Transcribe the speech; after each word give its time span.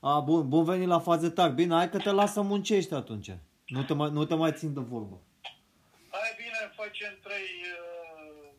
A, 0.00 0.20
bun, 0.20 0.48
bun 0.48 0.64
venit 0.64 0.88
la 0.88 0.98
fazetar. 0.98 1.50
Bine, 1.50 1.74
hai 1.74 1.90
că 1.90 1.98
te 1.98 2.10
las 2.10 2.32
să 2.32 2.42
muncești 2.42 2.94
atunci. 2.94 3.30
Nu 3.66 3.84
te 3.84 3.94
mai, 3.94 4.10
nu 4.10 4.24
te 4.24 4.34
mai 4.34 4.52
țin 4.52 4.74
de 4.74 4.80
vorbă. 4.80 5.20
Hai 6.10 6.34
bine, 6.36 6.72
facem 6.74 7.18
trei, 7.22 7.48
uh, 7.78 8.52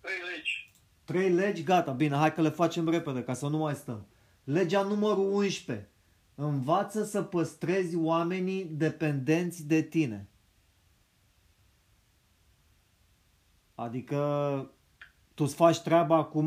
trei 0.00 0.18
legi. 0.34 0.72
Trei 1.04 1.30
legi, 1.30 1.62
gata, 1.62 1.92
bine, 1.92 2.16
hai 2.16 2.34
că 2.34 2.40
le 2.40 2.48
facem 2.48 2.88
repede, 2.88 3.22
ca 3.22 3.34
să 3.34 3.48
nu 3.48 3.58
mai 3.58 3.74
stăm. 3.74 4.06
Legea 4.44 4.82
numărul 4.82 5.32
11. 5.32 5.88
Învață 6.34 7.04
să 7.04 7.22
păstrezi 7.22 7.96
oamenii 7.96 8.64
dependenți 8.64 9.66
de 9.66 9.82
tine. 9.82 10.28
Adică 13.74 14.20
tu 15.34 15.44
îți 15.44 15.54
faci 15.54 15.80
treaba 15.80 16.16
acum 16.16 16.46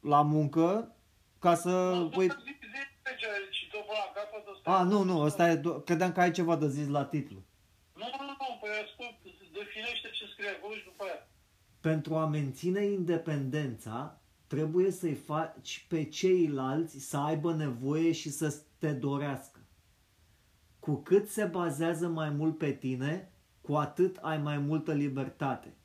la 0.00 0.22
muncă 0.22 0.96
ca 1.38 1.54
să... 1.54 1.68
Nu, 1.94 2.08
Păi... 2.08 2.26
zi, 2.26 2.34
zi 2.72 2.80
legea 3.04 3.28
și 3.50 3.68
tot 3.70 3.84
până 3.86 3.98
la 4.04 4.12
capăt 4.20 4.44
ăsta 4.54 4.70
A, 4.76 4.80
e- 4.80 4.84
nu, 4.84 5.02
nu, 5.02 5.20
ăsta 5.20 5.50
e... 5.50 5.56
do- 5.60 5.84
Credeam 5.84 6.12
că 6.12 6.20
ai 6.20 6.30
ceva 6.30 6.56
de 6.56 6.68
zis 6.68 6.88
la 6.88 7.04
titlu. 7.04 7.42
Nu, 7.94 8.04
nu, 8.18 8.24
nu, 8.24 8.58
păi 8.60 8.70
ascult, 8.84 9.14
definește 9.52 10.08
ce 10.10 10.24
scrie 10.32 10.48
acolo 10.48 10.74
și 10.74 10.84
după 10.84 11.04
aia. 11.04 11.28
Pentru 11.80 12.14
a 12.16 12.26
menține 12.26 12.84
independența, 12.84 14.20
trebuie 14.46 14.90
să-i 14.90 15.14
faci 15.14 15.86
pe 15.88 16.04
ceilalți 16.04 16.98
să 16.98 17.16
aibă 17.16 17.54
nevoie 17.54 18.12
și 18.12 18.30
să 18.30 18.54
te 18.78 18.92
dorească. 18.92 19.60
Cu 20.78 20.94
cât 20.94 21.28
se 21.28 21.44
bazează 21.44 22.08
mai 22.08 22.30
mult 22.30 22.58
pe 22.58 22.72
tine, 22.72 23.32
cu 23.60 23.74
atât 23.74 24.16
ai 24.16 24.38
mai 24.38 24.58
multă 24.58 24.92
libertate. 24.92 25.76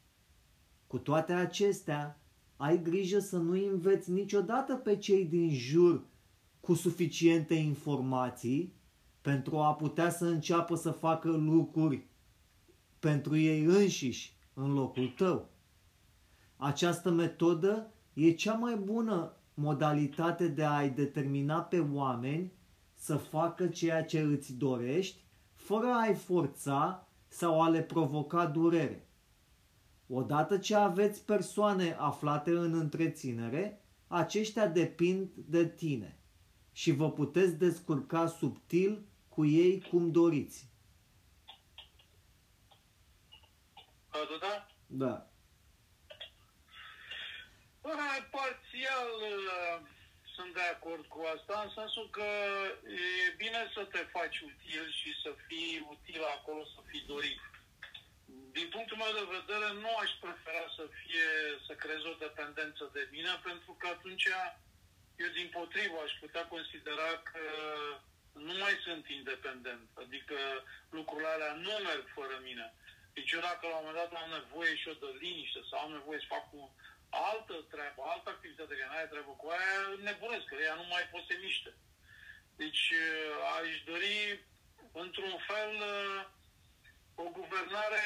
Cu 0.87 0.97
toate 0.97 1.33
acestea, 1.33 2.19
ai 2.57 2.81
grijă 2.81 3.19
să 3.19 3.37
nu 3.37 3.51
înveți 3.51 4.11
niciodată 4.11 4.75
pe 4.75 4.97
cei 4.97 5.25
din 5.25 5.49
jur 5.53 6.03
cu 6.59 6.73
suficiente 6.73 7.53
informații 7.53 8.73
pentru 9.21 9.57
a 9.57 9.73
putea 9.73 10.09
să 10.09 10.25
înceapă 10.25 10.75
să 10.75 10.91
facă 10.91 11.29
lucruri 11.29 12.05
pentru 12.99 13.37
ei 13.37 13.63
înșiși 13.63 14.37
în 14.53 14.73
locul 14.73 15.07
tău. 15.07 15.49
Această 16.57 17.11
metodă 17.11 17.91
e 18.13 18.31
cea 18.31 18.53
mai 18.53 18.75
bună 18.75 19.33
modalitate 19.53 20.47
de 20.47 20.63
a-i 20.63 20.89
determina 20.89 21.61
pe 21.61 21.79
oameni 21.79 22.51
să 22.93 23.15
facă 23.15 23.67
ceea 23.67 24.03
ce 24.03 24.19
îți 24.19 24.53
dorești, 24.53 25.23
fără 25.53 25.87
a-i 25.87 26.15
forța 26.15 27.07
sau 27.27 27.61
a 27.61 27.69
le 27.69 27.81
provoca 27.81 28.45
durere. 28.45 29.07
Odată 30.15 30.57
ce 30.57 30.75
aveți 30.75 31.25
persoane 31.25 31.95
aflate 31.99 32.49
în 32.49 32.73
întreținere, 32.73 33.81
aceștia 34.07 34.67
depind 34.67 35.29
de 35.35 35.69
tine 35.69 36.17
și 36.71 36.91
vă 36.91 37.11
puteți 37.11 37.57
descurca 37.57 38.27
subtil 38.27 39.05
cu 39.29 39.45
ei 39.45 39.81
cum 39.89 40.11
doriți. 40.11 40.67
Atâta? 44.09 44.71
Da. 44.87 45.27
Bă, 47.81 47.89
Parțial 48.31 49.09
uh, 49.31 49.87
sunt 50.35 50.53
de 50.53 50.61
acord 50.75 51.05
cu 51.05 51.21
asta, 51.35 51.61
în 51.65 51.71
sensul 51.75 52.09
că 52.09 52.27
e 53.27 53.35
bine 53.37 53.61
să 53.73 53.83
te 53.91 53.97
faci 53.97 54.39
util 54.39 54.91
și 54.99 55.09
să 55.23 55.35
fii 55.47 55.87
util 55.89 56.23
acolo, 56.23 56.63
să 56.63 56.79
fii 56.89 57.03
dorit. 57.07 57.39
Din 58.57 58.67
punctul 58.75 58.97
meu 58.97 59.13
de 59.19 59.33
vedere, 59.37 59.67
nu 59.83 59.91
aș 60.03 60.11
prefera 60.23 60.65
să 60.77 60.83
fie, 60.99 61.29
să 61.67 61.73
creez 61.83 62.03
o 62.11 62.21
dependență 62.25 62.83
de 62.95 63.03
mine, 63.15 63.33
pentru 63.47 63.71
că 63.79 63.87
atunci 63.87 64.27
eu 65.23 65.29
din 65.39 65.49
potrivă 65.57 65.97
aș 66.01 66.13
putea 66.23 66.43
considera 66.55 67.09
că 67.31 67.43
nu 68.47 68.53
mai 68.63 68.75
sunt 68.85 69.03
independent, 69.19 69.87
adică 70.03 70.37
lucrurile 70.89 71.29
alea 71.31 71.53
nu 71.65 71.73
merg 71.87 72.05
fără 72.17 72.35
mine. 72.49 72.67
Deci 73.13 73.31
eu 73.31 73.39
dacă 73.49 73.63
la 73.67 73.77
un 73.77 73.85
moment 73.85 73.99
dat 74.01 74.11
am 74.21 74.29
nevoie 74.39 74.75
și 74.75 74.87
eu 74.87 74.97
de 75.03 75.09
liniște 75.23 75.59
sau 75.69 75.79
am 75.79 75.91
nevoie 75.91 76.19
să 76.19 76.33
fac 76.35 76.45
o 76.61 76.63
altă 77.09 77.55
treabă, 77.73 77.99
altă 78.03 78.29
activitate 78.29 78.73
care 78.75 78.89
nu 78.89 78.97
are 78.97 79.13
treabă 79.13 79.33
cu 79.41 79.47
aia, 79.47 79.77
nebunesc, 80.07 80.45
că 80.47 80.55
ea 80.55 80.75
nu 80.81 80.85
mai 80.93 81.09
pot 81.11 81.21
să 81.21 81.27
se 81.29 81.43
miște. 81.45 81.71
Deci 82.61 82.83
uh, 83.03 83.33
aș 83.57 83.69
dori, 83.91 84.19
într-un 85.03 85.35
fel, 85.49 85.71
uh, 85.93 86.21
o 87.15 87.23
guvernare 87.23 88.05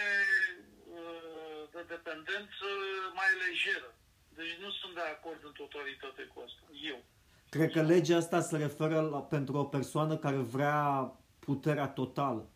uh, 0.94 1.62
de 1.72 1.82
dependență 1.88 2.66
mai 3.14 3.32
lejeră. 3.48 3.96
Deci 4.30 4.56
nu 4.60 4.72
sunt 4.72 4.94
de 4.94 5.02
acord 5.02 5.44
în 5.44 5.52
totalitate 5.52 6.24
cu 6.24 6.44
asta. 6.46 6.62
Eu. 6.92 7.04
Cred 7.50 7.72
că 7.72 7.82
legea 7.82 8.18
asta 8.18 8.42
se 8.42 8.58
referă 8.58 9.02
la, 9.02 9.22
pentru 9.22 9.58
o 9.58 9.64
persoană 9.64 10.18
care 10.18 10.36
vrea 10.36 11.12
puterea 11.40 11.88
totală. 11.88 12.50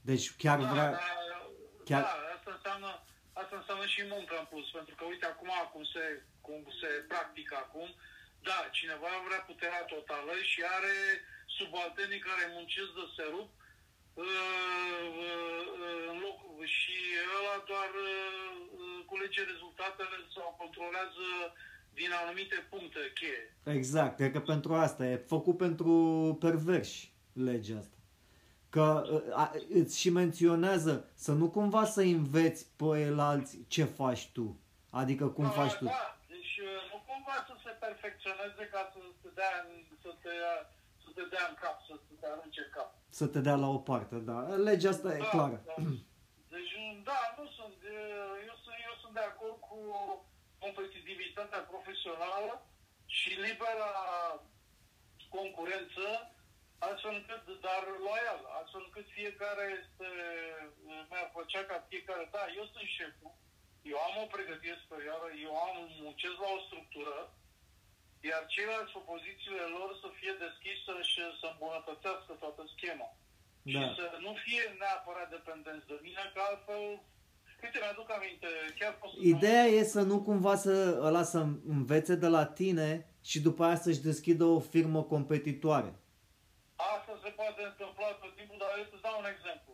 Deci 0.00 0.36
chiar 0.36 0.58
Da, 0.60 0.70
vrea... 0.72 0.90
da, 0.90 0.98
chiar- 1.84 2.02
da, 2.02 2.16
asta 2.36 2.50
înseamnă, 2.56 3.02
asta 3.32 3.56
înseamnă 3.56 3.86
și 3.86 4.02
muncă 4.14 4.34
în 4.38 4.46
plus, 4.50 4.70
pentru 4.70 4.94
că 4.94 5.04
uite 5.04 5.26
acum 5.26 5.50
cum 5.72 5.84
se, 5.84 6.22
cum 6.40 6.60
se 6.80 6.86
practică 6.86 7.54
acum, 7.56 7.88
da, 8.48 8.68
cineva 8.78 9.10
vrea 9.26 9.40
puterea 9.50 9.84
totală 9.94 10.32
și 10.50 10.60
are 10.76 10.96
subalternii 11.56 12.26
care 12.28 12.52
muncesc 12.56 12.90
de 12.98 13.06
se 13.16 13.24
rup 13.34 13.50
uh, 13.50 13.56
uh, 13.56 13.67
în 16.12 16.18
loc, 16.24 16.64
și 16.64 16.92
ăla 17.38 17.56
doar 17.66 17.90
uh, 18.08 18.56
uh, 18.78 19.04
culege 19.06 19.42
rezultatele 19.52 20.16
sau 20.34 20.54
controlează 20.58 21.26
din 21.94 22.10
anumite 22.22 22.66
puncte 22.70 23.12
cheie. 23.14 23.56
Exact, 23.78 24.16
cred 24.16 24.32
că 24.32 24.40
pentru 24.40 24.74
asta 24.74 25.06
e 25.06 25.16
făcut 25.16 25.56
pentru 25.56 25.92
perverși 26.40 27.12
legea 27.32 27.78
asta. 27.78 27.96
Că 28.70 28.84
a, 29.34 29.52
îți 29.68 29.98
și 30.00 30.10
menționează 30.10 31.10
să 31.14 31.32
nu 31.32 31.50
cumva 31.50 31.84
să 31.84 32.00
înveți 32.00 32.66
pe 32.76 32.84
el 33.00 33.18
alții 33.18 33.64
ce 33.68 33.84
faci 33.84 34.28
tu. 34.36 34.60
Adică 34.90 35.26
cum 35.28 35.44
Da, 35.44 35.50
faci 35.50 35.74
tu. 35.74 35.84
Da, 35.84 36.18
deci 36.28 36.54
uh, 36.68 36.80
nu 36.92 36.98
cumva 37.08 37.36
să 37.48 37.54
se 37.64 37.70
perfecționeze 37.84 38.62
ca 38.72 38.90
să 38.92 38.98
te 39.22 39.28
dea, 39.34 39.52
în- 39.68 39.84
să 40.02 40.10
te, 40.22 40.30
să 41.02 41.08
te 41.14 41.22
dea 41.32 41.44
în 41.50 41.54
cap, 41.62 41.76
să 41.88 41.94
te 42.20 42.26
arunce 42.26 42.60
în 42.66 42.70
cap. 42.76 42.90
Să 43.18 43.26
te 43.34 43.40
dea 43.48 43.58
la 43.64 43.68
o 43.78 43.80
parte, 43.90 44.16
da. 44.30 44.38
Legea 44.68 44.90
asta 44.94 45.08
e 45.16 45.22
Da, 45.26 45.32
clară. 45.34 45.58
da. 45.68 45.74
Deci, 46.54 46.74
da, 47.08 47.20
nu 47.38 47.44
sunt, 47.58 47.78
uh, 47.96 48.36
eu 48.48 48.56
sunt, 48.64 48.78
eu 48.88 48.94
sunt 49.02 49.14
de 49.18 49.24
acord 49.30 49.58
cu 49.68 49.78
competitivitatea 50.64 51.60
profesională 51.72 52.52
și 53.16 53.30
libera 53.44 53.92
concurență, 55.36 56.06
astfel 56.88 57.14
încât, 57.18 57.44
dar 57.66 57.82
loial, 58.06 58.42
astfel 58.60 58.82
încât 58.86 59.06
fiecare 59.18 59.64
este, 59.80 60.08
mi-ar 61.08 61.28
plăcea 61.34 61.62
ca 61.70 61.86
fiecare, 61.90 62.24
da, 62.36 62.42
eu 62.58 62.64
sunt 62.72 62.88
șeful, 62.98 63.32
eu 63.92 63.98
am 64.08 64.14
o 64.24 64.26
pregătire 64.34 64.76
superioară, 64.82 65.28
eu 65.46 65.52
am, 65.66 65.76
muncesc 66.06 66.36
la 66.44 66.50
o 66.56 66.64
structură, 66.66 67.16
iar 68.32 68.42
ceilalți 68.54 68.94
pe 68.96 69.02
pozițiile 69.12 69.66
lor 69.76 69.90
să 70.02 70.08
fie 70.18 70.34
deschisă 70.46 70.92
și 71.10 71.20
să 71.40 71.46
îmbunătățească 71.50 72.32
toată 72.42 72.62
schema. 72.74 73.08
Da. 73.62 73.70
Și 73.70 73.80
să 73.98 74.06
nu 74.24 74.32
fie 74.44 74.64
neapărat 74.80 75.28
dependenți 75.36 75.86
de 75.92 75.96
mine, 76.06 76.22
că 76.34 76.40
altfel, 76.48 76.82
uite, 77.62 77.78
mi-aduc 77.82 78.08
aminte, 78.18 78.48
chiar 78.78 78.92
pot 78.98 79.08
să 79.10 79.16
Ideea 79.34 79.66
e 79.78 79.82
să 79.96 80.02
nu 80.10 80.16
cumva 80.28 80.54
să 80.64 80.74
ăla 81.08 81.24
să 81.32 81.40
învețe 81.76 82.14
de 82.24 82.28
la 82.36 82.44
tine 82.60 82.90
și 83.30 83.38
după 83.46 83.60
aia 83.64 83.78
să-și 83.84 84.06
deschidă 84.10 84.44
o 84.56 84.60
firmă 84.72 85.00
competitoare. 85.14 85.90
Asta 86.94 87.12
se 87.24 87.30
poate 87.40 87.62
întâmpla 87.70 88.08
tot 88.22 88.32
timpul, 88.36 88.56
dar 88.62 88.70
eu 88.78 88.86
îți 88.92 89.04
dau 89.06 89.16
un 89.22 89.28
exemplu. 89.34 89.67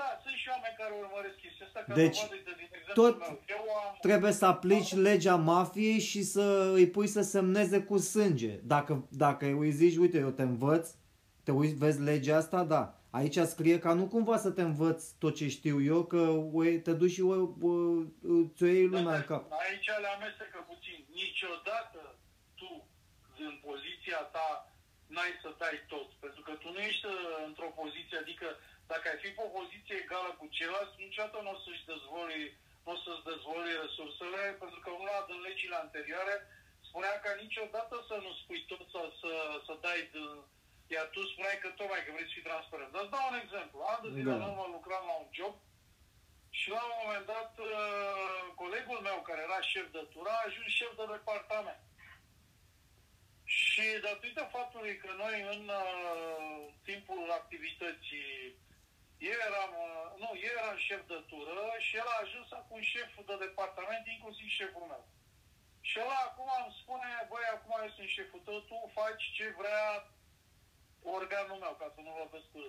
Da, 0.00 0.08
sunt 0.22 0.36
și 0.42 0.48
oameni 0.54 0.74
care 0.80 0.92
urmăresc 1.02 1.36
chestia 1.44 1.66
asta, 1.66 1.80
ca 1.86 1.94
Deci, 1.94 2.20
dovadă 2.20 2.40
de 2.44 2.54
din 2.60 2.68
exemplu 2.78 3.02
tot 3.02 3.18
meu. 3.18 3.42
Eu 3.56 3.62
am, 3.84 3.96
Trebuie 4.00 4.32
să 4.40 4.46
aplici 4.46 4.92
legea 4.94 5.36
mafiei 5.36 6.00
și 6.00 6.22
să 6.22 6.70
îi 6.74 6.88
pui 6.94 7.06
să 7.06 7.22
semneze 7.22 7.78
cu 7.82 7.96
sânge. 7.98 8.52
Dacă, 8.72 9.08
dacă 9.10 9.44
îi 9.60 9.70
zici, 9.70 9.96
uite, 9.96 10.18
eu 10.18 10.30
te 10.30 10.42
învăț, 10.42 10.84
te 11.44 11.52
uiți, 11.52 11.74
vezi 11.74 12.00
legea 12.00 12.36
asta, 12.36 12.64
da. 12.64 12.82
Aici 13.18 13.38
scrie 13.54 13.78
ca 13.78 13.92
nu 14.00 14.06
cumva 14.14 14.36
să 14.36 14.50
te 14.50 14.62
învăț 14.70 15.00
tot 15.22 15.34
ce 15.38 15.46
știu 15.56 15.76
eu, 15.92 16.00
că 16.12 16.22
ue, 16.56 16.78
te 16.86 16.92
duci 17.00 17.16
și 17.16 17.20
ue, 17.30 17.38
ue, 17.60 17.76
ți-o 18.54 18.66
iei 18.66 18.92
lumea 18.94 19.16
în 19.16 19.26
cap. 19.30 19.42
Aici 19.64 19.88
le 20.02 20.08
amestecă 20.16 20.58
puțin. 20.70 20.98
Niciodată 21.22 22.00
tu, 22.60 22.70
în 23.48 23.54
poziția 23.68 24.20
ta, 24.36 24.48
n-ai 25.14 25.32
să 25.42 25.50
dai 25.62 25.76
tot. 25.92 26.08
Pentru 26.24 26.40
că 26.46 26.52
tu 26.62 26.68
nu 26.74 26.80
ești 26.90 27.06
uh, 27.06 27.14
într-o 27.48 27.70
poziție, 27.80 28.16
adică 28.18 28.46
dacă 28.92 29.04
ai 29.08 29.18
fi 29.22 29.28
pe 29.36 29.42
o 29.44 29.54
poziție 29.58 29.96
egală 30.04 30.30
cu 30.38 30.46
ceilalți, 30.56 31.02
niciodată 31.06 31.38
nu 31.40 31.52
o 31.54 31.58
să-și 31.64 31.88
dezvoli, 31.92 32.42
nu 32.84 32.92
o 32.94 32.96
să-ți 33.04 33.26
dezvoli 33.30 33.80
resursele, 33.84 34.42
pentru 34.62 34.78
că 34.84 34.90
una 34.90 35.16
din 35.30 35.40
legile 35.48 35.76
anterioare 35.76 36.36
spunea 36.88 37.14
ca 37.24 37.32
niciodată 37.44 37.94
să 38.08 38.16
nu 38.24 38.30
spui 38.40 38.60
tot 38.70 38.84
sau 38.94 39.06
să, 39.20 39.32
să 39.66 39.72
dai 39.84 40.00
de, 40.12 40.24
iar 40.94 41.06
tu 41.14 41.20
spuneai 41.32 41.58
că 41.62 41.68
tocmai 41.68 42.04
că 42.04 42.10
vrei 42.12 42.28
să 42.28 42.34
fii 42.36 42.48
transparent. 42.50 42.90
Dar 42.92 43.02
îți 43.02 43.14
dau 43.14 43.24
un 43.30 43.38
exemplu. 43.44 43.78
An 43.92 44.00
de 44.04 44.10
zile 44.16 44.30
Da. 44.30 44.36
în 44.36 44.42
urmă 44.50 44.66
lucram 44.76 45.04
la 45.10 45.16
un 45.22 45.28
job 45.38 45.54
și 46.58 46.68
la 46.76 46.82
un 46.88 46.94
moment 47.02 47.26
dat, 47.34 47.52
uh, 47.58 48.42
colegul 48.62 49.00
meu, 49.08 49.18
care 49.28 49.40
era 49.42 49.60
șef 49.70 49.86
de 49.96 50.02
tură, 50.12 50.30
a 50.32 50.44
ajuns 50.46 50.70
șef 50.78 50.92
de 50.96 51.04
departament. 51.14 51.82
Și 53.44 53.86
datorită 54.06 54.42
faptului 54.56 54.94
că 55.02 55.10
noi 55.22 55.36
în 55.54 55.62
uh, 55.82 56.58
timpul 56.88 57.30
activității 57.40 58.30
eu 59.18 59.38
eram, 59.48 59.72
uh, 59.86 60.06
nu, 60.22 60.28
eu 60.46 60.54
eram 60.60 60.76
șef 60.76 61.02
de 61.06 61.20
tură 61.30 61.66
și 61.86 61.96
el 61.96 62.08
a 62.14 62.22
ajuns 62.22 62.48
acum 62.52 62.80
șef 62.82 63.10
de 63.26 63.36
departament, 63.46 64.06
inclusiv 64.06 64.48
șeful 64.48 64.86
meu. 64.92 65.04
Și 65.88 65.98
ăla 66.02 66.18
acum 66.28 66.48
îmi 66.62 66.76
spune, 66.80 67.10
băi, 67.30 67.46
acum 67.54 67.72
eu 67.82 67.90
sunt 67.96 68.08
șeful 68.08 68.40
tău, 68.44 68.60
tu 68.60 68.90
faci 68.98 69.24
ce 69.36 69.46
vrea 69.60 69.84
organul 71.02 71.58
meu, 71.64 71.74
ca 71.80 71.92
să 71.94 72.00
nu 72.00 72.12
vorbesc 72.20 72.46
cu 72.52 72.60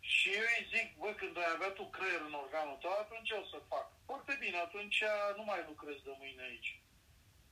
Și 0.00 0.28
eu 0.40 0.48
îi 0.56 0.68
zic, 0.72 0.88
băi, 1.00 1.14
când 1.20 1.36
ai 1.38 1.52
avea 1.54 1.70
tu 1.78 1.84
creier 1.96 2.20
în 2.28 2.36
organul 2.44 2.76
tău, 2.82 2.94
atunci 2.98 3.30
o 3.30 3.44
să 3.52 3.68
fac. 3.72 3.86
Foarte 4.10 4.36
bine, 4.42 4.58
atunci 4.58 5.02
nu 5.36 5.44
mai 5.50 5.60
lucrez 5.70 5.98
de 6.08 6.14
mâine 6.20 6.42
aici. 6.42 6.70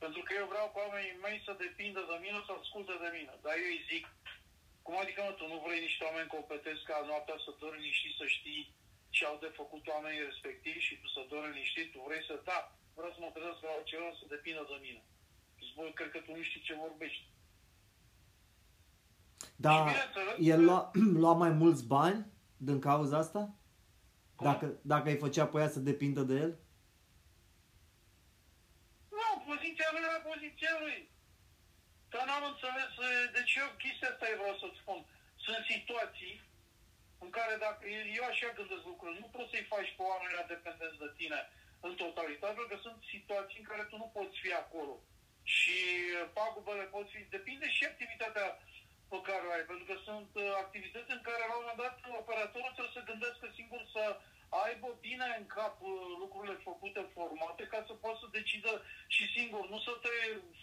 Pentru 0.03 0.21
că 0.23 0.33
eu 0.35 0.47
vreau 0.53 0.69
ca 0.71 0.81
oamenii 0.81 1.23
mei 1.25 1.43
să 1.47 1.53
depindă 1.65 2.01
de 2.11 2.17
mine, 2.25 2.39
să 2.47 2.53
asculte 2.53 2.95
de 3.05 3.11
mine. 3.17 3.35
Dar 3.45 3.55
eu 3.63 3.71
îi 3.75 3.87
zic, 3.91 4.05
cum 4.87 4.95
adică, 5.03 5.21
mă, 5.27 5.33
tu 5.39 5.45
nu 5.53 5.59
vrei 5.65 5.87
niște 5.87 6.03
oameni 6.05 6.35
competenți 6.37 6.85
ca 6.91 6.97
noaptea 7.11 7.37
să 7.45 7.51
dormi 7.61 7.81
liniștit, 7.81 8.15
să 8.21 8.27
știi 8.37 8.63
ce 9.15 9.23
au 9.25 9.37
de 9.45 9.51
făcut 9.61 9.85
oamenii 9.95 10.29
respectivi 10.31 10.87
și 10.87 10.95
tu 11.01 11.07
să 11.15 11.21
dormi 11.33 11.55
liniștit, 11.55 11.89
tu 11.93 11.99
vrei 12.07 12.25
să 12.29 12.35
da, 12.51 12.59
vreau 12.99 13.13
să 13.15 13.21
mă 13.21 13.31
trezesc 13.35 13.61
la 13.69 13.89
ceva 13.91 14.09
să 14.19 14.25
depindă 14.35 14.63
de 14.73 14.79
mine. 14.87 15.03
Și 15.59 15.65
spui, 15.71 15.93
cred 15.99 16.11
că 16.15 16.21
tu 16.23 16.31
nu 16.37 16.43
știi 16.43 16.67
ce 16.67 16.83
vorbești. 16.87 17.25
Da, 19.67 19.77
el 20.51 20.61
lua, 20.69 20.81
lua 21.23 21.35
mai 21.43 21.53
mulți 21.63 21.87
bani 21.95 22.21
din 22.67 22.79
cauza 22.89 23.17
asta? 23.19 23.43
Dacă, 24.49 24.67
dacă 24.83 25.09
îi 25.09 25.23
făcea 25.25 25.47
pe 25.47 25.59
ea 25.59 25.69
să 25.69 25.81
depindă 25.81 26.23
de 26.23 26.35
el? 26.35 26.53
poziția 29.51 29.89
lui 29.93 30.03
era 30.09 30.19
poziția 30.31 30.75
lui. 30.81 30.99
Dar 32.15 32.25
n-am 32.27 32.45
înțeles, 32.53 32.93
deci 33.37 33.55
eu 33.63 33.69
chestia 33.83 34.11
asta 34.11 34.29
e 34.29 34.41
vreau 34.43 34.57
să-ți 34.63 34.81
spun. 34.83 35.01
Sunt 35.45 35.63
situații 35.73 36.35
în 37.25 37.31
care 37.37 37.55
dacă, 37.67 37.83
eu 38.19 38.25
așa 38.27 38.57
gândesc 38.59 38.85
lucruri, 38.93 39.21
nu 39.23 39.29
poți 39.35 39.51
să-i 39.53 39.71
faci 39.73 39.91
pe 39.97 40.03
oamenii 40.11 40.51
dependenți 40.55 41.03
de 41.05 41.11
tine 41.19 41.41
în 41.87 41.93
totalitate, 42.03 42.57
pentru 42.57 42.73
că 42.73 42.79
sunt 42.87 42.99
situații 43.15 43.61
în 43.61 43.69
care 43.71 43.83
tu 43.91 43.97
nu 44.03 44.09
poți 44.17 44.37
fi 44.43 44.51
acolo. 44.63 44.95
Și 45.55 45.77
pagubele 46.39 46.85
pot 46.95 47.07
fi, 47.13 47.21
depinde 47.37 47.67
și 47.77 47.83
activitatea 47.85 48.47
pe 49.13 49.19
care 49.29 49.45
o 49.47 49.53
ai, 49.57 49.65
pentru 49.71 49.87
că 49.91 49.97
sunt 50.09 50.31
uh, 50.35 50.45
activități 50.65 51.15
în 51.17 51.23
care 51.29 51.43
la 51.47 51.57
un 51.57 51.65
moment 51.65 51.81
dat 51.85 51.97
operatorul 52.23 52.75
trebuie 52.77 52.97
să 52.99 53.09
gândească 53.11 53.47
singur 53.59 53.83
să 53.95 54.05
aibă 54.65 54.89
bine 55.07 55.27
în 55.39 55.47
cap 55.57 55.75
uh, 55.83 55.91
lucrurile 56.23 56.57
făcute, 56.69 57.01
formate, 57.17 57.63
ca 57.73 57.81
să 57.89 57.93
poată 58.03 58.19
să 58.21 58.37
decidă 58.39 58.73
și 59.15 59.25
singur, 59.37 59.63
nu 59.73 59.79
să 59.87 59.93
te 60.05 60.15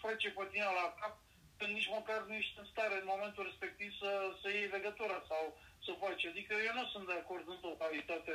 frece 0.02 0.28
pe 0.36 0.44
tine 0.52 0.70
la 0.80 0.86
cap, 1.00 1.14
că 1.62 1.68
nici 1.76 1.92
măcar 1.98 2.20
nu 2.28 2.34
ești 2.40 2.60
în 2.62 2.68
stare 2.72 2.96
în 2.98 3.08
momentul 3.12 3.42
respectiv 3.50 3.90
să, 4.02 4.10
să 4.40 4.46
iei 4.48 4.74
legătura 4.76 5.18
sau 5.30 5.42
să 5.86 5.92
faci. 6.02 6.24
Adică 6.32 6.52
eu 6.66 6.74
nu 6.80 6.84
sunt 6.92 7.06
de 7.10 7.16
acord 7.22 7.44
în 7.54 7.60
totalitate 7.68 8.34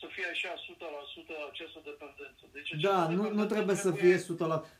să 0.00 0.06
fie 0.14 0.26
așa 0.34 0.52
100% 0.56 1.50
această 1.52 1.80
dependență. 1.88 2.42
Deci 2.56 2.70
da, 2.88 2.98
nu, 3.18 3.24
nu 3.38 3.44
trebuie 3.54 3.76
să 3.86 3.90
fie 4.02 4.16
100%, 4.18 4.20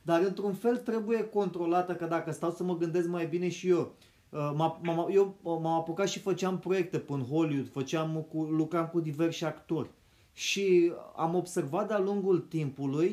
dar 0.08 0.20
într-un 0.30 0.54
fel 0.64 0.76
trebuie 0.90 1.20
controlată, 1.38 1.92
că 2.00 2.06
dacă 2.16 2.30
stau 2.32 2.52
să 2.58 2.62
mă 2.62 2.74
gândesc 2.82 3.08
mai 3.16 3.26
bine 3.34 3.48
și 3.58 3.66
eu, 3.76 3.82
uh, 4.28 4.50
M-a, 4.58 4.68
m-a, 4.82 5.06
eu 5.18 5.24
m-am 5.42 5.78
apucat 5.82 6.08
și 6.08 6.26
făceam 6.28 6.58
proiecte 6.66 7.04
în 7.08 7.22
Hollywood, 7.30 7.72
făceam 7.78 8.10
cu, 8.30 8.38
lucram 8.42 8.86
cu 8.88 9.00
diversi 9.00 9.44
actori. 9.44 9.90
Și 10.32 10.92
am 11.16 11.34
observat 11.34 11.88
de-a 11.88 11.98
lungul 11.98 12.38
timpului 12.38 13.10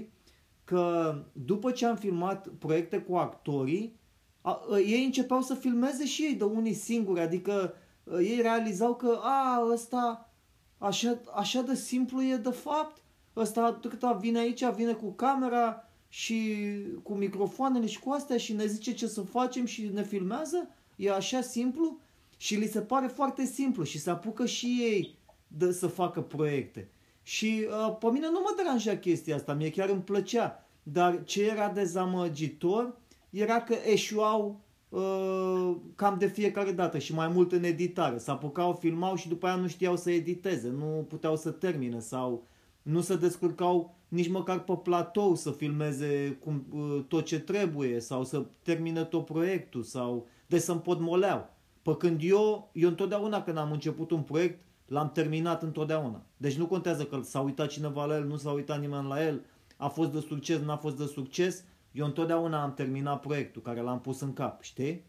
că 0.64 1.16
după 1.31 1.72
ce 1.72 1.86
am 1.86 1.96
filmat 1.96 2.48
proiecte 2.48 2.98
cu 3.02 3.16
actorii, 3.16 3.99
a, 4.41 4.62
a, 4.71 4.80
ei 4.80 5.06
începeau 5.06 5.41
să 5.41 5.53
filmeze 5.53 6.06
și 6.06 6.21
ei 6.21 6.33
de 6.33 6.44
unii 6.44 6.74
singuri, 6.74 7.19
adică 7.19 7.74
a, 8.12 8.21
ei 8.21 8.41
realizau 8.41 8.95
că 8.95 9.19
a, 9.24 9.68
ăsta 9.71 10.30
așa, 10.77 11.21
așa 11.36 11.62
de 11.62 11.75
simplu 11.75 12.24
e 12.24 12.36
de 12.36 12.50
fapt, 12.50 13.01
ăsta 13.36 13.80
cât 13.81 14.03
vine 14.19 14.39
aici, 14.39 14.65
vine 14.65 14.94
cu 14.94 15.12
camera 15.12 15.89
și 16.09 16.57
cu 17.03 17.13
microfoanele 17.13 17.86
și 17.86 18.00
cu 18.00 18.09
astea 18.09 18.38
și 18.38 18.53
ne 18.53 18.65
zice 18.65 18.94
ce 18.94 19.07
să 19.07 19.21
facem 19.21 19.65
și 19.65 19.89
ne 19.94 20.03
filmează, 20.03 20.69
e 20.95 21.12
așa 21.12 21.42
simplu 21.42 22.00
și 22.38 22.56
li 22.56 22.68
se 22.68 22.81
pare 22.81 23.07
foarte 23.07 23.45
simplu 23.45 23.83
și 23.83 24.00
se 24.00 24.09
apucă 24.09 24.45
și 24.45 24.65
ei 24.81 25.18
de, 25.47 25.71
să 25.71 25.88
facă 25.88 26.21
proiecte. 26.21 26.89
Și 27.24 27.68
uh, 27.68 27.97
pe 28.00 28.07
mine 28.07 28.25
nu 28.25 28.39
mă 28.39 28.53
deranja 28.57 28.97
chestia 28.97 29.35
asta, 29.35 29.53
mie 29.53 29.69
chiar 29.69 29.89
îmi 29.89 30.01
plăcea. 30.01 30.68
Dar 30.83 31.24
ce 31.24 31.44
era 31.44 31.69
dezamăgitor 31.69 32.97
era 33.30 33.62
că 33.62 33.76
eșuau 33.86 34.62
uh, 34.90 35.76
cam 35.96 36.18
de 36.18 36.28
fiecare 36.28 36.72
dată 36.72 36.98
și 36.98 37.14
mai 37.14 37.28
mult 37.28 37.52
în 37.52 37.64
editare. 37.64 38.18
Se 38.18 38.31
apucau, 38.31 38.74
filmau 38.74 39.16
și 39.16 39.28
după 39.28 39.48
aia 39.48 39.56
nu 39.56 39.68
știau 39.68 39.96
să 39.96 40.12
editeze, 40.12 40.70
nu 40.70 41.06
puteau 41.08 41.36
să 41.36 41.52
termine 41.52 42.00
sau 42.00 42.44
nu 42.81 43.02
se 43.02 43.16
descurcau 43.16 43.98
nici 44.08 44.30
măcar 44.30 44.64
pe 44.64 44.74
platou 44.84 45.36
să 45.36 45.52
filmeze 45.52 46.38
cum, 46.44 46.66
uh, 46.72 47.04
tot 47.08 47.26
ce 47.26 47.40
trebuie 47.40 48.00
sau 48.00 48.24
să 48.24 48.46
termine 48.62 49.04
tot 49.04 49.26
proiectul 49.26 49.84
sau 49.84 50.28
de 50.48 50.60
să-mi 50.60 50.81
podmoleau. 50.81 51.50
Pe 51.81 51.96
când 51.96 52.20
eu, 52.24 52.70
eu 52.74 52.90
întotdeauna 52.90 53.44
când 53.44 53.58
am 53.58 53.72
început 53.72 54.12
un 54.12 54.22
proiect, 54.22 54.62
l-am 54.86 55.12
terminat 55.12 55.64
întotdeauna. 55.64 56.24
Deci 56.38 56.58
nu 56.58 56.66
contează 56.66 57.04
că 57.04 57.20
s-a 57.24 57.40
uitat 57.40 57.68
cineva 57.68 58.06
la 58.06 58.16
el, 58.16 58.26
nu 58.26 58.38
s-a 58.38 58.52
uitat 58.52 58.80
nimeni 58.80 59.08
la 59.08 59.26
el, 59.26 59.42
a 59.78 59.88
fost 59.88 60.12
de 60.12 60.20
succes, 60.20 60.60
n-a 60.60 60.78
fost 60.78 60.98
de 60.98 61.06
succes, 61.06 61.64
eu 61.91 62.06
întotdeauna 62.06 62.62
am 62.62 62.74
terminat 62.74 63.19
proiectul 63.21 63.62
care 63.62 63.81
l-am 63.81 64.01
pus 64.01 64.21
în 64.21 64.33
cap, 64.33 64.62
știi? 64.62 65.06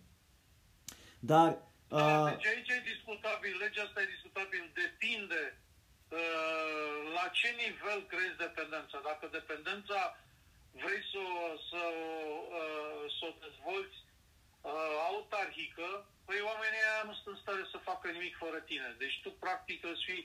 Dar... 1.19 1.49
Da, 1.89 1.97
uh... 1.97 2.31
Deci 2.33 2.47
aici 2.47 2.69
e 2.69 2.91
discutabil, 2.93 3.57
legea 3.57 3.83
asta 3.83 4.03
e 4.03 4.15
discutabil, 4.15 4.71
depinde 4.83 5.43
uh, 6.09 6.97
la 7.17 7.25
ce 7.39 7.49
nivel 7.65 8.01
crezi 8.13 8.43
dependența. 8.47 8.99
Dacă 9.11 9.29
dependența 9.39 9.99
vrei 10.83 11.03
să, 11.13 11.25
să, 11.71 11.83
uh, 12.59 13.03
să 13.17 13.23
o 13.31 13.33
dezvolți 13.45 13.99
uh, 14.61 14.93
autarhică, 15.09 15.91
Păi 16.31 16.49
oamenii 16.51 16.85
ăia 16.87 17.03
nu 17.09 17.15
sunt 17.17 17.29
în 17.35 17.41
stare 17.43 17.65
să 17.73 17.89
facă 17.91 18.07
nimic 18.11 18.35
fără 18.45 18.59
tine. 18.71 18.89
Deci 19.03 19.17
tu 19.25 19.31
practic 19.45 19.79
îți 19.85 20.05
fii, 20.09 20.23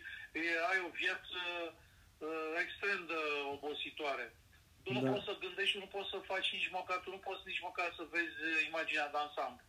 ai 0.71 0.79
o 0.87 0.89
viață 1.01 1.39
uh, 1.67 2.51
extrem 2.63 2.99
de 3.11 3.19
obositoare. 3.55 4.25
Tu 4.85 4.93
da. 4.93 4.99
nu 4.99 5.11
poți 5.11 5.27
să 5.29 5.41
gândești, 5.45 5.77
nu 5.83 5.89
poți 5.95 6.09
să 6.13 6.27
faci 6.31 6.49
nici 6.55 6.73
măcar, 6.77 6.97
tu 6.97 7.09
nu 7.15 7.21
poți 7.27 7.47
nici 7.49 7.65
măcar 7.67 7.89
să 7.97 8.03
vezi 8.15 8.35
imaginea 8.69 9.09
de 9.13 9.17
ansamblu. 9.17 9.65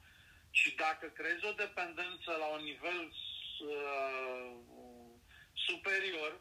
Și 0.59 0.69
dacă 0.85 1.07
crezi 1.19 1.45
o 1.51 1.59
dependență 1.65 2.31
la 2.43 2.49
un 2.57 2.63
nivel 2.71 3.01
uh, 3.71 4.53
superior, 5.69 6.33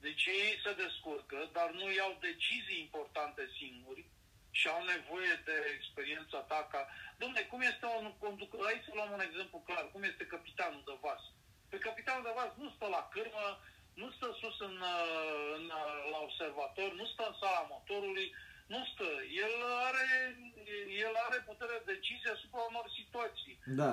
deci 0.00 0.24
ei 0.26 0.60
se 0.64 0.72
descurcă, 0.84 1.38
dar 1.52 1.68
nu 1.78 1.86
iau 1.92 2.12
decizii 2.20 2.84
importante 2.86 3.42
singuri, 3.58 4.04
și 4.58 4.66
au 4.74 4.82
nevoie 4.94 5.34
de 5.48 5.56
experiența 5.76 6.38
ta 6.50 6.60
ca... 6.72 6.80
Dom'le, 7.20 7.42
cum 7.50 7.60
este 7.60 7.86
un 8.00 8.06
conducător? 8.24 8.66
Hai 8.68 8.86
să 8.86 8.90
luăm 8.94 9.10
un 9.16 9.24
exemplu 9.28 9.58
clar. 9.68 9.84
Cum 9.92 10.02
este 10.02 10.32
capitanul 10.34 10.82
de 10.88 10.96
vas? 11.04 11.22
Pe 11.70 11.78
capitanul 11.86 12.26
de 12.26 12.36
vas 12.38 12.52
nu 12.62 12.68
stă 12.76 12.86
la 12.96 13.02
cârmă, 13.14 13.46
nu 14.00 14.06
stă 14.16 14.28
sus 14.40 14.56
în, 14.68 14.76
în, 15.56 15.64
la 16.12 16.18
observator, 16.28 16.88
nu 17.00 17.06
stă 17.06 17.22
în 17.28 17.36
sala 17.40 17.62
motorului, 17.74 18.28
nu 18.66 18.80
stă. 18.92 19.08
El 19.44 19.54
are, 19.88 20.08
el 21.06 21.14
are 21.26 21.38
puterea 21.50 21.82
de 21.84 21.92
decizie 21.92 22.30
asupra 22.30 22.60
unor 22.70 22.86
situații. 22.98 23.58
Da. 23.80 23.92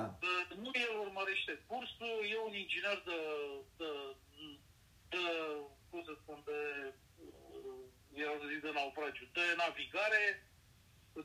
Nu 0.64 0.72
el 0.88 0.94
urmărește 1.06 1.54
cursul, 1.68 2.16
e 2.34 2.38
un 2.48 2.56
inginer 2.64 2.98
de, 3.10 3.20
de, 3.80 3.92
de 5.10 5.24
cum 5.90 6.02
să 6.08 6.14
spun, 6.22 6.40
de, 6.50 6.60
era 8.24 8.36
de, 8.42 8.60
de 8.66 8.72
naufragiu, 8.74 9.28
de 9.34 9.46
navigare, 9.58 10.24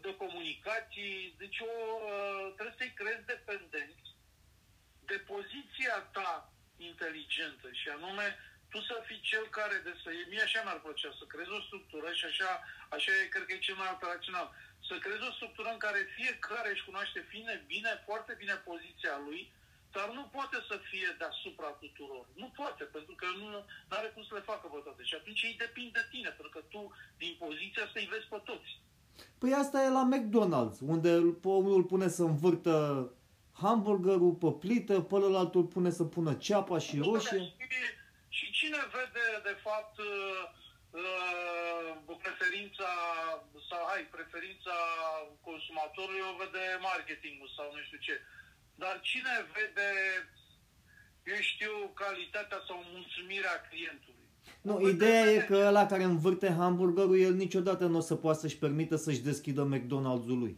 de 0.04 0.16
comunicații, 0.16 1.34
deci 1.38 1.58
o, 1.60 1.72
uh, 2.10 2.52
trebuie 2.54 2.78
să-i 2.78 2.98
crezi 3.00 3.30
dependenți 3.32 4.08
de 5.10 5.16
poziția 5.32 5.96
ta 6.16 6.52
inteligentă 6.76 7.68
și 7.72 7.88
anume 7.88 8.36
tu 8.72 8.78
să 8.88 8.94
fii 9.08 9.20
cel 9.30 9.44
care 9.58 9.76
de 9.86 9.92
să... 10.02 10.08
Mie 10.30 10.46
așa 10.46 10.60
mi-ar 10.62 10.80
plăcea 10.84 11.12
să 11.20 11.24
crezi 11.32 11.56
o 11.58 11.66
structură 11.68 12.08
și 12.18 12.24
așa, 12.30 12.50
așa 12.96 13.10
e, 13.14 13.32
cred 13.32 13.44
că 13.46 13.52
e 13.54 13.66
cel 13.68 13.78
mai 13.82 13.94
operațional. 13.96 14.46
Să 14.88 14.94
crezi 15.04 15.28
o 15.28 15.36
structură 15.38 15.68
în 15.72 15.80
care 15.86 16.00
fiecare 16.18 16.68
își 16.72 16.86
cunoaște 16.88 17.20
fine, 17.32 17.54
bine, 17.72 17.92
foarte 18.06 18.32
bine 18.40 18.56
poziția 18.68 19.14
lui, 19.26 19.42
dar 19.96 20.08
nu 20.18 20.24
poate 20.36 20.58
să 20.68 20.76
fie 20.90 21.08
deasupra 21.22 21.70
tuturor. 21.82 22.24
Nu 22.42 22.48
poate, 22.58 22.82
pentru 22.96 23.14
că 23.20 23.26
nu 23.40 23.48
are 23.98 24.08
cum 24.14 24.22
să 24.28 24.34
le 24.34 24.48
facă 24.50 24.64
pe 24.72 24.80
toate. 24.84 25.02
Și 25.10 25.14
atunci 25.20 25.42
ei 25.48 25.56
depind 25.62 25.92
de 25.98 26.04
tine, 26.12 26.30
pentru 26.38 26.52
că 26.54 26.60
tu, 26.72 26.80
din 27.22 27.32
poziția 27.44 27.82
asta, 27.84 27.98
îi 28.00 28.12
vezi 28.12 28.30
pe 28.32 28.40
toți. 28.48 28.70
Păi 29.40 29.52
asta 29.62 29.78
e 29.82 29.96
la 29.98 30.08
McDonald's, 30.14 30.78
unde 30.94 31.12
omul 31.42 31.74
îl 31.78 31.84
pune 31.92 32.08
să 32.08 32.22
învârtă 32.22 32.74
hamburgerul 33.52 34.32
pe 34.32 34.50
plită, 34.60 35.00
pe 35.00 35.14
ălalt 35.14 35.54
îl 35.54 35.64
pune 35.64 35.90
să 35.90 36.04
pună 36.04 36.34
ceapa 36.34 36.78
și 36.78 36.98
roșie. 36.98 37.38
Și, 37.38 37.52
și 38.38 38.46
cine 38.58 38.80
vede, 38.96 39.26
de 39.48 39.56
fapt, 39.66 39.96
uh, 40.10 40.42
uh, 41.00 42.16
preferința 42.22 42.90
sau 43.68 43.80
hai, 43.90 44.02
preferința 44.16 44.76
consumatorului 45.48 46.28
o 46.30 46.32
vede 46.40 46.64
marketingul 46.90 47.50
sau 47.56 47.66
nu 47.74 47.80
știu 47.86 48.00
ce. 48.06 48.14
Dar 48.82 48.94
cine 49.10 49.34
vede, 49.56 49.90
eu 51.32 51.40
știu, 51.52 51.74
calitatea 52.02 52.60
sau 52.68 52.76
mulțumirea 52.94 53.56
clientului? 53.68 54.26
Nu, 54.66 54.74
ideea 54.94 55.24
e 55.34 55.48
că 55.50 55.56
ăla 55.70 55.84
care 55.92 56.04
învârte 56.12 56.48
hamburgerul, 56.60 57.18
el 57.26 57.34
niciodată 57.44 57.84
nu 57.86 57.98
o 58.02 58.08
să 58.10 58.14
poată 58.14 58.38
să-și 58.38 58.62
permită 58.64 58.96
să-și 58.96 59.26
deschidă 59.30 59.62
McDonald's-ul 59.72 60.38
lui. 60.44 60.54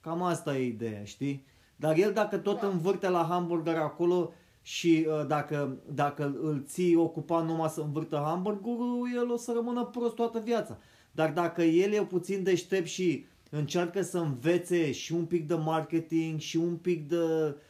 Cam 0.00 0.22
asta 0.22 0.56
e 0.56 0.74
ideea, 0.76 1.04
știi? 1.04 1.46
Dar 1.76 1.94
el 1.96 2.12
dacă 2.12 2.36
tot 2.38 2.60
da. 2.60 2.66
învârte 2.66 3.08
la 3.08 3.26
hamburger 3.30 3.76
acolo 3.76 4.34
și 4.68 5.06
uh, 5.08 5.26
dacă, 5.26 5.76
dacă 5.94 6.36
îl 6.42 6.62
ții 6.66 6.94
ocupat 6.94 7.44
numai 7.44 7.68
să 7.68 7.80
învârtă 7.80 8.22
hamburgerul, 8.24 9.08
el 9.14 9.30
o 9.30 9.36
să 9.36 9.52
rămână 9.54 9.84
prost 9.84 10.14
toată 10.14 10.38
viața. 10.38 10.78
Dar 11.10 11.32
dacă 11.32 11.62
el 11.62 11.92
e 11.92 12.02
puțin 12.02 12.42
deștept 12.42 12.86
și 12.86 13.26
încearcă 13.50 14.02
să 14.02 14.18
învețe 14.18 14.92
și 14.92 15.12
un 15.12 15.24
pic 15.24 15.46
de 15.46 15.54
marketing 15.54 16.40
și 16.40 16.56
un 16.56 16.76
pic 16.76 17.08
de 17.08 17.16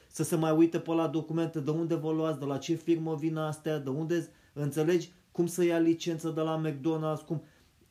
să 0.09 0.23
se 0.23 0.37
mai 0.37 0.57
uite 0.57 0.79
pe 0.79 0.93
la 0.93 1.07
documente 1.07 1.61
de 1.61 1.71
unde 1.71 1.95
vă 1.95 2.13
luați, 2.13 2.39
de 2.39 2.45
la 2.45 2.59
ce 2.59 2.75
firmă 2.75 3.15
vin 3.15 3.37
astea, 3.37 3.79
de 3.79 3.91
unde 3.91 4.29
înțelegi 4.53 5.13
cum 5.33 5.47
să 5.47 5.65
ia 5.65 5.79
licență 5.79 6.29
de 6.29 6.41
la 6.41 6.63
McDonald's, 6.67 7.27
cum 7.27 7.43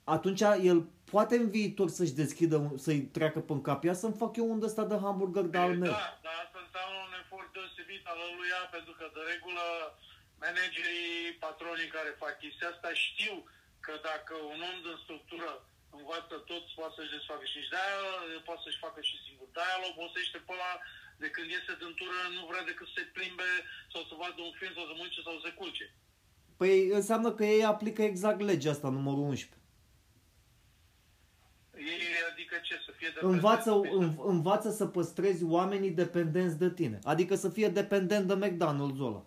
atunci 0.03 0.41
el 0.63 0.85
poate 1.11 1.37
în 1.37 1.49
viitor 1.49 1.89
să-și 1.89 2.13
deschidă, 2.13 2.73
să-i 2.75 2.99
treacă 3.01 3.39
pe 3.39 3.61
cap, 3.61 3.83
ia 3.83 3.93
să-mi 3.93 4.13
fac 4.13 4.37
eu 4.37 4.51
un 4.51 4.61
ăsta 4.63 4.85
de 4.85 4.97
hamburger 5.01 5.43
de 5.43 5.57
al 5.57 5.69
meu. 5.69 5.79
Da, 5.79 6.19
da, 6.23 6.29
asta 6.29 6.29
înseamnă 6.29 6.46
un 6.46 6.46
efort 7.97 8.07
deosebit 8.07 8.07
al 8.11 8.19
lui 8.39 8.51
pentru 8.75 8.93
că 8.97 9.05
de 9.15 9.21
regulă 9.31 9.65
managerii, 10.43 11.37
patronii 11.45 11.93
care 11.95 12.21
fac 12.23 12.33
chestia 12.43 12.69
asta 12.71 12.91
știu 13.05 13.35
că 13.85 13.93
dacă 14.09 14.35
un 14.53 14.59
om 14.69 14.77
din 14.85 14.97
structură 15.05 15.49
învață 15.97 16.35
tot, 16.49 16.63
poate 16.77 16.95
să-și 16.97 17.15
desfacă 17.15 17.45
și 17.53 17.59
de 17.73 17.77
aia 17.85 18.01
poate 18.47 18.61
să-și 18.65 18.83
facă 18.85 18.99
și 19.09 19.15
singur. 19.25 19.47
De 19.55 19.61
aia 19.63 19.77
îl 19.79 19.89
obosește 19.91 20.37
pe 20.45 20.51
ăla 20.55 20.73
de 21.21 21.27
când 21.35 21.47
iese 21.49 21.73
din 21.81 21.93
tură, 21.99 22.19
nu 22.37 22.43
vrea 22.49 22.63
decât 22.69 22.87
să 22.87 22.93
se 22.97 23.03
plimbe 23.15 23.49
sau 23.93 24.01
să 24.09 24.13
vadă 24.21 24.39
un 24.47 24.55
film 24.59 24.73
sau 24.75 24.85
să 24.87 24.93
mănânce 24.95 25.21
sau 25.27 25.35
să 25.37 25.43
se 25.45 25.57
culce. 25.59 25.85
Păi 26.59 26.75
înseamnă 26.99 27.29
că 27.37 27.43
ei 27.53 27.63
aplică 27.73 28.01
exact 28.01 28.39
legea 28.49 28.71
asta, 28.73 28.87
numărul 28.97 29.25
11. 29.33 29.66
Ei, 31.77 32.01
adică 32.31 32.55
ce, 32.67 32.75
să 32.85 32.91
fie 32.97 33.09
învață, 33.33 33.71
în, 33.99 34.07
învață 34.33 34.69
să 34.79 34.85
păstrezi 34.85 35.43
oamenii 35.57 35.99
dependenți 36.03 36.57
de 36.63 36.69
tine. 36.79 36.99
Adică 37.03 37.35
să 37.35 37.49
fie 37.49 37.69
dependent 37.81 38.25
de 38.27 38.35
McDonald's 38.43 38.99
ăla. 39.09 39.23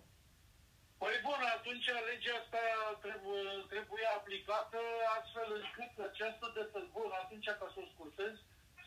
Păi 1.01 1.15
bun, 1.27 1.41
atunci 1.57 1.87
legea 2.09 2.35
asta 2.41 2.63
trebuie, 3.05 3.43
trebuie 3.73 4.05
aplicată 4.17 4.79
astfel 5.17 5.49
încât 5.61 5.93
această 6.09 6.45
dependență, 6.57 6.95
bun, 6.97 7.11
atunci 7.23 7.49
ca 7.59 7.67
să 7.73 7.79
o 7.83 7.89
scurtez, 7.93 8.33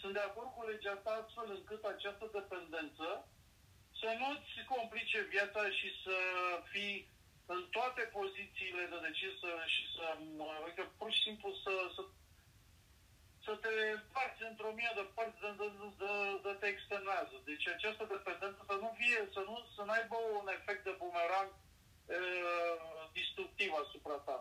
sunt 0.00 0.12
de 0.18 0.24
acord 0.28 0.50
cu 0.54 0.62
legea 0.70 0.92
asta 0.94 1.10
astfel 1.22 1.48
încât 1.58 1.82
această 1.94 2.26
dependență 2.38 3.06
să 4.00 4.08
nu-ți 4.20 4.54
complice 4.74 5.18
viața 5.34 5.62
și 5.78 5.88
să 6.04 6.16
fii 6.72 6.96
în 7.54 7.62
toate 7.76 8.02
pozițiile 8.18 8.84
de 8.92 8.98
decisă 9.08 9.50
și 9.74 9.82
să, 9.94 10.04
adică 10.64 10.82
pur 10.98 11.10
și 11.14 11.24
simplu 11.26 11.48
să, 11.64 11.74
să 11.94 12.02
să 13.46 13.52
te 13.64 13.74
faci 14.16 14.40
într-o 14.50 14.70
mie 14.78 14.92
de 14.98 15.04
părți 15.16 15.40
de, 15.44 15.50
de, 15.60 15.68
de, 16.02 16.12
de 16.44 16.52
te 16.60 16.66
externează. 16.74 17.34
Deci 17.50 17.66
această 17.76 18.04
dependență 18.14 18.60
să 18.70 18.76
nu 18.84 18.90
fie, 19.00 19.18
să 19.34 19.40
nu 19.48 19.54
să 19.74 19.82
aibă 19.96 20.16
un 20.40 20.46
efect 20.56 20.82
de 20.88 20.94
bumerang 21.00 21.50
e, 22.14 22.18
destructiv 23.16 23.70
asupra 23.84 24.16
ta. 24.26 24.38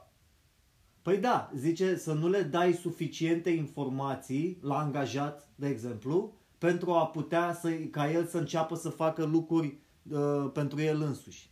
Păi 1.05 1.17
da, 1.17 1.37
zice 1.65 1.87
să 1.95 2.13
nu 2.13 2.27
le 2.29 2.41
dai 2.41 2.71
suficiente 2.85 3.49
informații 3.49 4.59
la 4.61 4.77
angajat, 4.77 5.37
de 5.55 5.67
exemplu, 5.67 6.17
pentru 6.57 6.89
a 6.93 7.07
putea 7.07 7.53
să, 7.61 7.69
ca 7.97 8.09
el 8.17 8.25
să 8.25 8.37
înceapă 8.37 8.75
să 8.75 8.89
facă 8.89 9.23
lucruri 9.25 9.69
uh, 10.11 10.51
pentru 10.53 10.81
el 10.81 11.01
însuși. 11.01 11.43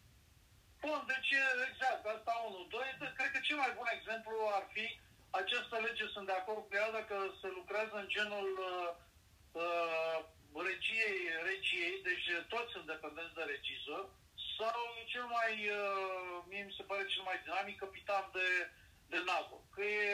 Bun, 0.82 1.04
deci 1.12 1.32
exact, 1.70 2.06
asta 2.06 2.34
unul. 2.48 2.66
Doi, 2.70 2.90
cred 3.18 3.32
că 3.34 3.40
cel 3.48 3.58
mai 3.58 3.72
bun 3.78 3.88
exemplu 3.98 4.36
ar 4.58 4.66
fi 4.74 4.86
această 5.40 5.76
lege 5.88 6.06
sunt 6.14 6.26
de 6.26 6.36
acord 6.38 6.62
cu 6.68 6.74
ea 6.76 6.92
dacă 6.92 7.16
se 7.42 7.48
lucrează 7.58 7.96
în 8.00 8.08
genul 8.16 8.50
uh, 8.72 8.90
uh, 9.64 10.18
regiei, 10.70 11.20
regiei, 11.50 11.96
deci 12.08 12.28
toți 12.54 12.72
sunt 12.74 12.86
dependenți 12.86 13.38
de 13.40 13.44
regizor, 13.54 14.04
sau 14.58 14.80
cel 15.12 15.26
mai, 15.38 15.54
uh, 15.82 16.36
mie 16.50 16.64
mi 16.68 16.78
se 16.78 16.88
pare 16.90 17.04
cel 17.14 17.24
mai 17.30 17.38
dinamic, 17.44 17.78
capitan 17.80 18.26
de, 18.38 18.48
de 19.12 19.20
navă. 19.30 19.58
Că 19.74 19.82
e 19.84 20.08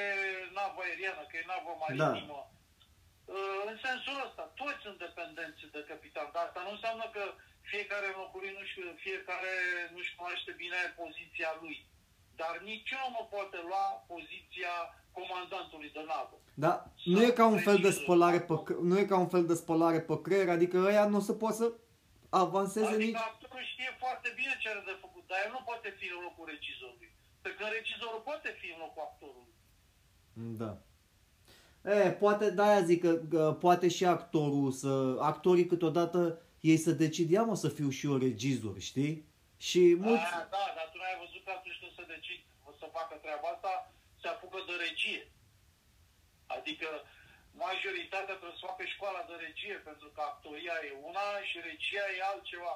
navă 0.57 0.79
aeriană, 0.83 1.21
că 1.29 1.35
e 1.37 1.51
navă 1.53 1.71
maritimă. 1.81 2.39
Da. 2.41 2.55
Uh, 3.33 3.61
în 3.69 3.77
sensul 3.85 4.17
ăsta, 4.25 4.43
toți 4.61 4.83
sunt 4.85 4.97
dependenți 5.05 5.73
de 5.75 5.81
capitan, 5.91 6.29
dar 6.33 6.43
asta 6.45 6.61
nu 6.65 6.71
înseamnă 6.75 7.05
că 7.15 7.23
fiecare 7.71 8.07
înlocuit 8.07 8.53
nu 8.57 8.63
știu, 8.71 8.85
fiecare 9.07 9.53
nu-și 9.93 10.15
cunoaște 10.15 10.51
bine 10.63 10.79
poziția 11.01 11.51
lui. 11.61 11.77
Dar 12.41 12.53
niciunul 12.71 13.11
nu 13.17 13.23
poate 13.35 13.57
lua 13.69 13.87
poziția 14.13 14.73
comandantului 15.19 15.91
de 15.97 16.03
navă. 16.11 16.35
Da, 16.53 16.73
nu 17.13 17.19
e 17.23 17.29
ca 17.39 17.45
un 17.55 17.61
fel 17.67 17.77
de 17.85 17.91
spălare 17.99 18.39
pe, 18.49 18.55
nu 18.89 18.95
e 18.99 19.05
ca 19.11 19.17
un 19.17 19.29
fel 19.35 19.45
de 19.45 19.53
spălare 19.61 19.99
pe 20.01 20.21
creier, 20.21 20.49
adică 20.49 20.77
ăia 20.89 21.05
nu 21.07 21.19
se 21.19 21.33
poate 21.33 21.55
să 21.55 21.67
avanseze 22.29 22.85
adică 22.85 23.03
nici... 23.03 23.15
actorul 23.15 23.63
știe 23.73 23.91
foarte 24.03 24.29
bine 24.39 24.53
ce 24.61 24.69
are 24.69 24.83
de 24.85 24.95
făcut, 25.03 25.23
dar 25.29 25.37
el 25.45 25.51
nu 25.51 25.61
poate 25.69 25.89
fi 25.99 26.05
în 26.15 26.21
locul 26.27 26.45
regizorului. 26.53 27.09
Pe 27.43 27.49
că 27.57 27.63
regizorul 27.77 28.21
poate 28.29 28.49
fi 28.59 28.67
în 28.75 28.79
locul 28.85 29.03
actorului. 29.09 29.53
Da. 30.61 30.71
E, 31.91 32.11
poate, 32.11 32.45
de-aia 32.51 32.81
zic 32.81 33.01
că, 33.01 33.13
că 33.33 33.57
poate 33.65 33.87
și 33.87 34.05
actorul 34.05 34.71
să... 34.71 34.91
Actorii 35.19 35.71
câteodată 35.71 36.41
ei 36.59 36.77
să 36.77 36.91
decid, 36.91 37.29
ia 37.31 37.43
mă 37.43 37.55
să 37.55 37.69
fiu 37.69 37.89
și 37.89 38.05
eu 38.05 38.17
regizor, 38.17 38.79
știi? 38.79 39.25
Și 39.57 39.81
mulți... 39.99 40.27
Da, 40.35 40.47
da, 40.55 40.65
dar 40.77 40.87
tu 40.91 40.97
n-ai 41.01 41.17
văzut 41.23 41.41
că 41.45 41.51
atunci 41.57 41.79
când 41.81 41.91
se 41.97 42.03
decid 42.15 42.39
să 42.81 42.87
facă 42.97 43.13
treaba 43.23 43.47
asta, 43.55 43.71
se 44.27 44.33
apucă 44.33 44.59
de 44.69 44.75
regie. 44.87 45.23
Adică 46.57 46.87
majoritatea 47.65 48.35
trebuie 48.39 48.59
să 48.59 48.67
facă 48.69 48.83
școala 48.95 49.21
de 49.29 49.35
regie, 49.45 49.77
pentru 49.89 50.07
că 50.15 50.21
actoria 50.31 50.75
e 50.87 50.91
una 51.09 51.27
și 51.49 51.57
regia 51.69 52.05
e 52.17 52.29
altceva. 52.31 52.75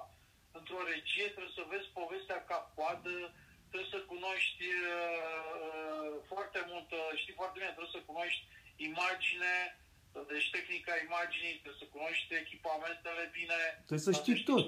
Într-o 0.60 0.82
regie 0.94 1.28
trebuie 1.36 1.58
să 1.60 1.72
vezi 1.74 1.88
povestea 2.00 2.40
ca 2.50 2.60
coadă, 2.76 3.16
trebuie 3.70 3.94
să 3.96 4.00
cunoști 4.14 4.66
uh, 4.96 6.10
foarte 6.32 6.60
mult, 6.70 6.90
uh, 6.92 7.12
știi 7.22 7.40
foarte 7.40 7.56
bine, 7.60 7.72
trebuie 7.76 7.96
să 7.98 8.08
cunoști 8.12 8.42
imagine, 8.90 9.54
deci 10.32 10.50
tehnica 10.56 10.94
imaginii, 11.08 11.60
trebuie 11.62 11.82
să 11.84 11.94
cunoști 11.96 12.30
echipamentele 12.44 13.24
bine. 13.38 13.60
Trebuie 13.88 14.08
să 14.10 14.14
știi 14.22 14.38
tot. 14.50 14.66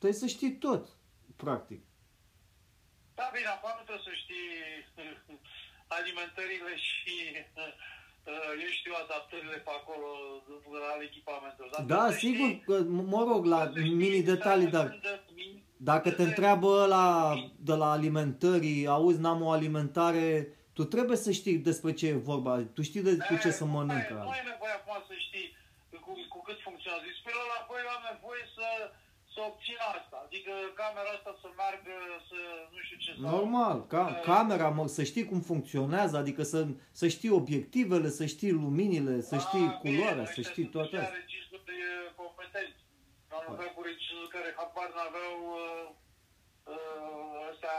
Trebuie 0.00 0.20
să 0.24 0.28
știi 0.34 0.52
tot, 0.66 0.84
practic. 1.44 1.80
Da, 3.20 3.28
bine, 3.36 3.50
acum 3.56 3.70
nu 3.78 3.84
trebuie 3.86 4.08
să 4.08 4.14
știi 4.22 4.50
alimentările 5.98 6.72
și 6.88 7.16
uh, 7.62 8.52
eu 8.64 8.70
știu 8.78 8.94
adaptările 9.04 9.56
pe 9.66 9.72
acolo 9.80 10.08
la 10.84 10.92
echipamentul. 11.08 11.66
Dar 11.72 11.82
da, 11.94 12.04
sigur, 12.24 12.50
că, 12.66 12.74
mă 13.14 13.22
rog, 13.30 13.42
la 13.54 13.60
mini 14.02 14.22
detalii, 14.32 14.70
dar 14.76 14.86
dacă 15.76 16.10
te 16.10 16.22
întreabă 16.22 16.86
la, 16.94 17.34
de 17.68 17.74
la 17.82 17.90
alimentării, 17.90 18.86
auzi, 18.86 19.20
n-am 19.20 19.42
o 19.42 19.50
alimentare, 19.50 20.26
tu 20.72 20.84
trebuie 20.84 21.16
să 21.16 21.30
știi 21.30 21.58
despre 21.70 21.92
ce 21.92 22.06
e 22.06 22.28
vorba, 22.30 22.52
tu 22.74 22.82
știi 22.82 23.02
de, 23.02 23.16
cu 23.28 23.34
ce 23.42 23.50
să 23.50 23.64
mănâncă. 23.64 24.14
Nu 24.22 24.36
ai 24.38 24.44
nevoie 24.52 24.74
acum 24.80 24.96
să 25.10 25.14
știi 25.26 25.56
cu, 26.04 26.12
cu 26.32 26.38
cât 26.46 26.58
funcționează. 26.66 27.04
Spre 27.20 27.32
la 27.50 27.56
apoi 27.62 27.80
am 27.96 28.02
nevoie 28.12 28.44
să 28.56 28.66
să 29.40 29.46
obțină 29.52 29.84
asta. 29.98 30.16
Adică 30.26 30.52
camera 30.80 31.10
asta 31.18 31.32
să 31.42 31.48
meargă, 31.60 31.96
să 32.28 32.38
nu 32.72 32.78
știu 32.86 32.98
ce. 33.04 33.10
Normal, 33.34 33.86
ca, 33.92 34.04
uh, 34.06 34.20
camera, 34.30 34.68
mă, 34.68 34.86
să 34.98 35.02
știi 35.10 35.26
cum 35.30 35.40
funcționează, 35.50 36.16
adică 36.16 36.42
să, 36.52 36.60
să 37.00 37.06
știi 37.14 37.36
obiectivele, 37.40 38.08
să 38.18 38.24
știi 38.34 38.52
luminile, 38.62 39.14
să 39.30 39.34
a, 39.34 39.38
știi 39.46 39.66
culoarea, 39.82 40.26
să 40.36 40.40
știi 40.50 40.66
toate 40.74 40.96
astea. 40.96 41.18
regizori 41.20 42.14
competenți. 42.20 42.82
Am 43.36 43.42
lucrat 43.48 43.72
cu 43.76 43.82
regizori 43.90 44.34
care 44.36 44.48
habar 44.58 44.88
n-aveau 44.96 45.36
uh, 45.60 45.86
uh, 46.74 47.36
astea, 47.50 47.78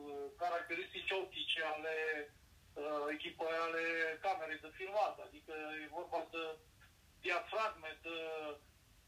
uh, 0.00 0.26
caracteristici 0.42 1.14
optice 1.20 1.60
ale 1.74 1.94
uh, 2.80 3.04
echipei 3.14 3.58
ale 3.66 3.84
camerei 4.24 4.64
de 4.64 4.70
filmat. 4.78 5.14
Adică 5.26 5.54
e 5.82 5.94
vorba 5.98 6.20
de 6.34 6.44
diafragme, 7.24 7.90
de 8.06 8.16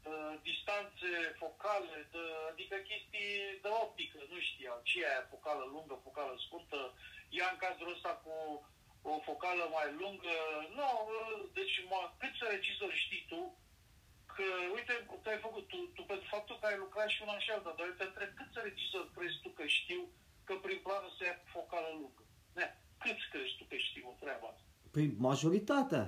uh, 0.07 0.33
distanțe 0.47 1.11
focale, 1.41 1.95
de, 2.13 2.23
adică 2.51 2.75
chestii 2.89 3.33
de 3.63 3.71
optică, 3.83 4.17
nu 4.31 4.37
știam 4.49 4.79
ce 4.87 4.95
e 4.99 5.09
aia, 5.09 5.31
focală 5.33 5.63
lungă, 5.73 5.95
focală 6.07 6.33
scurtă, 6.45 6.79
ia 7.37 7.47
în 7.51 7.57
cazul 7.63 7.93
ăsta 7.95 8.11
cu 8.23 8.33
o 9.11 9.13
focală 9.29 9.63
mai 9.77 9.89
lungă, 10.01 10.35
nu, 10.77 10.87
deci 11.57 11.75
mă, 11.89 11.99
câți 12.19 12.41
regizori 12.53 13.03
știi 13.05 13.25
tu, 13.31 13.41
că, 14.35 14.47
uite, 14.77 14.93
tu 15.21 15.29
ai 15.29 15.45
făcut, 15.47 15.65
tu, 15.67 15.77
tu 15.95 16.01
pentru 16.11 16.27
faptul 16.35 16.55
că 16.59 16.65
ai 16.67 16.77
lucrat 16.83 17.09
și 17.09 17.21
una 17.25 17.39
și 17.39 17.51
alta, 17.51 17.75
dar 17.77 17.85
eu 17.87 17.97
te 17.99 18.07
întreb 18.07 18.31
câți 18.39 18.63
regizori 18.67 19.13
crezi 19.15 19.39
tu 19.43 19.49
că 19.49 19.65
știu 19.79 20.01
că 20.47 20.53
prin 20.65 20.79
planul 20.85 21.11
se 21.17 21.25
ia 21.25 21.37
focală 21.57 21.89
lungă? 22.01 22.23
Ne. 22.57 22.65
Câți 23.03 23.25
crezi 23.31 23.55
tu 23.57 23.63
că 23.69 23.75
știu 23.75 24.17
treaba 24.19 24.47
asta? 24.53 24.69
Păi 24.93 25.05
majoritatea. 25.27 26.03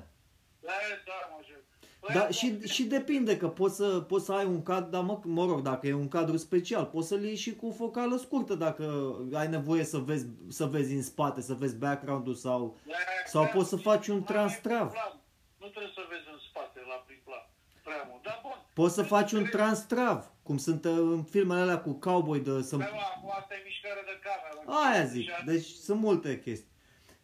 Da, 0.68 0.78
da, 1.10 1.18
major. 1.34 1.62
Păi, 2.00 2.14
Da, 2.16 2.20
acum, 2.22 2.32
și, 2.32 2.62
și 2.62 2.84
depinde 2.84 3.38
că 3.38 3.48
poți 3.50 3.76
să, 3.76 4.00
poți 4.00 4.26
să 4.26 4.34
ai 4.34 4.46
un 4.46 4.64
cadru, 4.64 4.90
dar 4.90 5.02
mă, 5.04 5.20
mă 5.24 5.46
rog, 5.46 5.62
dacă 5.62 5.88
e 5.88 5.94
un 5.94 6.08
cadru 6.08 6.38
special, 6.38 6.86
poți 6.86 7.08
să-l 7.08 7.24
iei 7.24 7.36
și 7.36 7.56
cu 7.56 7.74
focală 7.78 8.16
scurtă 8.18 8.56
dacă 8.56 9.16
ai 9.34 9.48
nevoie 9.48 9.84
să 9.84 9.98
vezi, 9.98 10.26
să 10.50 10.66
vezi 10.66 10.94
în 10.94 11.02
spate, 11.04 11.42
să 11.42 11.54
vezi 11.54 11.78
background-ul 11.78 12.34
sau... 12.34 12.78
da, 12.88 12.94
sau 13.26 13.44
da, 13.44 13.50
poți 13.50 13.70
să 13.70 13.76
faci 13.76 14.08
un 14.08 14.16
mai 14.16 14.24
transtrav. 14.24 14.88
prin 14.90 15.02
plan. 15.02 15.20
Nu 15.58 15.68
trebuie 15.68 15.92
să 15.96 16.02
vezi 16.10 16.28
în 16.34 16.40
spate 16.50 16.80
la 16.92 16.96
prin 17.06 17.20
plan. 17.24 17.46
Prea 17.84 18.08
mult. 18.10 18.24
Dar 18.24 18.40
bun. 18.44 18.58
Poți 18.74 18.94
să 18.94 19.04
faci 19.04 19.32
un 19.32 19.44
Crezi- 19.44 19.52
transtrav, 19.56 20.32
cum 20.44 20.58
sunt 20.58 20.86
uh, 20.86 20.92
în 21.16 21.24
filmele 21.24 21.62
alea 21.62 21.80
cu 21.82 21.92
cowboy 21.94 22.40
de... 22.40 22.62
Să... 22.70 22.76
Da, 22.76 22.86
mă, 22.86 23.06
acum 23.16 23.30
asta 23.40 23.54
e 23.58 23.62
mișcare 23.70 24.02
de 24.12 24.16
cameră. 24.26 24.60
Aia 24.84 25.04
zic, 25.06 25.28
deci 25.46 25.68
sunt 25.88 26.00
multe 26.08 26.30
chestii. 26.46 26.76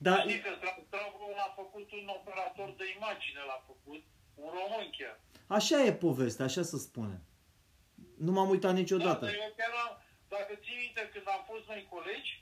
Dar, 0.06 0.18
Știi 0.20 0.42
că 0.46 0.52
Travul 0.94 1.32
l-a 1.40 1.52
făcut 1.62 1.88
un 2.00 2.06
operator 2.18 2.70
de 2.80 2.86
imagine, 2.98 3.42
l-a 3.50 3.60
făcut, 3.72 4.04
un 4.46 4.52
român 4.60 4.86
chiar. 4.98 5.16
așa 5.58 5.78
e 5.88 5.94
povestea, 6.08 6.46
așa 6.46 6.64
să 6.72 6.78
spune. 6.78 7.18
Nu 8.26 8.32
m-am 8.32 8.50
uitat 8.56 8.74
niciodată. 8.82 9.26
Da, 9.26 9.32
dar 9.32 9.42
eu 9.48 9.54
chiar 9.60 9.74
am, 9.86 9.92
dacă 10.36 10.52
ții 10.64 10.82
minte, 10.84 11.02
când 11.14 11.28
am 11.36 11.44
fost 11.52 11.66
noi 11.72 11.88
colegi, 11.94 12.34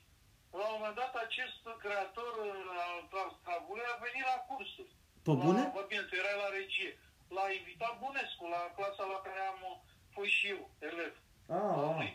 la 0.60 0.66
un 0.68 0.74
moment 0.76 0.96
dat 1.02 1.14
acest 1.26 1.62
creator 1.84 2.32
uh, 2.46 3.20
al 3.22 3.32
Travului 3.44 3.88
a 3.94 3.96
venit 4.06 4.26
la 4.32 4.38
cursuri. 4.48 4.94
Pe 5.26 5.34
bune? 5.44 5.64
La, 5.68 5.74
bă, 5.76 5.82
bine, 5.92 6.04
tu 6.10 6.16
erai 6.22 6.38
la 6.44 6.50
regie. 6.60 6.92
L-a 7.36 7.48
invitat 7.60 7.94
Bunescu 8.02 8.46
la 8.56 8.62
clasa 8.78 9.04
la 9.14 9.20
care 9.26 9.42
am 9.54 9.62
uh, 9.72 9.76
fost 10.16 10.34
și 10.38 10.46
eu, 10.56 10.62
elev. 10.90 11.14
Ah, 11.56 11.66
La 11.80 11.86
ah. 11.88 11.96
noi. 11.96 12.12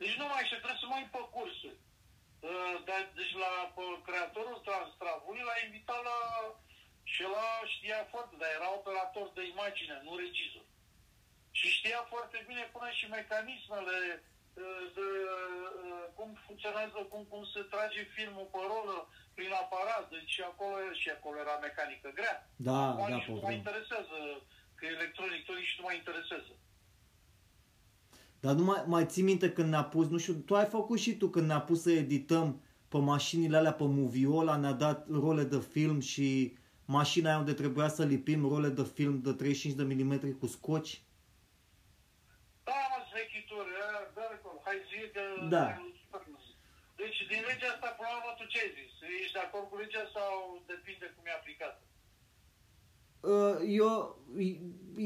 Deci 0.00 0.18
nu 0.20 0.26
mai 0.32 0.44
știu, 0.46 0.58
trebuie 0.62 0.82
să 0.82 0.88
mai 0.88 1.04
pe 1.14 1.22
cursuri. 1.34 1.80
Uh, 2.48 2.76
Dar, 2.88 3.02
deci 3.18 3.34
la 3.44 3.52
pe 3.76 3.84
creatorul 4.06 4.58
Transtravului 4.66 5.46
l-a 5.48 5.58
invitat 5.66 6.00
la... 6.10 6.18
Și 7.12 7.18
el 7.26 7.34
știa 7.74 8.00
foarte, 8.12 8.34
dar 8.40 8.50
era 8.58 8.68
operator 8.80 9.26
de 9.36 9.42
imagine, 9.54 9.96
nu 10.06 10.12
regizor. 10.22 10.66
Și 11.58 11.66
știa 11.78 12.00
foarte 12.12 12.38
bine 12.48 12.64
până 12.74 12.88
și 12.98 13.04
mecanismele 13.18 13.98
uh, 14.62 14.84
de, 14.96 15.08
uh, 15.86 16.04
cum 16.16 16.28
funcționează, 16.46 16.98
cum, 17.12 17.22
cum 17.32 17.42
se 17.54 17.62
trage 17.72 18.02
filmul 18.16 18.48
pe 18.54 18.60
rolă 18.72 18.96
prin 19.36 19.52
aparat. 19.64 20.04
Deci 20.16 20.34
acolo, 20.50 20.74
și 21.00 21.08
acolo 21.16 21.36
era 21.44 21.56
mecanică 21.66 22.08
grea. 22.18 22.36
Da, 22.68 22.80
Acum 22.90 23.08
da, 23.10 23.14
nici 23.14 23.28
pe 23.28 23.32
nu 23.32 23.40
mai 23.40 23.44
vreme. 23.46 23.60
interesează, 23.62 24.16
că 24.76 24.82
e 24.86 24.96
electronic, 24.98 25.40
tot 25.46 25.56
nici 25.62 25.76
nu 25.78 25.84
mai 25.86 25.96
interesează. 26.02 26.52
Dar 28.40 28.54
nu 28.54 28.64
mai, 28.70 28.80
mai 28.86 29.04
ții 29.12 29.22
minte 29.30 29.52
când 29.52 29.68
ne-a 29.70 29.84
pus, 29.94 30.06
nu 30.08 30.18
știu, 30.18 30.34
tu 30.34 30.52
ai 30.56 30.66
făcut 30.66 30.98
și 31.04 31.12
tu 31.20 31.26
când 31.28 31.46
ne-a 31.46 31.60
pus 31.60 31.82
să 31.82 31.90
edităm 31.90 32.48
pe 32.88 32.98
mașinile 32.98 33.56
alea, 33.56 33.72
pe 33.72 33.84
Moviola, 33.84 34.56
ne-a 34.56 34.72
dat 34.72 35.06
role 35.10 35.44
de 35.44 35.60
film 35.60 36.00
și 36.00 36.57
mașina 36.96 37.28
aia 37.28 37.38
unde 37.38 37.52
trebuia 37.62 37.88
să 37.88 38.04
lipim 38.04 38.48
role 38.52 38.68
de 38.68 38.84
film 38.96 39.14
de 39.26 39.32
35 39.32 39.74
de 39.78 39.84
mm 39.94 40.32
cu 40.40 40.46
scoci. 40.46 41.02
Da, 42.68 42.78
mă, 42.90 42.98
zvechituri, 43.10 43.70
da, 44.16 44.22
acolo, 44.36 44.58
hai 44.66 44.78
zi 44.90 45.00
că... 45.14 45.22
Da. 45.56 45.66
Deci, 47.00 47.18
din 47.30 47.40
legea 47.48 47.68
asta, 47.74 47.88
până 47.96 48.08
la 48.10 48.16
urmă, 48.18 48.32
tu 48.38 48.44
ce 48.52 48.58
ai 48.64 48.70
zis? 48.78 48.92
Ești 49.22 49.36
de 49.36 49.42
acord 49.46 49.66
cu 49.70 49.76
legea 49.82 50.04
sau 50.16 50.32
depinde 50.66 51.06
cum 51.14 51.24
e 51.26 51.32
aplicată? 51.40 51.80
Uh, 53.20 53.56
Eu, 53.80 53.90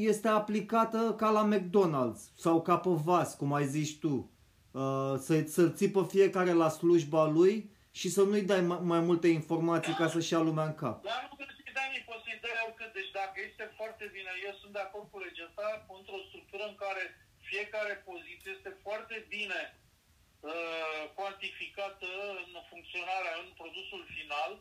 este 0.09 0.27
aplicată 0.27 1.13
ca 1.17 1.29
la 1.29 1.49
McDonald's 1.51 2.21
sau 2.37 2.61
ca 2.61 2.77
pe 2.77 2.89
vas, 3.07 3.35
cum 3.35 3.53
ai 3.53 3.67
zis 3.67 3.91
tu. 4.03 4.31
Uh, 4.71 5.13
Să, 5.25 5.43
să-l 5.47 5.73
ții 5.73 5.89
pe 5.89 6.03
fiecare 6.09 6.51
la 6.51 6.69
slujba 6.69 7.23
lui 7.25 7.71
și 7.91 8.09
să 8.09 8.21
nu-i 8.23 8.41
dai 8.41 8.61
mai, 8.61 8.79
mai 8.81 8.99
multe 8.99 9.27
informații 9.27 9.93
ca 9.93 10.07
să-și 10.07 10.33
ia 10.33 10.39
lumea 10.39 10.65
în 10.65 10.75
cap. 10.75 11.03
Dar 11.03 11.27
nu 11.29 11.35
trebuie 11.35 11.57
să-i 11.63 11.73
dai 11.73 11.89
nici, 11.93 12.05
poți 12.09 12.23
să-i 12.25 12.39
dai 12.41 12.52
oricât. 12.65 12.91
Deci 12.99 13.11
dacă 13.21 13.37
este 13.49 13.65
foarte 13.79 14.05
bine, 14.15 14.31
eu 14.47 14.53
sunt 14.61 14.73
de 14.75 14.83
acord 14.87 15.07
cu 15.09 15.19
legea 15.25 15.45
asta, 15.47 15.67
într-o 15.99 16.25
structură 16.27 16.63
în 16.67 16.77
care 16.83 17.03
fiecare 17.51 17.93
poziție 18.09 18.51
este 18.57 18.71
foarte 18.85 19.15
bine 19.35 19.61
uh, 19.73 21.01
cuantificată 21.17 22.09
în 22.43 22.51
funcționarea, 22.71 23.35
în 23.43 23.49
produsul 23.61 24.03
final 24.17 24.51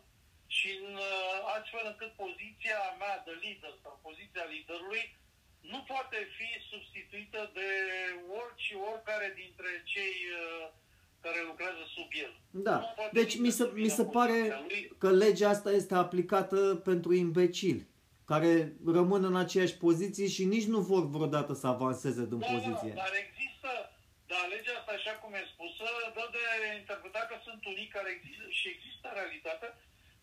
și 0.57 0.68
în, 0.81 0.94
uh, 1.11 1.37
astfel 1.57 1.85
încât 1.90 2.12
poziția 2.24 2.81
mea 3.03 3.16
de 3.26 3.35
lider 3.44 3.74
sau 3.83 3.94
poziția 4.07 4.44
liderului 4.55 5.05
nu 5.72 5.81
poate 5.92 6.18
fi 6.37 6.48
substituită 6.70 7.40
de 7.59 7.70
orice 8.40 8.74
oricare 8.90 9.29
dintre 9.42 9.70
cei 9.92 10.16
uh, 10.31 10.64
care 11.24 11.40
lucrează 11.50 11.83
sub 11.96 12.09
el. 12.24 12.33
Da, 12.50 12.76
Nu 12.79 12.92
poate 12.96 13.11
deci 13.12 13.35
nici 13.35 13.44
mi 13.44 13.50
să 13.50 13.57
se, 13.57 13.62
submină 13.62 13.87
mi 13.87 13.92
se 13.98 14.05
pare 14.05 14.33
poziția 14.33 14.64
lui. 14.68 14.92
că 14.98 15.11
legea 15.11 15.48
asta 15.48 15.70
este 15.70 15.94
aplicată 15.94 16.81
pentru 16.85 17.12
imbecili, 17.14 17.87
care 18.33 18.53
rămân 18.99 19.23
în 19.31 19.37
aceeași 19.45 19.77
poziție 19.87 20.27
și 20.37 20.45
nici 20.55 20.71
nu 20.75 20.81
vor 20.90 21.05
vreodată 21.16 21.53
să 21.61 21.66
avanseze 21.77 22.25
din 22.33 22.42
Da, 22.42 22.51
poziție. 22.55 22.92
Da, 22.95 23.01
dar 23.05 23.14
există, 23.25 23.71
dar 24.33 24.45
legea 24.55 24.75
asta, 24.79 24.92
așa 24.99 25.14
cum 25.21 25.31
e 25.40 25.42
spusă, 25.55 25.87
dă 26.16 26.25
de 26.37 26.42
interpretat 26.83 27.25
că 27.31 27.37
sunt 27.47 27.61
unii 27.73 27.88
care 27.97 28.09
există 28.16 28.47
și 28.59 28.66
există 28.75 29.05
în 29.09 29.16
realitate, 29.21 29.66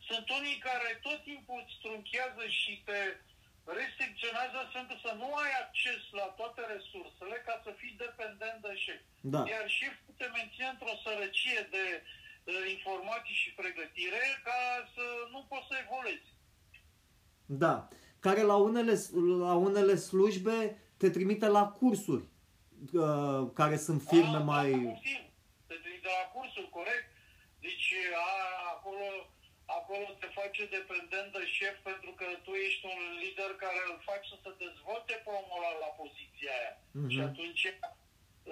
sunt 0.09 0.25
unii 0.39 0.57
care 0.69 0.89
tot 1.07 1.19
timpul 1.29 1.57
îți 1.61 1.79
trunchează 1.83 2.43
și 2.59 2.73
te 2.87 2.99
restricționează 3.79 4.55
astfel 4.59 4.81
încât 4.83 4.99
să 5.07 5.13
nu 5.21 5.29
ai 5.43 5.53
acces 5.63 6.01
la 6.19 6.27
toate 6.39 6.61
resursele 6.73 7.37
ca 7.47 7.55
să 7.65 7.71
fii 7.79 8.01
dependent 8.05 8.59
de 8.65 8.73
șef. 8.83 9.01
Da. 9.33 9.41
Iar 9.53 9.65
șeful 9.79 10.13
te 10.19 10.27
menține 10.37 10.67
într-o 10.71 10.95
sărăcie 11.05 11.61
de 11.75 11.85
uh, 11.99 12.63
informații 12.75 13.41
și 13.43 13.57
pregătire 13.61 14.23
ca 14.47 14.59
să 14.95 15.05
nu 15.33 15.39
poți 15.51 15.69
să 15.69 15.75
evoluezi. 15.85 16.29
Da, 17.51 17.75
care 18.25 18.41
la 18.51 18.55
unele, 18.69 18.93
la 19.45 19.53
unele 19.67 19.95
slujbe 19.95 20.57
te 20.97 21.07
trimite 21.15 21.47
la 21.57 21.63
cursuri, 21.79 22.25
uh, 22.93 23.41
care 23.59 23.77
sunt 23.85 24.01
firme 24.11 24.39
Ah, 24.41 24.47
mai... 24.53 24.69
da, 24.71 24.77
confirm. 24.91 25.25
Te 25.69 25.75
trimite 25.83 26.09
la 26.19 26.25
cursul, 26.35 26.67
corect. 26.77 27.07
Deci 27.65 27.87
a, 28.27 28.29
acolo, 28.75 29.07
acolo 29.79 30.05
te 30.21 30.27
face 30.39 30.61
dependent 30.79 31.29
de 31.37 31.43
șef 31.57 31.75
pentru 31.89 32.11
că 32.19 32.25
tu 32.45 32.51
ești 32.67 32.83
un 32.93 32.99
lider 33.23 33.51
care 33.63 33.79
îl 33.89 33.97
faci 34.09 34.25
să 34.31 34.37
se 34.43 34.51
dezvolte 34.65 35.13
pe 35.23 35.29
omul 35.39 35.59
ăla 35.59 35.71
la 35.85 35.91
poziția 36.01 36.51
aia. 36.59 36.73
Mhm. 36.99 37.09
Și 37.13 37.19
atunci, 37.29 37.63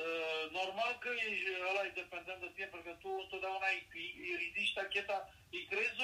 uh, 0.02 0.44
normal 0.60 0.92
că 1.04 1.10
ești, 1.28 1.48
ăla 1.70 1.82
e 1.86 2.00
dependent 2.04 2.40
de 2.44 2.50
tine, 2.54 2.68
pentru 2.72 2.88
că 2.90 2.94
tu 3.04 3.10
întotdeauna 3.24 3.68
îi, 3.76 3.82
îi, 4.00 4.10
îi 4.26 4.34
ridici 4.44 4.76
tacheta, 4.78 5.18
îi 5.56 5.64
crezi 5.72 6.02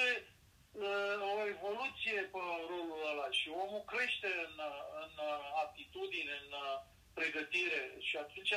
o, 0.74 0.86
uh, 0.86 1.40
o 1.40 1.42
evoluție 1.54 2.18
pe 2.32 2.42
rolul 2.70 3.00
ăla 3.10 3.28
și 3.38 3.46
omul 3.64 3.82
crește 3.92 4.30
în, 4.46 4.54
în 5.02 5.12
aptitudine, 5.64 6.34
în 6.42 6.50
uh, 6.64 6.76
pregătire 7.18 7.80
și 8.08 8.14
atunci 8.24 8.54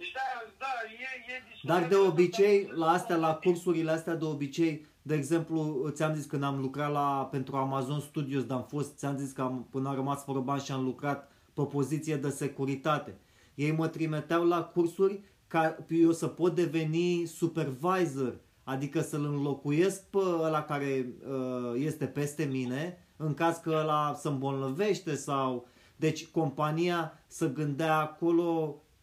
deci 0.00 0.12
da, 0.12 0.26
da, 0.58 0.72
e, 1.06 1.32
e 1.32 1.42
discuția 1.50 1.72
Dar 1.72 1.88
de 1.88 1.94
asta, 1.94 2.08
obicei, 2.08 2.64
dar- 2.64 2.74
la 2.74 2.90
astea, 2.90 3.16
la 3.16 3.34
cursurile 3.34 3.90
astea, 3.90 4.14
de 4.14 4.24
obicei, 4.24 4.86
de 5.02 5.14
exemplu, 5.14 5.88
ți-am 5.90 6.14
zis 6.14 6.24
când 6.24 6.42
am 6.42 6.60
lucrat 6.60 6.92
la, 6.92 7.28
pentru 7.30 7.56
Amazon 7.56 8.00
Studios, 8.00 8.44
dar 8.44 8.56
am 8.56 8.64
fost, 8.64 8.96
ți-am 8.96 9.16
zis 9.16 9.32
că 9.32 9.42
am, 9.42 9.66
până 9.70 9.88
am 9.88 9.94
rămas 9.94 10.24
fără 10.24 10.38
bani 10.38 10.62
și 10.62 10.72
am 10.72 10.84
lucrat 10.84 11.30
pe 11.54 11.62
poziție 11.62 12.16
de 12.16 12.28
securitate. 12.28 13.18
Ei 13.54 13.70
mă 13.70 13.88
trimiteau 13.88 14.46
la 14.46 14.62
cursuri 14.62 15.20
ca 15.46 15.76
eu 15.88 16.12
să 16.12 16.26
pot 16.26 16.54
deveni 16.54 17.26
supervisor, 17.26 18.34
adică 18.70 19.00
să-l 19.00 19.24
înlocuiesc 19.24 20.10
pe 20.10 20.18
ăla 20.18 20.62
care 20.64 21.06
uh, 21.28 21.72
este 21.76 22.06
peste 22.06 22.44
mine, 22.44 23.08
în 23.16 23.34
caz 23.34 23.56
că 23.56 23.70
ăla 23.70 24.14
se 24.14 24.28
îmbolnăvește 24.28 25.14
sau... 25.14 25.68
Deci 26.04 26.26
compania 26.38 27.00
să 27.26 27.46
gândea 27.58 27.96
acolo 28.08 28.50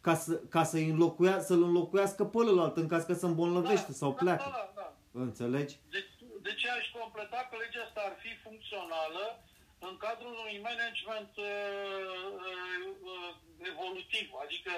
ca, 0.06 0.16
să, 0.16 0.34
ca 0.56 0.64
să 0.72 0.78
înlocuia, 0.78 1.36
să-l 1.50 1.64
înlocuiască 1.70 2.24
pe 2.26 2.38
ălalt 2.38 2.76
în 2.84 2.88
caz 2.94 3.04
că 3.10 3.14
se 3.14 3.26
îmbolnăvește 3.26 3.92
sau 4.02 4.10
da, 4.10 4.20
pleacă. 4.22 4.50
Da, 4.50 4.56
da, 4.58 4.72
da. 4.80 4.88
Înțelegi? 5.28 5.74
Deci, 5.96 6.12
de 6.46 6.52
ce 6.60 6.68
aș 6.78 6.86
completa 7.00 7.40
că 7.50 7.56
legea 7.64 7.82
asta 7.88 8.02
ar 8.10 8.16
fi 8.24 8.32
funcțională 8.46 9.24
în 9.88 9.96
cadrul 10.06 10.34
unui 10.44 10.60
management 10.70 11.34
uh, 11.38 11.50
uh, 13.12 13.32
evolutiv, 13.72 14.28
adică 14.46 14.74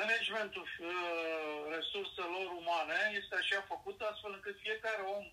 managementul 0.00 0.66
uh, 0.78 0.88
resurselor 1.76 2.46
umane 2.60 3.00
este 3.20 3.34
așa 3.34 3.60
făcut 3.72 4.00
astfel 4.00 4.32
încât 4.34 4.56
fiecare 4.66 5.02
om 5.16 5.24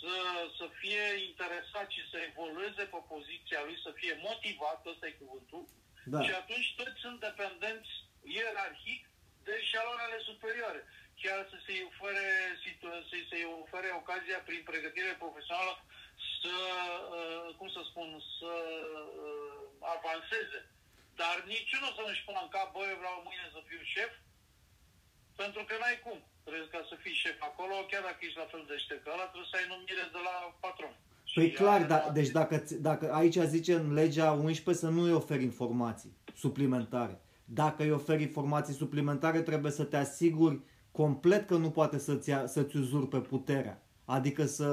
să, 0.00 0.14
să 0.58 0.66
fie 0.80 1.04
interesat 1.30 1.88
și 1.96 2.02
să 2.10 2.16
evolueze 2.30 2.82
pe 2.92 3.00
poziția 3.12 3.60
lui, 3.66 3.78
să 3.86 3.90
fie 4.00 4.14
motivat, 4.28 4.80
ăsta 4.86 5.06
e 5.06 5.20
cuvântul, 5.22 5.64
Da. 6.12 6.22
și 6.26 6.32
atunci 6.40 6.68
toți 6.76 7.00
sunt 7.04 7.18
dependenți 7.20 7.90
ierarhic 8.36 9.02
de 9.46 9.54
șaloanele 9.70 10.18
superioare. 10.30 10.80
Chiar 11.22 11.40
să 11.50 11.56
se 11.66 11.72
ofere, 11.90 12.26
situ- 12.64 13.04
să 13.10 13.16
se 13.30 13.38
ofere 13.62 13.90
ocazia 14.00 14.38
prin 14.48 14.62
pregătire 14.70 15.12
profesională 15.22 15.74
să, 16.42 16.56
uh, 17.18 17.54
cum 17.58 17.68
să 17.76 17.80
spun, 17.90 18.08
să 18.38 18.52
uh, 19.24 19.58
avanseze. 19.94 20.58
Dar 21.22 21.36
niciunul 21.56 21.92
să 21.96 22.02
nu-și 22.06 22.24
pună 22.26 22.40
în 22.44 22.50
cap, 22.56 22.68
băi, 22.74 22.90
eu 22.92 22.98
vreau 23.02 23.16
mâine 23.26 23.46
să 23.56 23.60
fiu 23.68 23.80
șef, 23.94 24.12
pentru 25.42 25.60
că 25.68 25.74
n-ai 25.80 25.98
cum. 26.06 26.18
Trebuie 26.46 26.72
ca 26.74 26.80
să 26.90 26.94
fii 27.04 27.20
șef 27.22 27.38
acolo, 27.50 27.74
chiar 27.90 28.02
dacă 28.08 28.20
ești 28.26 28.40
la 28.42 28.48
fel 28.52 28.64
de 28.70 28.76
ștec 28.84 29.00
ăla, 29.14 29.26
trebuie 29.32 29.50
să 29.52 29.56
ai 29.60 29.66
numire 29.74 30.04
de 30.16 30.20
la 30.28 30.34
patron. 30.64 30.94
Păi 31.34 31.48
Și 31.48 31.54
clar, 31.60 31.80
aia- 31.82 31.90
da, 31.92 31.98
deci 32.18 32.32
dacă, 32.40 32.56
ți- 32.66 32.80
dacă 32.88 33.04
aici 33.20 33.38
zice 33.56 33.72
în 33.82 33.88
legea 34.00 34.28
11 34.32 34.84
să 34.84 34.90
nu 34.96 35.00
îi 35.06 35.12
oferi 35.22 35.42
informații 35.52 36.12
suplimentare. 36.44 37.14
Dacă 37.44 37.82
îi 37.82 37.90
oferi 38.00 38.22
informații 38.22 38.74
suplimentare, 38.82 39.40
trebuie 39.42 39.72
să 39.72 39.84
te 39.84 39.96
asiguri 39.96 40.60
complet 40.92 41.46
că 41.46 41.54
nu 41.56 41.70
poate 41.70 41.98
să-ți, 41.98 42.28
ia, 42.28 42.46
să-ți 42.46 42.76
uzurpe 42.76 43.18
puterea. 43.20 43.82
Adică 44.04 44.44
să, 44.44 44.68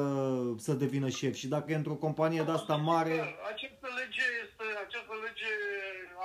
să 0.57 0.73
devină 0.73 1.09
șef. 1.09 1.33
Și 1.35 1.47
dacă 1.47 1.71
e 1.71 1.75
într-o 1.75 1.93
companie 2.05 2.41
de 2.43 2.51
asta 2.51 2.75
mare, 2.75 3.11
Această 3.53 3.87
lege, 3.99 4.25
este, 4.43 4.63
această 4.85 5.13
lege 5.25 5.51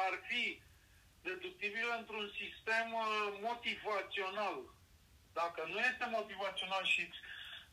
ar 0.08 0.14
fi 0.28 0.60
deductibilă 1.28 1.92
într-un 2.00 2.26
sistem 2.40 2.86
uh, 3.02 3.08
motivațional. 3.48 4.58
Dacă 5.40 5.60
nu 5.72 5.78
este 5.90 6.04
motivațional 6.18 6.84
și 6.92 7.00
îți 7.06 7.20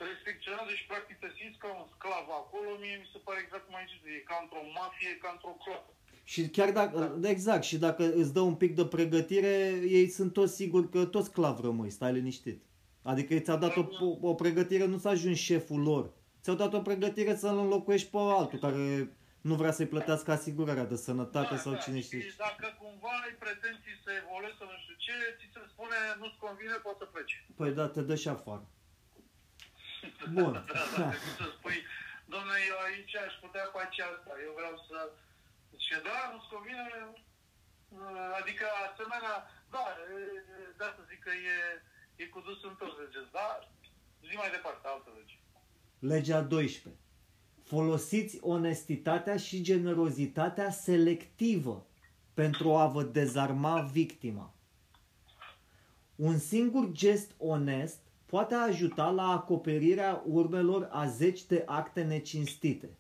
restricționează 0.08 0.72
și 0.76 0.90
practic 0.92 1.16
te 1.20 1.30
simți 1.38 1.62
ca 1.64 1.70
un 1.80 1.88
sclav 1.96 2.26
acolo, 2.42 2.70
mie 2.82 2.98
mi 3.02 3.12
se 3.14 3.20
pare 3.26 3.40
exact 3.42 3.64
cum 3.66 3.76
ai 3.80 3.90
zis, 3.92 4.02
e 4.16 4.30
ca 4.30 4.38
într-o 4.44 4.64
mafie, 4.78 5.14
ca 5.24 5.30
într-o 5.36 5.54
clopă. 5.64 5.92
și 6.32 6.42
chiar 6.56 6.70
dacă, 6.80 6.98
exact, 7.34 7.64
și 7.70 7.78
dacă 7.88 8.04
îți 8.20 8.34
dă 8.38 8.42
un 8.52 8.58
pic 8.62 8.72
de 8.80 8.86
pregătire, 8.96 9.54
ei 10.00 10.08
sunt 10.18 10.32
toți 10.38 10.56
siguri 10.60 10.92
că 10.94 11.02
toți 11.16 11.30
sclav 11.32 11.58
rămâi, 11.68 11.98
stai 11.98 12.18
liniștit. 12.18 12.60
Adică 13.12 13.40
ți-a 13.40 13.56
dat 13.56 13.76
o, 13.78 13.84
o, 14.08 14.30
o 14.30 14.34
pregătire, 14.34 14.86
nu 14.86 14.98
să 14.98 15.08
ajungi 15.08 15.42
șeful 15.50 15.82
lor. 15.82 16.14
Ți-au 16.42 16.56
dat 16.56 16.74
o 16.74 16.80
pregătire 16.80 17.36
să-l 17.36 17.58
înlocuiești 17.58 18.10
pe 18.10 18.18
altul 18.18 18.60
care 18.60 19.12
nu 19.50 19.56
vrea 19.62 19.74
să-i 19.78 19.94
plătească 19.94 20.30
asigurarea 20.32 20.92
de 20.94 20.98
sănătate 21.08 21.56
sau 21.64 21.74
cine 21.84 22.00
știe. 22.08 22.22
Și 22.30 22.38
dacă 22.46 22.68
cumva 22.82 23.14
ai 23.26 23.36
pretenții 23.46 23.96
să 24.04 24.10
evoluezi 24.22 24.58
sau 24.60 24.68
nu 24.74 24.78
știu 24.84 24.96
ce, 25.06 25.16
ți 25.38 25.48
se 25.54 25.62
spune 25.74 25.98
nu-ți 26.20 26.42
convine, 26.46 26.76
poți 26.86 27.00
să 27.02 27.06
pleci. 27.14 27.36
Păi 27.60 27.72
da, 27.78 27.86
te 27.96 28.02
dă 28.10 28.16
și 28.24 28.30
afară. 28.38 28.66
Bun. 30.38 30.54
Da, 30.76 30.84
da, 30.96 31.06
decât 31.14 31.36
să 31.42 31.48
spui, 31.58 31.78
domnule, 32.34 32.60
eu 32.72 32.78
aici 32.88 33.16
aș 33.26 33.34
putea 33.44 33.66
face 33.78 34.00
asta, 34.14 34.32
eu 34.46 34.54
vreau 34.60 34.76
să... 34.88 34.98
Și 35.86 35.94
da, 36.08 36.18
nu-ți 36.32 36.52
convine, 36.54 36.86
uh, 37.98 38.30
adică 38.40 38.66
asemenea, 38.88 39.36
da, 39.76 39.84
e- 40.16 40.76
de 40.78 40.84
asta 40.90 41.10
zic 41.12 41.20
că 41.26 41.32
e, 41.56 41.58
e 42.22 42.34
cu 42.34 42.40
dus 42.48 42.60
întors, 42.70 42.96
ziceți, 43.08 43.36
da, 43.40 43.48
zi 44.28 44.36
mai 44.42 44.54
departe, 44.56 44.86
altă 44.88 45.10
lege. 45.18 45.38
Legea 46.12 46.42
12. 46.42 47.02
Folosiți 47.68 48.38
onestitatea 48.42 49.38
și 49.38 49.62
generozitatea 49.62 50.72
selectivă 50.72 51.86
pentru 52.34 52.76
a 52.76 52.88
vă 52.88 53.04
dezarma 53.04 53.82
victima. 53.82 54.54
Un 56.16 56.38
singur 56.38 56.92
gest 56.92 57.32
onest 57.38 58.00
poate 58.26 58.54
ajuta 58.54 59.10
la 59.10 59.28
acoperirea 59.28 60.24
urmelor 60.26 60.88
a 60.92 61.08
zeci 61.08 61.46
de 61.46 61.64
acte 61.66 62.04
necinstite. 62.04 62.98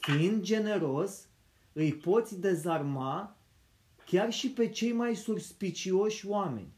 Fiind 0.00 0.42
generos, 0.42 1.26
îi 1.72 1.94
poți 1.94 2.40
dezarma 2.40 3.36
chiar 4.04 4.32
și 4.32 4.50
pe 4.50 4.68
cei 4.68 4.92
mai 4.92 5.14
suspicioși 5.14 6.26
oameni. 6.26 6.72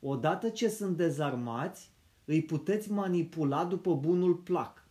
Odată 0.00 0.48
ce 0.48 0.68
sunt 0.68 0.96
dezarmați, 0.96 1.90
îi 2.24 2.42
puteți 2.42 2.90
manipula 2.90 3.64
după 3.64 3.94
bunul 3.94 4.34
plac. 4.34 4.81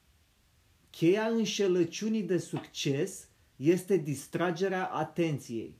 Cheia 0.91 1.27
înșelăciunii 1.27 2.23
de 2.23 2.37
succes 2.37 3.27
este 3.55 3.97
distragerea 3.97 4.85
atenției. 4.85 5.75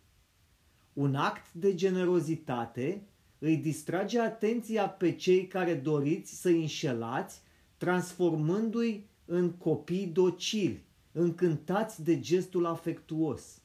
Un 0.94 1.16
act 1.16 1.54
de 1.54 1.76
generozitate 1.76 3.04
îi 3.40 3.58
distrage 3.58 4.20
atenția 4.20 4.90
pe 4.90 5.16
cei 5.16 5.48
care 5.48 5.74
doriți 5.74 6.42
să-i 6.42 6.62
înșelați, 6.62 7.42
transformându-i 7.78 9.10
în 9.26 9.52
copii 9.52 10.08
docili, 10.08 10.84
încântați 11.12 12.04
de 12.04 12.20
gestul 12.20 12.66
afectuos. 12.66 13.62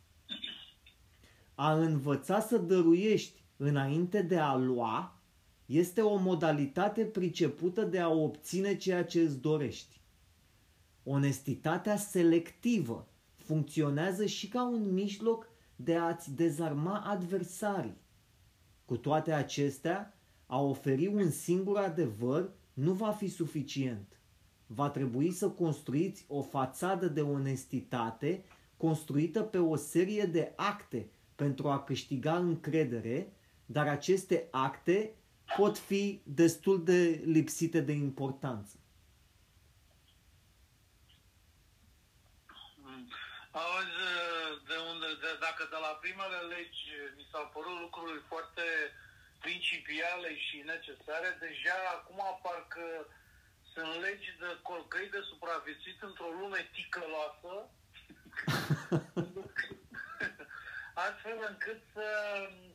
A 1.54 1.72
învăța 1.72 2.40
să 2.40 2.58
dăruiești 2.58 3.40
înainte 3.56 4.22
de 4.22 4.38
a 4.38 4.56
lua 4.56 5.20
este 5.66 6.00
o 6.00 6.16
modalitate 6.16 7.04
pricepută 7.04 7.82
de 7.82 7.98
a 7.98 8.08
obține 8.08 8.76
ceea 8.76 9.04
ce 9.04 9.20
îți 9.20 9.40
dorești. 9.40 10.00
Onestitatea 11.08 11.96
selectivă 11.96 13.08
funcționează 13.36 14.26
și 14.26 14.48
ca 14.48 14.68
un 14.68 14.92
mijloc 14.92 15.48
de 15.76 15.96
a-ți 15.96 16.34
dezarma 16.34 16.98
adversarii. 16.98 17.96
Cu 18.84 18.96
toate 18.96 19.32
acestea, 19.32 20.18
a 20.46 20.60
oferi 20.60 21.06
un 21.06 21.30
singur 21.30 21.76
adevăr 21.78 22.50
nu 22.72 22.92
va 22.92 23.10
fi 23.10 23.28
suficient. 23.28 24.20
Va 24.66 24.90
trebui 24.90 25.32
să 25.32 25.48
construiți 25.48 26.24
o 26.28 26.42
fațadă 26.42 27.08
de 27.08 27.20
onestitate 27.20 28.44
construită 28.76 29.42
pe 29.42 29.58
o 29.58 29.76
serie 29.76 30.24
de 30.24 30.52
acte 30.56 31.08
pentru 31.34 31.68
a 31.68 31.82
câștiga 31.82 32.36
încredere, 32.36 33.32
dar 33.66 33.86
aceste 33.88 34.48
acte 34.50 35.14
pot 35.56 35.78
fi 35.78 36.20
destul 36.24 36.84
de 36.84 37.22
lipsite 37.24 37.80
de 37.80 37.92
importanță. 37.92 38.76
Mm. 42.78 43.06
Auzi, 43.64 44.00
de 44.68 44.76
unde, 44.90 45.08
de, 45.22 45.30
dacă 45.46 45.62
de 45.70 45.78
la 45.86 45.92
primele 46.02 46.40
legi 46.54 46.86
mi 47.16 47.28
s-au 47.30 47.46
părut 47.54 47.78
lucruri 47.80 48.22
foarte 48.28 48.66
principiale 49.44 50.30
și 50.44 50.70
necesare, 50.74 51.36
deja 51.40 51.78
acum 51.96 52.20
parcă 52.42 52.86
sunt 53.72 53.92
legi 54.04 54.30
de 54.42 54.50
colcăi 54.62 55.08
de 55.08 55.20
supraviețuit 55.30 56.02
într-o 56.02 56.30
lume 56.40 56.70
ticăloasă, 56.72 57.52
astfel 61.08 61.38
încât 61.50 61.80
să, 61.94 62.08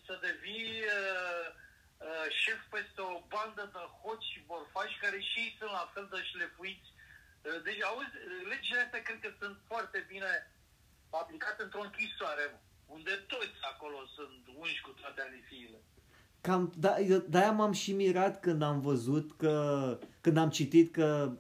să 0.06 0.14
devii 0.22 0.74
uh, 1.00 1.46
uh, 1.98 2.28
șef 2.42 2.62
peste 2.70 3.02
o 3.02 3.22
bandă 3.34 3.70
de 3.74 3.84
hoți 4.00 4.30
și 4.32 4.44
borfași 4.48 5.02
care 5.04 5.20
și 5.20 5.40
ei 5.40 5.56
sunt 5.60 5.72
la 5.72 5.92
fel 5.94 6.08
de 6.12 6.24
șlefuiți. 6.24 6.90
Uh, 7.42 7.62
Deci, 7.64 7.84
auzi, 7.84 8.16
legile 8.52 8.80
astea 8.80 9.02
cred 9.02 9.20
că 9.22 9.32
sunt 9.40 9.58
foarte 9.68 10.00
bine 10.14 10.32
aplicate 11.20 11.64
într-o 11.64 11.82
închisoare, 11.82 12.44
mă, 12.52 12.60
unde 12.86 13.12
toți 13.28 13.58
acolo 13.74 13.98
sunt 14.16 14.44
unși 14.60 14.82
cu 14.82 14.90
toate 14.90 15.22
alifiile. 15.22 15.80
Cam, 16.42 16.74
da, 16.78 17.00
eu, 17.00 17.18
de-aia 17.18 17.52
m-am 17.52 17.72
și 17.72 17.92
mirat 17.94 18.40
când 18.40 18.62
am 18.62 18.82
văzut 18.82 19.38
că, 19.38 19.56
când 20.22 20.38
am 20.38 20.50
citit 20.50 20.94
că 20.94 21.38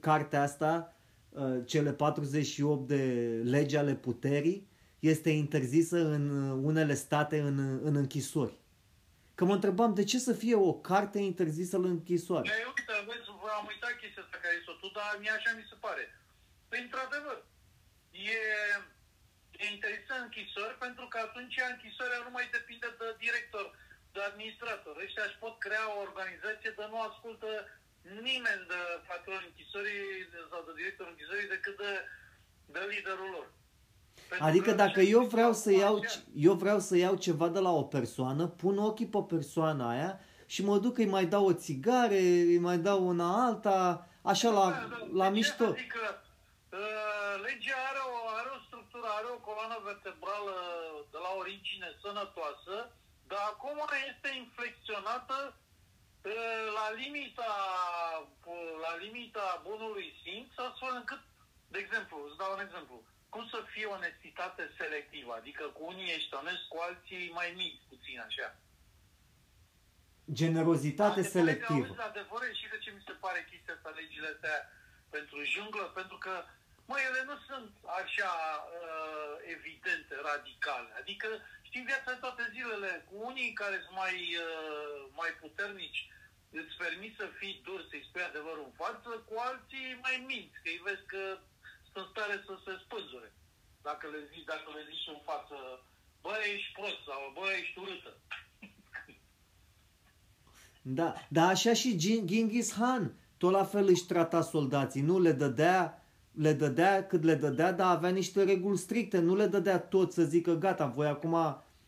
cartea 0.00 0.42
asta, 0.42 0.96
uh, 1.28 1.60
cele 1.66 1.92
48 1.92 2.86
de 2.86 3.02
legi 3.44 3.76
ale 3.76 3.94
puterii, 3.94 4.70
este 4.98 5.30
interzisă 5.30 5.96
în 5.96 6.24
uh, 6.30 6.60
unele 6.62 6.94
state 6.94 7.40
în, 7.40 7.58
în 7.82 7.94
închisori. 7.96 8.60
Că 9.34 9.44
mă 9.44 9.54
întrebam 9.54 9.94
de 9.94 10.04
ce 10.04 10.18
să 10.18 10.32
fie 10.32 10.54
o 10.54 10.72
carte 10.72 11.18
interzisă 11.18 11.76
în 11.76 11.84
închisoare. 11.84 12.48
Ei, 12.48 12.64
uite, 12.66 12.94
vezi, 13.08 13.26
vă 13.42 13.48
am 13.58 13.66
uitat 13.72 13.92
chestia 14.00 14.22
asta 14.22 14.36
care 14.42 14.54
ai 14.54 14.76
tu, 14.80 14.88
dar 14.98 15.16
mie 15.20 15.30
așa 15.30 15.50
mi 15.56 15.66
se 15.70 15.76
pare. 15.84 16.04
Păi, 16.68 16.80
într-adevăr, 16.86 17.38
e, 18.10 18.40
e 19.62 19.66
interesant 19.76 20.22
închisori 20.24 20.74
pentru 20.84 21.04
că 21.12 21.16
atunci 21.26 21.56
închisoarea 21.74 22.20
nu 22.26 22.30
mai 22.36 22.46
depinde 22.56 22.88
de 23.00 23.08
director, 23.24 23.66
de 24.14 24.20
administrator. 24.30 24.94
Ăștia 25.06 25.24
își 25.26 25.40
pot 25.44 25.54
crea 25.66 25.84
o 25.94 26.00
organizație, 26.06 26.70
dar 26.78 26.88
nu 26.92 27.00
ascultă 27.10 27.48
nimeni 28.28 28.62
de 28.72 28.80
patronul 29.10 29.44
închisorii 29.50 30.06
sau 30.50 30.60
de 30.68 30.72
directorul 30.80 31.12
închisorii 31.14 31.52
decât 31.56 31.76
de, 31.84 31.92
de 32.74 32.80
liderul 32.92 33.30
lor. 33.36 33.46
Pentru 34.28 34.46
Adică 34.48 34.70
că 34.70 34.76
dacă 34.84 35.00
ce- 35.02 35.08
eu 35.16 35.22
vreau 35.34 35.52
să 35.62 35.70
iau, 35.72 35.94
așa. 35.98 36.18
eu 36.48 36.54
vreau 36.62 36.78
să 36.88 36.94
iau 36.96 37.14
ceva 37.26 37.48
de 37.56 37.58
la 37.66 37.72
o 37.82 37.82
persoană, 37.96 38.44
pun 38.62 38.78
ochii 38.78 39.06
pe 39.14 39.22
persoana 39.34 39.84
aia 39.94 40.20
și 40.46 40.64
mă 40.64 40.78
duc, 40.78 40.98
îi 40.98 41.06
mai 41.16 41.26
dau 41.34 41.44
o 41.46 41.52
țigare, 41.52 42.18
îi 42.52 42.58
mai 42.58 42.78
dau 42.78 43.06
una 43.06 43.44
alta, 43.46 44.08
așa 44.22 44.48
la, 44.50 44.70
Da, 44.70 44.86
da, 44.90 44.98
la 45.12 45.24
deci 45.24 45.34
mișto. 45.34 45.64
asta 45.64 45.74
Zic 45.82 45.92
că, 45.92 46.06
uh, 46.70 47.34
legea 47.46 47.76
are 47.90 47.98
o, 48.14 48.16
are 48.38 48.48
o 48.56 48.58
structură, 48.58 48.58
are 48.58 48.58
o 48.58 48.61
coloană 49.62 49.90
vertebrală 49.92 50.56
de 51.12 51.18
la 51.26 51.32
origine 51.42 51.88
sănătoasă, 52.04 52.74
dar 53.30 53.42
acum 53.52 53.78
este 54.10 54.28
inflexionată 54.42 55.36
uh, 55.54 56.64
la 56.78 56.86
limita, 57.00 57.52
uh, 58.54 58.72
la 58.84 58.92
limita 59.04 59.46
bunului 59.68 60.08
simț, 60.22 60.52
astfel 60.66 60.94
încât, 61.00 61.22
de 61.74 61.78
exemplu, 61.84 62.16
îți 62.26 62.38
dau 62.40 62.50
un 62.56 62.62
exemplu, 62.66 62.96
cum 63.34 63.44
să 63.52 63.58
fie 63.72 63.86
onestitate 63.98 64.64
selectivă, 64.80 65.32
adică 65.40 65.64
cu 65.76 65.82
unii 65.92 66.14
ești 66.16 66.34
onest, 66.40 66.64
cu 66.72 66.76
alții 66.86 67.24
mai 67.38 67.48
mici, 67.60 67.82
puțin 67.92 68.18
așa. 68.28 68.48
Generozitate 70.40 71.20
Adevărul, 71.20 71.36
selectivă. 71.38 71.86
Auzi, 71.88 72.08
adevărul 72.10 72.54
și 72.60 72.66
de 72.72 72.78
ce 72.84 72.90
mi 72.96 73.06
se 73.08 73.14
pare 73.24 73.40
chestia 73.50 73.74
asta, 73.74 73.90
legile 74.00 74.28
astea 74.34 74.56
pentru 75.14 75.38
junglă, 75.52 75.84
pentru 75.98 76.16
că, 76.24 76.34
mă, 76.92 76.98
ele 77.08 77.22
nu 77.30 77.36
sunt 77.48 77.72
așa 78.00 78.32
uh, 78.60 79.32
evidente, 79.54 80.14
radicale. 80.28 80.90
Adică 81.00 81.28
știi 81.68 81.88
viața 81.90 82.08
de 82.12 82.22
toate 82.24 82.44
zilele, 82.54 82.92
cu 83.08 83.14
unii 83.30 83.58
care 83.62 83.76
sunt 83.84 83.96
mai, 84.04 84.16
uh, 84.46 84.98
mai 85.20 85.30
puternici, 85.42 86.00
îți 86.60 86.74
permiți 86.82 87.20
să 87.20 87.26
fii 87.38 87.54
dur, 87.66 87.80
să-i 87.88 88.06
spui 88.08 88.28
adevărul 88.30 88.66
în 88.68 88.74
față, 88.82 89.10
cu 89.28 89.34
alții 89.48 89.88
mai 90.06 90.16
minți, 90.30 90.58
că 90.62 90.68
îi 90.70 90.84
vezi 90.86 91.04
că 91.12 91.22
sunt 91.84 91.96
în 92.02 92.06
stare 92.12 92.36
să 92.46 92.54
se 92.64 92.72
spânzure. 92.84 93.30
Dacă 93.88 94.04
le 94.14 94.20
zici, 94.30 94.50
dacă 94.52 94.68
le 94.76 94.82
zici 94.90 95.12
în 95.14 95.20
față, 95.30 95.56
bă, 96.24 96.34
ești 96.52 96.72
prost 96.76 97.00
sau 97.08 97.20
bă, 97.36 97.46
ești 97.60 97.78
urâtă. 97.82 98.12
Da, 100.98 101.08
dar 101.36 101.48
așa 101.48 101.72
și 101.72 101.96
Genghis 102.30 102.70
Han, 102.80 103.04
tot 103.36 103.52
la 103.52 103.64
fel 103.64 103.86
își 103.88 104.06
trata 104.12 104.40
soldații, 104.40 105.08
nu 105.10 105.20
le 105.20 105.32
dădea 105.32 106.01
le 106.32 106.52
dădea 106.52 107.06
cât 107.06 107.22
le 107.22 107.34
dădea, 107.34 107.72
dar 107.72 107.96
avea 107.96 108.10
niște 108.10 108.44
reguli 108.44 108.78
stricte, 108.78 109.18
nu 109.18 109.36
le 109.36 109.46
dădea 109.46 109.78
tot 109.78 110.12
să 110.12 110.22
zică 110.22 110.54
gata, 110.54 110.86
voi 110.86 111.06
acum 111.06 111.34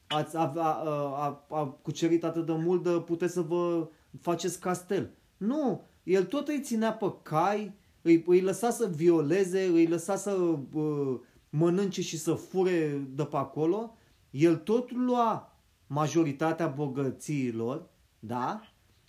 ați 0.07 0.37
a, 0.37 0.53
a, 0.57 0.83
a, 1.17 1.47
a 1.51 1.65
cucerit 1.83 2.25
atât 2.25 2.47
de 2.47 2.53
mult 2.53 2.83
de 2.83 2.91
puteți 2.91 3.33
să 3.33 3.41
vă 3.41 3.89
faceți 4.21 4.61
castel. 4.61 5.11
Nu, 5.37 5.85
el 6.03 6.25
tot 6.25 6.49
îi 6.49 6.61
ținea 6.61 6.93
pe 6.93 7.13
cai, 7.23 7.75
îi, 8.03 8.25
îi 8.27 8.41
lăsa 8.41 8.71
să 8.71 8.91
violeze, 8.95 9.65
îi 9.65 9.87
lăsa 9.87 10.17
să 10.17 10.31
uh, 10.73 11.19
mănânce 11.51 12.03
și 12.03 12.19
să 12.19 12.35
fure 12.35 13.07
de 13.15 13.25
pe 13.25 13.37
acolo. 13.37 13.97
El 14.31 14.57
tot 14.57 14.93
lua 14.93 15.59
majoritatea 15.87 16.67
bogățiilor, 16.67 17.89
da? 18.19 18.61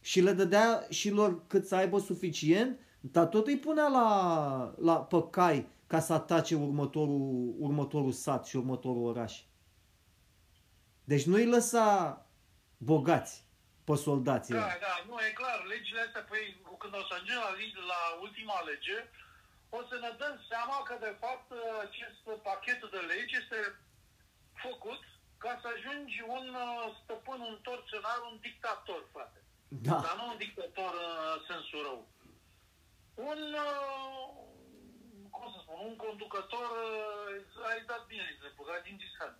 Și 0.02 0.22
le 0.22 0.32
dădea 0.32 0.86
și 0.90 1.10
lor 1.10 1.48
cât 1.48 1.66
să 1.66 1.76
aibă 1.76 2.00
suficient 2.00 2.80
dar 3.12 3.26
tot 3.26 3.48
îi 3.48 3.60
punea 3.66 3.88
la, 3.88 4.08
la 4.88 4.96
pe 5.12 5.20
cai 5.32 5.68
ca 5.88 6.00
să 6.00 6.14
atace 6.14 6.56
următorul, 6.56 7.56
următorul 7.68 8.12
sat 8.12 8.46
și 8.46 8.56
următorul 8.56 9.06
oraș. 9.12 9.34
Deci 11.04 11.26
nu 11.30 11.36
îi 11.36 11.52
lăsa 11.56 11.88
bogați 12.78 13.34
pe 13.88 13.96
soldații. 13.96 14.54
Da, 14.54 14.78
da, 14.88 14.94
nu, 15.08 15.16
e 15.28 15.32
clar. 15.42 15.60
Legile 15.74 16.02
astea, 16.06 16.24
păi, 16.32 16.44
când 16.82 16.94
o 17.00 17.04
să 17.08 17.14
ajungem 17.14 17.40
la, 17.44 17.52
la 17.94 18.02
ultima 18.26 18.58
lege, 18.70 18.98
o 19.78 19.80
să 19.90 19.96
ne 20.04 20.12
dăm 20.22 20.36
seama 20.50 20.78
că, 20.88 20.96
de 21.08 21.14
fapt, 21.22 21.48
acest 21.86 22.22
pachet 22.48 22.80
de 22.96 23.02
legi 23.12 23.38
este 23.42 23.60
făcut 24.66 25.02
ca 25.44 25.52
să 25.62 25.68
ajungi 25.76 26.18
un 26.36 26.46
uh, 26.66 26.86
stăpân, 27.02 27.40
un 27.50 27.58
torționar, 27.68 28.20
un 28.30 28.38
dictator, 28.48 29.02
frate. 29.14 29.40
Da. 29.88 29.98
Dar 30.06 30.16
nu 30.20 30.26
un 30.34 30.38
dictator 30.46 30.94
în 31.08 31.16
uh, 31.34 31.44
sensul 31.50 31.82
rău 31.88 32.00
un, 33.16 33.40
uh, 33.66 34.26
cum 35.30 35.48
să 35.54 35.58
spun, 35.62 35.76
un 35.90 35.96
conducător, 35.96 36.70
uh, 37.36 37.70
ai 37.70 37.84
dat 37.88 38.06
bine 38.08 38.26
exemplu, 38.36 38.64
ca 38.64 38.82
din 38.84 38.98
Khan. 39.18 39.38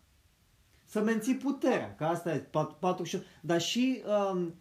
Să 0.84 1.02
menții 1.02 1.38
puterea, 1.38 1.96
că 1.96 2.06
asta 2.06 2.34
e 2.34 2.40
48, 2.80 3.26
dar 3.42 3.62
și 3.62 4.04
um, 4.06 4.56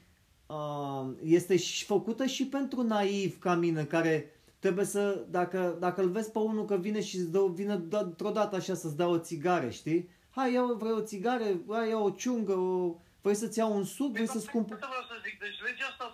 uh, 0.47 1.17
este 1.23 1.57
și 1.57 1.85
făcută 1.85 2.27
și 2.27 2.47
pentru 2.47 2.83
naiv 2.83 3.39
ca 3.39 3.55
mine, 3.55 3.85
care 3.85 4.35
trebuie 4.59 4.85
să, 4.85 5.25
dacă, 5.29 5.77
dacă 5.81 6.03
îl 6.03 6.11
vezi 6.11 6.31
pe 6.31 6.39
unul 6.39 6.65
că 6.65 6.77
vine 6.77 7.01
și 7.01 7.17
îți 7.17 7.31
dă, 7.31 7.47
vine 7.47 7.73
într-o 7.91 8.31
dată 8.31 8.57
așa 8.57 8.75
să-ți 8.75 8.97
dea 8.97 9.09
o 9.09 9.19
țigară, 9.19 9.71
știi? 9.71 10.11
Hai, 10.31 10.53
iau, 10.53 10.75
vrei 10.75 10.93
o 10.93 11.01
țigară, 11.01 11.45
hai, 11.69 11.89
iau 11.89 12.05
o 12.05 12.11
ciungă, 12.11 12.53
o, 12.53 12.95
vrei 13.23 13.35
să-ți 13.35 13.59
iau 13.59 13.77
un 13.77 13.85
suc, 13.85 14.13
vrei 14.13 14.29
să-ți 14.29 14.51
cumpăr... 14.51 14.77
vreau 14.77 15.07
să 15.11 15.17
zic, 15.25 15.39
deci 15.39 15.61
legea 15.67 15.87
asta 15.91 16.05
spune 16.05 16.14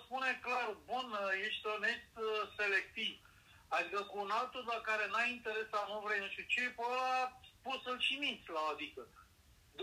ești 1.47 1.65
onest, 1.75 2.11
uh, 2.17 2.43
selectiv. 2.59 3.13
Adică 3.77 3.99
cu 4.09 4.15
un 4.25 4.31
altul 4.39 4.63
la 4.73 4.79
care 4.89 5.05
n-ai 5.07 5.29
interes 5.35 5.67
sau 5.73 5.83
nu 5.91 5.97
vrei 6.05 6.23
nu 6.23 6.29
știu 6.33 6.45
ce, 6.53 6.63
pe 6.75 6.83
ăla 6.93 7.17
poți 7.65 7.83
să-l 7.85 7.99
și 8.07 8.15
minți 8.23 8.49
la 8.55 8.63
adică. 8.73 9.01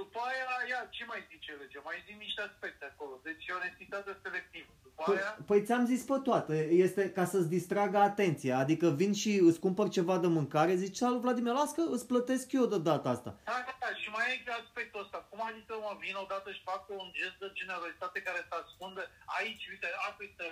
După 0.01 0.19
aia, 0.29 0.47
ia, 0.71 0.81
ce 0.97 1.05
mai 1.05 1.21
zice 1.31 1.53
legea? 1.53 1.81
Mai 1.85 2.05
zi 2.07 2.13
niște 2.25 2.41
aspecte 2.49 2.85
acolo. 2.93 3.15
Deci 3.29 3.47
e 3.47 3.61
onestitate 3.61 4.11
selectivă. 4.25 4.71
După 4.83 5.03
păi, 5.07 5.17
aia... 5.17 5.33
Păi 5.47 5.65
ți-am 5.67 5.85
zis 5.93 6.03
pe 6.11 6.19
toate. 6.29 6.57
Este 6.87 7.03
ca 7.17 7.25
să-ți 7.33 7.53
distragă 7.57 7.99
atenția. 7.99 8.59
Adică 8.59 8.87
vin 9.01 9.13
și 9.23 9.33
îți 9.49 9.63
cumpăr 9.65 9.89
ceva 9.89 10.17
de 10.19 10.27
mâncare, 10.27 10.75
zici, 10.75 11.03
salut 11.03 11.21
Vladimir, 11.21 11.53
las 11.53 11.73
că 11.75 11.83
îți 11.95 12.07
plătesc 12.07 12.53
eu 12.53 12.67
de 12.67 12.79
data 12.79 13.09
asta. 13.09 13.31
Da, 13.45 13.59
da, 13.67 13.75
da. 13.81 13.89
Și 14.03 14.09
mai 14.17 14.27
e 14.47 14.53
aspectul 14.65 15.01
ăsta. 15.05 15.19
Cum 15.31 15.41
adică 15.49 15.75
mă 15.87 15.95
vin 16.05 16.17
odată 16.25 16.49
și 16.53 16.69
fac 16.71 16.83
un 16.89 17.09
gest 17.19 17.39
de 17.43 17.49
generositate 17.61 18.19
care 18.29 18.41
se 18.49 18.55
ascunde 18.63 19.03
aici, 19.39 19.69
uite, 19.73 19.89
asta 20.09 20.23
este, 20.31 20.47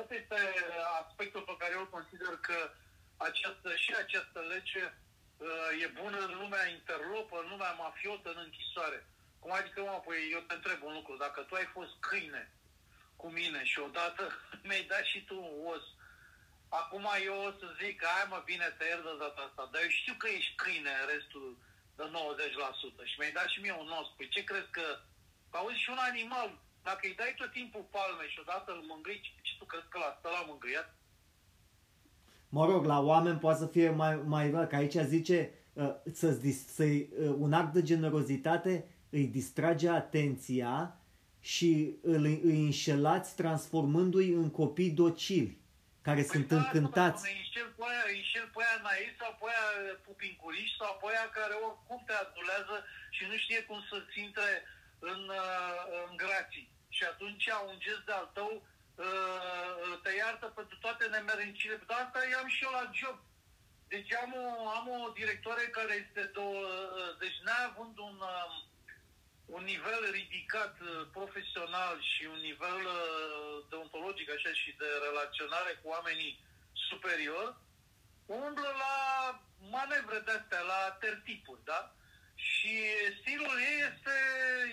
asta 0.00 0.14
este 0.14 0.38
aspectul 1.02 1.42
pe 1.42 1.56
care 1.58 1.72
eu 1.78 1.86
consider 1.96 2.32
că 2.48 2.70
această, 3.16 3.76
și 3.76 3.92
această 4.02 4.40
lege 4.40 4.84
uh, 4.84 5.82
e 5.82 5.86
bună 6.00 6.18
în 6.18 6.38
lumea 6.40 6.66
interlopă, 6.68 7.36
în 7.42 7.48
lumea 7.48 7.72
mafiotă, 7.72 8.28
în 8.30 8.42
închisoare. 8.44 9.06
Cum 9.38 9.52
adică, 9.52 9.80
mă, 9.80 10.02
păi 10.04 10.30
eu 10.32 10.40
te 10.40 10.54
întreb 10.54 10.82
un 10.82 10.92
lucru, 10.92 11.16
dacă 11.16 11.40
tu 11.40 11.54
ai 11.54 11.68
fost 11.76 11.92
câine 12.00 12.50
cu 13.16 13.28
mine 13.28 13.64
și 13.64 13.78
odată 13.78 14.24
mi-ai 14.66 14.82
dat 14.82 15.04
și 15.04 15.24
tu 15.24 15.36
un 15.36 15.66
os, 15.74 15.84
acum 16.68 17.06
eu 17.24 17.36
o 17.48 17.50
să 17.50 17.66
zic, 17.82 18.04
hai 18.04 18.26
mă, 18.28 18.42
bine, 18.44 18.74
te 18.78 18.84
iert 18.84 19.02
de 19.02 19.16
data 19.18 19.40
asta, 19.48 19.68
dar 19.72 19.82
eu 19.82 19.88
știu 19.88 20.14
că 20.14 20.28
ești 20.28 20.54
câine 20.54 20.90
în 21.00 21.06
restul 21.14 21.58
de 21.96 22.04
90% 23.02 23.04
și 23.04 23.18
mi-ai 23.18 23.36
dat 23.38 23.48
și 23.48 23.60
mie 23.60 23.72
un 23.72 23.90
os. 24.00 24.08
Păi 24.16 24.28
ce 24.28 24.44
crezi 24.44 24.70
că, 24.70 24.86
auzi 25.50 25.82
și 25.84 25.90
un 25.90 25.98
animal, 26.10 26.58
dacă 26.82 27.02
îi 27.06 27.18
dai 27.20 27.34
tot 27.36 27.50
timpul 27.52 27.84
palme 27.96 28.28
și 28.28 28.38
odată 28.40 28.72
îl 28.72 28.82
mângâi, 28.90 29.20
ce 29.56 29.62
tu 29.62 29.68
crezi 29.72 29.88
că 29.88 29.98
l-a 29.98 30.16
stă 30.18 30.28
la 30.28 30.44
mângâiat? 30.48 30.94
Mă 32.48 32.64
rog, 32.64 32.84
la 32.84 33.00
oameni 33.00 33.38
poate 33.38 33.58
să 33.58 33.66
fie 33.66 33.90
mai, 33.90 34.16
mai 34.16 34.50
rău, 34.50 34.66
că 34.66 34.76
aici 34.76 34.96
zice 35.14 35.38
uh, 35.72 35.94
să 36.12 36.38
să 36.74 36.84
uh, 36.84 37.34
un 37.44 37.52
act 37.52 37.72
de 37.72 37.82
generozitate 37.82 38.72
îi 39.10 39.26
distrage 39.26 39.88
atenția 39.88 41.00
și 41.40 41.70
îl, 42.02 42.24
îi 42.24 42.60
înșelați 42.70 43.36
transformându-i 43.36 44.30
în 44.42 44.50
copii 44.50 44.98
docili, 45.04 45.58
care 46.06 46.22
păi 46.22 46.30
sunt 46.32 46.48
da, 46.48 46.56
încântați. 46.56 47.22
Îi 47.28 47.38
înșel 47.42 47.68
pe 47.78 47.84
aia, 47.90 48.04
îi 48.10 48.18
înșel 48.22 48.48
pe 48.54 48.60
aia 48.66 48.78
naiv 48.86 49.12
sau 49.20 49.32
pe 49.40 49.46
aia 49.52 49.66
pupincuriști 50.08 50.78
sau 50.80 50.92
pe 51.00 51.06
aia 51.12 51.26
care 51.38 51.54
oricum 51.66 52.00
te 52.06 52.14
adulează 52.24 52.76
și 53.16 53.22
nu 53.30 53.36
știe 53.44 53.60
cum 53.68 53.80
să-ți 53.90 54.18
intre 54.26 54.50
în, 55.12 55.20
uh, 55.42 55.80
în 56.08 56.12
grații. 56.22 56.66
Și 56.96 57.02
atunci 57.12 57.46
un 57.70 57.76
gest 57.84 58.04
de-al 58.08 58.28
tău 58.38 58.52
uh, 58.54 58.75
te 60.02 60.12
iartă 60.16 60.46
pentru 60.46 60.76
toate 60.76 61.06
nemerencile. 61.06 61.76
Dar 61.86 61.98
asta 62.00 62.18
i-am 62.30 62.48
și 62.48 62.64
eu 62.64 62.70
la 62.70 62.90
job. 62.92 63.18
Deci 63.88 64.12
am 64.14 64.32
o, 64.44 64.68
am 64.68 64.88
o 64.88 65.10
directoare 65.10 65.64
care 65.78 65.94
este 66.04 66.22
două, 66.38 66.66
uh, 66.66 67.18
deci 67.18 67.38
neavând 67.44 67.98
un, 67.98 68.16
um, 68.34 68.54
un 69.46 69.64
nivel 69.64 70.10
ridicat 70.10 70.74
uh, 70.80 71.06
profesional 71.12 71.96
și 72.12 72.24
un 72.34 72.40
nivel 72.40 72.80
uh, 72.84 73.64
deontologic 73.70 74.30
așa 74.30 74.52
și 74.52 74.70
de 74.78 74.88
relaționare 75.08 75.72
cu 75.82 75.88
oamenii 75.88 76.40
superior, 76.88 77.56
umblă 78.26 78.70
la 78.84 78.96
manevre 79.58 80.18
de-astea, 80.18 80.60
la 80.60 80.96
tertipuri, 81.00 81.64
da? 81.64 81.94
Și 82.36 82.74
stilul 83.20 83.56
ei 83.70 83.78
este, 83.90 84.16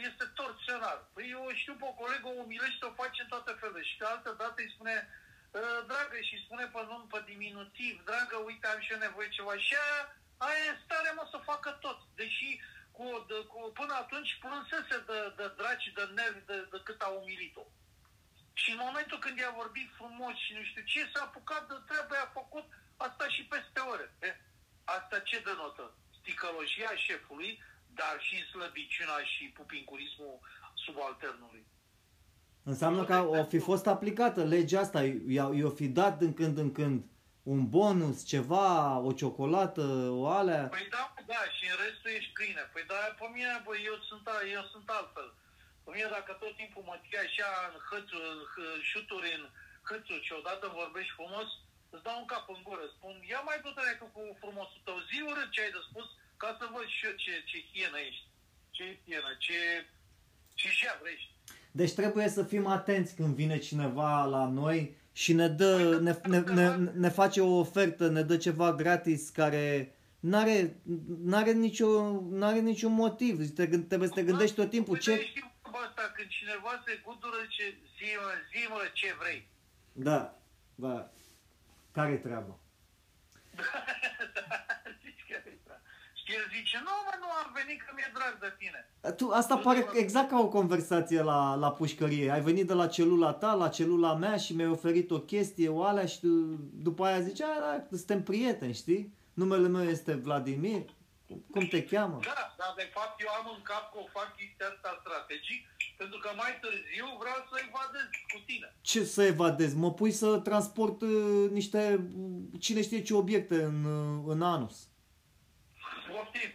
este 0.10 0.26
torționar. 0.40 1.00
Păi 1.14 1.30
eu 1.30 1.44
știu 1.62 1.76
pe 1.76 1.86
o 1.88 2.00
colegă, 2.02 2.28
o 2.28 2.40
umilește, 2.44 2.86
o 2.86 2.98
face 3.02 3.22
în 3.22 3.28
toate 3.28 3.52
felurile. 3.60 3.90
Și 3.90 3.98
că 3.98 4.06
altă 4.06 4.32
dată 4.42 4.58
îi 4.62 4.74
spune, 4.76 4.96
dragă, 5.90 6.18
și 6.30 6.44
spune 6.46 6.66
pe 6.74 6.82
nume, 6.90 7.06
pe 7.10 7.20
diminutiv, 7.32 7.94
dragă, 8.10 8.36
uite, 8.38 8.68
am 8.68 8.80
și 8.82 8.92
eu 8.92 8.98
nevoie 8.98 9.30
ceva. 9.38 9.58
Și 9.58 9.74
aia, 9.84 10.02
aia 10.48 10.64
e 10.70 10.82
stare, 10.84 11.12
mă, 11.16 11.28
să 11.32 11.48
facă 11.52 11.70
tot. 11.86 12.00
Deși 12.16 12.50
cu, 12.98 13.26
de, 13.30 13.38
cu, 13.52 13.72
până 13.80 13.94
atunci 13.94 14.38
plânsese 14.44 14.98
de, 15.10 15.20
de 15.38 15.48
draci, 15.58 15.92
de 15.98 16.06
nervi, 16.18 16.46
de, 16.46 16.58
de 16.72 16.80
cât 16.84 17.02
a 17.02 17.08
umilit-o. 17.08 17.66
Și 18.54 18.72
în 18.72 18.80
momentul 18.86 19.20
când 19.20 19.38
i-a 19.38 19.60
vorbit 19.62 19.90
frumos 20.00 20.36
și 20.46 20.54
nu 20.54 20.64
știu 20.64 20.84
ce, 20.92 21.12
s-a 21.14 21.22
apucat 21.24 21.68
de 21.68 21.78
treabă, 21.88 22.16
a 22.16 22.38
făcut 22.40 22.68
asta 22.98 23.28
și 23.28 23.44
peste 23.46 23.80
ore. 23.80 24.08
E? 24.22 24.30
Asta 24.84 25.20
ce 25.20 25.40
denotă? 25.40 25.86
Sticăloșia 26.24 26.92
șefului, 27.06 27.52
dar 28.00 28.16
și 28.28 28.38
slăbiciunea 28.52 29.22
și 29.34 29.44
pupincurismul 29.58 30.40
subalternului. 30.86 31.66
Înseamnă 32.64 33.04
că 33.06 33.18
o 33.40 33.44
fi 33.44 33.60
fost 33.60 33.86
aplicată 33.88 34.44
legea 34.44 34.80
asta, 34.80 35.02
i-o 35.60 35.70
fi 35.70 35.88
dat 35.88 36.18
din 36.18 36.34
când 36.34 36.58
în 36.58 36.72
când 36.72 37.04
un 37.54 37.70
bonus, 37.70 38.18
ceva, 38.34 38.98
o 39.08 39.12
ciocolată, 39.12 39.86
o 40.22 40.28
alea. 40.40 40.64
Păi 40.76 40.88
da, 40.98 41.14
da, 41.32 41.42
și 41.56 41.64
în 41.72 41.78
restul 41.86 42.10
ești 42.18 42.36
câine. 42.38 42.64
Păi 42.74 42.84
da, 42.92 43.00
pe 43.20 43.26
mine, 43.36 43.62
bă, 43.66 43.74
eu 43.90 43.98
sunt, 44.10 44.26
eu 44.58 44.64
sunt 44.74 44.88
altfel. 44.98 45.30
Pe 45.84 45.90
mine 45.96 46.10
dacă 46.18 46.32
tot 46.42 46.54
timpul 46.62 46.84
mă 46.90 46.96
ții 47.04 47.24
așa 47.26 47.50
în 47.70 47.76
hățuri, 47.90 48.28
în 48.76 48.82
șuturi, 48.92 49.30
în 49.38 49.44
hățuri 49.90 50.26
și 50.28 50.34
odată 50.40 50.66
vorbești 50.82 51.18
frumos, 51.18 51.50
îți 51.94 52.06
dau 52.08 52.18
un 52.24 52.30
cap 52.34 52.46
în 52.56 52.62
gură. 52.68 52.86
Spun, 52.96 53.14
ia 53.32 53.42
mai 53.48 53.60
du 53.64 53.72
cu 54.16 54.22
frumosul 54.42 54.82
tău, 54.86 54.98
zi 55.10 55.18
urât 55.30 55.50
ce 55.52 55.62
ai 55.62 55.76
de 55.76 55.82
spus, 55.90 56.08
ca 56.42 56.50
să 56.60 56.66
văd 56.74 56.88
și 56.96 57.06
eu 57.08 57.16
ce, 57.24 57.34
ce 57.50 57.58
hienă 57.72 58.00
ești. 58.08 58.26
Ce 58.76 58.86
hienă, 59.06 59.32
ce, 59.46 59.60
ce 60.60 60.68
șeav 60.80 61.00
ești. 61.14 61.32
Deci 61.72 61.94
trebuie 61.94 62.28
să 62.38 62.44
fim 62.44 62.66
atenți 62.68 63.16
când 63.16 63.36
vine 63.36 63.58
cineva 63.58 64.26
la 64.26 64.44
noi 64.48 64.80
și 65.12 65.34
ne, 65.34 65.48
dă, 65.48 66.00
ne, 66.02 66.14
ne, 66.24 66.40
ne, 66.40 66.68
ne 66.76 67.10
face 67.10 67.42
o 67.42 67.58
ofertă, 67.64 68.10
ne 68.10 68.22
dă 68.22 68.38
ceva 68.38 68.74
gratis 68.74 69.30
care 69.30 69.96
n-are, 70.20 70.76
n-are, 71.24 71.52
nicio, 71.52 72.22
n-are 72.30 72.60
niciun 72.60 72.94
motiv. 72.94 73.54
Te, 73.56 73.66
trebuie 73.68 74.08
să 74.08 74.14
te 74.14 74.24
gândești 74.24 74.56
tot 74.56 74.70
timpul. 74.70 74.98
Ce... 74.98 75.22
Știu 75.22 75.52
asta, 75.86 76.12
când 76.16 76.30
cineva 76.30 76.84
se 76.86 77.02
gudură, 77.06 77.42
ce, 77.50 77.76
zi, 77.98 78.08
zi 78.52 78.68
mă 78.70 78.90
ce 78.94 79.16
vrei. 79.20 79.48
Da, 79.92 80.40
da. 80.76 81.12
Care-i 81.94 82.18
treaba? 82.18 82.56
Zici 85.04 85.24
că 85.28 85.34
e 85.46 85.58
drag. 85.66 85.82
Și 86.14 86.34
el 86.34 86.46
zice, 86.56 86.78
nu 86.78 86.92
mă, 87.06 87.14
nu 87.20 87.30
am 87.42 87.52
venit 87.54 87.82
că 87.82 87.92
mi-e 87.96 88.12
drag 88.14 88.40
de 88.40 88.54
tine. 88.58 88.88
Tu, 89.16 89.30
asta 89.30 89.58
pare 89.58 89.86
exact 89.94 90.30
ca 90.30 90.40
o 90.40 90.48
conversație 90.48 91.22
la, 91.22 91.56
la 91.56 91.72
pușcărie. 91.72 92.32
Ai 92.32 92.42
venit 92.42 92.68
de 92.68 92.74
la 92.74 92.88
celula 92.88 93.34
ta, 93.34 93.54
la 93.54 93.70
celula 93.70 94.14
mea 94.16 94.38
și 94.38 94.56
mi-ai 94.56 94.70
oferit 94.70 95.12
o 95.12 95.20
chestie, 95.20 95.70
o 95.70 95.84
alea 95.84 96.06
și 96.06 96.20
tu, 96.20 96.28
după 96.88 97.06
aia 97.06 97.20
zici, 97.22 97.42
a, 97.42 97.60
da, 97.60 97.98
suntem 97.98 98.24
prieteni, 98.24 98.74
știi? 98.74 99.14
Numele 99.34 99.68
meu 99.68 99.84
este 99.84 100.14
Vladimir. 100.14 100.86
Cum 101.52 101.66
te 101.66 101.84
cheamă? 101.86 102.20
Da, 102.24 102.54
dar 102.58 102.74
de 102.78 102.90
fapt 102.94 103.22
eu 103.22 103.30
am 103.40 103.48
în 103.56 103.62
cap 103.62 103.92
că 103.92 103.98
o 104.00 104.08
fac 104.18 104.36
chestia 104.36 104.68
asta 104.74 105.00
strategic, 105.00 105.62
pentru 106.04 106.20
că 106.24 106.30
mai 106.36 106.54
târziu 106.62 107.08
vreau 107.22 107.40
să 107.50 107.56
evadez 107.68 108.08
cu 108.34 108.40
tine. 108.46 108.68
Ce 108.82 109.04
să 109.04 109.24
evadezi? 109.24 109.76
Mă 109.76 109.92
pui 109.94 110.12
să 110.12 110.28
transport 110.50 111.02
uh, 111.02 111.50
niște, 111.52 111.82
cine 112.60 112.82
știe 112.82 113.02
ce 113.02 113.14
obiecte 113.14 113.64
în, 113.64 113.78
uh, 113.86 114.24
în 114.34 114.42
anus. 114.42 114.76
Poftim, 116.08 116.52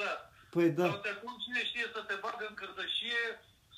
da. 0.00 0.12
Păi 0.50 0.74
Sau 0.76 0.88
da. 0.88 0.96
te 1.06 1.12
pun 1.22 1.34
cine 1.44 1.64
știe 1.64 1.86
să 1.94 2.00
te 2.08 2.14
bagă 2.24 2.44
în 2.48 2.54
cărdășie 2.54 3.22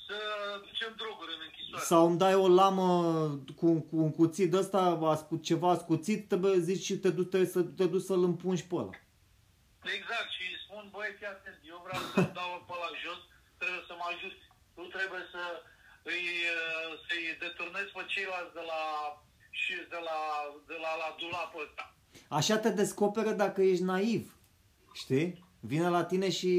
să 0.07 0.17
ducem 0.65 0.93
droguri 0.97 1.33
în 1.35 1.41
închisoare. 1.47 1.85
Sau 1.85 2.07
îmi 2.07 2.17
dai 2.17 2.35
o 2.35 2.47
lamă 2.47 2.87
cu, 3.55 3.67
cu 3.89 3.95
un 4.05 4.11
cuțit 4.11 4.53
ăsta, 4.53 4.81
ascu, 5.13 5.37
ceva 5.37 5.69
ascuțit, 5.69 6.27
trebuie 6.27 6.59
zici 6.59 6.83
și 6.83 6.97
te 6.97 7.09
duci, 7.09 7.29
trebuie 7.29 7.49
să 7.49 7.61
te 7.61 7.85
duci 7.85 8.09
să-l 8.09 8.23
împungi 8.23 8.67
pe 8.67 8.75
ăla. 8.75 8.93
Exact, 9.95 10.29
și 10.35 10.41
îi 10.51 10.59
spun, 10.65 10.83
băi, 10.91 11.15
fii 11.17 11.25
atent, 11.25 11.59
eu 11.71 11.79
vreau 11.85 12.01
să 12.13 12.21
dau 12.39 12.51
pe 12.67 12.75
la 12.83 12.89
jos, 13.03 13.19
trebuie 13.59 13.83
să 13.89 13.93
mă 13.99 14.05
ajut. 14.13 14.35
Nu 14.81 14.87
trebuie 14.87 15.23
să 15.33 15.43
îi, 16.13 16.25
uh, 16.57 16.99
să-i 17.05 17.25
deturnezi 17.39 17.91
pe 17.95 18.03
ceilalți 18.07 18.53
de 18.53 18.63
la, 18.71 18.83
și 19.61 19.73
de 19.93 19.99
la, 20.07 20.19
de 20.67 20.77
la, 20.83 20.91
la 21.01 21.15
dulapul 21.19 21.61
ăsta. 21.67 21.83
Așa 22.29 22.57
te 22.57 22.69
descoperă 22.69 23.31
dacă 23.43 23.61
ești 23.61 23.83
naiv. 23.83 24.23
Știi? 24.93 25.29
Vine 25.71 25.89
la 25.89 26.03
tine 26.11 26.29
și 26.39 26.51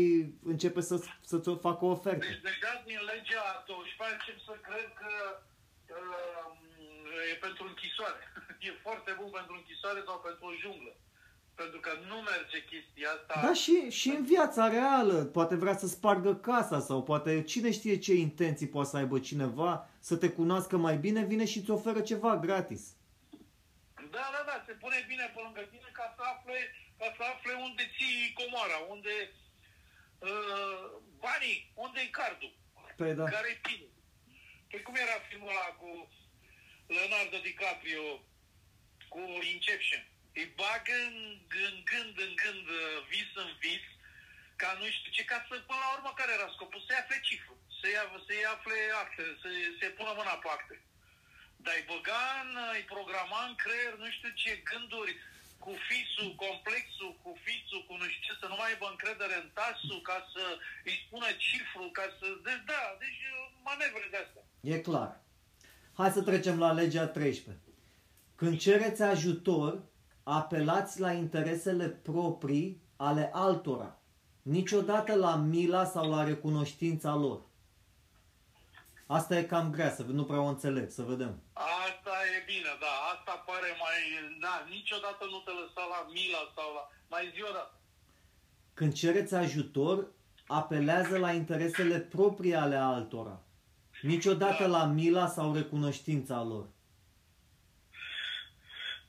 începe 0.53 0.81
să, 0.81 0.97
să-ți 1.31 1.51
facă 1.67 1.85
o 1.85 1.95
ofertă. 1.97 2.27
Deci 2.27 2.47
deja 2.51 2.73
din 2.87 3.01
legea 3.13 3.65
24 3.67 4.15
încep 4.19 4.39
să 4.49 4.55
cred 4.69 4.89
că 5.01 5.13
uh, 5.97 7.33
e 7.33 7.35
pentru 7.47 7.63
închisoare. 7.67 8.23
E 8.67 8.85
foarte 8.87 9.13
bun 9.19 9.31
pentru 9.39 9.55
închisoare 9.55 10.01
sau 10.07 10.17
pentru 10.27 10.45
o 10.51 10.53
junglă. 10.63 10.93
Pentru 11.63 11.81
că 11.81 11.93
nu 12.11 12.17
merge 12.31 12.59
chestia 12.71 13.09
asta. 13.17 13.35
Da, 13.47 13.53
și, 13.55 13.91
și 13.91 14.09
în 14.09 14.25
viața 14.25 14.69
reală. 14.69 15.25
Poate 15.25 15.55
vrea 15.55 15.77
să 15.77 15.87
spargă 15.87 16.35
casa 16.35 16.81
sau 16.81 17.03
poate 17.03 17.43
cine 17.43 17.71
știe 17.73 17.97
ce 17.99 18.13
intenții 18.15 18.69
poate 18.69 18.89
să 18.89 18.97
aibă 18.97 19.19
cineva 19.19 19.89
să 20.09 20.17
te 20.17 20.29
cunoască 20.39 20.77
mai 20.77 20.97
bine, 20.97 21.25
vine 21.25 21.45
și 21.45 21.59
îți 21.59 21.71
oferă 21.71 22.01
ceva 22.01 22.37
gratis. 22.37 22.83
Da, 24.17 24.25
da, 24.35 24.43
da, 24.47 24.57
se 24.67 24.73
pune 24.73 25.05
bine 25.09 25.27
pe 25.35 25.41
lângă 25.45 25.61
tine 25.73 25.91
ca 25.93 26.07
să 26.17 26.23
afle, 26.33 26.59
ca 26.99 27.09
să 27.17 27.23
afle 27.33 27.53
unde 27.67 27.83
ții 27.97 28.33
comoara, 28.41 28.79
unde 28.95 29.15
uh, 30.29 30.85
banii, 31.25 31.59
unde-i 31.85 32.11
cardul, 32.19 32.53
Păi 32.97 33.15
da. 33.15 33.25
care-i 33.25 33.59
pine. 33.67 33.89
Păi 34.71 34.83
cum 34.87 34.95
era 35.05 35.17
filmul 35.29 35.51
ăla 35.55 35.71
cu 35.81 35.91
Leonardo 36.95 37.39
DiCaprio, 37.47 38.05
cu 39.13 39.21
Inception? 39.55 40.03
Îi 40.39 40.49
bagă 40.61 40.95
în, 41.09 41.17
în 41.69 41.77
gând, 41.91 42.15
în 42.27 42.33
gând, 42.43 42.67
uh, 42.81 42.97
vis 43.13 43.31
în 43.45 43.51
vis, 43.65 43.85
ca 44.63 44.69
nu 44.81 44.87
știu 44.97 45.11
ce, 45.17 45.23
ca 45.31 45.39
să, 45.47 45.53
până 45.71 45.81
la 45.85 45.91
urmă, 45.97 46.11
care 46.15 46.33
era 46.33 46.49
scopul? 46.55 46.85
Să-i 46.87 47.01
afle 47.01 47.19
cifru, 47.29 47.55
să-i, 47.79 47.97
af- 48.03 48.23
să-i 48.27 48.45
afle 48.55 48.79
acte, 49.03 49.25
să 49.43 49.49
se 49.81 49.89
pună 49.97 50.13
mâna 50.19 50.35
pe 50.43 50.49
acte. 50.57 50.77
Dar 51.65 51.75
îi 51.77 51.89
băga 51.93 52.25
în, 52.43 52.51
îi 52.77 52.91
programa 52.95 53.41
în 53.49 53.55
creier, 53.63 53.95
nu 54.03 54.09
știu 54.17 54.31
ce 54.43 54.67
gânduri, 54.71 55.15
cu 55.65 55.73
fisul, 55.89 56.31
complexul, 56.45 57.13
cu 57.23 57.31
fisul, 57.45 57.81
cu 57.87 57.93
nu 58.01 58.07
știu 58.11 58.25
ce, 58.27 58.41
să 58.41 58.47
nu 58.49 58.57
mai 58.59 58.71
aibă 58.71 58.87
încredere 58.91 59.37
în 59.43 59.49
tasul, 59.59 60.01
ca 60.11 60.19
să 60.33 60.45
îi 60.89 60.97
spună 61.05 61.29
cifru, 61.47 61.85
ca 61.99 62.05
să... 62.19 62.27
Deci 62.47 62.65
da, 62.73 62.83
deci 63.03 63.21
manevre 63.69 64.07
de 64.11 64.19
astea. 64.25 64.45
E 64.73 64.87
clar. 64.89 65.11
Hai 65.99 66.11
să 66.17 66.23
trecem 66.23 66.57
la 66.65 66.71
legea 66.81 67.07
13. 67.07 67.63
Când 68.41 68.55
cereți 68.67 69.03
ajutor, 69.03 69.73
apelați 70.23 71.01
la 71.01 71.13
interesele 71.13 71.89
proprii 71.89 72.83
ale 72.97 73.31
altora, 73.33 73.99
niciodată 74.43 75.15
la 75.15 75.37
mila 75.37 75.85
sau 75.85 76.11
la 76.11 76.25
recunoștința 76.25 77.15
lor. 77.15 77.41
Asta 79.07 79.39
e 79.39 79.43
cam 79.43 79.71
grea, 79.71 79.91
să 79.91 80.03
nu 80.03 80.25
prea 80.25 80.41
o 80.41 80.47
înțeleg, 80.47 80.91
să 80.91 81.03
vedem. 81.03 81.43
Asta 81.53 82.11
e 82.37 82.45
bine, 82.47 82.71
da, 82.81 82.95
asta 83.15 83.45
pare 83.47 83.69
mai... 83.85 83.99
Da, 84.41 84.67
niciodată 84.71 85.25
nu 85.31 85.39
te 85.39 85.51
lăsa 85.51 85.87
la 85.89 86.11
mila 86.13 86.53
sau 86.55 86.75
la... 86.75 86.89
Mai 87.09 87.33
zi 87.35 87.43
o 87.43 87.53
dată. 87.53 87.75
Când 88.75 88.93
cereți 88.93 89.35
ajutor, 89.35 90.07
apelează 90.47 91.19
la 91.19 91.33
interesele 91.33 91.99
proprii 91.99 92.55
ale 92.55 92.77
altora, 92.77 93.41
niciodată 94.03 94.67
la 94.67 94.85
mila 94.85 95.27
sau 95.27 95.55
recunoștința 95.55 96.43
lor. 96.43 96.67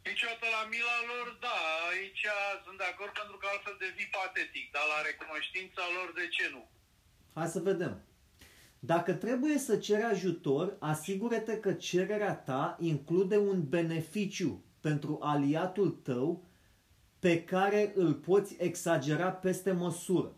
Niciodată 0.09 0.45
la 0.57 0.63
mila 0.73 0.97
lor, 1.11 1.27
da, 1.45 1.59
aici 1.91 2.25
sunt 2.63 2.77
de 2.81 2.87
acord 2.91 3.11
pentru 3.21 3.35
că 3.37 3.45
altfel 3.53 3.75
devii 3.83 4.13
patetic, 4.17 4.65
dar 4.75 4.85
la 4.93 4.99
recunoștința 5.09 5.83
lor, 5.95 6.07
de 6.19 6.27
ce 6.35 6.45
nu? 6.55 6.63
Hai 7.37 7.53
să 7.55 7.59
vedem. 7.71 7.93
Dacă 8.79 9.13
trebuie 9.13 9.57
să 9.57 9.77
ceri 9.77 10.01
ajutor, 10.13 10.75
asigură-te 10.79 11.55
că 11.59 11.73
cererea 11.73 12.35
ta 12.35 12.77
include 12.79 13.37
un 13.37 13.69
beneficiu 13.69 14.63
pentru 14.81 15.19
aliatul 15.21 15.89
tău 15.89 16.45
pe 17.19 17.43
care 17.43 17.91
îl 17.95 18.13
poți 18.13 18.55
exagera 18.59 19.31
peste 19.31 19.71
măsură. 19.71 20.35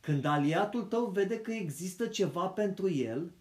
Când 0.00 0.24
aliatul 0.24 0.82
tău 0.82 1.04
vede 1.04 1.40
că 1.40 1.50
există 1.50 2.06
ceva 2.06 2.46
pentru 2.46 2.90
el, 2.90 3.32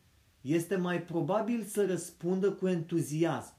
este 0.42 0.76
mai 0.76 1.02
probabil 1.02 1.64
să 1.64 1.86
răspundă 1.86 2.52
cu 2.52 2.68
entuziasm. 2.68 3.55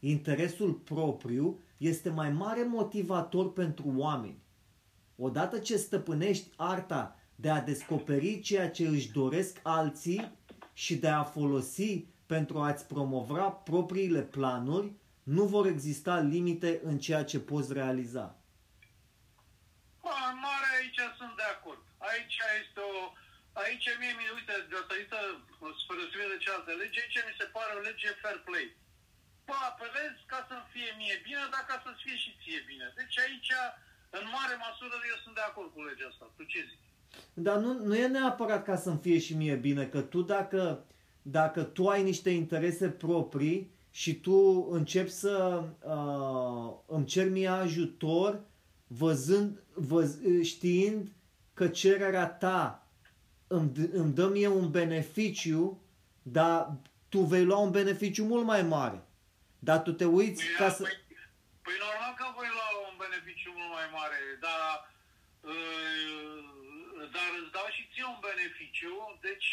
Interesul 0.00 0.72
propriu 0.72 1.60
este 1.76 2.10
mai 2.10 2.30
mare 2.30 2.62
motivator 2.62 3.52
pentru 3.52 3.92
oameni. 3.96 4.42
Odată 5.16 5.58
ce 5.58 5.76
stăpânești 5.76 6.48
arta 6.56 7.16
de 7.34 7.50
a 7.50 7.60
descoperi 7.60 8.40
ceea 8.40 8.70
ce 8.70 8.86
își 8.86 9.10
doresc 9.10 9.60
alții 9.62 10.38
și 10.72 10.96
de 10.96 11.08
a 11.08 11.22
folosi 11.22 12.04
pentru 12.26 12.58
a-ți 12.58 12.86
promova 12.86 13.50
propriile 13.50 14.22
planuri, 14.22 14.92
nu 15.22 15.44
vor 15.44 15.66
exista 15.66 16.18
limite 16.18 16.80
în 16.84 16.98
ceea 16.98 17.24
ce 17.24 17.38
poți 17.40 17.72
realiza. 17.72 18.24
Bă, 20.02 20.14
în 20.32 20.38
mare 20.48 20.68
aici 20.78 21.00
sunt 21.18 21.34
de 21.40 21.46
acord. 21.56 21.82
Aici 22.10 22.38
este 22.60 22.80
o... 22.92 22.98
Aici 23.62 23.88
mie, 24.00 24.12
mi 24.20 24.26
uite, 24.36 24.54
datorită, 24.76 25.18
spre 25.80 25.94
deosebire 25.98 26.32
de 26.34 26.42
cealaltă 26.44 26.72
lege, 26.82 26.98
aici 27.00 27.18
mi 27.28 27.38
se 27.40 27.46
pare 27.56 27.70
o 27.78 27.84
lege 27.88 28.08
fair 28.22 28.38
play. 28.48 28.66
Bă, 29.50 29.58
apelez 29.70 30.14
ca 30.32 30.40
să-mi 30.48 30.68
fie 30.74 30.90
mie 31.00 31.16
bine, 31.26 31.44
dar 31.54 31.62
ca 31.70 31.76
să-ți 31.84 32.02
fie 32.04 32.16
și 32.22 32.30
ție 32.40 32.60
bine. 32.70 32.86
Deci 33.00 33.16
aici, 33.24 33.50
în 34.18 34.24
mare 34.36 34.54
măsură, 34.66 34.94
eu 35.12 35.18
sunt 35.24 35.34
de 35.38 35.44
acord 35.50 35.70
cu 35.74 35.80
legea 35.88 36.06
asta. 36.12 36.24
Tu 36.36 36.42
ce 36.52 36.60
zici? 36.70 36.88
Dar 37.46 37.56
nu, 37.64 37.70
nu 37.88 37.94
e 38.04 38.06
neapărat 38.16 38.62
ca 38.68 38.76
să-mi 38.84 39.02
fie 39.06 39.18
și 39.26 39.32
mie 39.42 39.56
bine, 39.66 39.84
că 39.94 40.00
tu 40.12 40.20
dacă, 40.34 40.62
dacă 41.38 41.60
tu 41.76 41.82
ai 41.94 42.02
niște 42.02 42.30
interese 42.42 42.88
proprii 43.04 43.58
și 44.00 44.12
tu 44.24 44.68
începi 44.70 45.10
să 45.24 45.34
uh, 45.94 46.68
îmi 46.96 47.06
cer 47.12 47.28
mie 47.30 47.48
ajutor 47.48 48.40
văzând, 48.86 49.62
văz, 49.74 50.18
știind 50.42 51.08
că 51.54 51.68
cererea 51.68 52.26
ta 52.26 52.86
îmi, 53.46 53.70
d- 53.72 53.92
îmi 53.92 54.12
dă 54.14 54.28
mie 54.28 54.48
un 54.48 54.70
beneficiu, 54.70 55.82
dar 56.22 56.72
tu 57.08 57.20
vei 57.20 57.44
lua 57.44 57.58
un 57.58 57.70
beneficiu 57.70 58.24
mult 58.24 58.44
mai 58.44 58.62
mare. 58.62 59.04
Dar 59.68 59.78
tu 59.86 59.92
te 59.92 60.06
uiți 60.18 60.44
Păi, 60.44 60.54
ca 60.60 60.68
să... 60.76 60.82
păi, 60.82 60.98
păi 61.64 61.76
normal 61.86 62.12
că 62.20 62.26
voi 62.38 62.48
lua 62.56 62.68
un 62.88 62.96
beneficiu 63.04 63.50
mult 63.56 63.72
mai 63.78 63.88
mare, 63.98 64.20
dar, 64.44 64.64
uh, 65.52 66.38
dar 67.14 67.30
îți 67.40 67.54
dau 67.56 67.68
și 67.76 67.88
ție 67.92 68.06
un 68.14 68.20
beneficiu, 68.28 68.94
deci 69.26 69.48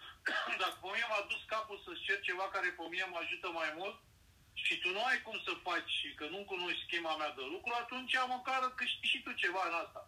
dacă 0.62 0.76
pe 0.80 0.88
mine 0.92 1.06
m-a 1.10 1.24
dus 1.32 1.42
capul 1.52 1.78
să-ți 1.84 2.04
cer 2.06 2.18
ceva 2.28 2.46
care 2.54 2.68
pe 2.78 2.84
mine 2.92 3.06
mă 3.10 3.18
ajută 3.20 3.48
mai 3.60 3.70
mult 3.78 3.96
și 4.64 4.74
tu 4.82 4.88
nu 4.96 5.02
ai 5.10 5.18
cum 5.26 5.36
să 5.46 5.52
faci 5.66 5.90
și 6.00 6.08
că 6.18 6.24
nu 6.34 6.50
cunoști 6.52 6.84
schema 6.86 7.12
mea 7.16 7.32
de 7.38 7.44
lucru, 7.54 7.72
atunci 7.82 8.14
măcar 8.34 8.60
câștigi 8.80 9.10
și 9.12 9.22
tu 9.24 9.32
ceva 9.42 9.62
în 9.68 9.76
asta. 9.84 10.02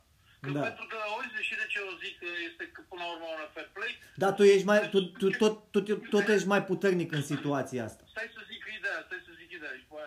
Că 0.45 0.51
Da. 0.57 0.63
Pentru 0.69 0.87
că 0.93 0.97
auzi 1.11 1.47
și 1.49 1.55
de 1.61 1.67
ce 1.73 1.77
eu 1.85 1.91
zic 2.05 2.15
că 2.23 2.29
este 2.49 2.65
că 2.75 2.81
până 2.91 3.03
la 3.05 3.11
urmă 3.15 3.27
un 3.35 3.51
fair 3.55 3.69
play, 3.77 3.93
Dar 4.23 4.33
tu, 4.37 4.43
ești 4.55 4.67
mai, 4.71 4.81
tu, 4.95 5.01
tu 5.21 5.27
tot, 5.43 5.55
tot, 5.75 5.85
tot 6.15 6.27
ești 6.35 6.49
mai 6.55 6.63
puternic 6.71 7.11
în 7.19 7.25
situația 7.33 7.85
asta. 7.89 8.03
stai 8.15 8.31
să 8.37 8.41
zic 8.51 8.63
ideea, 8.79 8.99
stai 9.07 9.23
să 9.27 9.33
zic 9.41 9.49
ideea. 9.57 9.75
Și, 9.81 9.87
bă, 9.93 10.03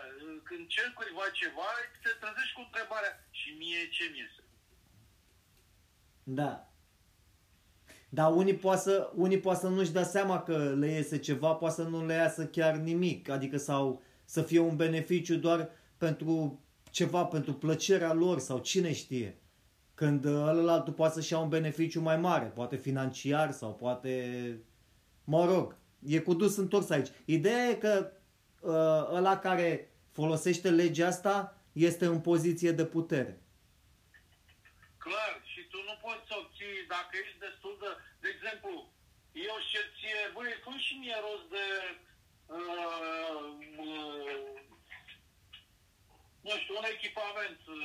când 0.47 0.63
cer 0.75 0.87
cuiva 0.97 1.25
ceva, 1.41 1.69
te 2.03 2.11
trezești 2.21 2.55
cu 2.57 2.61
întrebarea 2.67 3.13
și 3.39 3.49
mie 3.61 3.81
ce 3.95 4.03
mi 4.13 4.19
este. 4.27 4.41
Da. 6.39 6.51
Dar 8.09 8.31
unii 8.41 8.55
poate 8.55 8.81
să, 8.81 8.95
unii 9.15 9.39
poate 9.39 9.59
să 9.59 9.67
nu-și 9.67 9.91
dea 9.91 10.03
seama 10.03 10.43
că 10.43 10.75
le 10.81 10.89
iese 10.91 11.17
ceva, 11.19 11.51
poate 11.53 11.75
să 11.75 11.83
nu 11.83 12.05
le 12.05 12.13
iasă 12.13 12.45
chiar 12.45 12.75
nimic, 12.75 13.29
adică 13.29 13.57
sau 13.57 14.03
să 14.25 14.41
fie 14.41 14.59
un 14.59 14.75
beneficiu 14.75 15.35
doar 15.35 15.69
pentru 15.97 16.61
ceva, 16.91 17.25
pentru 17.25 17.53
plăcerea 17.53 18.13
lor 18.13 18.39
sau 18.39 18.59
cine 18.59 18.93
știe. 18.93 19.37
Când 19.97 20.25
ălălaltul 20.25 20.93
poate 20.93 21.13
să-și 21.13 21.31
ia 21.31 21.39
un 21.39 21.49
beneficiu 21.49 22.01
mai 22.01 22.17
mare, 22.17 22.45
poate 22.45 22.75
financiar 22.75 23.51
sau 23.51 23.73
poate, 23.73 24.13
mă 25.23 25.45
rog, 25.45 25.75
e 26.05 26.19
cu 26.19 26.33
dus 26.33 26.57
întors 26.57 26.89
aici. 26.89 27.07
Ideea 27.25 27.63
e 27.69 27.73
că 27.75 28.11
uh, 28.59 29.17
ăla 29.17 29.39
care 29.39 29.91
folosește 30.11 30.69
legea 30.69 31.07
asta 31.07 31.61
este 31.71 32.05
în 32.05 32.19
poziție 32.19 32.71
de 32.71 32.85
putere. 32.85 33.41
Clar, 34.97 35.41
și 35.51 35.61
tu 35.71 35.77
nu 35.89 35.95
poți 36.01 36.27
să 36.27 36.33
obții, 36.41 36.75
dacă 36.87 37.11
ești 37.23 37.39
destul 37.39 37.77
de... 37.81 37.89
De 38.23 38.27
exemplu, 38.35 38.71
eu 39.31 39.57
și 39.67 39.77
ție, 39.95 40.21
băi, 40.33 40.61
fă 40.63 40.71
și 40.85 40.93
mie 41.01 41.17
rost 41.25 41.47
de... 41.55 41.65
Uh, 42.57 43.43
uh, 43.83 44.66
nu 46.47 46.55
știu, 46.61 46.73
un 46.81 46.87
echipament 46.95 47.61
uh, 47.67 47.77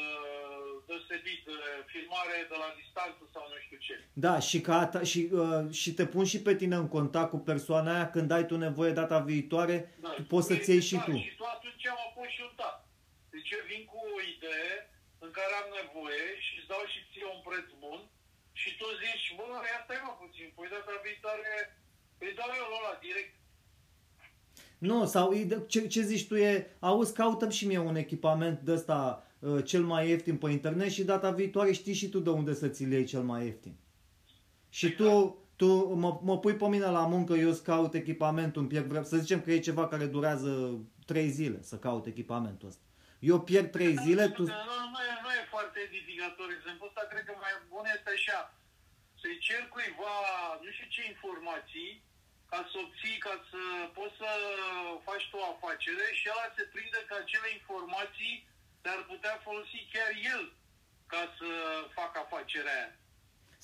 deosebit 0.86 1.40
de 1.48 1.58
filmare 1.92 2.36
de 2.50 2.56
la 2.62 2.68
distanță 2.80 3.22
sau 3.34 3.44
nu 3.52 3.58
știu 3.64 3.78
ce. 3.86 3.94
Da, 4.24 4.34
și, 4.48 4.58
ca 4.66 4.78
ta, 4.92 5.00
și, 5.12 5.20
uh, 5.40 5.64
și 5.80 5.90
te 5.98 6.04
pun 6.12 6.24
și 6.32 6.38
pe 6.46 6.54
tine 6.60 6.76
în 6.82 6.88
contact 6.96 7.30
cu 7.30 7.40
persoana 7.50 7.90
aia 7.94 8.10
când 8.14 8.30
ai 8.36 8.46
tu 8.50 8.56
nevoie 8.66 8.98
data 9.00 9.18
viitoare, 9.30 9.76
Da, 10.04 10.10
tu 10.16 10.22
poți 10.32 10.46
să-ți 10.50 10.70
iei 10.70 10.88
și 10.90 10.96
da, 11.00 11.04
tu. 11.06 11.14
Și 11.26 11.34
tu 11.38 11.44
atunci 11.54 11.86
mă 12.00 12.06
pun 12.16 12.28
și 12.34 12.40
un 12.48 12.54
dat. 12.62 12.76
Deci 13.34 13.50
eu 13.56 13.62
vin 13.70 13.82
cu 13.90 13.98
o 14.16 14.20
idee 14.34 14.72
în 15.24 15.30
care 15.38 15.52
am 15.62 15.68
nevoie 15.80 16.24
și 16.44 16.52
îți 16.58 16.70
dau 16.72 16.84
și 16.92 17.00
ție 17.10 17.26
un 17.34 17.40
preț 17.46 17.68
bun 17.82 18.00
și 18.60 18.70
tu 18.78 18.86
zici, 19.02 19.26
bă, 19.36 19.44
ia 19.70 19.80
stai 19.84 20.06
mă 20.06 20.14
puțin, 20.22 20.48
păi 20.56 20.72
data 20.74 20.94
viitoare 21.06 21.52
îi 22.24 22.36
dau 22.38 22.50
eu 22.60 22.68
ăla 22.78 22.94
direct. 23.06 23.34
Nu, 24.83 25.07
sau 25.07 25.33
ide- 25.33 25.64
ce, 25.66 25.87
ce 25.87 26.01
zici 26.01 26.26
tu 26.26 26.37
e, 26.37 26.76
auzi, 26.78 27.14
caută 27.14 27.51
și 27.51 27.66
mie 27.66 27.78
un 27.78 27.97
echipament 27.97 28.61
de 28.61 28.72
ăsta 28.72 29.26
uh, 29.39 29.64
cel 29.64 29.83
mai 29.83 30.09
ieftin 30.09 30.37
pe 30.37 30.51
internet 30.51 30.91
și 30.91 31.05
data 31.05 31.30
viitoare 31.30 31.72
știi 31.72 31.95
și 31.95 32.09
tu 32.09 32.18
de 32.18 32.30
unde 32.30 32.55
să 32.55 32.68
ți-l 32.68 32.93
iei 32.93 33.05
cel 33.05 33.22
mai 33.22 33.45
ieftin. 33.45 33.74
Și 34.68 34.91
tu, 34.91 35.39
tu 35.57 35.95
mă, 35.95 36.20
mă 36.22 36.39
pui 36.39 36.55
pe 36.55 36.68
mine 36.68 36.87
la 36.87 37.07
muncă, 37.07 37.33
eu 37.35 37.49
îți 37.49 37.62
caut 37.62 37.95
echipamentul, 37.95 38.61
îmi 38.61 38.70
pierd 38.70 38.87
vreme. 38.87 39.05
Să 39.05 39.16
zicem 39.16 39.41
că 39.41 39.53
e 39.53 39.59
ceva 39.68 39.89
care 39.89 40.07
durează 40.07 40.78
3 41.07 41.28
zile 41.28 41.62
să 41.62 41.76
caut 41.76 42.07
echipamentul 42.07 42.68
ăsta. 42.68 42.85
Eu 43.18 43.41
pierd 43.41 43.70
3 43.70 43.97
zile, 43.97 44.28
tu... 44.28 44.43
Nu, 44.43 44.47
nu, 44.95 44.99
e, 45.11 45.14
nu 45.24 45.30
e 45.39 45.43
foarte 45.57 45.78
edificator 45.89 46.49
exemplu 46.59 46.85
ăsta, 46.89 47.03
cred 47.11 47.24
că 47.28 47.35
mai 47.45 47.55
bun 47.72 47.85
este 47.97 48.11
așa. 48.18 48.41
Să-i 49.20 49.39
cer 49.47 49.62
cuiva 49.72 50.14
nu 50.62 50.70
știu 50.74 50.89
ce 50.95 51.03
informații 51.14 51.91
ca 52.53 52.61
să 52.70 52.76
obții, 52.84 53.18
ca 53.26 53.34
să 53.50 53.62
poți 53.98 54.16
să 54.20 54.30
faci 55.09 55.26
tu 55.30 55.36
o 55.42 55.50
afacere 55.55 56.07
și 56.18 56.26
ăla 56.32 56.46
se 56.57 56.64
prinde 56.74 57.00
că 57.09 57.14
acele 57.18 57.48
informații 57.59 58.34
le-ar 58.84 59.03
putea 59.12 59.34
folosi 59.46 59.78
chiar 59.92 60.12
el 60.34 60.42
ca 61.12 61.22
să 61.38 61.48
facă 61.98 62.16
afacerea 62.20 62.74
aia. 62.78 62.90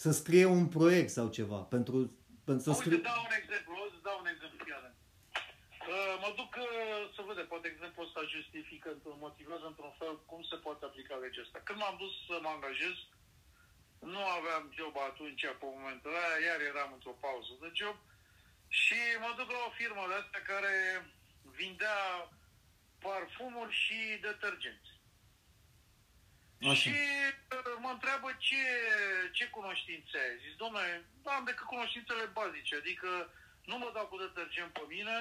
Să 0.05 0.11
scrie 0.20 0.47
un 0.59 0.66
proiect 0.76 1.11
sau 1.18 1.26
ceva 1.39 1.61
pentru, 1.74 1.97
pentru 2.49 2.62
să 2.64 2.70
Uite, 2.70 2.82
scrie... 2.82 3.09
dau 3.11 3.20
un 3.28 3.34
exemplu, 3.41 3.72
o 3.84 3.86
să 3.95 3.99
dau 4.09 4.16
un 4.22 4.28
exemplu 4.34 4.59
chiar. 4.68 4.82
Uh, 5.93 6.14
Mă 6.22 6.30
duc 6.41 6.51
uh, 6.66 7.03
să 7.14 7.20
vedem, 7.30 7.47
poate 7.53 7.66
exemplul 7.68 8.07
ăsta 8.07 8.32
justifică, 8.36 8.89
motivează 9.26 9.66
într-un 9.68 9.95
fel 10.01 10.14
cum 10.30 10.41
se 10.51 10.57
poate 10.64 10.82
aplica 10.84 11.14
legea 11.22 11.43
asta. 11.45 11.59
Când 11.66 11.78
m-am 11.80 11.97
dus 12.03 12.14
să 12.28 12.34
mă 12.45 12.51
angajez, 12.57 12.97
nu 14.14 14.22
aveam 14.39 14.64
job 14.78 14.95
atunci, 15.11 15.45
pe 15.61 15.66
momentul 15.76 16.11
ăla, 16.11 16.34
iar 16.47 16.61
eram 16.70 16.91
într-o 16.97 17.20
pauză 17.26 17.53
de 17.62 17.70
job 17.80 17.97
și 18.69 18.99
mă 19.21 19.35
duc 19.37 19.51
la 19.51 19.61
o 19.66 19.71
firmă 19.71 20.05
de 20.09 20.14
asta 20.14 20.39
care 20.47 21.07
vindea 21.43 22.29
parfumuri 22.99 23.75
și 23.75 24.19
detergenți. 24.21 24.91
Așa. 26.62 26.75
Și 26.75 26.89
uh, 26.89 27.77
mă 27.79 27.91
întreabă 27.93 28.29
ce, 28.39 28.64
ce 29.33 29.47
cunoștințe 29.49 30.19
ai. 30.19 30.39
Zis, 30.45 30.55
domnule, 30.57 31.09
nu 31.23 31.31
am 31.31 31.45
decât 31.45 31.66
cunoștințele 31.66 32.25
bazice, 32.25 32.77
adică 32.77 33.31
nu 33.64 33.79
mă 33.79 33.91
dau 33.95 34.07
cu 34.07 34.19
detergent 34.19 34.73
pe 34.73 34.85
mine 34.89 35.19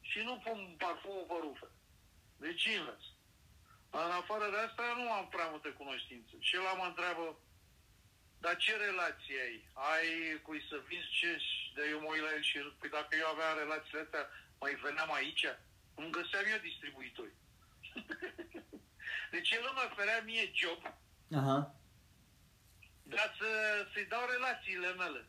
și 0.00 0.18
nu 0.18 0.34
pun 0.44 0.74
parfumul 0.78 1.26
pe 1.28 1.34
rufe. 1.40 1.68
Deci 2.36 2.64
invers. 2.64 3.04
În 3.90 4.10
afară 4.20 4.50
de 4.50 4.56
asta 4.56 4.94
nu 4.96 5.12
am 5.12 5.28
prea 5.28 5.48
multe 5.48 5.68
cunoștințe. 5.68 6.34
Și 6.40 6.54
el 6.54 6.62
mă 6.76 6.84
întreabă, 6.84 7.38
dar 8.46 8.56
ce 8.56 8.76
relație 8.76 9.40
ai? 9.40 9.68
Ai 9.72 10.40
cui 10.42 10.66
să 10.68 10.76
vinzi 10.88 11.08
ce? 11.18 11.32
De 11.74 11.82
eu 11.90 12.00
mă 12.00 12.08
uit 12.10 12.22
la 12.22 12.32
el 12.36 12.42
și 12.42 12.58
păi 12.78 12.88
dacă 12.88 13.16
eu 13.16 13.26
aveam 13.28 13.58
relațiile 13.58 14.00
astea, 14.00 14.24
mai 14.60 14.74
veneam 14.74 15.12
aici? 15.12 15.44
Îmi 15.94 16.10
găseam 16.10 16.44
eu 16.52 16.58
distribuitori. 16.58 17.34
deci 19.34 19.50
el 19.50 19.64
îmi 19.70 19.82
oferea 19.90 20.22
mie 20.22 20.50
job 20.54 20.80
Aha. 21.38 21.74
dar 23.02 23.34
să, 23.38 23.48
să-i 23.92 24.04
dau 24.12 24.24
relațiile 24.30 24.92
mele. 25.02 25.22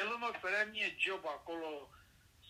El 0.00 0.08
îmi 0.14 0.28
oferea 0.34 0.64
mie 0.64 0.94
job 0.98 1.26
acolo 1.26 1.90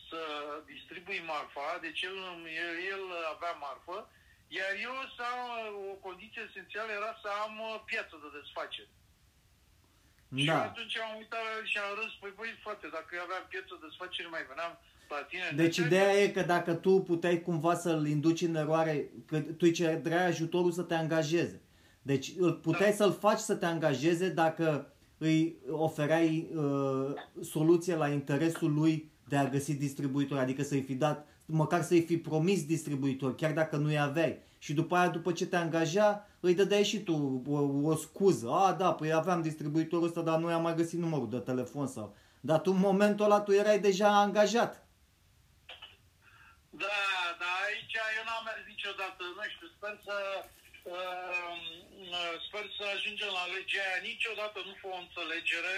să 0.08 0.20
distribui 0.66 1.20
marfa, 1.20 1.78
deci 1.80 2.02
el, 2.02 2.16
îmi- 2.34 2.56
el, 2.56 2.72
el 2.92 3.04
avea 3.34 3.52
marfă, 3.52 4.10
iar 4.48 4.72
eu 4.82 4.94
să 5.16 5.22
am, 5.22 5.74
o 5.90 5.94
condiție 6.06 6.42
esențială 6.48 6.92
era 6.92 7.18
să 7.22 7.28
am 7.28 7.60
uh, 7.60 7.82
piață 7.84 8.14
de 8.22 8.38
desfacere. 8.40 8.88
Și 10.36 10.48
eu 10.48 10.54
Da. 10.54 10.62
atunci 10.70 10.96
am 11.06 11.12
uitat 11.20 11.42
la 11.46 11.50
el 11.58 11.64
și 11.70 11.78
am 11.84 11.92
râs, 12.00 12.12
păi 12.20 12.32
băi 12.36 12.50
frate, 12.64 12.86
dacă 12.96 13.10
eu 13.18 13.22
aveam 13.26 13.44
piață 13.52 13.72
de 13.80 13.86
desfacere 13.86 14.28
mai 14.36 14.44
veneam 14.50 14.72
la 15.14 15.20
tine. 15.30 15.46
Deci 15.62 15.76
Deci, 15.76 15.86
ideea 15.86 16.12
e 16.22 16.28
că 16.36 16.42
dacă 16.54 16.72
tu 16.84 16.92
puteai 17.10 17.38
cumva 17.48 17.74
să-l 17.84 18.06
induci 18.16 18.46
în 18.48 18.54
eroare, 18.62 18.94
că 19.30 19.36
tu 19.40 19.64
îi 19.68 19.76
cereai 19.78 20.26
ajutorul 20.26 20.72
să 20.78 20.82
te 20.82 20.94
angajeze. 20.94 21.58
Deci 22.02 22.26
îl 22.38 22.52
puteai 22.66 22.90
Da. 22.90 22.96
să-l 23.00 23.12
faci 23.12 23.38
să 23.50 23.54
te 23.54 23.66
angajeze 23.66 24.28
dacă 24.42 24.92
îi 25.18 25.56
oferai 25.70 26.48
uh, 26.54 27.10
soluție 27.42 27.94
la 27.94 28.08
interesul 28.08 28.72
lui 28.74 29.10
de 29.28 29.36
a 29.36 29.48
găsi 29.48 29.74
distribuitor, 29.74 30.38
adică 30.38 30.62
să-i 30.62 30.82
fi 30.82 30.94
dat, 30.94 31.26
măcar 31.46 31.82
să-i 31.82 32.00
fi 32.00 32.16
promis 32.18 32.66
distribuitor, 32.66 33.34
chiar 33.34 33.52
dacă 33.52 33.76
nu-i 33.76 33.98
aveai. 33.98 34.38
Și 34.58 34.72
după 34.72 34.96
aia, 34.96 35.08
după 35.08 35.32
ce 35.32 35.46
te 35.46 35.56
angaja, 35.56 36.26
îi 36.40 36.54
dădeai 36.54 36.84
și 36.84 36.98
tu 36.98 37.42
o, 37.46 37.90
o 37.90 37.94
scuză. 37.96 38.50
A, 38.50 38.72
da, 38.72 38.94
păi 38.94 39.12
aveam 39.12 39.42
distribuitorul 39.42 40.06
ăsta, 40.06 40.20
dar 40.20 40.38
nu 40.38 40.50
i-am 40.50 40.62
mai 40.62 40.74
găsit 40.74 40.98
numărul 40.98 41.30
de 41.30 41.38
telefon 41.38 41.86
sau... 41.86 42.16
Dar 42.40 42.60
tu 42.60 42.70
în 42.70 42.78
momentul 42.88 43.24
ăla 43.24 43.40
tu 43.40 43.52
erai 43.52 43.78
deja 43.78 44.20
angajat. 44.20 44.72
Da, 46.70 47.00
dar 47.40 47.54
aici 47.68 47.96
eu 48.18 48.24
n-am 48.28 48.44
mers 48.48 48.62
niciodată, 48.72 49.22
nu 49.36 49.44
știu, 49.54 49.68
sper 49.76 49.94
să 50.06 50.16
uh, 50.94 51.58
sper 52.46 52.64
să 52.76 52.84
ajungem 52.94 53.30
la 53.38 53.44
legea 53.54 53.82
aia. 53.86 54.06
Niciodată 54.10 54.58
nu 54.68 54.74
fă 54.80 54.86
o 54.90 55.02
înțelegere 55.04 55.76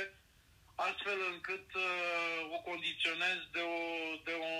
astfel 0.89 1.18
încât 1.33 1.66
uh, 1.87 2.39
o 2.57 2.59
condiționez 2.70 3.39
de 3.57 3.62
o, 3.78 3.81
de 4.26 4.35
o, 4.49 4.51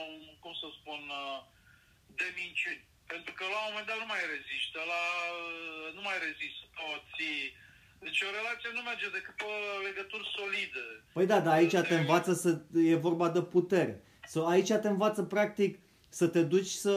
cum 0.43 0.55
să 0.61 0.67
spun, 0.79 1.01
uh, 1.23 1.39
de 2.19 2.27
minciuni. 2.39 2.85
Pentru 3.13 3.33
că 3.39 3.45
la 3.55 3.61
un 3.63 3.69
moment 3.71 3.89
dat 3.91 3.99
nu 4.03 4.09
mai 4.15 4.23
rezistă, 4.35 4.79
la, 4.93 5.03
nu 5.97 6.03
mai 6.09 6.19
rezistă 6.27 6.65
toți. 6.81 7.27
Deci 8.05 8.21
o 8.29 8.31
relație 8.39 8.71
nu 8.79 8.83
merge 8.91 9.09
decât 9.19 9.35
pe 9.43 9.51
legături 9.87 10.27
solide. 10.37 10.85
Păi 11.17 11.27
da, 11.33 11.39
dar 11.45 11.55
aici 11.61 11.77
te 11.91 11.97
învață 12.03 12.33
să... 12.43 12.51
e 12.93 13.07
vorba 13.09 13.29
de 13.37 13.43
putere. 13.57 13.95
So, 14.33 14.39
aici 14.55 14.73
te 14.83 14.89
învață 14.89 15.23
practic 15.23 15.73
să 16.09 16.27
te 16.27 16.43
duci 16.43 16.67
să 16.87 16.97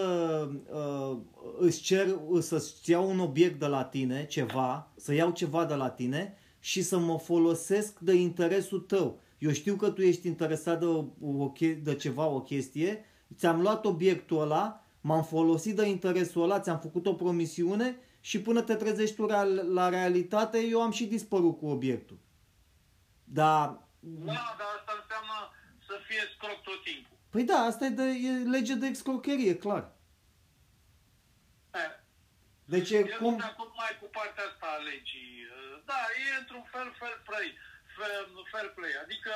uh, 0.72 1.18
îți 1.59 1.82
cer, 1.82 2.07
să-ți 2.39 2.89
iau 2.91 3.09
un 3.09 3.20
obiect 3.20 3.59
de 3.59 3.66
la 3.66 3.84
tine, 3.84 4.26
ceva, 4.26 4.91
să 4.95 5.14
iau 5.14 5.32
ceva 5.32 5.66
de 5.66 5.74
la 5.74 5.89
tine 5.89 6.38
și 6.59 6.82
să 6.82 6.97
mă 6.97 7.18
folosesc 7.20 7.99
de 7.99 8.14
interesul 8.14 8.80
tău. 8.80 9.22
Eu 9.38 9.51
știu 9.51 9.76
că 9.76 9.89
tu 9.89 10.01
ești 10.01 10.28
interesat 10.28 10.80
de, 10.80 10.86
o, 10.86 11.05
o, 11.22 11.51
che- 11.51 11.80
de 11.84 11.95
ceva, 11.95 12.26
o 12.26 12.41
chestie, 12.41 13.05
ți-am 13.36 13.61
luat 13.61 13.86
obiectul 13.86 14.41
ăla, 14.41 14.82
m-am 15.08 15.24
folosit 15.24 15.76
de 15.76 15.86
interesul 15.86 16.43
ăla, 16.43 16.60
ți-am 16.60 16.80
făcut 16.80 17.06
o 17.06 17.14
promisiune 17.14 17.88
și 18.20 18.41
până 18.41 18.62
te 18.62 18.76
trezești 18.76 19.16
tu 19.16 19.26
real, 19.26 19.74
la 19.74 19.89
realitate, 19.89 20.58
eu 20.74 20.82
am 20.82 20.91
și 20.91 21.06
dispărut 21.06 21.58
cu 21.58 21.66
obiectul. 21.76 22.20
Dar 23.24 23.68
Da, 23.99 24.45
dar 24.60 24.70
asta 24.78 24.93
înseamnă 25.01 25.38
să 25.88 25.95
fie 26.08 26.24
scroc 26.36 26.60
tot 26.62 26.84
timpul. 26.84 27.16
Păi 27.34 27.43
da, 27.43 27.60
asta 27.70 27.86
e, 27.86 27.89
de, 27.89 28.08
e 28.28 28.32
lege 28.56 28.74
de 28.82 28.88
excrocherie, 28.88 29.56
clar. 29.66 29.84
Eh, 31.82 31.93
Deci 32.74 32.89
e 32.89 32.97
Eu 32.97 33.18
cum... 33.22 33.34
sunt 33.34 33.45
de 33.45 33.51
acord 33.54 33.74
mai 33.82 33.93
cu 34.01 34.08
partea 34.18 34.45
asta 34.51 34.68
a 34.76 34.84
legii. 34.89 35.32
Da, 35.89 36.01
e 36.24 36.39
într-un 36.41 36.66
fel 36.74 36.88
fair 36.99 37.18
play. 37.30 37.47
Fair, 37.97 38.22
fair 38.54 38.68
play. 38.78 38.93
Adică 39.04 39.32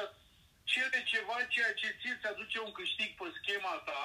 cere 0.71 0.99
ceva 1.11 1.37
ceea 1.53 1.73
ce 1.79 1.87
ție 1.99 2.15
ți 2.19 2.27
aduce 2.33 2.57
un 2.67 2.73
câștig 2.79 3.09
pe 3.19 3.27
schema 3.39 3.75
ta, 3.89 4.01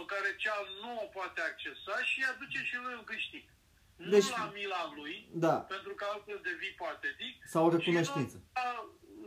pe 0.00 0.06
care 0.12 0.28
ceal 0.42 0.64
nu 0.82 0.90
o 1.04 1.06
poate 1.16 1.40
accesa 1.50 1.94
și 2.08 2.16
îi 2.20 2.30
aduce 2.32 2.58
și 2.68 2.74
lui 2.84 2.94
un 3.00 3.06
câștig. 3.12 3.44
Nu 4.04 4.10
Deci- 4.14 4.34
la 4.38 4.44
mila 4.58 4.82
lui, 4.98 5.14
Da. 5.44 5.56
pentru 5.74 5.92
că 5.98 6.04
altfel 6.12 6.38
devii 6.48 6.74
patetic. 6.82 7.34
Sau 7.54 7.62
o 7.66 7.70
recunoștință. 7.76 8.36
Și 8.36 8.42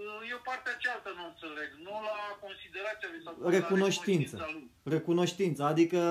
nu, 0.05 0.11
a, 0.19 0.25
e 0.29 0.33
o 0.39 0.43
partea 0.49 0.73
cealaltă 0.83 1.09
nu 1.19 1.23
înțeleg. 1.31 1.69
înțeleg. 1.71 1.85
Nu 1.87 1.93
la 2.09 2.17
considerația 2.45 3.07
lui 3.11 3.21
sau 3.25 3.33
Recunoștință. 3.57 4.35
la 4.45 4.49
lui. 4.55 4.65
Recunoștință, 4.95 5.61
adică 5.73 6.01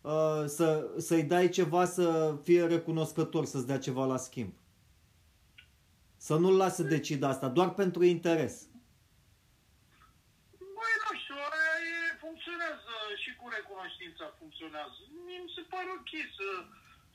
uh, 0.00 0.42
să, 0.56 0.66
să-i 1.08 1.22
dai 1.32 1.48
ceva 1.58 1.82
să 1.96 2.06
fie 2.46 2.62
recunoscător, 2.66 3.44
să-ți 3.52 3.66
dea 3.70 3.78
ceva 3.86 4.04
la 4.12 4.16
schimb. 4.28 4.52
Să 6.16 6.34
nu-l 6.36 6.56
lasă 6.56 6.82
să 6.82 6.88
decid 6.88 7.22
asta, 7.22 7.48
doar 7.48 7.70
pentru 7.74 8.02
interes. 8.04 8.54
Băi, 10.76 10.94
nu 11.04 11.18
știu, 11.20 11.34
aia 11.34 11.74
e, 11.92 12.16
funcționează 12.24 12.92
și 13.22 13.30
cu 13.40 13.48
recunoștința 14.08 14.36
funcționează. 14.40 14.98
Mie 15.26 15.40
mi 15.46 15.54
se 15.56 15.62
pare 15.72 15.90
ok 15.98 16.12
să, 16.38 16.48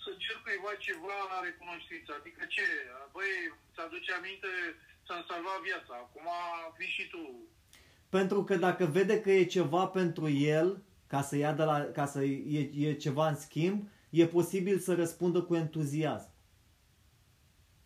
să 0.03 0.09
cer 0.23 0.37
cuiva 0.43 0.73
ceva 0.87 1.17
la 1.31 1.37
recunoștință. 1.49 2.09
Adică 2.19 2.41
ce? 2.55 2.67
Băi, 3.15 3.31
ți-aduce 3.73 4.11
aminte, 4.13 4.51
ți-am 5.05 5.23
salvat 5.29 5.59
viața. 5.69 5.93
Acum 6.03 6.27
vii 6.77 6.95
și 6.97 7.05
tu. 7.13 7.23
Pentru 8.15 8.39
că 8.47 8.55
dacă 8.67 8.85
vede 8.97 9.15
că 9.21 9.31
e 9.31 9.55
ceva 9.57 9.83
pentru 9.99 10.25
el, 10.57 10.67
ca 11.07 11.21
să 11.29 11.35
ia 11.35 11.53
de 11.59 11.63
la, 11.63 11.77
ca 11.97 12.05
să 12.13 12.19
e, 12.57 12.61
e 12.87 13.03
ceva 13.05 13.25
în 13.29 13.35
schimb, 13.45 13.77
e 14.09 14.35
posibil 14.37 14.77
să 14.79 14.91
răspundă 14.95 15.39
cu 15.41 15.53
entuziasm. 15.55 16.31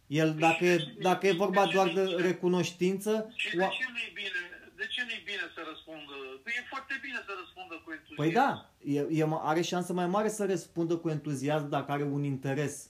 El, 0.07 0.29
dacă 0.45 0.65
e, 0.65 0.77
dacă 0.99 1.27
e 1.27 1.31
vorba 1.45 1.65
doar 1.65 1.87
de 1.93 2.03
recunoștință... 2.03 3.33
Și 3.35 3.55
de 3.55 3.67
ce 3.77 3.85
nu-i 3.95 4.11
bine? 4.13 4.41
De 4.75 4.87
ce 4.87 5.01
nu-i 5.07 5.21
bine 5.25 5.45
să 5.55 5.61
răspundă? 5.69 6.13
Păi 6.43 6.53
e 6.57 6.65
foarte 6.69 6.99
bine 7.01 7.19
să 7.25 7.33
răspundă 7.41 7.75
cu 7.83 7.91
entuziasm. 7.91 8.21
Păi 8.21 8.31
da, 8.31 8.49
e, 8.87 9.07
e, 9.09 9.25
are 9.31 9.61
șansă 9.61 9.93
mai 9.93 10.07
mare 10.07 10.29
să 10.29 10.45
răspundă 10.45 10.97
cu 10.97 11.09
entuziasm 11.09 11.69
dacă 11.69 11.91
are 11.91 12.03
un 12.03 12.23
interes. 12.23 12.89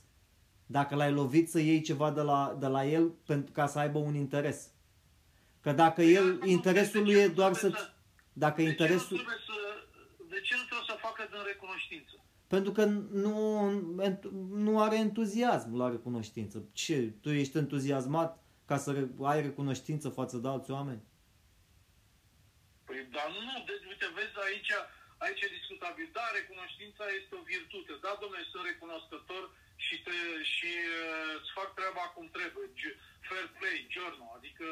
Dacă 0.66 0.94
l-ai 0.94 1.12
lovit 1.12 1.50
să 1.50 1.58
iei 1.58 1.80
ceva 1.80 2.10
de 2.10 2.20
la, 2.20 2.56
de 2.60 2.66
la 2.66 2.84
el 2.84 3.08
pentru 3.08 3.52
ca 3.52 3.66
să 3.66 3.78
aibă 3.78 3.98
un 3.98 4.14
interes. 4.14 4.70
Că 5.60 5.72
dacă 5.72 5.94
Păi 6.00 6.14
el, 6.14 6.32
asta 6.32 6.44
nu- 6.44 6.50
interesul 6.50 7.00
de 7.04 7.06
lui 7.06 7.14
ce 7.14 7.20
e 7.20 7.26
nu 7.26 7.32
doar 7.32 7.50
trebuie 7.52 7.72
să... 7.72 7.78
să- 7.84 7.90
Dacă 8.32 8.54
De 8.56 8.60
ce, 8.62 8.64
nu 8.66 8.70
interesul... 8.70 9.16
trebuie 9.16 9.36
să, 9.46 9.52
de 10.28 10.40
ce 10.40 10.54
nu 10.56 10.62
trebuie 10.62 10.86
să 10.88 10.96
facă 11.00 11.28
din 11.30 11.42
recunoștință? 11.46 12.12
Pentru 12.46 12.72
că 12.72 12.84
nu, 13.24 13.68
nu 14.64 14.80
are 14.80 14.96
entuziasm 14.96 15.76
la 15.76 15.88
recunoștință. 15.90 16.64
Ce? 16.72 17.12
Tu 17.20 17.28
ești 17.30 17.56
entuziasmat 17.58 18.42
ca 18.64 18.76
să 18.76 18.92
re- 18.92 19.10
ai 19.22 19.42
recunoștință 19.42 20.08
față 20.08 20.36
de 20.36 20.48
alți 20.48 20.70
oameni? 20.70 21.02
Păi, 22.84 23.08
dar 23.16 23.28
nu, 23.46 23.64
de, 23.66 23.72
uite, 23.92 24.06
vezi, 24.16 24.36
aici, 24.48 24.72
aici 25.24 25.40
e 25.40 25.48
discutabil. 25.78 26.08
Da, 26.18 26.26
recunoștința 26.40 27.04
este 27.20 27.32
o 27.40 27.42
virtute. 27.52 27.92
Da, 28.06 28.12
domnule, 28.20 28.44
sunt 28.52 28.64
recunoscător 28.72 29.42
și, 29.86 29.94
te, 30.04 30.16
și 30.54 30.70
uh, 30.98 31.38
îți 31.38 31.50
fac 31.58 31.68
treaba 31.78 32.04
cum 32.14 32.26
trebuie. 32.38 32.66
G- 32.80 32.98
fair 33.28 33.46
play, 33.58 33.78
giorno. 33.94 34.26
Adică, 34.38 34.66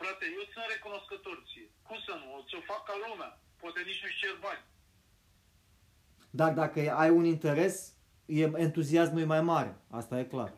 frate, 0.00 0.24
eu 0.36 0.44
sunt 0.52 0.66
recunoscător 0.74 1.36
ție. 1.48 1.68
Cum 1.88 1.98
să 2.06 2.12
nu? 2.22 2.28
Ți-o 2.48 2.60
fac 2.70 2.82
ca 2.88 2.94
lumea. 3.06 3.30
Poate 3.60 3.80
nici 3.88 4.02
nu-și 4.02 4.20
cer 4.22 4.34
bani. 4.46 4.64
Dar 6.40 6.52
dacă 6.60 6.78
ai 7.02 7.10
un 7.18 7.24
interes, 7.34 7.74
e, 8.26 8.42
entuziasmul 8.66 9.20
e 9.20 9.34
mai 9.36 9.42
mare. 9.52 9.72
Asta 10.00 10.14
e 10.18 10.32
clar. 10.34 10.50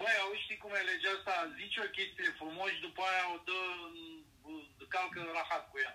Băi, 0.00 0.16
auzi, 0.24 0.42
știi 0.44 0.56
cum 0.62 0.70
e 0.74 0.80
legea 0.90 1.10
asta? 1.18 1.34
Zici 1.60 1.76
o 1.84 1.88
chestie 1.96 2.28
frumos 2.40 2.68
și 2.74 2.80
după 2.86 3.00
aia 3.10 3.24
o 3.34 3.38
dă, 3.48 3.58
în- 3.88 4.86
calcă 4.94 5.18
în 5.20 5.30
rahat 5.38 5.64
cu 5.70 5.76
ea. 5.84 5.94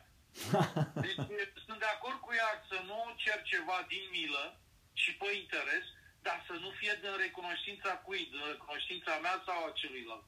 Deci 1.06 1.20
sunt 1.66 1.80
de 1.86 1.90
acord 1.96 2.18
cu 2.26 2.32
ea 2.42 2.52
să 2.70 2.78
nu 2.90 3.00
cer 3.24 3.40
ceva 3.52 3.78
din 3.92 4.04
milă 4.16 4.46
și 5.02 5.12
pe 5.20 5.28
interes, 5.42 5.86
dar 6.26 6.38
să 6.48 6.54
nu 6.64 6.70
fie 6.80 6.94
din 7.04 7.14
recunoștința 7.26 7.92
cui, 8.06 8.22
din 8.34 8.44
recunoștința 8.54 9.12
mea 9.26 9.38
sau 9.48 9.58
a 9.68 9.72
celuilalt. 9.82 10.26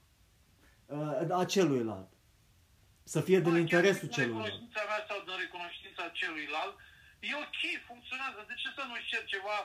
Uh, 0.95 1.39
A 1.41 1.45
celuilalt. 1.55 2.09
Să 3.13 3.19
fie 3.27 3.39
din 3.39 3.55
Bă, 3.55 3.57
chiar 3.57 3.65
interesul 3.65 4.07
din 4.07 4.17
celuilalt. 4.17 4.45
recunoștința 4.45 4.81
mea 4.91 5.01
sau 5.09 5.19
din 5.27 5.37
recunoștința 5.45 6.03
celuilalt, 6.19 6.75
e 7.29 7.31
ok, 7.45 7.61
funcționează. 7.89 8.39
De 8.49 8.55
ce 8.61 8.67
să 8.77 8.83
nu 8.89 8.95
cer 9.11 9.23
ceva 9.33 9.57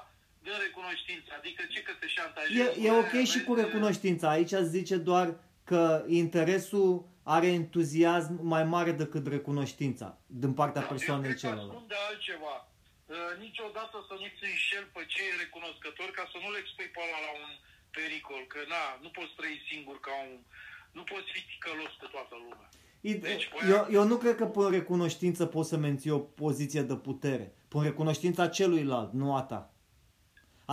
din 0.46 0.56
recunoștință? 0.66 1.28
Adică 1.38 1.62
ce 1.72 1.80
că 1.86 1.92
te 2.00 2.06
șantajezi? 2.16 2.60
E, 2.60 2.86
e 2.86 2.90
Bă, 2.90 2.96
ok 3.02 3.14
și 3.32 3.38
vezi, 3.38 3.46
cu 3.46 3.52
recunoștința. 3.62 4.26
Aici 4.36 4.52
îți 4.60 4.74
zice 4.78 4.96
doar 5.10 5.28
că 5.70 6.04
interesul 6.22 6.92
are 7.36 7.48
entuziasm 7.60 8.34
mai 8.54 8.64
mare 8.74 8.92
decât 9.02 9.24
recunoștința 9.36 10.08
din 10.42 10.52
partea 10.60 10.82
persoanei 10.92 11.30
Eu 11.30 11.36
cred 11.36 11.40
că 11.40 11.46
celălalt. 11.46 11.70
spun 11.72 11.86
de 11.94 11.98
altceva. 12.10 12.54
Uh, 12.66 13.16
niciodată 13.46 13.96
să 14.08 14.14
nu-ți 14.20 14.42
înșel 14.50 14.84
pe 14.96 15.02
cei 15.14 15.30
recunoscători 15.42 16.12
ca 16.18 16.24
să 16.32 16.36
nu 16.42 16.48
le 16.54 16.58
expui 16.64 16.88
pe 16.94 17.00
ăla 17.06 17.20
la 17.26 17.32
un 17.44 17.50
pericol. 17.96 18.42
Că 18.52 18.60
na, 18.74 18.84
nu 19.04 19.08
poți 19.16 19.32
trăi 19.38 19.56
singur 19.70 19.96
ca 20.06 20.12
un... 20.26 20.32
Nu 20.98 21.02
poți 21.12 21.28
fi 21.34 21.40
ticălos 21.50 21.92
cu 22.00 22.06
toată 22.14 22.34
lumea. 22.44 22.68
Ide- 23.10 23.28
Deci, 23.32 23.46
băi, 23.52 23.70
Eu, 23.74 23.82
eu 23.98 24.04
nu 24.10 24.16
cred 24.22 24.36
că 24.40 24.46
prin 24.54 24.70
recunoștință 24.78 25.42
poți 25.54 25.70
să 25.72 25.76
menții 25.86 26.16
o 26.18 26.22
poziție 26.44 26.82
de 26.90 26.96
putere. 27.08 27.46
Prin 27.70 27.82
recunoștința 27.90 28.44
celuilalt, 28.58 29.10
nu 29.22 29.28
a 29.40 29.42
ta. 29.52 29.60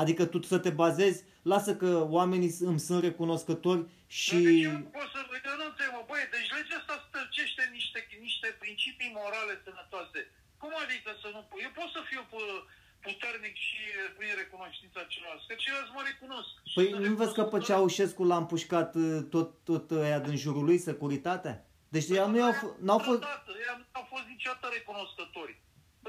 Adică 0.01 0.24
tu 0.26 0.38
să 0.53 0.58
te 0.66 0.70
bazezi, 0.84 1.20
lasă 1.53 1.72
că 1.82 1.89
oamenii 2.18 2.51
îmi 2.70 2.80
sunt 2.88 3.01
recunoscători 3.10 3.82
și... 4.08 4.34
Dar 4.43 4.51
de 4.51 4.62
ce 4.62 4.72
nu 4.72 4.89
poți 4.97 5.12
să... 5.14 5.20
Eu 5.51 5.55
nu 5.62 5.66
înțeleg, 5.72 5.91
mă, 5.97 6.03
băi, 6.12 6.24
deci 6.36 6.49
legea 6.58 6.78
asta 6.82 6.95
stărcește 7.08 7.62
niște, 7.78 7.99
niște 8.28 8.47
principii 8.88 9.17
morale 9.21 9.53
sănătoase. 9.65 10.19
Cum 10.61 10.73
adică 10.83 11.09
să 11.21 11.27
nu... 11.35 11.41
Eu 11.65 11.71
pot 11.79 11.89
să 11.95 12.01
fiu 12.09 12.21
pu- 12.31 12.63
puternic 13.07 13.55
și 13.67 13.81
prin 14.17 14.33
recunoștința 14.43 15.01
celorlalți, 15.11 15.47
că 15.49 15.53
ceilalți 15.63 15.95
mă 15.97 16.01
recunosc. 16.11 16.51
Și 16.69 16.75
Păi 16.77 16.89
sunt 16.89 17.05
nu 17.05 17.15
vezi 17.21 17.33
că 17.38 17.43
pe 17.43 17.57
recunoscători. 17.57 17.65
Ceaușescu 17.69 18.23
l-a 18.29 18.39
împușcat 18.43 18.89
uh, 18.95 19.19
tot, 19.33 19.49
tot 19.69 19.85
ăia 20.03 20.19
din 20.27 20.38
jurul 20.43 20.63
lui, 20.69 20.79
securitatea? 20.89 21.55
Deci 21.95 22.07
ea 22.17 22.25
nu 22.31 22.38
i-au, 22.41 22.55
f- 22.61 22.75
n-au 22.85 22.99
fost... 23.07 23.19
Trădat, 23.23 23.45
Ei 23.65 23.75
nu 23.81 23.85
au 23.99 24.05
fost 24.13 24.25
niciodată 24.33 24.65
recunoscători. 24.77 25.53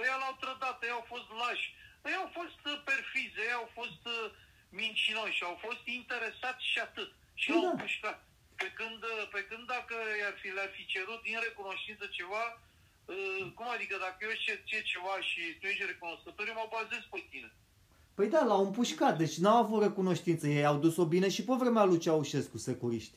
Ei 0.08 0.18
l-au 0.22 0.34
trădat, 0.42 0.76
ei 0.86 0.94
au 0.98 1.04
fost 1.12 1.28
lași. 1.42 1.66
Ei 2.08 2.16
au 2.22 2.28
fost 2.38 2.60
uh, 2.70 2.76
perfizi, 2.90 3.38
ei 3.46 3.54
au 3.60 3.68
fost 3.78 4.02
uh, 4.16 4.24
mincinoși, 4.82 5.44
au 5.50 5.56
fost 5.66 5.82
interesați 5.98 6.62
și 6.72 6.78
atât. 6.88 7.10
Și 7.40 7.46
Păi 7.48 7.54
l-au 7.54 7.64
da. 7.68 7.74
împușcat. 7.76 8.18
Pe 8.62 8.68
când, 8.78 9.00
uh, 9.12 9.22
pe 9.34 9.40
când 9.48 9.64
dacă 9.74 9.94
i-ar 10.20 10.36
fi, 10.40 10.48
le-ar 10.56 10.72
fi 10.76 10.82
cerut 10.94 11.20
din 11.28 11.38
recunoștință 11.48 12.04
ceva, 12.18 12.44
uh, 12.50 12.67
cum 13.54 13.66
adică 13.74 13.96
dacă 14.04 14.18
eu 14.20 14.32
îți 14.34 14.44
cer 14.46 14.58
ție 14.66 14.82
ceva 14.92 15.14
și 15.28 15.40
tu 15.60 15.66
ești 15.66 15.90
recunoscător, 15.92 16.44
eu 16.48 16.54
mă 16.60 16.66
bazez 16.76 17.02
pe 17.10 17.20
tine. 17.30 17.50
Păi 18.16 18.28
da, 18.34 18.42
l-au 18.44 18.62
împușcat, 18.64 19.14
deci 19.18 19.36
n-au 19.42 19.58
avut 19.62 19.82
recunoștință. 19.82 20.46
Ei 20.46 20.64
au 20.70 20.78
dus-o 20.78 21.04
bine 21.14 21.28
și 21.28 21.44
pe 21.44 21.54
vremea 21.58 21.84
lui 21.84 21.98
Ceaușescu, 21.98 22.58
securiști. 22.58 23.16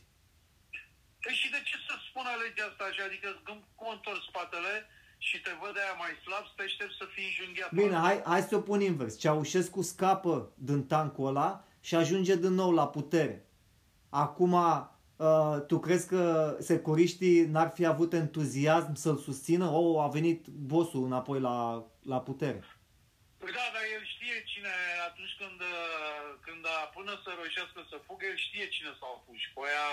Păi 1.24 1.34
și 1.42 1.50
de 1.56 1.62
ce 1.68 1.76
să 1.88 1.94
spună 2.08 2.30
legea 2.44 2.66
asta 2.70 2.84
așa? 2.90 3.04
Adică 3.04 3.42
când 3.44 3.62
cum 3.76 3.90
întorci 3.92 4.28
spatele 4.30 4.74
și 5.18 5.42
te 5.42 5.52
văd 5.62 5.78
aia 5.78 5.96
mai 6.04 6.14
slab, 6.24 6.46
să 6.46 6.54
te 6.56 6.64
aștept 6.64 6.94
să 7.02 7.06
fii 7.14 7.26
înjunghiat. 7.26 7.74
Bine, 7.74 7.96
hai, 7.96 8.22
hai 8.26 8.42
să 8.42 8.56
o 8.56 8.60
pun 8.60 8.82
invers. 8.82 9.20
Ceaușescu 9.20 9.82
scapă 9.82 10.52
din 10.56 10.88
tancul 10.88 11.28
ăla 11.28 11.66
și 11.80 11.96
ajunge 11.96 12.36
din 12.36 12.54
nou 12.54 12.72
la 12.72 12.88
putere. 12.88 13.46
Acum, 14.10 14.56
uh, 15.26 15.66
tu 15.68 15.80
crezi 15.80 16.08
că 16.08 16.22
securiștii 16.60 17.46
n-ar 17.46 17.70
fi 17.78 17.86
avut 17.86 18.14
entuziasm 18.14 18.94
să-l 18.94 19.18
susțină? 19.18 19.66
Oh, 19.66 20.04
a 20.04 20.08
venit 20.08 20.48
bossul 20.48 21.04
înapoi 21.06 21.40
la, 21.40 21.86
la 22.14 22.20
putere. 22.22 22.64
Păi 23.42 23.52
da, 23.60 23.66
dar 23.76 23.84
el 23.96 24.04
știe 24.14 24.38
cine, 24.52 24.74
atunci 25.10 25.34
când, 25.42 25.60
uh, 25.74 26.26
când 26.46 26.64
a 26.76 26.78
până 26.98 27.14
să 27.24 27.30
reușească 27.40 27.80
să 27.92 27.98
fugă, 28.06 28.26
el 28.32 28.38
știe 28.48 28.68
cine 28.76 28.92
s-au 29.00 29.16
pus. 29.26 29.42
Pe 29.56 29.62
aia, 29.70 29.90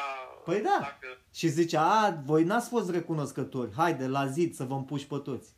Păi 0.49 0.61
da. 0.69 0.79
Dacă, 0.91 1.09
Și 1.39 1.49
zice, 1.59 1.77
a, 1.77 2.11
voi 2.31 2.43
n-ați 2.49 2.69
fost 2.75 2.89
recunoscători. 2.99 3.75
Haide, 3.81 4.07
la 4.19 4.25
zid 4.37 4.51
să 4.59 4.65
vă 4.71 4.75
împuși 4.75 5.07
pe 5.13 5.19
toți. 5.29 5.49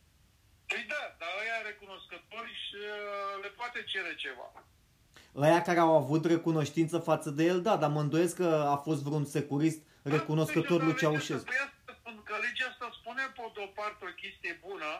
păi 0.71 0.85
da, 0.93 1.03
dar 1.21 1.33
ăia 1.43 1.59
recunoscători 1.71 2.53
și 2.65 2.77
uh, 2.77 3.43
le 3.43 3.51
poate 3.59 3.79
cere 3.93 4.13
ceva. 4.25 4.49
Ăia 5.37 5.63
care 5.63 5.79
au 5.79 5.97
avut 5.97 6.25
recunoștință 6.25 6.99
față 6.99 7.31
de 7.31 7.45
el, 7.45 7.63
da, 7.63 7.77
dar 7.77 7.91
mă 7.91 8.01
îndoiesc 8.01 8.37
că 8.37 8.67
a 8.75 8.77
fost 8.77 9.03
vreun 9.03 9.25
securist 9.25 9.81
recunoscător 10.03 10.79
Da, 10.79 10.85
lui 10.85 10.95
păi, 10.95 11.03
dar 11.03 11.11
legea 11.13 11.27
Ceaușescu. 11.27 11.49
asta- 11.49 11.51
păi 11.51 11.61
asta 11.69 11.93
spun, 12.01 12.17
că 12.29 12.35
legea 12.47 12.67
asta 12.73 12.87
spune 13.01 13.23
pe 13.37 13.45
de 13.55 13.61
o 13.67 13.69
parte 13.81 14.03
o 14.11 14.13
chestie 14.23 14.53
bună, 14.69 14.91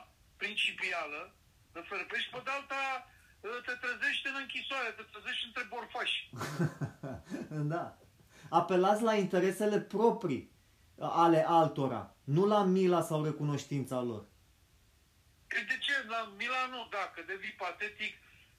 principială, 0.43 1.21
de 1.75 1.81
fel, 1.89 2.03
păi 2.11 2.21
și 2.25 2.31
pe 2.35 2.41
de 2.47 2.51
alta 2.59 2.83
uh, 3.07 3.59
te 3.67 3.75
trezești 3.85 4.27
în 4.33 4.37
închisoare, 4.45 4.89
te 4.99 5.05
trezești 5.13 5.45
între 5.49 5.65
borfași. 5.73 6.19
da. 7.75 7.85
Apelați 8.61 9.03
la 9.09 9.15
interesele 9.25 9.79
proprii 9.95 10.43
ale 11.25 11.41
altora, 11.49 12.03
nu 12.37 12.43
la 12.47 12.63
mila 12.77 13.01
sau 13.03 13.25
recunoștința 13.25 13.99
lor. 14.11 14.23
Că 15.53 15.59
de 15.71 15.77
ce? 15.85 15.93
La 16.15 16.21
Milano, 16.41 16.81
da, 16.97 17.05
că 17.15 17.21
devii 17.27 17.57
patetic 17.65 18.13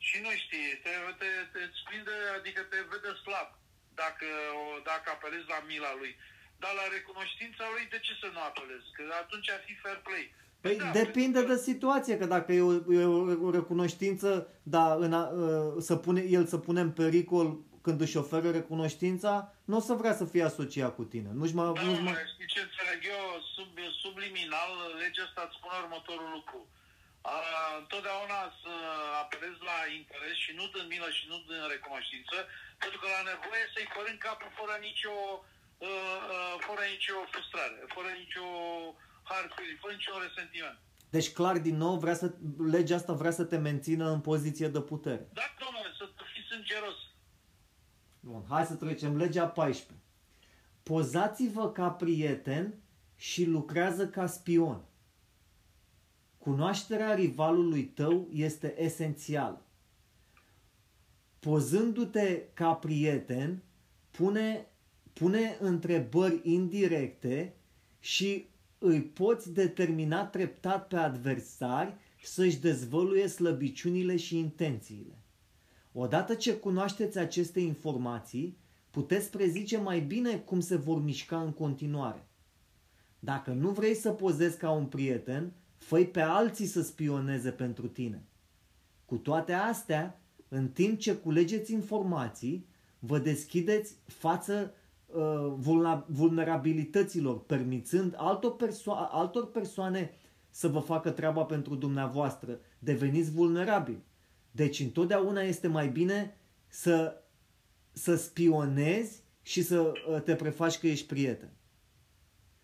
și 0.07 0.15
nu 0.23 0.31
știi, 0.43 0.69
te, 0.83 0.91
te, 1.21 1.29
te 1.53 1.59
îți 1.67 1.81
prinde, 1.87 2.15
adică 2.37 2.61
te 2.71 2.79
vede 2.91 3.11
slab 3.23 3.49
dacă, 4.01 4.27
o- 4.61 4.81
dacă 4.91 5.07
apelezi 5.15 5.47
la 5.55 5.59
mila 5.71 5.91
lui. 6.01 6.13
Dar 6.61 6.73
la 6.81 6.85
recunoștința 6.97 7.63
lui, 7.73 7.85
de 7.93 7.99
ce 8.05 8.13
să 8.21 8.27
nu 8.35 8.41
apelezi? 8.49 8.87
Că 8.95 9.03
atunci 9.23 9.49
ar 9.55 9.61
fi 9.67 9.73
fair 9.83 9.99
play. 10.07 10.25
Păi 10.63 10.75
Da, 10.77 10.91
depinde 11.01 11.39
pentru 11.39 11.53
de 11.55 11.61
situație, 11.69 12.15
că 12.17 12.25
dacă 12.35 12.49
e 12.53 12.61
o, 12.71 12.73
e 12.99 13.03
o 13.47 13.51
recunoștință, 13.59 14.29
da, 14.75 14.85
în 15.05 15.13
a, 15.21 15.23
ă, 15.43 15.75
să 15.87 15.95
pune, 16.05 16.21
el 16.37 16.45
să 16.53 16.57
pune 16.57 16.81
în 16.87 16.91
pericol 16.91 17.47
când 17.85 18.01
își 18.01 18.17
oferă 18.17 18.51
recunoștința, 18.51 19.33
nu 19.65 19.75
o 19.77 19.79
să 19.79 19.93
vrea 19.93 20.13
să 20.13 20.25
fie 20.25 20.43
asociat 20.43 20.95
cu 20.95 21.03
tine. 21.03 21.29
Nu-și 21.33 21.55
mai, 21.55 21.71
Da, 21.73 21.81
nu-și 21.81 22.01
mă, 22.01 22.09
mai... 22.09 22.23
știi 22.33 22.47
ce 22.53 22.59
înțeleg 22.67 22.99
eu? 23.15 23.23
Sub, 23.55 23.69
subliminal, 24.03 24.71
legea 25.01 25.23
asta 25.27 25.41
îți 25.47 25.55
spune 25.57 25.75
următorul 25.83 26.29
lucru. 26.37 26.59
A, 27.21 27.35
întotdeauna 27.81 28.39
să 28.61 28.73
apelezi 29.23 29.61
la 29.71 29.77
interes 29.99 30.37
și 30.45 30.51
nu 30.59 30.65
dând 30.73 30.87
milă 30.93 31.09
și 31.17 31.23
nu 31.31 31.37
dând 31.47 31.65
recunoștință, 31.75 32.35
pentru 32.81 32.97
că 32.99 33.05
la 33.15 33.21
nevoie 33.31 33.65
să-i 33.73 33.93
părând 33.95 34.19
capul 34.25 34.51
fără 34.59 34.75
nicio, 34.87 35.15
uh, 35.87 36.19
uh, 36.35 36.55
fără 36.67 36.83
nicio 36.93 37.17
frustrare, 37.33 37.77
fără 37.95 38.09
nicio 38.21 38.47
hard 39.29 39.49
feeling, 39.55 39.79
fără 39.83 39.93
niciun 39.97 40.19
resentiment. 40.27 40.77
Deci 41.15 41.29
clar, 41.37 41.57
din 41.67 41.77
nou, 41.85 41.95
vrea 42.03 42.17
să, 42.21 42.27
legea 42.75 42.95
asta 42.95 43.13
vrea 43.13 43.35
să 43.39 43.43
te 43.43 43.57
mențină 43.57 44.05
în 44.15 44.21
poziție 44.21 44.67
de 44.67 44.81
putere. 44.81 45.23
Da, 45.39 45.47
domnule, 45.63 45.89
să 45.97 46.05
fii 46.33 46.45
sângeros. 46.51 46.97
Bun, 48.19 48.43
hai 48.49 48.65
să 48.65 48.75
trecem. 48.75 49.17
Legea 49.17 49.47
14. 49.47 50.05
Pozați-vă 50.83 51.71
ca 51.71 51.89
prieten 51.89 52.73
și 53.15 53.45
lucrează 53.45 54.07
ca 54.07 54.25
spion. 54.27 54.85
Cunoașterea 56.43 57.13
rivalului 57.13 57.83
tău 57.83 58.27
este 58.33 58.83
esențială. 58.83 59.65
Pozându-te 61.39 62.41
ca 62.53 62.73
prieten, 62.73 63.63
pune, 64.11 64.67
pune 65.13 65.57
întrebări 65.59 66.39
indirecte 66.43 67.55
și 67.99 68.47
îi 68.77 69.01
poți 69.01 69.53
determina 69.53 70.25
treptat 70.25 70.87
pe 70.87 70.95
adversari 70.95 71.93
să-și 72.23 72.59
dezvăluie 72.59 73.27
slăbiciunile 73.27 74.15
și 74.15 74.37
intențiile. 74.37 75.17
Odată 75.93 76.33
ce 76.33 76.57
cunoașteți 76.57 77.17
aceste 77.17 77.59
informații, 77.59 78.57
puteți 78.91 79.29
prezice 79.29 79.77
mai 79.77 79.99
bine 79.99 80.37
cum 80.37 80.59
se 80.59 80.75
vor 80.75 81.03
mișca 81.03 81.41
în 81.41 81.51
continuare. 81.51 82.27
Dacă 83.19 83.51
nu 83.51 83.69
vrei 83.69 83.95
să 83.95 84.11
pozezi 84.11 84.57
ca 84.57 84.71
un 84.71 84.85
prieten, 84.85 85.53
fă 85.81 86.03
pe 86.03 86.21
alții 86.21 86.65
să 86.65 86.81
spioneze 86.81 87.51
pentru 87.51 87.87
tine. 87.87 88.23
Cu 89.05 89.15
toate 89.15 89.53
astea, 89.53 90.21
în 90.47 90.67
timp 90.67 90.99
ce 90.99 91.15
culegeți 91.15 91.73
informații, 91.73 92.67
vă 92.99 93.19
deschideți 93.19 93.95
față 94.05 94.73
uh, 95.05 95.53
vulnerabilităților, 96.07 97.43
permițând 97.45 98.13
altor, 98.17 98.55
perso- 98.55 99.09
altor 99.11 99.51
persoane 99.51 100.11
să 100.49 100.67
vă 100.67 100.79
facă 100.79 101.11
treaba 101.11 101.43
pentru 101.43 101.75
dumneavoastră. 101.75 102.59
Deveniți 102.79 103.31
vulnerabili. 103.31 104.03
Deci 104.51 104.79
întotdeauna 104.79 105.41
este 105.41 105.67
mai 105.67 105.89
bine 105.89 106.37
să, 106.67 107.23
să 107.91 108.15
spionezi 108.15 109.23
și 109.41 109.61
să 109.61 109.79
uh, 109.81 110.21
te 110.21 110.35
prefaci 110.35 110.77
că 110.77 110.87
ești 110.87 111.07
prieten. 111.07 111.51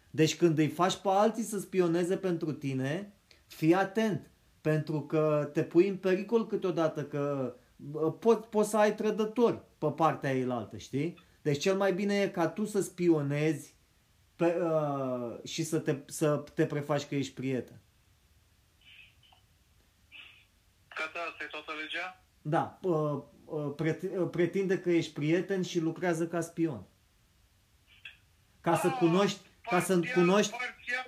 Deci 0.09 0.37
când 0.37 0.57
îi 0.57 0.67
faci 0.67 0.95
pe 0.95 1.09
alții 1.09 1.43
să 1.43 1.59
spioneze 1.59 2.17
pentru 2.17 2.51
tine, 2.51 3.13
fii 3.47 3.73
atent, 3.73 4.29
pentru 4.61 5.01
că 5.01 5.49
te 5.53 5.63
pui 5.63 5.87
în 5.87 5.97
pericol 5.97 6.47
câteodată, 6.47 7.03
că 7.03 7.55
uh, 7.91 8.13
poți 8.19 8.47
pot 8.47 8.65
să 8.65 8.77
ai 8.77 8.95
trădători 8.95 9.61
pe 9.77 9.91
partea 9.91 10.33
eilaltă, 10.33 10.77
știi? 10.77 11.19
Deci 11.41 11.61
cel 11.61 11.75
mai 11.75 11.93
bine 11.93 12.21
e 12.21 12.29
ca 12.29 12.47
tu 12.47 12.65
să 12.65 12.81
spionezi 12.81 13.75
pe, 14.35 14.57
uh, 14.61 15.43
și 15.43 15.63
să 15.63 15.79
te, 15.79 15.97
să 16.05 16.43
te 16.53 16.65
prefaci 16.65 17.05
că 17.05 17.15
ești 17.15 17.33
prieten. 17.33 17.81
Gata, 20.95 21.19
asta 21.29 21.43
e 21.43 21.47
toată 21.47 21.71
legea? 21.81 22.23
Da, 22.41 22.79
uh, 22.81 23.23
uh, 23.45 24.29
pretinde 24.31 24.79
că 24.79 24.89
ești 24.89 25.13
prieten 25.13 25.61
și 25.61 25.79
lucrează 25.79 26.27
ca 26.27 26.41
spion. 26.41 26.83
Ca 28.61 28.75
să 28.75 28.87
ah, 28.87 28.97
cunoști, 28.99 29.39
parțial, 29.39 29.46
ca 29.69 29.79
să 29.87 29.93
cunoști... 30.19 30.51
Parțial, 30.51 31.07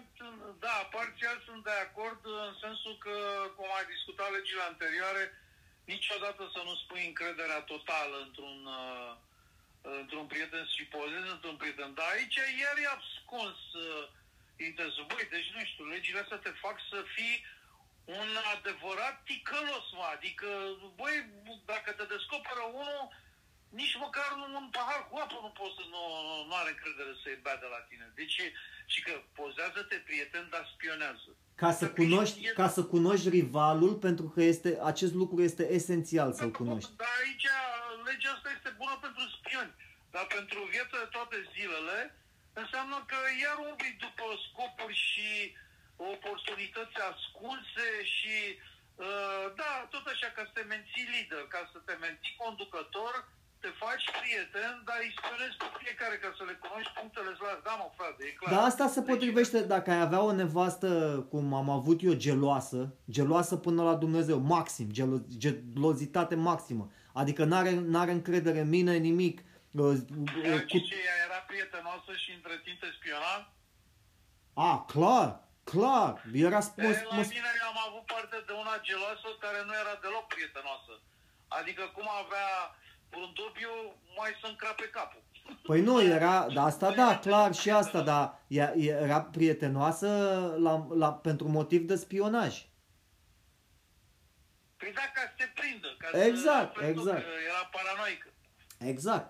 da, 0.60 0.78
parțial 0.96 1.38
sunt 1.48 1.64
de 1.64 1.76
acord 1.88 2.22
în 2.48 2.54
sensul 2.64 2.96
că, 3.06 3.16
cum 3.56 3.68
ai 3.78 3.86
discutat 3.94 4.30
legile 4.32 4.64
anterioare, 4.72 5.24
niciodată 5.94 6.42
să 6.54 6.62
nu 6.68 6.74
spui 6.84 7.04
încrederea 7.08 7.62
totală 7.74 8.16
într-un 8.26 8.58
uh, 8.66 9.12
într-un 10.02 10.26
prieten 10.34 10.66
și 10.76 10.84
pozezi 10.96 11.34
într-un 11.36 11.58
prieten. 11.62 11.94
Dar 11.94 12.08
aici 12.16 12.40
iar 12.62 12.76
e 12.78 12.96
abscons 12.98 13.60
uh, 13.74 14.04
interesul. 14.68 15.06
Băi, 15.12 15.28
deci 15.36 15.50
nu 15.56 15.62
știu, 15.70 15.86
legile 15.86 16.20
astea 16.20 16.46
te 16.46 16.54
fac 16.66 16.78
să 16.92 17.00
fii 17.16 17.36
un 18.20 18.30
adevărat 18.56 19.16
ticălos, 19.28 19.88
mă. 19.98 20.08
Adică, 20.16 20.48
băi, 21.00 21.18
dacă 21.72 21.90
te 21.92 22.06
descoperă 22.16 22.64
unul, 22.82 23.04
nici 23.70 23.96
măcar 24.04 24.30
un 24.60 24.70
pahar 24.76 25.02
cu 25.10 25.16
apă 25.24 25.38
nu 25.42 25.52
poți 25.60 25.76
să 25.78 25.84
nu, 25.94 26.04
nu 26.48 26.54
are 26.62 26.70
încredere 26.70 27.14
să-i 27.24 27.40
bea 27.46 27.58
de 27.64 27.68
la 27.76 27.82
tine. 27.90 28.12
Deci, 28.16 28.42
și 28.94 29.00
că 29.06 29.14
pozează-te 29.40 29.96
prieten, 29.96 30.48
dar 30.54 30.64
spionează. 30.74 31.30
Ca 31.56 31.72
să, 31.72 31.86
cunoști, 31.90 32.40
ca 32.62 32.68
să 32.78 32.82
cunoști 32.84 33.30
rivalul, 33.30 33.94
pentru 33.96 34.26
că 34.34 34.42
este, 34.42 34.80
acest 34.92 35.14
lucru 35.22 35.42
este 35.50 35.64
esențial 35.80 36.34
să-l 36.34 36.52
cunoști. 36.52 36.92
Dar 36.96 37.14
aici 37.24 37.48
legea 38.08 38.32
asta 38.36 38.50
este 38.58 38.70
bună 38.82 38.96
pentru 39.06 39.24
spioni, 39.38 39.74
dar 40.14 40.26
pentru 40.38 40.60
viața 40.76 40.96
de 41.04 41.10
toate 41.18 41.38
zilele 41.56 42.00
înseamnă 42.62 42.98
că 43.12 43.20
iar 43.44 43.58
umbli 43.68 44.02
după 44.06 44.26
scopuri 44.46 44.98
și 45.10 45.30
oportunități 46.14 46.98
ascunse 47.12 47.90
și 48.16 48.38
uh, 49.06 49.46
da, 49.60 49.72
tot 49.94 50.06
așa, 50.14 50.28
ca 50.36 50.44
să 50.48 50.52
te 50.54 50.64
menții 50.74 51.10
lider, 51.14 51.44
ca 51.56 51.62
să 51.72 51.78
te 51.88 51.96
menții 52.06 52.40
conducător, 52.44 53.14
te 53.64 53.72
faci 53.84 54.06
prieten, 54.20 54.72
dar 54.88 54.98
îi 55.06 55.14
spionezi 55.18 55.56
pe 55.62 55.68
fiecare 55.84 56.16
ca 56.24 56.30
să 56.38 56.44
le 56.50 56.56
cunoști 56.64 56.92
punctele 57.00 57.32
slabe. 57.40 57.62
Da, 57.64 57.74
mă, 57.82 57.88
frate, 57.98 58.20
e 58.30 58.32
clar. 58.38 58.54
Da, 58.54 58.62
asta 58.70 58.88
se 58.88 59.00
deci, 59.00 59.10
potrivește 59.12 59.60
dacă 59.74 59.88
ai 59.92 60.02
avea 60.02 60.22
o 60.30 60.32
nevastă, 60.32 60.90
cum 61.32 61.54
am 61.62 61.70
avut 61.70 62.00
eu, 62.04 62.14
geloasă, 62.26 62.80
geloasă 63.16 63.56
până 63.66 63.82
la 63.84 63.96
Dumnezeu, 63.96 64.38
maxim, 64.56 64.88
gelo- 64.98 65.26
gelozitate 65.44 66.36
maximă. 66.36 66.86
Adică 67.14 67.44
n-are, 67.44 67.72
n-are 67.94 68.12
încredere 68.12 68.60
în 68.60 68.70
mine, 68.70 68.94
nimic. 68.98 69.38
Uh, 69.72 69.98
cu... 70.72 70.78
ce, 70.90 70.96
ea 71.08 71.18
era 71.28 71.40
prietenoasă 71.52 72.12
și 72.24 72.30
între 72.38 72.56
timp 72.64 72.80
te 72.80 72.90
spiona? 72.98 73.34
A, 74.70 74.72
clar, 74.94 75.30
clar. 75.72 76.14
Era 76.48 76.60
spus... 76.60 76.96
La 77.10 77.22
mine 77.36 77.52
am 77.72 77.78
avut 77.88 78.06
parte 78.14 78.38
de 78.48 78.54
una 78.64 78.76
geloasă 78.88 79.28
care 79.46 79.60
nu 79.68 79.74
era 79.84 79.96
deloc 80.04 80.26
prietenoasă. 80.36 80.94
Adică 81.60 81.84
cum 81.96 82.08
avea 82.24 82.50
un 83.16 83.34
dubiu, 83.34 83.70
mai 84.18 84.38
să 84.42 84.48
încrape 84.48 84.90
capul. 84.90 85.22
Păi 85.64 85.82
nu, 85.82 86.04
era, 86.04 86.48
da, 86.54 86.64
asta 86.64 86.92
da, 86.92 87.20
clar 87.20 87.54
și 87.54 87.70
asta, 87.70 88.02
dar 88.02 88.40
era 88.48 89.22
prietenoasă 89.22 90.08
la, 90.60 90.88
la, 90.96 91.14
pentru 91.14 91.48
motiv 91.48 91.82
de 91.82 91.96
spionaj. 91.96 92.66
Păi 94.78 94.92
da, 94.94 95.06
ca 95.14 95.22
să 95.22 95.34
te 95.38 95.48
prindă. 95.60 95.96
Ca 95.98 96.26
exact, 96.26 96.78
să 96.78 96.84
exact. 96.86 97.26
Era 97.48 97.64
paranoică. 97.76 98.30
Exact. 98.78 99.30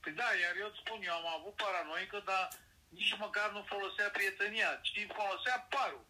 Păi 0.00 0.12
da, 0.12 0.28
iar 0.42 0.54
eu 0.60 0.68
îți 0.70 0.82
spun, 0.84 1.00
eu 1.08 1.14
am 1.20 1.28
avut 1.38 1.54
paranoică, 1.64 2.22
dar 2.30 2.48
nici 2.88 3.16
măcar 3.24 3.48
nu 3.52 3.62
folosea 3.72 4.08
prietenia, 4.16 4.70
ci 4.86 5.06
folosea 5.18 5.66
parul. 5.74 6.04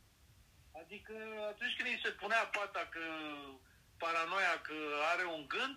Adică 0.81 1.15
atunci 1.53 1.75
când 1.77 1.89
îi 1.89 2.03
se 2.05 2.11
punea 2.11 2.45
pata 2.59 2.83
că 2.95 3.05
paranoia 4.03 4.55
că 4.67 4.77
are 5.13 5.25
un 5.37 5.45
gând, 5.55 5.77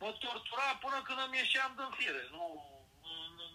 mă 0.00 0.10
tortura 0.24 0.68
până 0.84 0.98
când 1.06 1.18
îmi 1.22 1.38
ieșeam 1.42 1.72
din 1.78 1.90
fire. 1.98 2.24
Nu, 2.36 2.46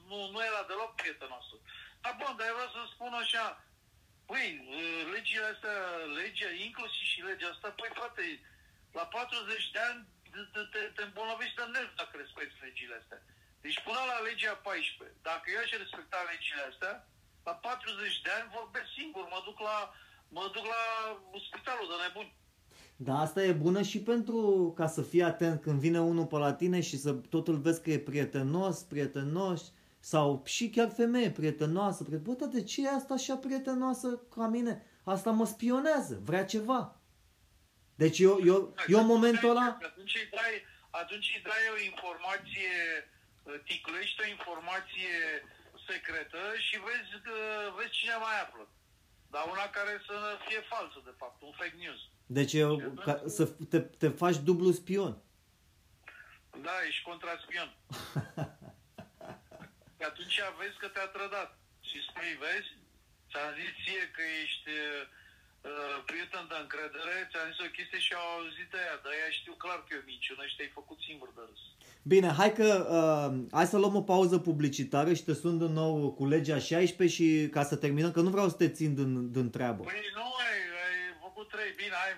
nu, 0.10 0.18
nu 0.34 0.40
era 0.50 0.64
deloc 0.70 0.92
prietenoasă. 0.96 1.56
Dar 2.02 2.14
bun, 2.20 2.34
dar 2.38 2.48
eu 2.48 2.56
vreau 2.58 2.72
să 2.76 2.82
spun 2.94 3.14
așa, 3.14 3.46
Păi, 4.30 4.48
legile 5.14 5.46
astea, 5.54 5.78
legea, 6.20 6.50
inclusiv 6.68 7.06
și 7.12 7.28
legea 7.30 7.50
asta, 7.50 7.70
păi 7.80 7.92
frate, 7.94 8.26
la 8.98 9.06
40 9.06 9.72
de 9.72 9.80
ani 9.90 10.08
te, 10.54 10.62
te, 10.74 10.80
te 10.96 11.02
îmbolnăvești 11.04 11.56
de 11.56 11.64
nervi 11.64 12.00
dacă 12.02 12.14
respecti 12.18 12.64
legile 12.66 12.96
astea. 13.02 13.22
Deci 13.64 13.80
până 13.88 14.02
la 14.12 14.18
legea 14.28 14.56
14, 14.56 15.18
dacă 15.30 15.46
eu 15.50 15.60
aș 15.62 15.72
respecta 15.84 16.30
legile 16.32 16.64
astea, 16.72 16.94
la 17.48 17.54
40 17.54 18.22
de 18.22 18.32
ani 18.38 18.54
vorbesc 18.58 18.90
singur, 19.00 19.24
mă 19.28 19.42
duc 19.48 19.60
la, 19.60 19.78
mă 20.36 20.44
duc 20.56 20.66
la 20.76 20.84
spitalul 21.48 21.88
de 21.92 21.98
nebuni. 22.04 22.34
Da, 22.96 23.20
asta 23.20 23.44
e 23.44 23.52
bună 23.52 23.82
și 23.82 24.00
pentru 24.00 24.74
ca 24.76 24.88
să 24.88 25.02
fii 25.02 25.24
atent 25.24 25.62
când 25.62 25.80
vine 25.80 26.02
unul 26.02 26.26
pe 26.26 26.38
la 26.38 26.54
tine 26.54 26.82
și 26.82 26.98
să 26.98 27.14
tot 27.14 27.48
îl 27.48 27.58
vezi 27.58 27.82
că 27.82 27.90
e 27.90 28.00
prietenos, 28.00 28.84
prietenos, 28.84 29.74
sau 30.00 30.44
și 30.46 30.70
chiar 30.70 30.90
femeie 30.90 31.32
prietenoasă. 31.32 32.04
Bă, 32.24 32.34
dar 32.40 32.50
de 32.50 32.64
ce 32.64 32.82
e 32.82 32.90
asta 32.90 33.14
așa 33.14 33.36
prietenoasă 33.36 34.08
ca 34.36 34.48
mine? 34.48 34.74
Asta 35.04 35.32
mă 35.32 35.46
spionează, 35.46 36.20
vrea 36.24 36.46
ceva. 36.46 37.00
Deci 37.96 38.20
eu, 38.20 38.36
eu, 38.52 38.60
eu 38.88 39.00
în 39.00 39.06
momentul 39.06 39.50
ăla... 39.50 39.78
Atunci 39.82 40.16
îi 40.22 40.30
dai, 40.38 40.54
atunci 40.90 41.28
îi 41.36 41.44
dai 41.50 41.64
o 41.76 41.78
informație, 41.92 42.74
uh, 43.44 43.56
ticlești 43.68 44.22
o 44.24 44.28
informație 44.36 45.16
secretă 45.90 46.42
și 46.66 46.76
vezi, 46.88 47.14
uh, 47.16 47.74
vezi 47.78 47.98
cine 48.00 48.16
mai 48.26 48.38
află. 48.44 48.64
Dar 49.36 49.46
una 49.56 49.68
care 49.78 49.94
să 50.10 50.16
fie 50.48 50.62
falsă, 50.72 51.00
de 51.10 51.14
fapt, 51.18 51.42
un 51.42 51.54
fake 51.60 51.80
news. 51.84 52.02
Deci 52.26 52.54
eu, 52.54 52.72
ca, 53.06 53.22
să 53.38 53.44
te, 53.72 53.80
te 53.80 54.10
faci 54.10 54.38
dublu 54.50 54.72
spion. 54.72 55.14
Da, 56.66 56.76
ești 56.88 57.04
contraspion. 57.10 57.70
atunci 60.10 60.38
vezi 60.60 60.78
că 60.82 60.88
te-a 60.88 61.08
trădat. 61.16 61.52
Și 61.90 61.98
spui, 62.08 62.34
vezi, 62.44 62.72
ți-am 63.30 63.52
zis 63.60 63.72
ție 63.84 64.06
că 64.16 64.24
ești 64.44 64.70
uh, 64.70 65.04
prieten 66.10 66.46
de 66.52 66.58
încredere, 66.64 67.16
ți-am 67.30 67.50
zis 67.52 67.60
o 67.68 67.76
chestie 67.78 68.00
și 68.06 68.14
au 68.14 68.28
auzit 68.36 68.72
aia, 68.74 68.96
dar 69.04 69.14
ea 69.22 69.32
știu 69.40 69.54
clar 69.64 69.80
că 69.84 69.90
e 69.94 70.04
o 70.04 70.10
minciună 70.12 70.44
și 70.46 70.56
te-ai 70.56 70.78
făcut 70.80 71.00
singur 71.10 71.30
de 71.38 71.44
râs. 71.50 71.64
Bine, 72.08 72.28
hai 72.28 72.54
că 72.54 72.68
uh, 72.90 73.46
hai 73.52 73.66
să 73.68 73.78
luăm 73.78 73.96
o 73.96 74.02
pauză 74.02 74.38
publicitară 74.40 75.14
și 75.14 75.24
te 75.24 75.34
sun 75.34 75.58
din 75.58 75.74
nou 75.74 76.14
cu 76.14 76.26
legea 76.26 76.60
16 76.60 77.16
și 77.16 77.50
ca 77.50 77.64
să 77.64 77.76
terminăm, 77.76 78.12
că 78.12 78.22
nu 78.22 78.30
vreau 78.30 78.50
să 78.50 78.56
te 78.56 78.70
țin 78.70 78.96
din, 78.96 79.32
din 79.32 79.50
treabă. 79.50 79.84
Păi 79.84 80.02
nu, 80.16 80.22
ai, 80.22 80.58
ai 80.86 80.98
făcut 81.22 81.48
trei, 81.50 81.72
bine, 81.76 81.96
hai, 82.04 82.14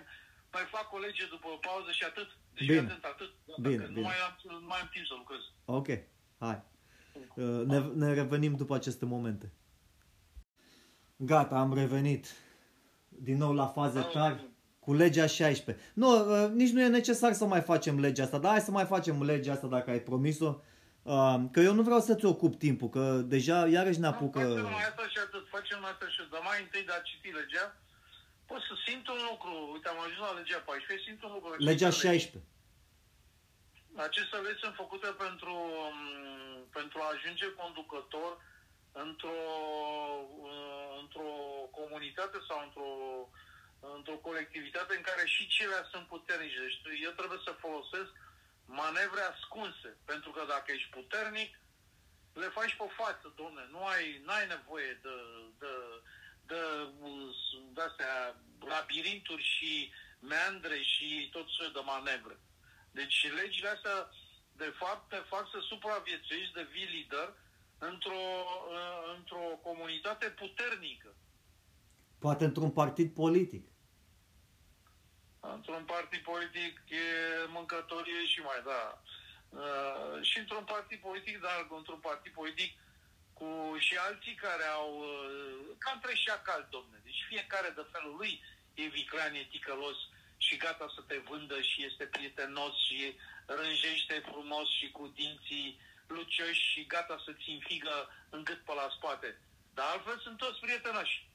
mai 0.52 0.66
fac 0.76 0.94
o 0.94 0.98
lege 0.98 1.24
după 1.30 1.48
o 1.48 1.58
pauză 1.68 1.92
și 1.92 2.04
atât. 2.04 2.28
Deci 2.54 2.68
Bine. 2.68 2.80
atent, 2.80 3.04
atât. 3.04 3.32
Bine, 3.62 3.84
nu 3.86 3.94
bine. 3.94 4.02
mai 4.02 4.16
am, 4.28 4.34
nu 4.62 4.68
mai 4.68 4.80
am 4.80 4.90
timp 4.94 5.06
să 5.06 5.14
lucrez. 5.18 5.44
Ok, 5.66 5.88
hai. 6.40 6.64
Uh, 7.36 7.66
Ne, 7.66 7.80
ne 7.80 8.14
revenim 8.14 8.56
după 8.56 8.76
aceste 8.76 9.06
momente. 9.06 9.52
Gata, 11.16 11.56
am 11.56 11.74
revenit 11.74 12.26
din 13.10 13.38
nou 13.38 13.54
la 13.54 13.68
faze 13.68 14.02
tari 14.02 14.48
cu 14.88 14.94
legea 14.94 15.28
16. 15.28 15.84
Nu, 16.02 16.08
uh, 16.16 16.50
nici 16.62 16.74
nu 16.76 16.82
e 16.82 16.88
necesar 17.00 17.32
să 17.34 17.46
mai 17.54 17.62
facem 17.72 17.96
legea 18.06 18.24
asta, 18.24 18.38
dar 18.44 18.52
hai 18.56 18.68
să 18.70 18.72
mai 18.72 18.88
facem 18.94 19.16
legea 19.32 19.52
asta 19.54 19.68
dacă 19.76 19.88
ai 19.94 20.00
promis-o. 20.10 20.52
Uh, 21.14 21.36
Că 21.54 21.60
eu 21.68 21.74
nu 21.80 21.84
vreau 21.88 22.02
să-ți 22.08 22.26
ocup 22.34 22.54
timpul, 22.66 22.90
că 22.96 23.04
deja 23.36 23.58
iarăși 23.78 24.00
ne 24.04 24.10
apucă... 24.14 24.40
Nu, 24.40 24.50
facem 24.56 24.72
mai 24.80 24.88
asta 24.92 25.06
și 25.14 25.20
atât, 25.26 25.44
facem 25.58 25.78
mai 25.84 25.92
asta 25.94 26.06
și 26.14 26.18
atât. 26.20 26.32
Dar 26.36 26.44
mai 26.50 26.60
întâi 26.66 26.84
de 26.90 26.94
a 26.98 27.02
citi 27.10 27.30
legea, 27.40 27.66
pot 28.50 28.62
să 28.70 28.74
simt 28.86 29.06
un 29.16 29.22
lucru. 29.32 29.54
Uite, 29.74 29.88
am 29.94 30.00
ajuns 30.06 30.24
la 30.30 30.38
legea 30.40 30.60
14, 30.70 31.08
simt 31.08 31.22
un 31.28 31.32
lucru. 31.36 31.48
Legea 31.72 31.88
Aceste 31.90 32.08
legi- 32.08 32.26
16. 32.26 32.52
Aceste 34.08 34.36
legi 34.46 34.62
sunt 34.64 34.76
făcute 34.84 35.10
pentru, 35.26 35.54
m, 35.98 36.02
pentru 36.78 36.98
a 37.04 37.08
ajunge 37.16 37.48
conducător 37.62 38.32
într-o, 39.06 39.38
uh, 40.50 40.90
într-o 41.02 41.30
comunitate 41.80 42.38
sau 42.48 42.58
într-o, 42.68 42.90
într-o 43.80 44.18
colectivitate 44.28 44.96
în 44.96 45.02
care 45.02 45.28
și 45.28 45.48
cele 45.48 45.88
sunt 45.92 46.08
puternice. 46.08 46.60
Deci 46.60 46.82
tu- 46.84 47.04
eu 47.04 47.12
trebuie 47.12 47.40
să 47.44 47.52
folosesc 47.52 48.12
manevre 48.66 49.22
ascunse. 49.22 49.98
Pentru 50.06 50.32
că 50.32 50.46
dacă 50.48 50.72
ești 50.72 50.90
puternic, 50.90 51.60
le 52.34 52.48
faci 52.48 52.76
pe 52.76 52.88
față, 52.96 53.34
domne. 53.36 53.68
Nu 53.72 53.86
ai, 53.86 54.22
n-ai 54.26 54.48
nevoie 54.48 55.00
de, 55.02 55.16
de, 55.60 55.74
de, 56.46 56.60
de 57.74 57.82
astea 57.82 58.36
labirinturi 58.60 59.44
și 59.44 59.94
meandre 60.20 60.82
și 60.82 61.30
tot 61.32 61.48
soiul 61.50 61.74
de 61.74 61.80
manevre. 61.84 62.40
Deci 62.92 63.32
legile 63.32 63.70
astea, 63.70 64.10
de 64.52 64.74
fapt, 64.78 65.10
te 65.10 65.16
fac 65.16 65.50
să 65.52 65.60
supraviețuiești, 65.60 66.54
devii 66.54 66.86
lider 66.86 67.34
într-o, 67.78 68.24
uh, 68.72 69.14
într-o 69.18 69.60
comunitate 69.64 70.30
puternică. 70.30 71.16
Poate 72.20 72.44
într-un 72.44 72.72
partid 72.72 73.14
politic. 73.14 73.66
Într-un 75.40 75.84
partid 75.84 76.22
politic 76.22 76.74
e 76.88 77.06
mâncătorie 77.48 78.26
și 78.26 78.40
mai, 78.40 78.62
da. 78.66 79.02
Uh, 79.50 80.22
și 80.22 80.38
într-un 80.38 80.64
partid 80.64 81.00
politic, 81.00 81.42
dar 81.42 81.68
într-un 81.78 82.00
partid 82.00 82.34
politic 82.34 82.78
cu 83.34 83.76
și 83.78 83.98
alții 83.98 84.36
care 84.36 84.64
au, 84.64 84.98
uh, 84.98 85.76
ca 85.78 85.92
între 85.94 86.14
șacal, 86.16 86.68
domne. 86.70 86.98
Deci 87.04 87.26
fiecare 87.28 87.70
de 87.76 87.86
felul 87.92 88.16
lui 88.16 88.44
e 88.74 88.88
viclean, 88.88 89.34
e 89.34 89.48
ticălos 89.52 89.98
și 90.38 90.58
gata 90.58 90.88
să 90.96 91.02
te 91.08 91.18
vândă 91.18 91.62
și 91.62 91.86
este 91.86 92.06
prietenos 92.06 92.74
și 92.86 93.16
rânjește 93.46 94.24
frumos 94.32 94.68
și 94.78 94.92
cu 94.92 95.08
dinții 95.08 95.80
lucioși 96.08 96.70
și 96.72 96.86
gata 96.86 97.22
să-ți 97.26 97.50
înfigă 97.50 98.10
în 98.30 98.44
gât 98.44 98.60
pe 98.64 98.74
la 98.74 98.88
spate. 98.98 99.42
Dar 99.74 99.86
altfel 99.92 100.20
sunt 100.20 100.38
toți 100.38 100.60
prietenoși. 100.60 101.27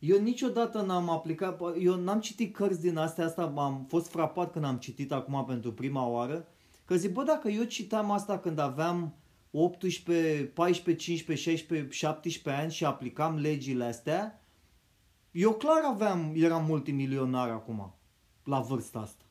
Eu 0.00 0.18
niciodată 0.18 0.80
n-am 0.80 1.08
aplicat, 1.10 1.60
eu 1.78 1.94
n-am 1.94 2.20
citit 2.20 2.54
cărți 2.54 2.80
din 2.80 2.96
astea, 2.96 3.24
asta 3.24 3.52
am 3.56 3.86
fost 3.88 4.10
frapat 4.10 4.52
când 4.52 4.64
am 4.64 4.78
citit 4.78 5.12
acum 5.12 5.44
pentru 5.44 5.72
prima 5.72 6.06
oară, 6.06 6.48
că 6.84 6.96
zic, 6.96 7.12
bă, 7.12 7.22
dacă 7.22 7.48
eu 7.48 7.64
citam 7.64 8.10
asta 8.10 8.38
când 8.38 8.58
aveam 8.58 9.14
18, 9.50 10.44
14, 10.44 11.04
15, 11.04 11.50
16, 11.50 11.96
17 11.96 12.62
ani 12.62 12.72
și 12.72 12.84
aplicam 12.84 13.38
legile 13.38 13.84
astea, 13.84 14.44
eu 15.30 15.52
clar 15.54 15.82
aveam, 15.84 16.32
eram 16.36 16.64
multimilionar 16.64 17.48
acum, 17.50 17.94
la 18.44 18.60
vârsta 18.60 18.98
asta. 18.98 19.24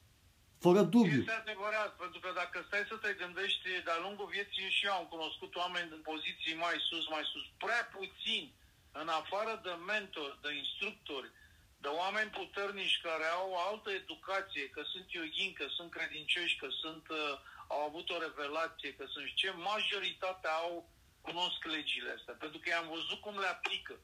Fără 0.66 0.82
dubiu. 0.82 1.20
Este 1.20 1.42
adevărat, 1.46 1.92
pentru 2.04 2.20
că 2.24 2.30
dacă 2.42 2.58
stai 2.68 2.86
să 2.92 2.96
te 3.04 3.12
gândești, 3.22 3.68
de-a 3.86 4.00
lungul 4.06 4.28
vieții 4.36 4.76
și 4.78 4.86
eu 4.86 4.94
am 5.00 5.08
cunoscut 5.14 5.52
oameni 5.62 5.90
în 5.98 6.02
poziții 6.12 6.56
mai 6.66 6.78
sus, 6.90 7.06
mai 7.16 7.26
sus, 7.32 7.46
prea 7.64 7.84
puțini, 7.98 8.54
în 8.92 9.08
afară 9.08 9.60
de 9.64 9.70
mentori, 9.70 10.40
de 10.42 10.54
instructori, 10.54 11.32
de 11.78 11.88
oameni 11.88 12.30
puternici 12.30 13.02
care 13.02 13.26
au 13.26 13.50
o 13.52 13.60
altă 13.60 13.90
educație, 13.92 14.70
că 14.70 14.82
sunt 14.92 15.12
yoghin, 15.12 15.54
că 15.54 15.66
sunt 15.76 15.92
credincioși, 15.92 16.58
că 16.58 16.68
sunt, 16.82 17.10
uh, 17.10 17.40
au 17.68 17.80
avut 17.80 18.10
o 18.10 18.20
revelație, 18.20 18.96
că 18.96 19.06
sunt 19.08 19.34
ce, 19.36 19.52
majoritatea 19.52 20.52
au, 20.52 20.90
cunosc 21.22 21.64
legile 21.64 22.16
astea, 22.18 22.34
pentru 22.34 22.60
că 22.60 22.70
i-am 22.70 22.88
văzut 22.88 23.20
cum 23.22 23.40
le 23.40 23.48
aplică. 23.48 23.96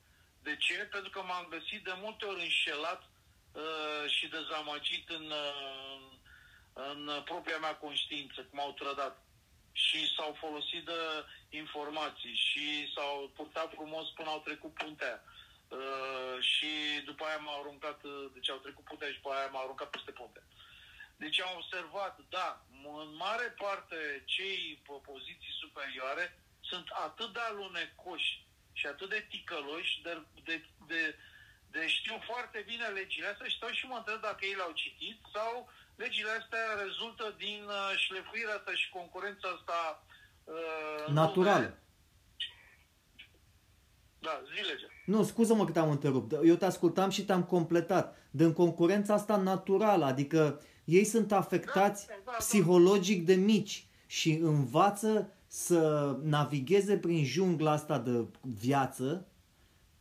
De 0.44 0.56
ce? 0.56 0.74
Pentru 0.74 1.10
că 1.10 1.22
m-am 1.22 1.48
găsit 1.50 1.84
de 1.84 1.94
multe 2.04 2.26
ori 2.26 2.42
înșelat 2.42 3.02
uh, 3.04 4.04
și 4.16 4.28
dezamăgit 4.28 5.10
în, 5.10 5.26
uh, 5.32 6.02
în 6.74 7.22
propria 7.24 7.58
mea 7.58 7.76
conștiință, 7.76 8.42
cum 8.42 8.60
au 8.60 8.72
trădat. 8.74 9.24
Și 9.72 10.14
s-au 10.16 10.38
folosit 10.40 10.86
de 10.86 11.00
informații 11.56 12.34
și 12.34 12.92
s-au 12.94 13.32
purtat 13.36 13.74
frumos 13.74 14.10
până 14.10 14.30
au 14.30 14.40
trecut 14.40 14.74
puntea. 14.74 15.24
Uh, 15.68 16.38
și 16.40 16.72
după 17.06 17.24
aia 17.26 17.38
m-au 17.38 17.60
aruncat, 17.60 18.04
uh, 18.04 18.26
deci 18.34 18.50
au 18.50 18.58
trecut 18.58 18.84
puntea 18.84 19.08
și 19.08 19.20
după 19.22 19.30
aia 19.34 19.48
m-au 19.48 19.64
aruncat 19.64 19.90
peste 19.90 20.12
punte. 20.12 20.44
Deci 21.16 21.42
am 21.42 21.56
observat, 21.56 22.20
da, 22.30 22.62
în 23.04 23.16
mare 23.16 23.48
parte 23.58 24.24
cei 24.26 24.82
pe 24.88 24.94
poziții 25.12 25.60
superioare 25.60 26.40
sunt 26.60 26.88
atât 26.90 27.34
de 27.34 27.40
alunecoși 27.40 28.46
și 28.74 28.86
atât 28.86 29.10
de 29.10 29.26
ticăloși 29.30 30.02
de, 30.02 30.22
de, 30.44 30.66
de, 30.88 31.16
de 31.72 31.88
știu 31.88 32.22
foarte 32.26 32.64
bine 32.68 32.88
legile 32.88 33.28
astea 33.28 33.48
și 33.48 33.56
stau 33.56 33.72
și 33.72 33.88
mă 33.88 33.96
întreb 33.98 34.22
dacă 34.22 34.46
ei 34.46 34.54
le-au 34.56 34.72
citit 34.72 35.20
sau 35.34 35.72
legile 35.96 36.30
astea 36.30 36.74
rezultă 36.84 37.34
din 37.38 37.64
uh, 37.64 37.94
șlefuirea 37.98 38.56
asta 38.56 38.74
și 38.74 38.90
concurența 38.90 39.48
asta 39.50 40.04
uh, 40.46 40.54
în 41.08 41.14
Naturală. 41.14 41.60
lume. 41.60 41.80
Da, 44.20 44.42
zi 44.46 44.62
legea. 44.72 44.88
Nu, 45.06 45.24
scuză-mă 45.24 45.66
că 45.66 45.72
te-am 45.72 45.90
întrerupt. 45.92 46.32
Eu 46.44 46.56
te 46.56 46.66
ascultam 46.66 47.10
și 47.10 47.26
te-am 47.26 47.44
completat. 47.44 48.16
Din 48.32 48.54
concurența 48.54 49.14
asta 49.14 49.36
naturală, 49.38 50.06
adică 50.06 50.62
ei 50.86 51.04
sunt 51.04 51.32
afectați 51.32 52.08
Da, 52.08 52.14
da, 52.26 52.32
da. 52.32 52.38
psihologic 52.38 53.26
de 53.26 53.34
mici 53.34 53.88
și 54.06 54.32
învață 54.32 55.30
să 55.48 56.16
navigheze 56.24 56.98
prin 56.98 57.26
jungla 57.26 57.72
asta 57.72 58.00
de 58.00 58.26
viață 58.42 59.28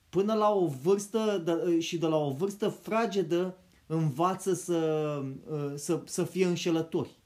până 0.09 0.34
la 0.34 0.51
o 0.53 0.66
vârstă 0.66 1.42
de, 1.45 1.80
și 1.80 1.99
de 1.99 2.07
la 2.07 2.16
o 2.16 2.30
vârstă 2.30 2.68
fragedă 2.68 3.57
învață 3.86 4.55
să, 4.55 5.22
să, 5.74 6.03
să 6.05 6.24
fie 6.24 6.47
înșelători. 6.47 7.18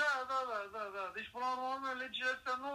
Da, 0.00 0.12
da, 0.30 0.40
da, 0.50 0.60
da, 0.74 0.84
da. 0.96 1.04
Deci, 1.14 1.28
până 1.32 1.44
la 1.44 1.70
urmă, 1.72 1.90
legile 2.02 2.30
astea 2.36 2.56
nu, 2.64 2.74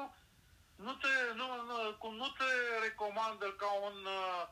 nu 0.86 0.94
te, 1.02 1.14
nu, 1.40 1.48
nu, 1.70 1.78
cum 2.02 2.14
nu 2.16 2.28
te 2.38 2.50
recomandă 2.86 3.48
ca 3.62 3.72
un 3.88 3.98
uh, 4.20 4.44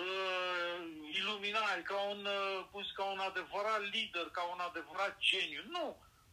uh, 0.00 0.76
iluminat, 1.18 1.82
ca 1.82 1.98
un, 2.12 2.24
uh, 2.24 2.64
cum 2.70 2.82
zic, 2.82 2.94
ca 2.94 3.04
un 3.04 3.18
adevărat 3.18 3.82
lider, 3.92 4.26
ca 4.36 4.42
un 4.54 4.60
adevărat 4.68 5.14
geniu. 5.18 5.62
Nu! 5.76 5.86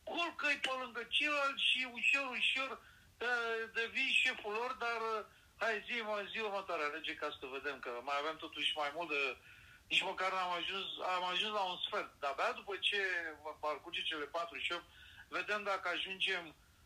Culcă-i 0.04 0.64
pe 0.66 0.74
lângă 0.82 1.04
ceilalți 1.16 1.64
și 1.70 1.80
ușor, 1.98 2.28
ușor 2.38 2.72
uh, 2.72 3.70
devii 3.74 4.20
șeful 4.22 4.54
lor, 4.60 4.72
dar 4.86 5.00
uh, 5.14 5.26
hai 5.62 5.84
zi, 5.88 5.96
mă, 6.08 6.16
zi 6.32 6.38
următoarea 6.40 6.94
lege 6.96 7.14
ca 7.14 7.30
să 7.40 7.46
vedem, 7.58 7.78
că 7.80 7.92
mai 8.08 8.18
avem 8.20 8.38
totuși 8.38 8.72
mai 8.82 8.92
mult 8.96 9.10
de... 9.10 9.38
Nici 9.92 10.08
măcar 10.10 10.32
n-am 10.32 10.52
ajuns, 10.52 10.88
am 11.16 11.24
ajuns 11.24 11.54
la 11.54 11.64
un 11.72 11.78
sfert. 11.86 12.12
Dar 12.20 12.32
abia 12.32 12.52
după 12.60 12.74
ce 12.88 13.02
parcurge 13.60 14.02
cele 14.02 14.26
48, 14.26 14.84
vedem 15.38 15.62
dacă 15.64 15.86
ajungem 15.96 16.44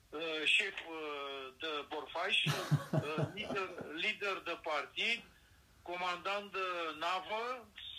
uh, 0.10 0.42
șef 0.56 0.78
uh, 0.88 1.54
de 1.62 1.72
borfaș, 1.90 2.36
uh, 2.46 3.26
lider, 3.34 3.70
lider 4.04 4.38
de 4.50 4.56
partid, 4.64 5.22
comandant 5.82 6.52
de 6.52 6.68
navă 7.00 7.44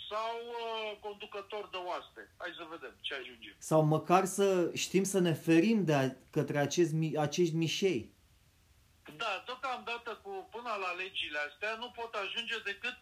sau 0.09 0.35
uh, 0.47 0.97
conducător 0.99 1.69
de 1.71 1.77
oaste. 1.77 2.21
Hai 2.37 2.53
să 2.57 2.63
vedem 2.69 2.93
ce 3.01 3.13
ajungem. 3.13 3.55
Sau 3.57 3.81
măcar 3.83 4.25
să 4.25 4.71
știm 4.75 5.03
să 5.03 5.19
ne 5.19 5.33
ferim 5.33 5.85
de 5.85 5.93
a, 5.93 6.05
către 6.31 6.57
acest, 6.59 6.91
mi- 6.93 7.17
acești 7.17 7.55
mișei. 7.55 8.15
Da, 9.17 9.43
deocamdată 9.45 10.19
cu, 10.23 10.47
până 10.51 10.71
la 10.83 10.91
legile 11.01 11.39
astea 11.49 11.75
nu 11.75 11.89
pot 11.99 12.13
ajunge 12.13 12.57
decât 12.59 12.97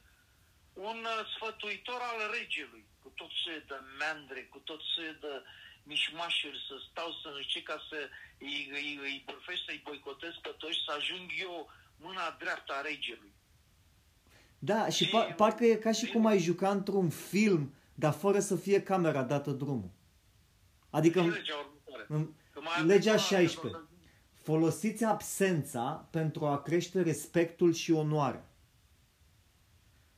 un 0.74 0.98
uh, 1.04 1.26
sfătuitor 1.36 2.00
al 2.02 2.20
regelui, 2.32 2.86
cu 3.02 3.10
tot 3.16 3.32
soiul 3.44 3.64
de 3.68 3.80
meandre, 4.00 4.42
cu 4.44 4.58
tot 4.58 4.82
soiul 4.96 5.18
de 5.22 5.34
mișmașuri, 5.92 6.58
să 6.68 6.76
stau 6.90 7.10
să 7.22 7.30
știi 7.48 7.62
ca 7.70 7.78
să 7.90 7.98
îi, 8.40 8.70
îi, 8.78 9.00
îi 9.08 9.24
bârfești, 9.26 9.66
să-i 9.66 9.82
boicotez 9.88 10.34
pe 10.46 10.52
toți, 10.58 10.84
să 10.86 10.92
ajung 10.98 11.28
eu 11.48 11.56
mâna 12.06 12.36
dreaptă 12.40 12.74
a 12.74 12.82
regelui. 12.82 13.34
Da, 14.60 14.90
și 14.90 15.06
pa- 15.14 15.36
parcă 15.36 15.64
e 15.66 15.76
ca 15.76 15.92
și 15.92 16.06
cum 16.12 16.26
ai 16.26 16.40
juca 16.40 16.70
într-un 16.72 17.10
film, 17.10 17.74
dar 17.94 18.14
fără 18.14 18.40
să 18.40 18.56
fie 18.56 18.82
camera 18.84 19.24
dată 19.24 19.52
drumul. 19.52 19.90
Adică 20.90 21.20
în, 21.20 21.30
legea 21.30 21.56
următoare. 21.56 22.06
în 22.08 22.34
Că 22.52 22.60
mai 22.64 22.76
am 22.80 22.86
legea 22.86 23.12
ceva, 23.12 23.18
16. 23.18 23.60
că- 23.72 23.84
Folosiți 24.44 25.04
absența 25.04 26.08
pentru 26.12 26.46
a 26.46 26.62
crește 26.62 27.02
respectul 27.02 27.74
și 27.74 27.92
onoarea. 27.92 28.46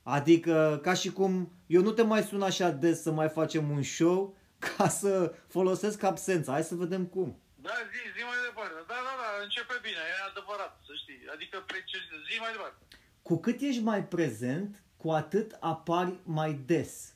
Adică, 0.03 0.79
ca 0.83 0.93
și 0.93 1.11
cum 1.11 1.51
eu 1.67 1.81
nu 1.81 1.91
te 1.91 2.01
mai 2.01 2.23
sun 2.23 2.41
așa 2.41 2.69
des 2.69 3.01
să 3.01 3.11
mai 3.11 3.29
facem 3.29 3.69
un 3.69 3.83
show 3.83 4.36
ca 4.59 4.87
să 4.87 5.35
folosesc 5.47 6.03
absența. 6.03 6.51
Hai 6.51 6.63
să 6.63 6.75
vedem 6.75 7.05
cum. 7.05 7.39
Da, 7.55 7.69
zi, 7.91 8.01
zi 8.15 8.23
mai 8.23 8.39
departe. 8.47 8.73
Da, 8.87 8.99
da, 9.07 9.13
da, 9.21 9.43
începe 9.43 9.75
bine, 9.81 10.01
e 10.11 10.29
adevărat, 10.29 10.73
să 10.87 10.93
știi. 11.01 11.21
Adică 11.33 11.63
precis, 11.67 12.03
zi 12.29 12.39
mai 12.39 12.51
departe. 12.51 12.77
Cu 13.21 13.37
cât 13.37 13.61
ești 13.61 13.81
mai 13.81 14.05
prezent, 14.05 14.83
cu 14.97 15.11
atât 15.11 15.57
apari 15.59 16.19
mai 16.23 16.53
des. 16.53 17.15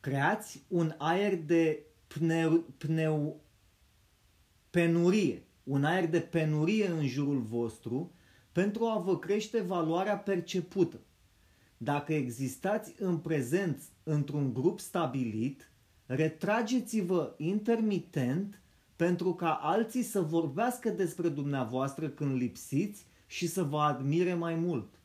Creați 0.00 0.62
un 0.68 0.94
aer 0.98 1.36
de 1.36 1.82
pneu, 2.06 2.58
pneu, 2.78 3.44
penurie, 4.70 5.42
un 5.64 5.84
aer 5.84 6.06
de 6.06 6.20
penurie 6.20 6.86
în 6.86 7.06
jurul 7.06 7.40
vostru 7.40 8.14
pentru 8.52 8.84
a 8.84 8.98
vă 8.98 9.18
crește 9.18 9.60
valoarea 9.60 10.18
percepută. 10.18 11.00
Dacă 11.76 12.14
existați 12.14 12.94
în 12.98 13.18
prezent 13.18 13.82
într-un 14.02 14.52
grup 14.52 14.80
stabilit, 14.80 15.69
retrageți-vă 16.12 17.34
intermitent 17.36 18.60
pentru 18.96 19.34
ca 19.34 19.52
alții 19.52 20.02
să 20.02 20.20
vorbească 20.20 20.88
despre 20.88 21.28
dumneavoastră 21.28 22.08
când 22.08 22.36
lipsiți 22.36 23.06
și 23.26 23.46
să 23.46 23.62
vă 23.62 23.80
admire 23.80 24.34
mai 24.34 24.54
mult. 24.54 25.00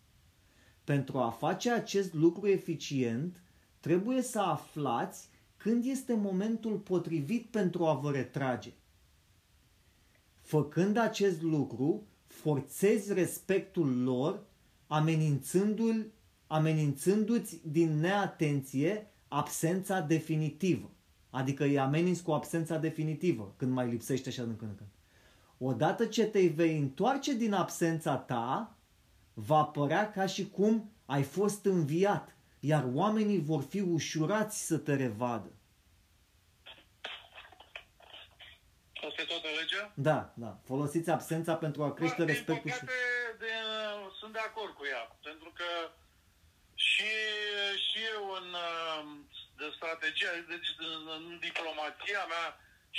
Pentru 0.83 1.17
a 1.17 1.29
face 1.29 1.71
acest 1.71 2.13
lucru 2.13 2.47
eficient, 2.47 3.41
trebuie 3.79 4.21
să 4.21 4.39
aflați 4.39 5.29
când 5.57 5.85
este 5.85 6.13
momentul 6.13 6.75
potrivit 6.77 7.45
pentru 7.45 7.85
a 7.85 7.93
vă 7.93 8.11
retrage. 8.11 8.73
Făcând 10.41 10.97
acest 10.97 11.41
lucru, 11.41 12.03
forțezi 12.27 13.13
respectul 13.13 14.03
lor, 14.03 14.43
amenințându-l, 14.87 16.11
amenințându-ți 16.47 17.59
din 17.63 17.99
neatenție 17.99 19.09
absența 19.35 19.99
definitivă. 19.99 20.91
Adică 21.29 21.63
îi 21.63 21.79
ameninți 21.79 22.23
cu 22.23 22.31
absența 22.31 22.77
definitivă 22.77 23.53
când 23.57 23.71
mai 23.71 23.87
lipsește 23.87 24.29
așa 24.29 24.43
din 24.43 24.55
când 24.55 24.71
în 24.71 24.77
când. 24.77 24.89
Odată 25.57 26.05
ce 26.05 26.25
te 26.25 26.47
vei 26.47 26.77
întoarce 26.77 27.33
din 27.33 27.53
absența 27.53 28.17
ta, 28.17 28.77
va 29.33 29.63
părea 29.63 30.11
ca 30.11 30.25
și 30.25 30.49
cum 30.49 30.91
ai 31.05 31.23
fost 31.23 31.65
înviat, 31.65 32.35
iar 32.59 32.85
oamenii 32.93 33.41
vor 33.41 33.63
fi 33.63 33.79
ușurați 33.79 34.65
să 34.65 34.77
te 34.77 34.95
revadă. 34.95 35.51
Asta 39.07 39.21
e 39.21 39.25
toată 39.25 39.47
legea? 39.59 39.91
Da, 39.95 40.33
da. 40.35 40.59
Folosiți 40.63 41.09
absența 41.09 41.55
pentru 41.55 41.83
a 41.83 41.93
crește 41.93 42.21
Da, 42.21 42.25
respectul 42.25 42.61
din 42.63 42.73
și... 42.73 42.79
păcate, 42.79 42.93
de, 43.39 43.51
sunt 44.19 44.33
de 44.33 44.39
acord 44.39 44.73
cu 44.73 44.85
ea, 44.93 45.17
pentru 45.23 45.51
că 45.53 45.65
și, 46.95 47.09
și 47.85 47.99
eu 48.13 48.23
în 48.39 48.47
uh, 48.67 49.03
de 49.59 49.67
strategia, 49.77 50.31
deci 50.53 50.69
în, 50.77 51.03
în 51.17 51.23
diplomația 51.47 52.21
mea 52.33 52.47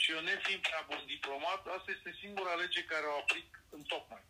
și 0.01 0.09
eu 0.15 0.21
nefiind 0.21 0.63
prea 0.69 0.83
bun 0.91 1.03
diplomat, 1.15 1.61
asta 1.77 1.91
este 1.97 2.11
singura 2.23 2.55
lege 2.63 2.83
care 2.93 3.07
o 3.09 3.19
aplic 3.23 3.49
în 3.77 3.83
tocmai. 3.93 4.25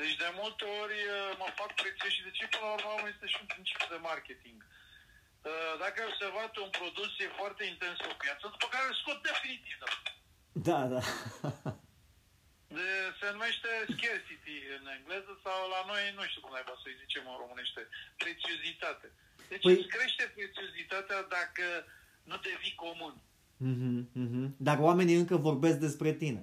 Deci 0.00 0.14
de 0.22 0.28
multe 0.40 0.64
ori 0.82 0.98
uh, 1.16 1.30
mă 1.40 1.48
fac 1.60 1.70
prețioși 1.82 2.16
și 2.16 2.26
de 2.26 2.32
ce 2.38 2.44
până 2.46 2.66
la 2.84 2.90
urmă 2.96 3.08
este 3.14 3.26
și 3.32 3.38
un 3.42 3.48
principiu 3.54 3.86
de 3.94 4.00
marketing. 4.10 4.58
Uh, 5.50 5.72
Dacă 5.82 5.96
ai 6.00 6.10
observat 6.12 6.52
un 6.64 6.70
produs 6.78 7.12
e 7.18 7.38
foarte 7.40 7.62
intens 7.72 7.96
pe 8.06 8.14
piață, 8.22 8.44
după 8.54 8.66
care 8.74 8.86
îl 8.88 8.96
scot 9.02 9.18
definitiv. 9.30 9.76
de 9.82 9.86
pe 9.92 10.10
Da, 10.68 10.80
da. 10.94 11.00
de, 12.78 12.88
se 13.18 13.26
numește 13.34 13.70
scarcity 13.94 14.56
în 14.76 14.84
engleză 14.96 15.32
sau 15.44 15.58
la 15.74 15.80
noi, 15.90 16.02
nu 16.16 16.22
știu 16.30 16.42
cum 16.42 16.52
naiba 16.54 16.74
să-i 16.82 17.00
zicem 17.02 17.24
în 17.32 17.36
românește, 17.42 17.80
prețiozitate. 18.22 19.06
Deci 19.50 19.64
Păi- 19.66 19.72
păi... 19.72 19.78
îți 19.78 19.92
crește 19.96 20.24
prețiozitatea 20.36 21.18
dacă 21.36 21.66
nu 22.30 22.36
devii 22.46 22.80
comun. 22.84 23.14
Mhm, 23.70 23.98
mhm. 24.24 24.54
Dar 24.66 24.76
oamenii 24.88 25.20
încă 25.22 25.36
vorbesc 25.36 25.78
despre 25.86 26.12
tine. 26.22 26.42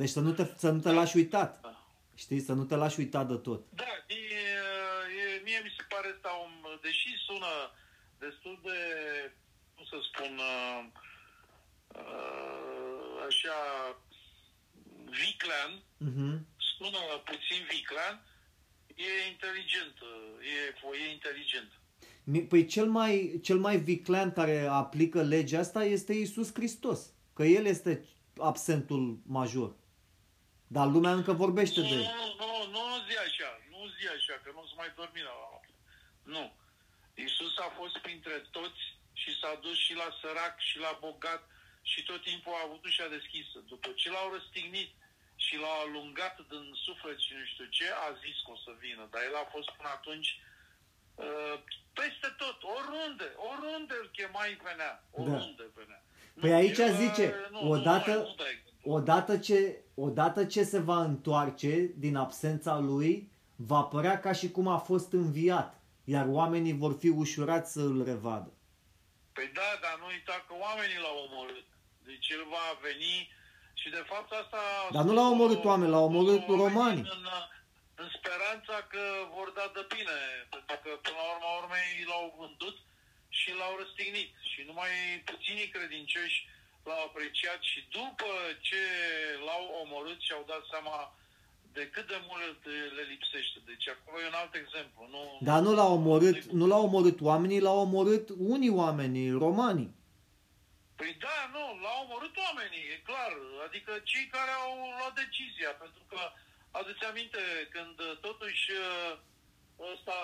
Deci 0.00 0.14
să 0.16 0.20
nu 0.20 0.32
te, 0.32 0.44
să 0.56 0.68
nu 0.70 0.80
te 0.80 0.90
lași 0.90 1.16
uitat. 1.16 1.60
Da. 1.60 1.74
Știi? 2.14 2.40
Să 2.40 2.52
nu 2.52 2.64
te 2.64 2.74
lași 2.74 2.98
uitat 2.98 3.26
de 3.28 3.36
tot. 3.36 3.60
Da, 3.70 3.92
e, 4.06 4.14
e, 4.14 5.40
mie 5.44 5.60
mi 5.64 5.74
se 5.76 5.84
pare 5.88 6.08
asta 6.14 6.30
un, 6.46 6.78
deși 6.82 7.08
sună 7.26 7.52
destul 8.18 8.60
de, 8.62 8.78
cum 9.74 9.84
să 9.84 9.96
spun, 10.08 10.38
uh, 10.38 10.84
uh, 11.88 13.24
așa, 13.28 13.56
viclean, 15.10 15.82
Mhm. 15.96 16.46
sună 16.56 16.98
puțin 17.24 17.66
viclean, 17.70 18.26
e 18.94 19.28
inteligent, 19.30 19.94
e, 20.40 21.06
e 21.06 21.10
inteligent. 21.10 21.72
Mi- 22.24 22.46
Păi 22.46 22.66
cel 22.66 22.86
mai, 22.86 23.38
cel 23.42 23.58
mai 23.58 23.76
viclean 23.78 24.32
care 24.32 24.66
aplică 24.66 25.22
legea 25.22 25.58
asta 25.58 25.84
este 25.84 26.12
Isus 26.12 26.54
Hristos. 26.54 27.12
Că 27.34 27.42
El 27.44 27.64
este 27.66 28.04
absentul 28.38 29.18
major. 29.26 29.74
Dar 30.66 30.86
lumea 30.86 31.12
încă 31.12 31.32
vorbește 31.32 31.80
Nu, 31.80 31.88
de 31.88 31.94
el. 31.94 32.00
nu, 32.00 32.26
nu, 32.42 32.50
nu 32.74 32.82
zi 33.08 33.16
așa, 33.26 33.50
nu 33.70 33.80
zi 33.98 34.06
așa, 34.16 34.34
că 34.42 34.50
nu 34.54 34.60
o 34.60 34.66
să 34.66 34.72
mai 34.76 34.92
dormi 34.96 35.22
la 35.28 35.34
noapte. 35.40 35.72
Nu. 36.34 36.44
Iisus 37.22 37.54
a 37.58 37.68
fost 37.78 37.96
printre 37.98 38.36
toți 38.50 38.82
și 39.12 39.30
s-a 39.40 39.58
dus 39.62 39.76
și 39.86 39.94
la 39.94 40.08
sărac 40.20 40.54
și 40.68 40.78
la 40.78 40.98
bogat 41.00 41.42
și 41.92 42.00
tot 42.08 42.20
timpul 42.30 42.52
a 42.56 42.64
avut 42.66 42.82
ușa 42.84 43.06
deschisă. 43.16 43.56
După 43.72 43.88
ce 44.00 44.08
l-au 44.14 44.28
răstignit 44.34 44.90
și 45.44 45.54
l-au 45.62 45.76
alungat 45.86 46.34
din 46.52 46.66
suflet 46.86 47.18
și 47.26 47.32
nu 47.38 47.44
știu 47.52 47.66
ce, 47.76 47.86
a 48.06 48.08
zis 48.24 48.36
că 48.44 48.50
o 48.54 48.58
să 48.66 48.72
vină. 48.84 49.02
Dar 49.12 49.22
el 49.28 49.36
a 49.42 49.46
fost 49.54 49.68
până 49.76 49.90
atunci 49.98 50.30
uh, 51.24 51.56
peste 51.98 52.28
tot, 52.42 52.58
oriunde, 52.78 53.28
oriunde 53.50 53.94
îl 54.02 54.08
chemai 54.16 54.50
venea, 54.68 54.92
oriunde 55.20 55.66
venea. 55.78 56.00
Păi 56.40 56.50
Nu, 56.50 56.56
aici 56.56 56.78
eu, 56.78 56.94
zice, 57.02 57.26
nu, 57.50 57.70
odată, 57.74 58.14
nu, 58.14 58.22
nu, 58.22 58.28
nu 58.28 58.34
dai 58.42 58.52
exemplu. 58.56 58.92
odată, 58.96 59.32
ce, 59.46 59.60
odată 59.94 60.40
ce 60.54 60.62
se 60.72 60.80
va 60.90 60.98
întoarce 61.10 61.72
din 62.04 62.16
absența 62.16 62.78
lui, 62.78 63.30
va 63.56 63.82
părea 63.82 64.20
ca 64.20 64.32
și 64.32 64.50
cum 64.50 64.66
a 64.68 64.78
fost 64.78 65.12
înviat, 65.12 65.80
iar 66.04 66.26
oamenii 66.28 66.76
vor 66.84 66.94
fi 66.98 67.08
ușurați 67.08 67.72
să 67.72 67.80
îl 67.80 68.04
revadă. 68.04 68.52
Păi 69.32 69.50
da, 69.54 69.70
dar 69.80 69.98
nu 70.00 70.06
uita 70.06 70.44
că 70.46 70.54
oamenii 70.66 70.98
l-au 71.04 71.16
omorât. 71.30 71.66
Deci 72.10 72.28
el 72.36 72.44
va 72.56 72.66
veni 72.88 73.16
și 73.80 73.88
de 73.96 74.02
fapt 74.10 74.30
asta... 74.42 74.60
Dar 74.96 75.04
nu 75.08 75.14
l-au 75.16 75.30
omorât 75.34 75.62
oameni, 75.70 75.92
l-au 75.94 76.06
omorât 76.10 76.44
romanii. 76.64 77.06
În, 77.16 77.24
în 78.02 78.08
speranța 78.16 78.76
că 78.92 79.04
vor 79.36 79.48
da 79.58 79.66
de 79.76 79.84
bine, 79.94 80.18
pentru 80.52 80.76
că 80.84 80.90
până 81.04 81.18
la 81.20 81.26
urma 81.34 81.50
urmei 81.60 81.90
l-au 82.10 82.26
vândut 82.40 82.76
și 83.38 83.48
l-au 83.58 83.72
răstignit. 83.80 84.30
Și 84.50 84.60
numai 84.68 84.92
puținii 85.30 85.72
credincioși 85.74 86.38
l-au 86.88 87.00
apreciat 87.08 87.60
și 87.70 87.78
după 87.98 88.30
ce 88.66 88.82
l-au 89.46 89.64
omorât 89.82 90.20
și 90.26 90.32
au 90.36 90.44
dat 90.52 90.62
seama 90.72 90.96
de 91.76 91.84
cât 91.94 92.06
de 92.12 92.18
mult 92.28 92.60
le 92.96 93.04
lipsește. 93.12 93.58
Deci 93.70 93.86
acolo 93.94 94.16
e 94.20 94.32
un 94.32 94.40
alt 94.42 94.54
exemplu. 94.62 95.00
Nu, 95.14 95.22
Dar 95.48 95.58
nu 95.66 95.72
l-au 95.78 95.92
omorât, 95.98 96.40
nu 96.60 96.64
l-au 96.70 96.82
omorât 96.88 97.18
oamenii, 97.30 97.64
l-au 97.66 97.78
omorât 97.86 98.26
unii 98.54 98.74
oameni, 98.82 99.20
romanii. 99.46 99.96
Păi 100.98 101.16
da, 101.24 101.36
nu, 101.54 101.64
l-au 101.82 101.98
omorât 102.04 102.36
oamenii, 102.46 102.84
e 102.94 103.06
clar. 103.10 103.32
Adică 103.66 103.92
cei 104.10 104.26
care 104.26 104.50
au 104.50 104.72
luat 104.98 105.14
decizia, 105.22 105.72
pentru 105.82 106.02
că 106.10 106.20
aduți 106.70 107.04
aminte 107.04 107.42
când 107.74 107.96
uh, 108.00 108.18
totuși 108.26 108.70
uh, 108.70 109.12
ăsta 109.92 110.18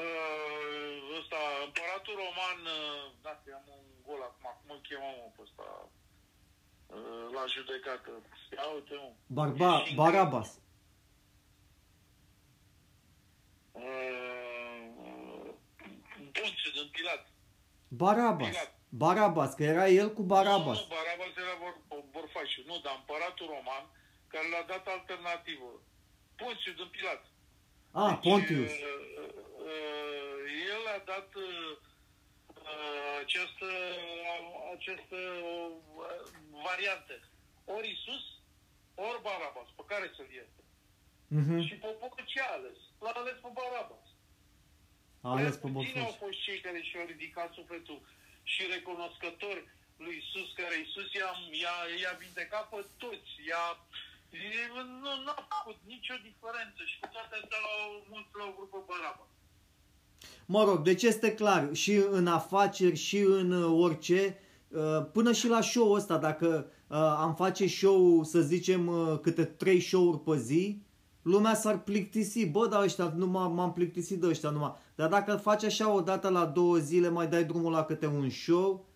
uh, 0.00 1.18
ăsta, 1.18 1.40
împăratul 1.66 2.14
roman, 2.24 2.58
uh, 2.78 3.04
da, 3.22 3.32
că 3.44 3.48
am 3.54 3.66
un 3.78 3.84
gol 4.06 4.22
acum, 4.22 4.44
cum 4.60 4.70
îl 4.74 4.80
chemăm 4.88 5.14
mă, 5.20 5.28
pe 5.36 5.42
ăsta 5.46 5.66
uh, 6.94 7.26
la 7.36 7.44
judecată. 7.54 8.10
Ia 8.56 8.66
uite, 8.74 8.94
mă. 8.94 9.10
Barba, 9.26 9.80
E 9.80 9.84
și- 9.84 9.94
Barabas. 9.94 10.50
Uh, 13.72 14.86
Ponțiu 16.32 16.70
din 16.72 16.88
Pilat. 16.92 17.26
Barabas. 17.88 18.48
Pilat. 18.48 18.72
Barabas, 18.88 19.54
că 19.54 19.62
era 19.62 19.88
el 19.88 20.12
cu 20.12 20.22
Barabas. 20.22 20.78
Nu, 20.78 20.86
nu, 20.88 20.94
Barabas 20.96 21.32
era 21.36 21.54
vor, 21.62 21.74
vorfașul. 22.12 22.64
Nu, 22.66 22.76
dar 22.84 22.94
împăratul 23.00 23.46
roman, 23.46 23.84
care 24.32 24.46
le-a 24.52 24.64
dat 24.72 24.86
alternativă. 24.86 25.70
Ponțiu 26.36 26.72
din 26.72 26.88
Pilat. 26.94 27.22
Ah, 27.92 28.18
Pontius. 28.22 28.72
uh, 28.72 28.82
uh, 29.68 30.36
el 30.74 30.82
a 30.96 30.98
dat 31.12 31.30
uh, 31.34 31.72
această, 33.22 33.68
această 34.76 35.16
uh, 35.16 36.16
variantă. 36.66 37.14
Ori 37.64 37.90
Isus, 37.96 38.24
ori 38.94 39.22
Barabas, 39.22 39.68
pe 39.76 39.84
care 39.86 40.06
să-l 40.16 40.30
ierte. 40.38 40.62
Mhm. 41.38 41.60
Și 41.66 41.74
poporul 41.74 42.24
ce 42.32 42.40
a 42.40 42.52
ales? 42.58 42.78
L-a 43.04 43.12
ales 43.20 43.36
pe 43.42 43.50
Barabas. 43.58 44.06
A 45.28 45.30
ales 45.36 45.56
pe 45.62 45.68
Cine 45.68 45.76
au 45.76 45.82
Bosfoș. 46.10 46.22
fost 46.24 46.38
cei 46.46 46.58
care 46.66 46.80
și-au 46.88 47.06
ridicat 47.12 47.48
sufletul 47.58 48.00
și 48.52 48.62
recunoscători 48.74 49.62
lui 50.04 50.14
Isus, 50.22 50.48
care 50.60 50.74
Isus 50.86 51.08
i-a, 51.18 51.30
i-a, 51.62 51.76
i-a 52.02 52.14
vindecat 52.24 52.64
pe 52.72 52.80
toți, 53.02 53.30
i-a, 53.50 53.64
i- 54.42 54.70
nu 55.04 55.10
nu 55.26 55.32
a 55.38 55.44
făcut 55.56 55.78
nicio 55.94 56.16
diferență 56.28 56.80
și 56.90 56.96
cu 57.00 57.06
toate 57.14 57.34
astea 57.40 57.60
l-au 57.66 57.90
mulți 58.12 58.30
l-au 58.38 58.50
vrut 58.56 58.70
pe 58.74 58.80
Barabas. 58.90 59.30
Mă 60.54 60.62
rog, 60.68 60.78
deci 60.90 61.02
este 61.12 61.28
clar, 61.40 61.62
și 61.82 61.92
în 62.18 62.26
afaceri, 62.40 62.96
și 63.08 63.18
în 63.40 63.48
uh, 63.62 63.70
orice, 63.84 64.20
uh, 64.68 65.00
până 65.16 65.30
și 65.32 65.46
la 65.54 65.60
show 65.72 65.88
ăsta, 65.98 66.16
dacă 66.28 66.48
uh, 66.86 66.96
am 67.26 67.34
face 67.34 67.66
show, 67.66 68.22
să 68.32 68.40
zicem, 68.40 68.86
uh, 68.86 69.18
câte 69.24 69.44
trei 69.44 69.80
show-uri 69.80 70.20
pe 70.20 70.36
zi, 70.36 70.82
lumea 71.22 71.54
s-ar 71.54 71.78
plictisi. 71.82 72.46
Bă, 72.46 72.66
dar 72.66 72.82
ăștia, 72.82 73.12
nu 73.16 73.26
m- 73.26 73.52
m-am 73.54 73.72
plictisit 73.72 74.20
de 74.20 74.26
ăștia 74.26 74.50
numai. 74.50 74.72
Dar 74.98 75.08
dacă 75.08 75.32
îl 75.32 75.38
faci 75.38 75.64
așa 75.64 75.92
o 75.92 76.00
dată 76.00 76.28
la 76.28 76.44
două 76.46 76.76
zile, 76.76 77.08
mai 77.08 77.26
dai 77.26 77.44
drumul 77.44 77.72
la 77.72 77.84
câte 77.84 78.06
un 78.06 78.30
show, 78.30 78.86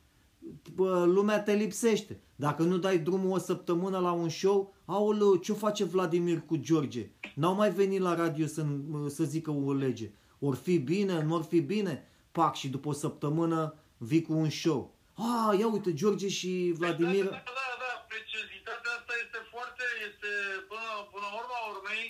bă, 0.74 1.05
lumea 1.05 1.42
te 1.42 1.53
lipsește. 1.53 2.20
Dacă 2.36 2.62
nu 2.62 2.76
dai 2.76 2.98
drumul 2.98 3.30
o 3.30 3.38
săptămână 3.38 3.98
la 3.98 4.12
un 4.12 4.28
show, 4.28 4.74
aoleu, 4.84 5.34
ce 5.36 5.53
face 5.53 5.84
Vladimir 5.84 6.40
cu 6.40 6.57
George? 6.57 7.11
N-au 7.34 7.55
mai 7.55 7.70
venit 7.70 8.00
la 8.00 8.14
radio 8.14 8.46
să, 8.46 8.66
să 9.09 9.24
zică 9.24 9.50
o 9.50 9.72
lege. 9.72 10.11
Or 10.38 10.55
fi 10.55 10.78
bine, 10.78 11.22
nu 11.22 11.34
or 11.34 11.42
fi 11.42 11.61
bine? 11.61 12.09
Pac, 12.32 12.55
și 12.55 12.68
după 12.68 12.88
o 12.88 12.92
săptămână 12.92 13.74
vii 13.96 14.22
cu 14.22 14.32
un 14.32 14.50
show. 14.50 14.94
Ah, 15.12 15.59
ia 15.59 15.68
uite, 15.68 15.92
George 15.92 16.28
și 16.28 16.74
Vladimir... 16.78 17.24
Da, 17.24 17.30
da, 17.30 17.53
da, 17.61 17.76
da, 17.84 17.92
precizitatea 18.12 18.90
asta 18.98 19.12
este 19.24 19.38
foarte, 19.53 19.84
este, 20.09 20.30
până, 20.70 20.88
până 21.12 21.26
la 21.30 21.36
urma 21.40 21.59
urmei, 21.72 22.05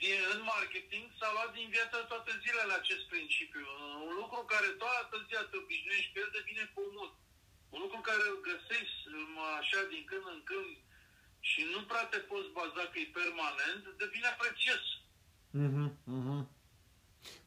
din, 0.00 0.18
în 0.34 0.40
marketing 0.54 1.06
s-a 1.18 1.28
luat 1.34 1.50
din 1.58 1.68
viața 1.76 1.98
toate 2.12 2.32
zilele 2.44 2.74
acest 2.76 3.04
principiu. 3.12 3.66
Un 4.08 4.14
lucru 4.22 4.40
care 4.52 4.68
toată 4.82 5.14
ziua 5.26 5.44
te 5.50 5.56
obișnuiești 5.62 6.10
cu 6.12 6.18
el 6.22 6.30
devine 6.38 6.64
comun. 6.76 7.10
Un 7.74 7.80
lucru 7.84 7.98
care 8.08 8.24
îl 8.30 8.38
găsești 8.48 8.98
mă, 9.34 9.46
așa 9.60 9.80
din 9.92 10.02
când 10.10 10.24
în 10.34 10.40
când 10.50 10.72
și 11.48 11.60
nu 11.72 11.80
prea 11.90 12.04
te 12.12 12.20
poți 12.30 12.54
baza 12.58 12.82
că 12.90 12.96
e 13.00 13.16
permanent, 13.20 13.82
devine 14.02 14.30
prețios. 14.40 14.84
Mhm, 15.64 15.86
mhm. 16.16 16.38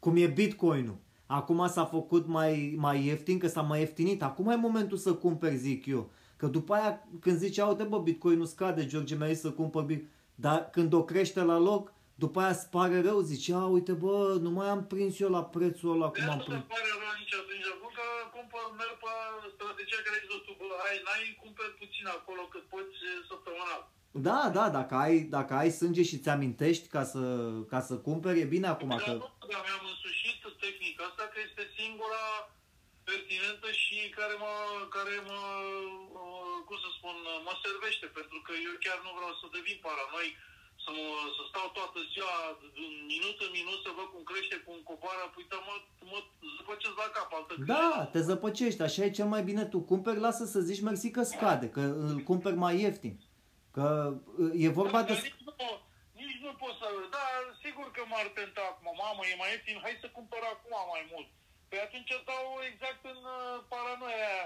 Cum 0.03 0.13
e 0.23 0.27
Bitcoin-ul. 0.27 0.99
Acum 1.25 1.67
s-a 1.67 1.85
făcut 1.85 2.25
mai, 2.37 2.75
mai 2.77 3.05
ieftin, 3.05 3.39
că 3.39 3.47
s-a 3.47 3.61
mai 3.61 3.79
ieftinit. 3.79 4.21
Acum 4.23 4.49
e 4.49 4.55
momentul 4.55 4.97
să 4.97 5.13
cumperi, 5.13 5.55
zic 5.55 5.85
eu. 5.85 6.11
Că 6.37 6.47
după 6.47 6.73
aia, 6.73 7.07
când 7.21 7.37
zice, 7.37 7.61
uite 7.61 7.83
bă, 7.83 7.99
Bitcoin-ul 7.99 8.45
scade, 8.45 8.85
George 8.85 9.15
mi-a 9.15 9.27
zis 9.27 9.39
să 9.39 9.51
cumpăr 9.51 9.83
Bitcoin. 9.83 10.11
Dar 10.35 10.69
când 10.69 10.93
o 10.93 11.03
crește 11.03 11.41
la 11.41 11.57
loc, 11.57 11.93
după 12.23 12.37
aia 12.41 12.55
îți 12.55 12.69
pare 12.77 12.97
rău, 13.07 13.19
zice, 13.31 13.49
a, 13.61 13.63
uite 13.77 13.93
bă, 14.03 14.17
nu 14.45 14.49
mai 14.57 14.69
am 14.75 14.81
prins 14.93 15.13
eu 15.23 15.31
la 15.37 15.43
prețul 15.55 15.93
ăla 15.95 16.07
cum 16.13 16.23
De 16.25 16.31
am 16.33 16.39
nu 16.41 16.47
prins. 16.47 16.63
te 16.63 16.71
pare 16.73 16.89
rău 17.01 17.13
nici 17.21 17.35
atunci, 17.41 17.67
acum 17.73 17.89
că 17.99 18.05
cumpăr, 18.35 18.65
merg 18.79 18.95
pe 19.03 19.11
strategia 19.55 19.99
care 20.05 20.15
ai 20.17 20.25
zis 20.29 20.41
tu, 20.47 20.53
bă, 20.59 20.67
ai, 20.87 20.97
n-ai, 21.05 21.25
cumperi 21.43 21.79
puțin 21.81 22.05
acolo 22.17 22.41
cât 22.53 22.65
poți 22.73 22.97
săptămânal. 23.29 23.81
Da, 24.27 24.39
da, 24.57 24.65
dacă 24.77 24.93
ai, 25.05 25.15
dacă 25.35 25.51
ai 25.61 25.71
sânge 25.81 26.03
și 26.09 26.21
ți 26.23 26.29
amintești 26.35 26.85
ca 26.95 27.03
să, 27.13 27.21
ca 27.71 27.79
să 27.87 27.93
cumperi, 28.07 28.41
e 28.43 28.53
bine 28.55 28.67
acum 28.73 28.91
Dar 28.93 29.03
că... 29.05 29.11
nu, 29.21 29.27
dar 29.51 29.61
mi-am 29.67 29.85
însușit 29.93 30.39
tehnica 30.63 31.01
asta 31.09 31.23
că 31.33 31.37
este 31.47 31.63
singura 31.77 32.25
pertinentă 33.09 33.67
și 33.83 33.97
care 34.19 34.35
mă, 34.43 34.53
care 34.95 35.15
mă, 35.29 35.41
uh, 36.21 36.57
cum 36.67 36.77
să 36.83 36.89
spun, 36.97 37.15
mă 37.47 37.53
servește, 37.63 38.05
pentru 38.19 38.37
că 38.45 38.51
eu 38.67 38.73
chiar 38.85 38.99
nu 39.05 39.11
vreau 39.17 39.33
să 39.39 39.45
devin 39.57 39.77
paranoic, 39.87 40.35
să, 40.83 40.89
mă, 40.97 41.07
să 41.37 41.43
stau 41.51 41.67
toată 41.77 41.99
ziua, 42.13 42.35
din 42.79 42.91
minut 43.13 43.37
în 43.45 43.51
minut, 43.59 43.79
să 43.85 43.89
văd 43.97 44.07
cum 44.13 44.23
crește, 44.29 44.55
cum 44.65 44.77
coboară, 44.89 45.23
păi 45.33 45.45
da, 45.51 45.59
mă, 45.67 45.75
mă 46.11 46.19
zăpăcesc 46.57 46.95
la 47.03 47.09
cap, 47.15 47.29
altă 47.37 47.53
Da, 47.73 47.87
cale. 47.93 48.09
te 48.13 48.19
zăpăcești, 48.29 48.81
așa 48.87 49.01
e 49.03 49.17
cel 49.19 49.29
mai 49.33 49.43
bine 49.49 49.63
tu. 49.71 49.79
Cumperi, 49.91 50.23
lasă 50.27 50.43
să 50.53 50.59
zici 50.69 50.85
mersi 50.87 51.07
că 51.15 51.23
scade, 51.33 51.67
că 51.75 51.81
îl 52.07 52.17
cumperi 52.29 52.61
mai 52.65 52.75
ieftin. 52.83 53.15
Că 53.75 53.85
uh, 54.41 54.65
e 54.65 54.79
vorba 54.81 54.99
Dar 55.01 55.09
de... 55.09 55.13
nici 55.27 55.43
nu, 55.47 55.53
nici 56.21 56.41
nu 56.45 56.51
pot 56.61 56.73
să... 56.81 56.87
Da, 57.15 57.25
sigur 57.63 57.87
că 57.95 58.01
m-ar 58.11 58.27
tenta 58.37 58.63
acum. 58.71 58.87
Mamă, 59.03 59.21
e 59.31 59.41
mai 59.41 59.51
ieftin, 59.51 59.77
hai 59.83 60.03
să 60.03 60.07
cumpăr 60.17 60.43
acum 60.53 60.73
mai 60.93 61.03
mult. 61.11 61.27
Păi 61.69 61.79
atunci 61.87 62.11
dau 62.29 62.45
exact 62.69 63.01
în 63.13 63.19
uh, 63.37 63.55
paranoia 63.71 64.27
aia. 64.31 64.45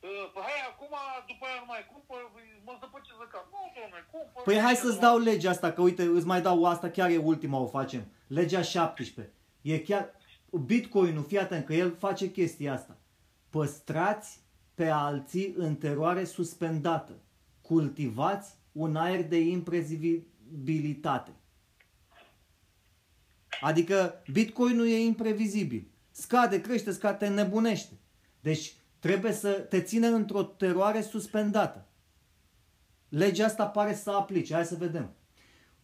Uh, 0.00 0.30
păi 0.34 0.42
hai 0.42 0.60
acum, 0.70 0.94
după 1.26 1.44
aia 1.46 1.58
nu 1.58 1.66
mai 1.66 1.82
cumpăr, 1.92 2.20
mă 2.64 2.76
zăpăcesc 2.80 3.18
de 3.18 3.26
cap. 3.32 3.44
Nu, 3.50 3.60
domne, 3.76 4.00
cumpăr. 4.10 4.42
Păi 4.42 4.58
hai 4.58 4.74
ce 4.74 4.80
să-ți 4.80 4.94
nu- 4.94 5.00
dau 5.00 5.18
legea 5.18 5.50
asta, 5.50 5.72
că 5.72 5.80
uite, 5.82 6.02
îți 6.02 6.26
mai 6.26 6.42
dau 6.42 6.64
asta, 6.64 6.90
chiar 6.90 7.10
e 7.10 7.16
ultima, 7.16 7.58
o 7.58 7.66
facem. 7.66 8.02
Legea 8.26 8.62
17. 8.62 9.34
E 9.62 9.78
chiar... 9.78 10.16
Bitcoin-ul, 10.66 11.24
fii 11.24 11.38
atent, 11.38 11.64
că 11.64 11.74
el 11.74 11.96
face 11.96 12.30
chestia 12.30 12.72
asta. 12.72 12.96
Păstrați 13.50 14.40
pe 14.74 14.88
alții 14.88 15.54
în 15.56 15.76
teroare 15.76 16.24
suspendată. 16.24 17.12
Cultivați 17.60 18.56
un 18.72 18.96
aer 18.96 19.22
de 19.24 19.38
imprevizibilitate. 19.40 21.30
Adică 23.60 24.22
Bitcoinul 24.32 24.86
e 24.88 24.98
imprevizibil. 25.00 25.86
Scade, 26.10 26.60
crește, 26.60 26.90
scade, 26.92 27.16
te 27.16 27.28
nebunește. 27.28 27.92
Deci 28.40 28.74
trebuie 28.98 29.32
să 29.32 29.50
te 29.50 29.80
ține 29.80 30.06
într-o 30.06 30.42
teroare 30.42 31.00
suspendată. 31.00 31.86
Legea 33.08 33.44
asta 33.44 33.66
pare 33.66 33.94
să 33.94 34.10
aplice. 34.10 34.54
Hai 34.54 34.64
să 34.64 34.76
vedem. 34.76 35.10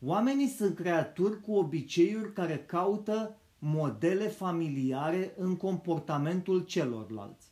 Oamenii 0.01 0.49
sunt 0.49 0.75
creaturi 0.75 1.41
cu 1.41 1.55
obiceiuri 1.55 2.33
care 2.33 2.59
caută 2.59 3.37
modele 3.59 4.29
familiare 4.29 5.35
în 5.37 5.57
comportamentul 5.57 6.65
celorlalți. 6.65 7.47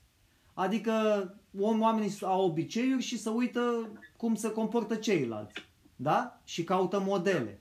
Adică 0.54 0.92
om- 1.60 1.80
oamenii 1.80 2.16
au 2.20 2.44
obiceiuri 2.44 3.02
și 3.02 3.18
să 3.18 3.30
uită 3.30 3.88
cum 4.16 4.34
se 4.34 4.50
comportă 4.50 4.94
ceilalți. 4.94 5.54
Da? 5.96 6.40
Și 6.44 6.64
caută 6.64 7.00
modele. 7.00 7.60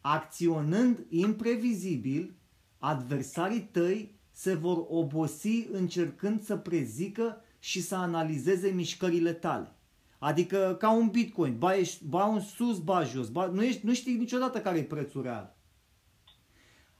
Acționând 0.00 1.06
imprevizibil, 1.08 2.34
adversarii 2.78 3.62
tăi 3.62 4.13
se 4.36 4.54
vor 4.54 4.84
obosi 4.88 5.66
încercând 5.72 6.42
să 6.42 6.56
prezică 6.56 7.44
și 7.58 7.82
să 7.82 7.94
analizeze 7.94 8.68
mișcările 8.68 9.32
tale. 9.32 9.74
Adică 10.18 10.76
ca 10.78 10.90
un 10.90 11.08
bitcoin, 11.08 11.58
ba, 11.58 11.76
ești, 11.76 12.04
ba 12.04 12.24
un 12.24 12.40
sus, 12.40 12.78
ba 12.78 13.04
jos, 13.04 13.28
ba, 13.28 13.46
nu, 13.46 13.64
ești, 13.64 13.86
nu 13.86 13.94
știi 13.94 14.16
niciodată 14.16 14.60
care 14.60 14.78
e 14.78 14.82
prețul 14.82 15.22
real. 15.22 15.56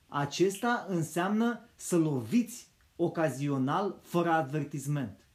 Acesta 0.09 0.87
înseamnă 0.89 1.68
să 1.76 1.97
loviți 1.97 2.68
ocazional 2.97 3.99
fără 4.03 4.30
avertisment. 4.30 5.26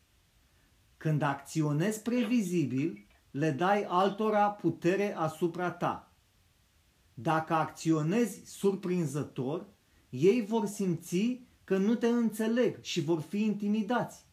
Când 0.98 1.22
acționezi 1.22 2.02
previzibil, 2.02 3.06
le 3.32 3.52
dai 3.52 3.84
altora 3.84 4.50
putere 4.50 5.16
asupra 5.16 5.72
ta. 5.72 6.12
Dacă 7.14 7.54
acționezi 7.54 8.42
surprinzător, 8.46 9.66
ei 10.10 10.46
vor 10.46 10.66
simți 10.66 11.48
că 11.70 11.78
nu 11.78 11.96
te 11.96 12.08
înțeleg 12.08 12.82
și 12.82 13.02
vor 13.02 13.22
fi 13.22 13.44
intimidați. 13.44 14.26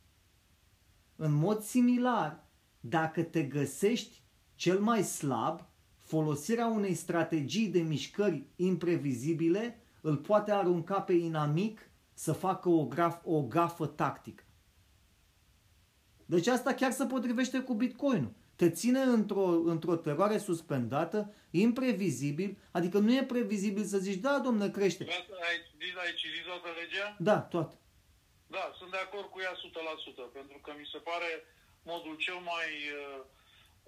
În 1.17 1.33
mod 1.33 1.63
similar, 1.63 2.45
dacă 2.81 3.23
te 3.23 3.43
găsești 3.43 4.23
cel 4.55 4.81
mai 4.81 5.03
slab, 5.03 5.61
folosirea 5.97 6.67
unei 6.67 6.95
strategii 6.95 7.69
de 7.69 7.81
mișcări 7.81 8.47
imprevizibile 8.57 9.81
îl 10.01 10.17
poate 10.17 10.53
arunca 10.53 11.01
pe 11.01 11.13
inamic 11.13 11.91
să 12.15 12.33
facă 12.33 12.69
o, 12.69 12.87
graf, 12.87 13.21
o 13.25 13.43
gafă 13.43 13.87
tactică. 13.87 14.45
Deci 16.27 16.47
asta 16.47 16.75
chiar 16.75 16.93
se 16.93 17.05
potrivește 17.05 17.61
cu 17.61 17.75
Bitcoinul. 17.75 18.33
Te 18.57 18.71
ține 18.71 19.01
într-o, 19.01 19.47
într-o 19.75 19.97
teroare 19.97 20.39
suspendată, 20.39 21.35
imprevizibil, 21.51 22.51
adică 22.79 22.99
nu 22.99 23.11
e 23.15 23.25
previzibil 23.35 23.85
să 23.93 23.99
zici, 23.99 24.21
da, 24.29 24.35
domne, 24.47 24.71
crește. 24.71 25.03
Ai, 25.05 25.57
citit- 25.69 25.99
ai 26.05 26.13
citit 26.23 26.45
toată 26.51 26.69
legea? 26.81 27.07
Da, 27.19 27.39
toate. 27.55 27.77
Da, 28.57 28.65
sunt 28.79 28.91
de 28.91 29.01
acord 29.07 29.29
cu 29.31 29.39
ea 29.47 29.55
100%, 29.55 30.33
pentru 30.39 30.59
că 30.65 30.71
mi 30.79 30.91
se 30.93 30.99
pare 31.11 31.31
modul 31.93 32.15
cel 32.27 32.39
mai... 32.53 32.69
uh, 33.03 33.21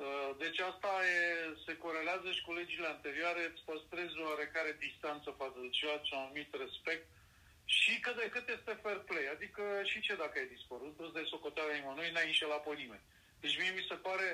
uh, 0.04 0.30
Deci 0.42 0.58
asta 0.70 0.92
e, 1.14 1.18
se 1.66 1.72
corelează 1.84 2.28
și 2.36 2.44
cu 2.46 2.52
legile 2.60 2.86
anterioare, 2.94 3.42
îți 3.46 3.64
păstrezi 3.70 4.16
oarecare 4.28 4.72
distanță 4.86 5.28
față 5.40 5.58
de 5.64 5.70
ceea 5.78 5.98
ce 6.06 6.12
am 6.14 6.24
numit 6.28 6.50
respect 6.64 7.04
și 7.78 7.92
cât 8.04 8.16
de 8.20 8.26
cât 8.34 8.46
este 8.56 8.72
fair 8.84 8.98
play. 9.08 9.26
Adică 9.34 9.62
și 9.90 9.98
ce 10.06 10.12
dacă 10.22 10.34
ai 10.38 10.52
dispărut, 10.56 10.94
îți 11.04 11.14
dai 11.16 11.30
socoteala 11.32 11.74
nimănui, 11.74 12.12
n-ai 12.14 12.30
înșelat 12.32 12.62
pe 12.64 12.72
nimeni. 12.82 13.04
Deci 13.42 13.58
mie 13.60 13.72
mi 13.78 13.88
se 13.90 13.96
pare... 14.08 14.28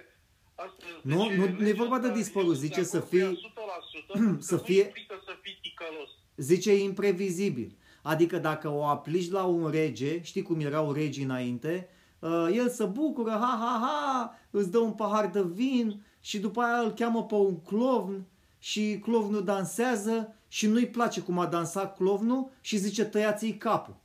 Asta, 0.55 0.85
Nu, 1.03 1.27
deci, 1.29 1.37
nu- 1.37 1.45
nu 1.45 1.59
e 1.59 1.63
legea 1.63 1.77
vorba 1.83 1.99
de 1.99 2.07
asta, 2.07 2.19
dispărut, 2.19 2.49
eu 2.49 2.55
sunt 2.55 2.65
zice 2.67 2.81
de 2.81 2.87
să 2.87 2.97
acord 2.97 3.11
cu 3.11 3.17
ea 3.17 3.27
fii- 3.29 3.37
100%, 3.37 4.13
pentru 4.13 4.41
să 4.41 4.57
că 4.57 4.63
fie- 4.63 4.83
Nu 4.83 4.87
implică 4.87 5.15
să 5.25 5.33
fii 5.43 5.59
ticălos. 5.63 6.09
Zice 6.37 6.77
imprevizibil. 6.83 7.77
Adică 8.03 8.39
dacă 8.39 8.69
o 8.69 8.85
aplici 8.85 9.31
la 9.31 9.45
un 9.45 9.71
rege, 9.71 10.23
știi 10.23 10.43
cum 10.43 10.61
erau 10.61 10.93
regii 10.93 11.25
înainte, 11.25 11.89
uh, 12.19 12.49
el 12.53 12.69
se 12.71 12.85
bucură, 12.85 13.31
ha, 13.31 13.57
ha, 13.61 13.79
ha, 13.87 14.39
îți 14.51 14.71
dă 14.71 14.79
un 14.79 14.93
pahar 14.93 15.31
de 15.31 15.43
vin 15.43 16.05
și 16.21 16.39
după 16.39 16.61
aia 16.61 16.79
îl 16.81 16.91
cheamă 16.91 17.25
pe 17.25 17.35
un 17.35 17.61
clovn 17.61 18.25
și 18.59 18.99
clovnul 19.03 19.45
dansează 19.45 20.35
și 20.49 20.67
nu-i 20.67 20.87
place 20.87 21.21
cum 21.21 21.39
a 21.39 21.47
dansat 21.47 21.97
clovnul 21.97 22.51
și 22.61 22.77
zice 22.77 23.05
tăiați-i 23.05 23.57
capul. 23.57 23.97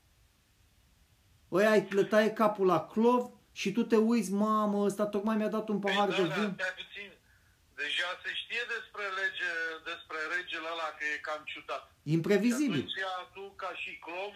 Ăia 1.52 1.86
le 1.90 2.04
taie 2.04 2.30
capul 2.30 2.66
la 2.66 2.80
clovn 2.86 3.30
și 3.62 3.70
tu 3.76 3.84
te 3.92 3.98
uiți, 4.10 4.32
mamă, 4.46 4.78
ăsta 4.90 5.06
tocmai 5.16 5.38
mi-a 5.40 5.54
dat 5.58 5.68
un 5.74 5.80
pahar 5.86 6.08
Păi, 6.10 6.18
de 6.20 6.26
da, 6.28 6.36
vin. 6.38 6.50
Da, 6.62 6.70
puțin. 6.82 7.12
Deja 7.82 8.10
se 8.24 8.32
știe 8.42 8.64
despre, 8.76 9.06
lege, 9.22 9.52
despre 9.92 10.20
regele 10.36 10.68
ăla 10.74 10.90
că 10.98 11.04
e 11.14 11.26
cam 11.28 11.42
ciudat. 11.52 11.84
Imprevizibil. 12.18 12.84
Și 12.96 13.02
atunci 13.04 13.32
tu, 13.36 13.44
ca 13.64 13.72
și 13.82 13.92
clon, 14.06 14.34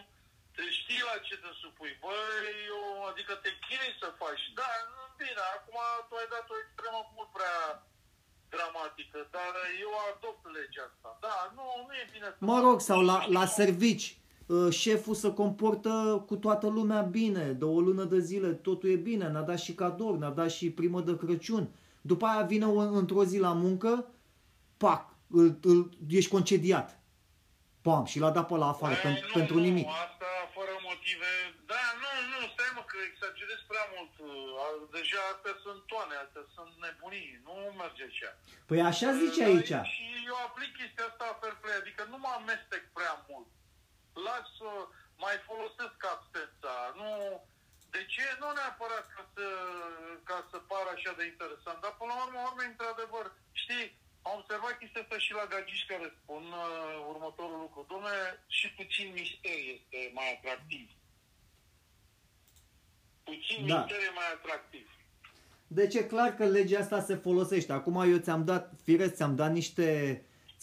te 0.56 0.64
știi 0.80 1.04
la 1.10 1.16
ce 1.28 1.36
te 1.44 1.52
supui. 1.62 1.94
Băi, 2.04 2.56
eu, 2.74 2.84
adică 3.12 3.34
te 3.44 3.52
chinui 3.64 3.94
să 4.02 4.08
faci. 4.22 4.44
Da, 4.60 4.72
nu, 4.94 5.02
bine, 5.22 5.44
acum 5.56 5.80
tu 6.08 6.14
ai 6.22 6.28
dat 6.36 6.48
o 6.54 6.56
extremă 6.64 7.02
mult 7.16 7.30
prea 7.38 7.60
dramatică, 8.54 9.20
dar 9.36 9.54
eu 9.86 9.92
adopt 10.10 10.44
legea 10.58 10.86
asta. 10.90 11.10
Da, 11.26 11.38
nu, 11.56 11.66
nu 11.86 11.92
e 12.02 12.06
bine 12.16 12.28
să... 12.34 12.40
Mă 12.52 12.58
rog, 12.66 12.78
sau 12.90 13.00
la, 13.12 13.18
la 13.38 13.46
servici, 13.60 14.08
uh, 14.10 14.23
șeful 14.70 15.14
se 15.14 15.34
comportă 15.34 16.24
cu 16.28 16.36
toată 16.36 16.68
lumea 16.68 17.02
bine, 17.02 17.52
de 17.52 17.66
o 17.66 17.80
lună 17.80 18.04
de 18.04 18.20
zile 18.20 18.48
totul 18.48 18.90
e 18.90 18.96
bine, 18.96 19.28
ne-a 19.28 19.42
dat 19.42 19.60
și 19.60 19.74
cadouri, 19.74 20.20
ne-a 20.20 20.30
dat 20.30 20.52
și 20.52 20.72
primă 20.72 21.02
de 21.02 21.18
Crăciun. 21.18 21.70
După 22.02 22.26
aia 22.26 22.42
vine 22.42 22.66
o, 22.66 22.80
într-o 22.80 23.24
zi 23.24 23.38
la 23.40 23.54
muncă, 23.54 23.92
pac, 24.78 25.04
îl, 25.28 25.48
îl, 25.72 25.80
ești 26.20 26.32
concediat. 26.32 26.88
Pam, 27.86 28.06
și 28.12 28.22
l-a 28.24 28.36
dat 28.38 28.48
pe 28.50 28.56
la 28.64 28.70
afară, 28.74 28.96
Băi, 28.96 29.06
pentru, 29.08 29.26
nu, 29.28 29.34
pentru 29.40 29.56
nu, 29.58 29.66
nimic. 29.68 29.88
Asta 30.06 30.32
fără 30.58 30.74
motive. 30.90 31.32
Da, 31.72 31.84
nu, 32.02 32.10
nu, 32.32 32.40
stai 32.54 32.72
mă 32.78 32.84
că 32.92 32.98
exagerez 33.10 33.62
prea 33.72 33.86
mult. 33.94 34.12
Deja 34.98 35.22
astea 35.34 35.56
sunt 35.66 35.82
toane, 35.92 36.16
astea 36.26 36.46
sunt 36.56 36.72
nebunii. 36.84 37.30
Nu 37.48 37.54
merge 37.82 38.04
așa. 38.12 38.30
Păi 38.68 38.80
așa 38.92 39.10
zice 39.24 39.42
Da, 39.44 39.50
aici. 39.50 39.76
Și 39.94 40.06
eu 40.30 40.38
aplic 40.48 40.72
chestia 40.80 41.06
asta 41.12 41.26
fair 41.42 41.56
play, 41.62 41.78
adică 41.82 42.02
nu 42.12 42.18
mă 42.24 42.32
amestec 42.40 42.84
prea 42.98 43.16
mult. 43.30 43.50
Las 44.26 44.46
să 44.60 44.70
mai 45.24 45.36
folosesc 45.50 45.98
absența. 46.16 46.74
Nu, 47.00 47.10
de 47.96 48.02
ce? 48.14 48.26
Nu 48.42 48.48
neapărat 48.58 49.06
ca 49.16 49.24
să, 49.34 49.46
ca 50.30 50.38
să 50.52 50.58
pară 50.72 50.90
așa 50.94 51.12
de 51.20 51.26
interesant, 51.34 51.78
dar 51.84 51.94
până 52.00 52.12
la 52.16 52.24
urmă, 52.26 52.40
urmă 52.50 52.64
într-adevăr, 52.72 53.26
știi, 53.64 53.86
am 54.28 54.34
observat 54.40 54.74
chestia 54.78 55.02
asta 55.04 55.18
și 55.26 55.32
la 55.40 55.46
gagici 55.54 55.90
care 55.92 56.08
spun 56.20 56.44
uh, 56.64 56.96
următorul 57.14 57.60
lucru. 57.66 57.82
Dom'le, 57.92 58.20
și 58.58 58.68
puțin 58.80 59.08
mister 59.18 59.58
este 59.76 60.00
mai 60.18 60.28
atractiv. 60.36 60.86
Puțin 63.30 63.60
Da. 63.68 63.78
mister 63.78 64.00
e 64.10 64.12
mai 64.22 64.30
atractiv. 64.38 64.88
Deci 65.68 65.94
e 65.96 66.04
clar 66.04 66.36
că 66.36 66.46
legea 66.46 66.80
asta 66.80 67.02
se 67.02 67.16
folosește. 67.16 67.72
Acum 67.74 67.96
eu 68.12 68.18
ți-am 68.18 68.46
dat, 68.46 68.72
firesc, 68.84 69.14
ți-am 69.16 69.36
dat 69.36 69.52
niște, 69.52 69.90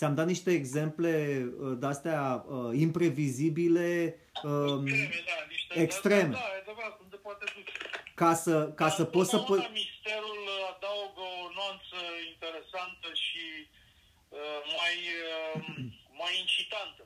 ți-am 0.01 0.15
dat 0.15 0.27
niște 0.27 0.51
exemple 0.61 1.13
uh, 1.61 1.77
de-astea 1.79 2.45
uh, 2.49 2.81
imprevizibile 2.87 4.17
um, 4.43 4.87
Extreme, 4.87 5.21
da, 5.31 5.39
niște 5.49 5.75
extreme. 5.87 6.35
Da, 6.41 6.45
e 6.57 6.61
adevărat, 6.63 6.95
unde 7.05 7.17
poate 7.17 7.45
duce. 7.57 7.73
ca 8.15 8.35
să, 8.35 8.55
ca 8.81 8.89
să 8.89 9.03
Dar 9.03 9.11
poți 9.11 9.31
să... 9.31 9.37
întotdeauna 9.37 9.73
Pă- 9.73 9.79
misterul 9.83 10.43
adaugă 10.73 11.25
o 11.43 11.47
nuanță 11.59 11.99
interesantă 12.33 13.09
și 13.25 13.45
uh, 14.39 14.59
mai, 14.79 14.97
uh, 15.31 15.53
mai 16.21 16.33
incitantă. 16.43 17.03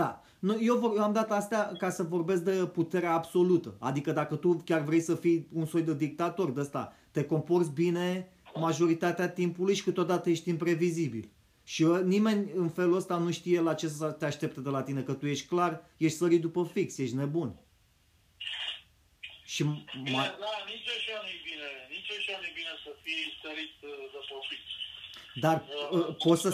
Da. 0.00 0.10
Nu, 0.38 0.52
eu, 0.68 0.76
vor, 0.76 0.90
eu 0.96 1.02
am 1.02 1.12
dat 1.12 1.30
astea 1.30 1.72
ca 1.78 1.90
să 1.90 2.02
vorbesc 2.02 2.42
de 2.42 2.66
puterea 2.78 3.12
absolută. 3.12 3.76
Adică 3.78 4.10
dacă 4.12 4.34
tu 4.36 4.62
chiar 4.64 4.80
vrei 4.80 5.00
să 5.00 5.14
fii 5.14 5.48
un 5.52 5.66
soi 5.66 5.82
de 5.82 5.94
dictator 5.94 6.50
de 6.50 6.60
ăsta, 6.60 6.96
te 7.10 7.24
comporți 7.24 7.70
bine 7.70 8.28
majoritatea 8.54 9.28
timpului 9.28 9.74
și 9.74 9.82
câteodată 9.82 10.30
ești 10.30 10.48
imprevizibil. 10.48 11.28
Și 11.64 11.82
eu, 11.82 11.94
nimeni 11.94 12.50
în 12.54 12.70
felul 12.70 12.96
ăsta 12.96 13.16
nu 13.16 13.30
știe 13.32 13.60
la 13.60 13.74
ce 13.74 13.88
să 13.88 14.10
te 14.10 14.24
aștepte 14.24 14.60
de 14.60 14.70
la 14.76 14.82
tine, 14.82 15.02
că 15.02 15.12
tu 15.14 15.26
ești 15.26 15.46
clar, 15.46 15.72
ești 15.96 16.18
sărit 16.18 16.40
după 16.40 16.70
fix, 16.72 16.98
ești 16.98 17.14
nebun. 17.14 17.50
Și 19.44 19.62
Bine, 19.64 20.16
mai, 20.16 20.28
da, 20.44 20.52
nici 20.72 20.88
așa 20.96 21.16
nu-i 21.24 21.40
bine. 21.48 21.68
Nici 21.94 22.10
așa 22.18 22.34
nu-i 22.40 22.54
bine 22.60 22.74
să 22.84 22.90
fii 23.02 23.22
sărit 23.42 23.76
uh, 23.90 24.04
de 24.14 24.20
profit. 24.30 24.64
dar 25.44 25.56
uh, 25.96 26.16
poți 26.24 26.42
să... 26.44 26.50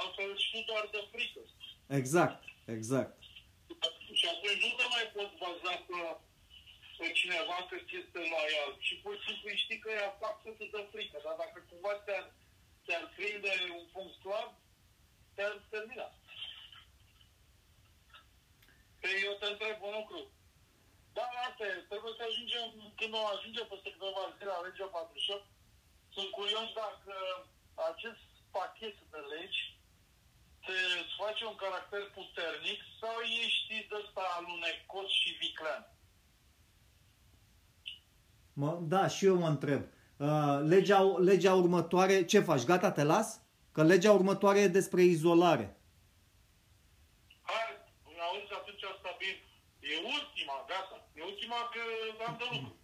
Altfel 0.00 0.30
știi 0.46 0.64
doar 0.70 0.84
de 0.94 1.02
frică. 1.12 1.40
Exact, 2.00 2.38
exact. 2.76 3.12
Și 4.18 4.24
atunci 4.32 4.62
nu 4.64 4.70
te 4.78 4.86
mai 4.94 5.06
poți 5.14 5.34
baza 5.42 5.72
pe, 5.88 6.00
pe 6.98 7.06
cineva 7.20 7.58
că 7.68 7.76
ți 7.86 7.96
este 8.02 8.20
loial. 8.32 8.72
Și 8.86 8.94
pur 9.02 9.14
și 9.16 9.24
simplu 9.26 9.48
știi 9.62 9.82
că 9.84 9.90
ea 9.98 10.10
fac 10.22 10.34
totul 10.44 10.68
de 10.74 10.82
frică. 10.92 11.16
Dar 11.24 11.36
dacă 11.42 11.58
cumva 11.70 11.92
te-ar, 12.04 12.26
te-ar 12.90 13.06
prinde 13.16 13.52
un 13.78 13.86
punct 13.92 14.14
slab, 14.20 14.50
te-ar 15.34 15.54
termina. 15.72 16.08
Pe 19.00 19.08
eu 19.26 19.32
te 19.40 19.46
întreb 19.46 19.76
un 19.88 19.94
lucru. 19.98 20.20
Da, 21.16 21.26
asta 21.48 21.64
e. 21.66 21.74
Trebuie 21.90 22.12
să 22.18 22.22
ajungem, 22.26 22.66
când 22.98 23.12
o 23.14 23.22
ajungem 23.34 23.66
peste 23.70 23.90
câteva 23.94 24.34
zile 24.38 24.52
la 24.54 24.64
legea 24.66 24.86
48, 24.86 25.44
sunt 26.14 26.28
curios 26.38 26.68
dacă 26.82 27.14
acest 27.90 28.24
pachet 28.56 28.96
de 29.12 29.20
legi 29.32 29.62
te 30.66 30.78
face 31.20 31.42
un 31.44 31.56
caracter 31.64 32.02
puternic 32.18 32.80
sau 33.00 33.16
ești 33.44 33.86
de 33.90 33.96
ăsta 34.02 34.22
alunecos 34.38 35.08
și 35.20 35.30
viclean? 35.40 35.82
Mă, 38.60 38.70
da, 38.92 39.02
și 39.14 39.24
eu 39.30 39.36
mă 39.36 39.48
întreb. 39.48 39.82
Uh, 39.82 39.99
legea, 40.64 41.00
legea 41.18 41.54
următoare, 41.54 42.24
ce 42.24 42.40
faci? 42.40 42.64
Gata, 42.64 42.92
te 42.92 43.02
las? 43.02 43.40
Că 43.72 43.82
legea 43.82 44.12
următoare 44.12 44.58
e 44.58 44.68
despre 44.68 45.02
izolare. 45.02 45.76
Hai, 47.42 47.64
auzi, 48.04 48.52
atunci 48.60 48.82
asta 48.94 49.16
bine. 49.18 49.38
E 49.80 49.96
ultima, 49.96 50.56
gata. 50.68 51.08
E 51.14 51.22
ultima 51.22 51.56
că 51.72 51.80
am 52.26 52.36
de 52.38 52.44
lucru. 52.52 52.76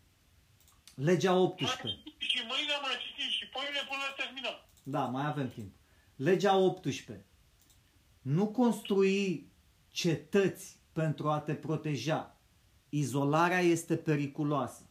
Legea 0.95 1.33
Mai 1.33 1.41
18. 1.41 1.87
citim 1.87 2.13
și 2.19 2.39
mâine 2.51 2.77
mai 2.83 2.97
citim 3.05 3.31
și 3.31 3.49
poimine 3.49 3.83
până 3.91 4.03
terminăm. 4.17 4.57
Da, 4.83 5.05
mai 5.05 5.27
avem 5.27 5.49
timp. 5.51 5.75
Legea 6.17 6.57
18. 6.57 7.27
Nu 8.23 8.47
construi 8.47 9.53
cetăți 9.89 10.79
pentru 10.93 11.29
a 11.29 11.41
te 11.41 11.55
proteja. 11.55 12.41
Izolarea 12.89 13.61
este 13.61 13.97
periculoasă. 13.97 14.91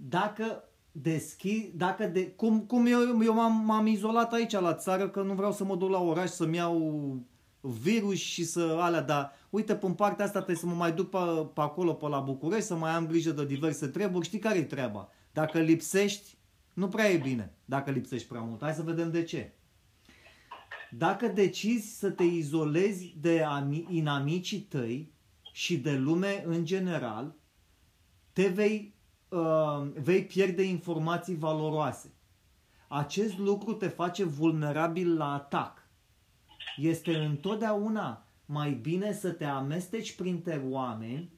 Dacă 0.00 0.64
deschi, 0.92 1.70
dacă 1.74 2.06
de, 2.06 2.30
cum, 2.30 2.60
cum 2.60 2.86
eu, 2.86 3.22
eu 3.22 3.34
m-am, 3.34 3.64
m-am 3.64 3.86
izolat 3.86 4.32
aici 4.32 4.52
la 4.52 4.74
țară 4.74 5.08
că 5.08 5.22
nu 5.22 5.34
vreau 5.34 5.52
să 5.52 5.64
mă 5.64 5.76
duc 5.76 5.90
la 5.90 6.00
oraș 6.00 6.28
să-mi 6.28 6.56
iau 6.56 7.16
virus 7.60 8.16
și 8.16 8.44
să 8.44 8.76
alea, 8.80 9.00
dar 9.00 9.32
uite, 9.50 9.74
pe 9.74 9.86
partea 9.86 10.24
asta 10.24 10.36
trebuie 10.36 10.56
să 10.56 10.66
mă 10.66 10.74
mai 10.74 10.92
duc 10.92 11.10
pe, 11.10 11.18
pe 11.54 11.60
acolo, 11.60 11.92
pe 11.92 12.08
la 12.08 12.20
București, 12.20 12.66
să 12.66 12.74
mai 12.74 12.90
am 12.90 13.06
grijă 13.06 13.30
de 13.30 13.44
diverse 13.44 13.86
treburi. 13.86 14.26
Știi 14.26 14.38
care 14.38 14.58
e 14.58 14.64
treaba? 14.64 15.08
Dacă 15.32 15.58
lipsești, 15.58 16.36
nu 16.74 16.88
prea 16.88 17.10
e 17.10 17.16
bine 17.16 17.54
dacă 17.64 17.90
lipsești 17.90 18.28
prea 18.28 18.40
mult. 18.40 18.62
Hai 18.62 18.74
să 18.74 18.82
vedem 18.82 19.10
de 19.10 19.22
ce. 19.22 19.52
Dacă 20.90 21.28
decizi 21.28 21.98
să 21.98 22.10
te 22.10 22.24
izolezi 22.24 23.16
de 23.20 23.44
ami- 23.44 23.86
inamicii 23.88 24.60
tăi 24.60 25.12
și 25.52 25.78
de 25.78 25.92
lume 25.96 26.44
în 26.46 26.64
general, 26.64 27.34
te 28.32 28.46
vei, 28.46 28.94
uh, 29.28 29.88
vei 29.94 30.24
pierde 30.24 30.62
informații 30.62 31.36
valoroase. 31.36 32.10
Acest 32.88 33.38
lucru 33.38 33.72
te 33.72 33.88
face 33.88 34.24
vulnerabil 34.24 35.16
la 35.16 35.32
atac. 35.32 35.88
Este 36.76 37.16
întotdeauna 37.16 38.26
mai 38.46 38.72
bine 38.72 39.12
să 39.12 39.30
te 39.30 39.44
amesteci 39.44 40.14
printre 40.16 40.62
oameni 40.68 41.32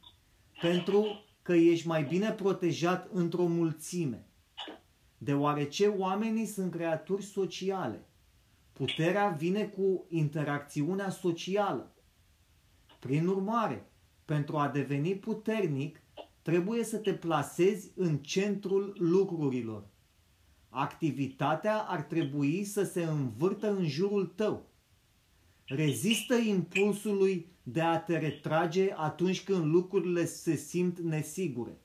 pentru 0.60 1.24
că 1.43 1.52
ești 1.52 1.86
mai 1.86 2.02
bine 2.02 2.31
protejat 2.31 3.09
într-o 3.12 3.47
mulțime. 3.47 4.27
Deoarece 5.19 5.86
oamenii 5.86 6.47
sunt 6.47 6.70
creaturi 6.70 7.23
sociale. 7.23 8.06
Puterea 8.73 9.28
vine 9.28 9.65
cu 9.65 10.06
interacțiunea 10.09 11.10
socială. 11.10 11.93
Prin 12.98 13.27
urmare, 13.27 13.90
pentru 14.24 14.56
a 14.56 14.69
deveni 14.69 15.15
puternic, 15.15 16.02
trebuie 16.48 16.84
să 16.84 16.96
te 16.96 17.14
plasezi 17.14 17.92
în 17.96 18.18
centrul 18.18 18.96
lucrurilor. 18.98 19.86
Activitatea 20.68 21.76
ar 21.78 22.02
trebui 22.02 22.64
să 22.64 22.84
se 22.84 23.02
învârtă 23.02 23.70
în 23.70 23.88
jurul 23.88 24.26
tău. 24.26 24.66
Rezistă 25.64 26.34
impulsului 26.34 27.46
de 27.62 27.80
a 27.80 28.00
te 28.00 28.18
retrage 28.18 28.92
atunci 28.96 29.44
când 29.44 29.64
lucrurile 29.64 30.24
se 30.24 30.56
simt 30.56 30.98
nesigure. 30.98 31.80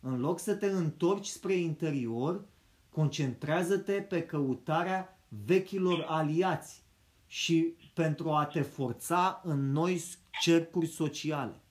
În 0.00 0.20
loc 0.20 0.38
să 0.38 0.54
te 0.54 0.66
întorci 0.66 1.26
spre 1.26 1.54
interior, 1.54 2.44
concentrează-te 2.90 3.92
pe 3.92 4.22
căutarea 4.22 5.20
vechilor 5.44 6.04
aliați 6.08 6.82
și 7.26 7.74
pentru 7.94 8.30
a 8.30 8.44
te 8.44 8.60
forța 8.60 9.40
în 9.44 9.72
noi 9.72 10.02
cercuri 10.40 10.86
sociale. 10.86 11.63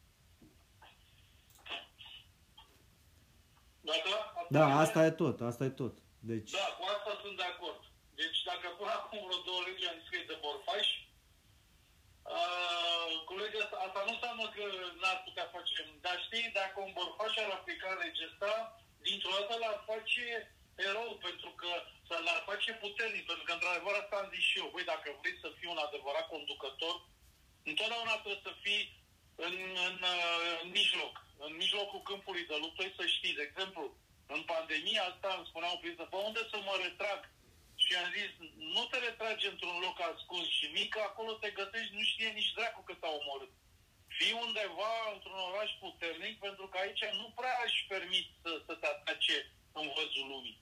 Da, 3.94 4.00
da? 4.10 4.60
Da, 4.60 4.66
asta 4.84 5.00
e 5.06 5.12
tot, 5.22 5.38
asta 5.50 5.64
e 5.70 5.80
tot. 5.82 5.96
Deci, 6.32 6.52
Da, 6.52 6.68
cu 6.78 6.84
asta 6.96 7.12
sunt 7.24 7.36
de 7.42 7.48
acord. 7.54 7.82
Deci 8.20 8.40
dacă 8.50 8.68
până 8.80 8.94
acum 9.00 9.20
vreo 9.28 9.42
două 9.48 9.62
legi 9.68 9.90
am 9.90 9.98
zis 10.00 10.10
că 10.10 10.18
e 10.18 10.32
de 10.32 10.38
borfaș, 10.44 10.88
uh, 12.36 13.12
colegii 13.30 13.64
asta, 13.66 13.78
asta 13.88 14.00
nu 14.06 14.14
înseamnă 14.16 14.46
că 14.56 14.64
n-ar 15.02 15.20
putea 15.28 15.48
face, 15.56 15.76
dar 16.06 16.18
știi, 16.26 16.58
dacă 16.60 16.78
un 16.86 16.92
borfaș 16.98 17.34
ar 17.38 17.50
aplica 17.58 17.90
legea 18.02 18.26
asta, 18.30 18.52
dintr-o 19.06 19.36
dată 19.38 19.54
l-ar 19.62 19.78
face 19.92 20.26
erou, 20.76 21.10
pentru 21.28 21.50
că 21.62 21.72
să 22.08 22.16
l-ar 22.26 22.42
face 22.50 22.72
puternic, 22.84 23.26
pentru 23.30 23.44
că 23.46 23.54
într-adevăr 23.54 23.94
asta 23.98 24.16
am 24.20 24.32
zis 24.34 24.44
și 24.50 24.60
eu. 24.62 24.70
Băi, 24.74 24.92
dacă 24.94 25.08
vrei 25.20 25.38
să 25.44 25.50
fii 25.58 25.74
un 25.74 25.82
adevărat 25.88 26.28
conducător, 26.36 26.96
întotdeauna 27.70 28.22
trebuie 28.22 28.48
să 28.48 28.54
fii 28.64 28.84
în, 29.36 29.56
în, 29.88 29.98
uh, 30.16 30.52
în 30.64 30.70
mijloc, 30.80 31.14
în 31.46 31.52
mijlocul 31.62 32.02
câmpului 32.10 32.46
de 32.52 32.58
luptă, 32.64 32.84
să 32.98 33.04
știi, 33.16 33.38
de 33.40 33.44
exemplu, 33.50 33.84
în 34.36 34.42
pandemia 34.52 35.04
asta 35.12 35.30
îmi 35.38 35.50
spunea 35.50 35.70
un 35.72 35.82
prieten, 35.82 36.08
pe 36.12 36.20
unde 36.28 36.42
să 36.52 36.58
mă 36.68 36.76
retrag? 36.86 37.22
Și 37.84 37.92
am 38.02 38.10
zis, 38.18 38.30
nu 38.76 38.84
te 38.92 38.98
retragi 39.08 39.46
într-un 39.54 39.78
loc 39.86 39.98
ascuns 40.12 40.48
și 40.58 40.66
mic, 40.78 40.90
că 40.94 41.00
acolo 41.10 41.32
te 41.34 41.50
gătești, 41.60 41.96
nu 41.98 42.04
știe 42.12 42.30
nici 42.40 42.54
dracu 42.58 42.82
cât 42.90 43.02
au 43.04 43.16
omorât. 43.22 43.54
Fii 44.18 44.34
undeva 44.46 44.94
într-un 45.16 45.40
oraș 45.50 45.70
puternic, 45.84 46.36
pentru 46.48 46.66
că 46.72 46.78
aici 46.80 47.04
nu 47.22 47.28
prea 47.40 47.56
aș 47.66 47.74
permit 47.94 48.28
să, 48.44 48.52
să 48.68 48.74
te 48.82 48.88
atace 48.96 49.38
în 49.80 49.86
văzul 49.98 50.26
lumii. 50.34 50.58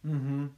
mhm. 0.00 0.56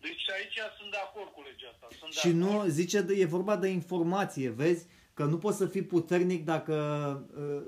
Deci 0.00 0.30
aici 0.30 0.58
sunt 0.78 0.90
de 0.90 0.96
acord 0.96 1.30
cu 1.32 1.42
legea 1.42 1.68
asta. 1.72 1.86
Sunt 1.98 2.14
de 2.14 2.20
Și 2.20 2.26
acord. 2.26 2.42
nu, 2.42 2.64
zice, 2.66 3.00
de- 3.00 3.14
e 3.14 3.24
vorba 3.38 3.56
de 3.56 3.68
informație, 3.68 4.48
vezi? 4.50 4.86
Că 5.16 5.24
nu 5.24 5.38
poți 5.38 5.56
să 5.56 5.66
fii 5.66 5.82
puternic 5.82 6.44
dacă, 6.44 6.74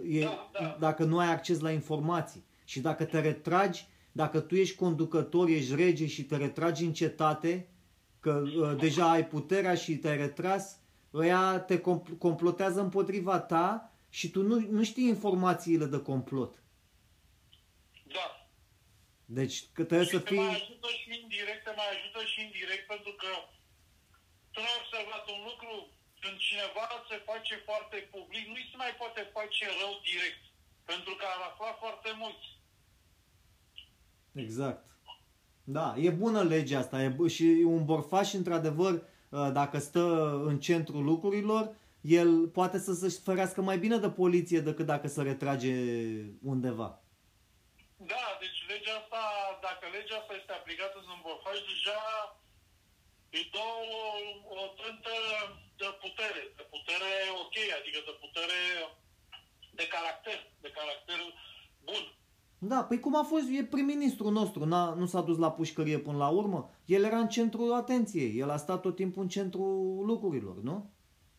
uh, 0.05 0.15
e, 0.17 0.23
Da, 0.25 0.51
da. 0.53 0.77
dacă 0.81 1.05
nu 1.05 1.19
ai 1.19 1.33
acces 1.33 1.61
la 1.61 1.71
informații. 1.71 2.45
Și 2.65 2.81
dacă 2.81 3.05
te 3.05 3.21
retragi, 3.21 3.87
dacă 4.13 4.41
tu 4.41 4.55
ești 4.55 4.77
conducător, 4.77 5.49
ești 5.49 5.75
rege 5.75 6.07
și 6.07 6.25
te 6.25 6.37
retragi 6.37 6.85
în 6.85 6.93
cetate, 6.93 7.69
că 8.21 8.43
uh, 8.57 8.77
deja 8.79 9.11
ai 9.11 9.27
puterea 9.27 9.75
și 9.75 9.97
te-ai 9.97 10.17
retras, 10.17 10.81
ăia 11.15 11.59
te 11.61 11.79
compl- 11.81 12.13
complotează 12.19 12.81
împotriva 12.81 13.41
ta 13.41 13.93
și 14.09 14.31
tu 14.31 14.43
nu, 14.43 14.67
nu 14.71 14.83
știi 14.85 15.09
informațiile 15.09 15.85
de 15.85 16.03
complot. 16.03 16.63
Da. 18.17 18.49
Deci 19.25 19.65
că 19.73 19.83
trebuie 19.85 20.07
Și 20.09 20.13
să 20.17 20.21
te 20.21 20.35
mai 20.35 20.45
fii... 20.47 20.55
ajută 20.63 20.89
și 21.01 21.21
indirect, 21.23 21.65
te 21.65 21.73
mai 21.77 21.89
ajută 21.97 22.21
și 22.31 22.39
indirect, 22.47 22.87
pentru 22.87 23.13
că 23.23 23.31
tu 24.53 24.59
n-ai 24.61 24.77
observat 24.83 25.25
un 25.35 25.41
lucru, 25.51 25.73
când 26.21 26.37
cineva 26.47 26.87
se 27.09 27.17
face 27.31 27.55
foarte 27.69 27.97
public, 28.15 28.45
nu 28.49 28.55
se 28.71 28.77
mai 28.83 28.93
poate 29.01 29.21
face 29.37 29.65
rău 29.81 29.93
direct, 30.11 30.43
pentru 30.91 31.13
că 31.19 31.25
ar 31.35 31.41
afla 31.51 31.73
foarte 31.83 32.11
mulți. 32.23 32.47
Exact. 34.45 34.85
Da, 35.65 35.95
e 35.97 36.11
bună 36.11 36.43
legea 36.43 36.79
asta 36.79 37.03
e, 37.03 37.09
bu- 37.09 37.27
și 37.27 37.43
un 37.75 37.85
borfaș, 37.85 38.33
într-adevăr, 38.33 38.93
uh, 38.93 39.49
dacă 39.53 39.79
stă 39.79 40.05
în 40.47 40.61
centrul 40.61 41.05
lucrurilor, 41.05 41.75
el 42.01 42.49
poate 42.49 42.79
să 42.79 42.93
se 42.93 43.21
ferească 43.25 43.61
mai 43.61 43.79
bine 43.79 43.97
de 43.97 44.11
poliție 44.11 44.61
decât 44.61 44.87
dacă 44.87 45.07
se 45.09 45.23
retrage 45.23 45.75
undeva. 46.43 47.03
Da, 47.97 48.25
deci 48.41 48.61
legea 48.69 48.95
asta, 49.03 49.23
dacă 49.63 49.85
legea 49.97 50.17
asta 50.21 50.35
este 50.41 50.53
aplicată 50.53 50.99
în 50.99 51.21
borfaș, 51.23 51.59
deja 51.73 52.01
îi 53.37 53.45
dă 53.55 53.65
o, 53.99 54.03
o 54.59 54.61
trântă 54.79 55.15
de 55.81 55.89
putere, 56.03 56.43
de 56.59 56.65
putere 56.75 57.13
ok, 57.43 57.57
adică 57.79 57.99
de 58.09 58.15
putere 58.23 58.61
de 59.79 59.87
caracter, 59.95 60.39
de 60.65 60.71
caracter 60.79 61.19
bun. 61.89 62.05
Da, 62.59 62.85
păi 62.85 63.01
cum 63.01 63.17
a 63.17 63.23
fost, 63.23 63.45
e 63.51 63.65
prim-ministrul 63.65 64.33
nostru, 64.33 64.65
n-a, 64.65 64.95
nu 64.95 65.07
s-a 65.07 65.21
dus 65.21 65.39
la 65.39 65.53
pușcărie 65.53 65.99
până 65.99 66.17
la 66.17 66.29
urmă. 66.29 66.71
El 66.85 67.05
era 67.05 67.19
în 67.19 67.29
centrul 67.29 67.73
atenției, 67.73 68.39
el 68.39 68.51
a 68.51 68.57
stat 68.57 68.81
tot 68.81 68.97
timpul 68.97 69.23
în 69.23 69.29
centrul 69.29 70.05
lucrurilor, 70.07 70.57
nu? 70.57 70.91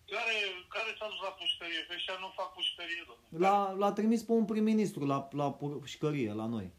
Care, 0.06 0.36
care 0.70 0.96
s-a 1.00 1.08
dus 1.08 1.22
la 1.22 1.30
pușcărie? 1.30 1.86
Că 1.88 1.94
ăștia 1.96 2.18
nu 2.20 2.32
fac 2.36 2.54
pușcărie, 2.54 3.04
domnule. 3.08 3.48
L-a, 3.48 3.72
l-a 3.72 3.92
trimis 3.92 4.24
pe 4.24 4.32
un 4.32 4.46
prim-ministru 4.46 5.06
la, 5.06 5.28
la 5.32 5.52
pușcărie, 5.52 6.34
la 6.34 6.46
noi. 6.46 6.72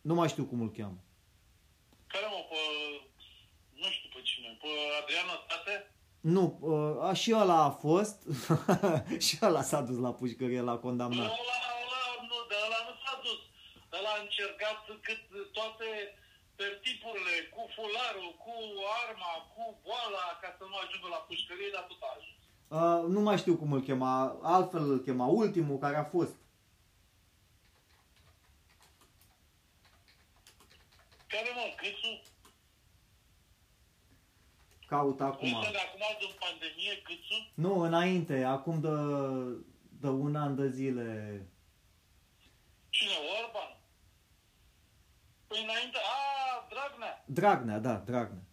Nu 0.00 0.14
mai 0.14 0.28
știu 0.28 0.44
cum 0.44 0.60
îl 0.60 0.70
cheamă. 0.70 0.98
Care 2.06 2.26
mă, 2.32 2.40
pe, 2.50 2.60
nu 2.64 2.78
știu 2.80 2.89
pe 4.70 4.76
cine, 4.76 4.90
pe 4.90 4.98
Adrian 5.00 5.26
Năstate? 5.32 5.74
Nu, 6.20 6.44
uh, 6.60 7.08
a, 7.08 7.12
și 7.12 7.30
ăla 7.42 7.58
a 7.68 7.70
fost, 7.70 8.16
și 9.26 9.34
ăla 9.42 9.62
s-a 9.62 9.80
dus 9.88 9.98
la 10.06 10.12
pușcărie, 10.12 10.60
l-a 10.60 10.78
condamnat. 10.86 11.30
Ăla, 11.42 11.58
ăla, 11.84 12.02
nu, 12.28 12.36
de 12.50 12.56
ăla 12.66 12.80
nu 12.88 12.94
s-a 13.02 13.14
dus. 13.26 13.40
Ăla 13.98 14.10
a 14.16 14.22
încercat 14.26 14.78
cât 15.06 15.20
toate 15.58 15.88
tertipurile, 16.60 17.34
cu 17.54 17.62
fularul, 17.76 18.30
cu 18.44 18.54
arma, 19.02 19.32
cu 19.52 19.62
boala, 19.84 20.26
ca 20.42 20.48
să 20.58 20.64
nu 20.70 20.76
ajungă 20.82 21.08
la 21.16 21.20
pușcărie, 21.28 21.70
dar 21.74 21.84
tot 21.88 22.00
a 22.06 22.10
ajuns. 22.18 22.40
Uh, 22.76 23.00
nu 23.14 23.20
mai 23.20 23.38
știu 23.42 23.54
cum 23.56 23.72
îl 23.72 23.82
chema, 23.88 24.38
altfel 24.42 24.90
îl 24.90 25.00
chema, 25.06 25.26
ultimul 25.26 25.78
care 25.78 25.96
a 25.96 26.04
fost. 26.04 26.34
Care 31.26 31.50
mă, 31.54 31.64
Câțu? 31.76 32.12
Caut 34.90 35.20
acum. 35.20 35.52
Uite, 35.52 35.70
de 35.78 35.82
acum, 35.86 36.04
din 36.18 36.32
pandemie, 36.44 36.94
Câțu? 37.06 37.38
Nu, 37.64 37.72
înainte, 37.88 38.36
acum 38.56 38.76
de, 38.86 38.94
de 40.02 40.08
un 40.24 40.34
an 40.44 40.52
de 40.60 40.68
zile. 40.68 41.06
Cine, 42.96 43.16
Orban? 43.38 43.70
Păi 45.48 45.60
înainte, 45.66 45.98
a, 46.16 46.20
Dragnea. 46.72 47.24
Dragnea, 47.38 47.78
da, 47.78 47.94
Dragnea. 48.10 48.44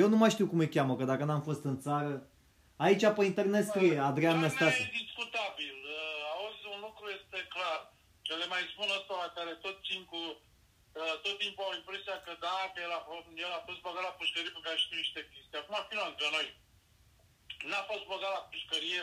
Eu 0.00 0.08
nu 0.08 0.16
mai 0.16 0.30
știu 0.30 0.46
cum 0.46 0.58
îi 0.58 0.68
cheamă, 0.74 0.96
că 0.96 1.04
dacă 1.04 1.24
n-am 1.24 1.42
fost 1.42 1.64
în 1.64 1.80
țară... 1.80 2.28
Aici 2.76 3.06
pe 3.16 3.24
internet 3.24 3.64
scrie 3.66 3.98
Adrian 3.98 4.14
Dragnea 4.14 4.40
Năstase. 4.40 4.82
e 4.82 4.98
discutabil. 5.02 5.76
Uh, 5.96 6.32
Auzi, 6.34 6.66
un 6.74 6.80
lucru 6.86 7.06
este 7.18 7.38
clar. 7.54 7.80
Ce 8.26 8.32
le 8.40 8.46
mai 8.52 8.62
spun 8.72 8.88
ăsta 8.98 9.14
la 9.22 9.28
care 9.36 9.52
tot 9.64 9.76
țin 9.86 10.04
cu... 10.10 10.20
uh, 11.00 11.14
Tot 11.24 11.36
timpul 11.42 11.64
au 11.66 11.74
impresia 11.80 12.16
că 12.24 12.32
da, 12.46 12.58
că 12.72 12.78
el 12.86 12.92
a, 12.98 13.02
fost, 13.08 13.26
el 13.44 13.52
a 13.58 13.64
fost 13.68 13.80
băgat 13.86 14.04
la 14.08 14.18
pușcărie 14.18 14.48
pentru 14.48 14.64
că 14.64 14.70
a 14.72 14.82
știut 14.82 15.00
niște 15.02 15.20
chestii. 15.32 15.60
Acum, 15.60 15.76
final, 15.90 16.08
între 16.10 16.28
noi. 16.36 16.46
N-a 17.70 17.82
fost 17.90 18.04
băgat 18.12 18.32
la 18.36 18.42
pușcărie 18.50 19.02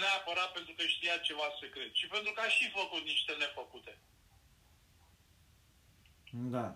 neapărat 0.00 0.50
pentru 0.56 0.72
că 0.76 0.82
știa 0.94 1.16
ceva 1.28 1.46
secret, 1.60 1.90
ci 1.98 2.06
pentru 2.14 2.32
că 2.32 2.40
a 2.42 2.48
și 2.56 2.76
făcut 2.78 3.02
niște 3.12 3.32
nefăcute. 3.42 3.92
Da. 6.54 6.66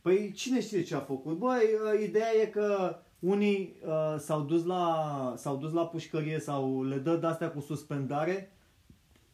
Păi 0.00 0.32
cine 0.32 0.60
știe 0.60 0.82
ce 0.82 0.94
a 0.94 1.00
făcut? 1.00 1.36
Băi, 1.36 1.64
uh, 1.74 2.00
ideea 2.08 2.32
e 2.34 2.46
că 2.46 2.98
unii 3.18 3.76
uh, 3.82 4.14
s-au, 4.18 4.40
dus 4.40 4.64
la, 4.64 5.34
s-au 5.36 5.56
dus 5.56 5.72
la 5.72 5.86
pușcărie 5.86 6.38
sau 6.40 6.84
le 6.84 6.96
dă 6.96 7.16
de-astea 7.16 7.50
cu 7.50 7.60
suspendare 7.60 8.52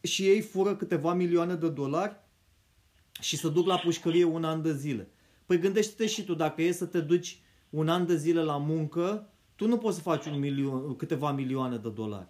și 0.05 0.27
ei 0.29 0.41
fură 0.41 0.77
câteva 0.77 1.15
milioane 1.15 1.55
de 1.55 1.69
dolari 1.69 2.17
și 3.21 3.37
se 3.37 3.49
duc 3.49 3.67
la 3.67 3.79
pușcărie 3.79 4.25
un 4.25 4.45
an 4.45 4.63
de 4.63 4.75
zile. 4.75 5.09
Păi 5.47 5.59
gândește-te 5.59 6.07
și 6.07 6.25
tu, 6.25 6.35
dacă 6.35 6.63
e 6.63 6.73
să 6.73 6.87
te 6.87 7.01
duci 7.01 7.39
un 7.71 7.89
an 7.89 8.07
de 8.07 8.17
zile 8.17 8.43
la 8.43 8.57
muncă, 8.57 9.29
tu 9.57 9.67
nu 9.67 9.79
poți 9.79 9.97
să 9.97 10.03
faci 10.03 10.27
un 10.27 10.39
milion, 10.39 10.97
câteva 10.97 11.33
milioane 11.33 11.77
de 11.77 11.91
dolari. 11.91 12.29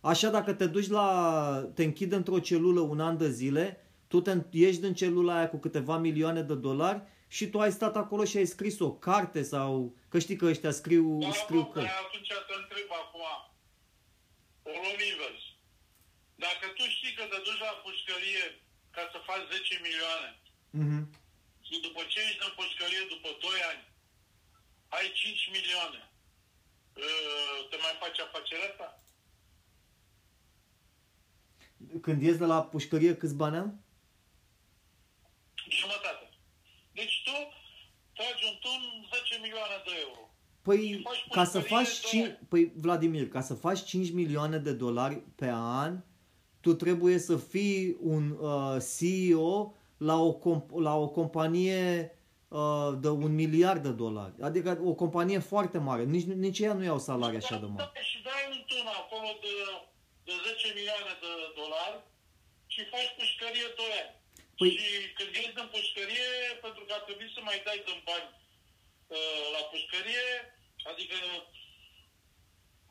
Așa 0.00 0.30
dacă 0.30 0.52
te 0.52 0.66
duci 0.66 0.88
la... 0.88 1.70
te 1.74 1.84
închide 1.84 2.14
într-o 2.14 2.38
celulă 2.38 2.80
un 2.80 3.00
an 3.00 3.16
de 3.16 3.30
zile, 3.30 3.84
tu 4.06 4.20
te 4.20 4.36
ieși 4.50 4.80
din 4.80 4.94
celula 4.94 5.36
aia 5.36 5.48
cu 5.48 5.56
câteva 5.56 5.98
milioane 5.98 6.42
de 6.42 6.54
dolari 6.54 7.02
și 7.28 7.46
tu 7.48 7.58
ai 7.60 7.72
stat 7.72 7.96
acolo 7.96 8.24
și 8.24 8.36
ai 8.36 8.44
scris 8.46 8.78
o 8.78 8.92
carte 8.92 9.42
sau... 9.42 9.94
Că 10.08 10.18
știi 10.18 10.36
că 10.36 10.46
ăștia 10.46 10.70
scriu, 10.70 11.18
Da, 11.18 11.30
scriu 11.30 11.60
bă, 11.60 11.66
cărți. 11.66 11.88
dar 11.88 12.04
atunci 12.06 12.28
te 12.28 12.54
întreb 12.62 12.88
acum, 13.02 13.20
o 14.62 14.70
luăm 14.82 15.00
invers. 15.12 15.40
Dacă 16.46 16.64
tu 16.76 16.84
știi 16.96 17.14
că 17.18 17.24
te 17.32 17.38
duci 17.46 17.64
la 17.68 17.72
pușcărie 17.84 18.44
ca 18.96 19.02
să 19.12 19.18
faci 19.28 19.44
10 19.52 19.80
milioane 19.86 20.30
Mhm. 20.82 21.00
și 21.66 21.74
după 21.86 22.00
ce 22.12 22.18
ești 22.28 22.44
în 22.48 22.52
pușcărie, 22.60 23.02
după 23.14 23.28
2 23.46 23.58
ani, 23.70 23.82
ai 24.96 25.06
5 25.20 25.42
milioane, 25.56 26.00
uh, 27.04 27.58
te 27.70 27.76
mai 27.84 27.94
faci 28.02 28.18
afacerea 28.26 28.68
asta? 28.72 28.88
Când 32.04 32.22
ies 32.22 32.36
de 32.36 32.44
la 32.52 32.62
pușcărie, 32.72 33.16
câți 33.16 33.34
bani 33.42 33.56
am? 33.56 33.84
Jumătate. 35.80 36.24
Deci 36.92 37.22
tu 37.24 37.36
tragi 38.16 38.44
un 38.50 38.56
tun 38.64 38.80
10 39.12 39.38
milioane 39.42 39.82
de 39.84 39.92
euro. 40.06 40.22
Păi, 40.62 41.00
faci 41.04 41.28
ca 41.30 41.44
să 41.44 41.58
pușcărie 41.60 41.84
faci... 41.84 42.00
doi 42.00 42.10
Cin... 42.10 42.24
ani. 42.24 42.38
Păi, 42.48 42.72
Vladimir, 42.76 43.28
ca 43.28 43.40
să 43.40 43.54
faci 43.54 43.84
5 43.84 44.10
milioane 44.10 44.58
de 44.58 44.72
dolari 44.72 45.16
pe 45.36 45.48
an, 45.52 46.02
tu 46.60 46.70
trebuie 46.74 47.18
să 47.18 47.36
fii 47.36 47.96
un 48.14 48.24
uh, 48.30 48.76
CEO 48.96 49.74
la 50.08 50.16
o, 50.28 50.32
comp- 50.44 50.74
la 50.86 50.94
o 51.04 51.08
companie 51.08 51.88
uh, 52.48 52.90
de 53.04 53.08
un 53.08 53.32
miliard 53.42 53.82
de 53.82 53.92
dolari. 54.04 54.34
Adică 54.48 54.70
o 54.90 54.92
companie 55.02 55.38
foarte 55.52 55.78
mare. 55.88 56.02
Nici, 56.14 56.28
nici 56.46 56.58
ea 56.66 56.72
nu 56.78 56.84
iau 56.84 56.98
salarii 57.08 57.40
așa 57.42 57.56
de 57.62 57.66
mari. 57.74 57.90
Da, 57.94 58.00
și 58.10 58.18
dai 58.28 58.42
un 58.54 58.60
tun 58.70 58.86
acolo 59.02 59.28
de, 59.44 59.54
de 60.26 60.32
10 60.46 60.72
milioane 60.78 61.12
de 61.24 61.32
dolari 61.60 61.98
și 62.72 62.80
faci 62.92 63.10
pușcărie 63.18 63.66
2 63.80 63.92
ani. 64.00 64.12
Păi- 64.60 64.76
Și 64.84 64.92
când 65.16 65.30
ești 65.42 65.60
în 65.64 65.68
pușcărie, 65.76 66.28
pentru 66.64 66.82
că 66.86 66.92
ar 66.98 67.02
trebui 67.08 67.28
să 67.36 67.40
mai 67.48 67.58
dai 67.66 67.80
din 67.88 67.98
bani 68.08 68.28
uh, 69.16 69.42
la 69.54 69.62
pușcărie, 69.72 70.26
adică 70.90 71.16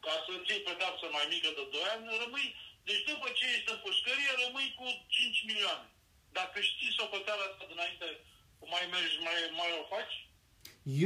ca 0.05 0.13
să 0.25 0.31
ții 0.45 0.65
pedapsă 0.69 1.05
mai 1.17 1.25
mică 1.33 1.49
de 1.57 1.63
2 1.73 1.91
ani, 1.93 2.03
rămâi, 2.23 2.47
deci 2.87 3.03
după 3.11 3.27
ce 3.37 3.43
ești 3.55 3.71
în 3.73 3.79
pușcărie, 3.85 4.31
rămâi 4.43 4.69
cu 4.79 4.87
5 5.59 5.61
milioane. 5.61 5.87
Dacă 6.39 6.57
știi 6.69 6.97
socoteala 6.99 7.43
asta 7.49 7.65
dinainte, 7.71 8.07
mai 8.73 8.85
mergi, 8.93 9.15
mai, 9.25 9.37
mai 9.59 9.69
o 9.81 9.83
faci? 9.93 10.15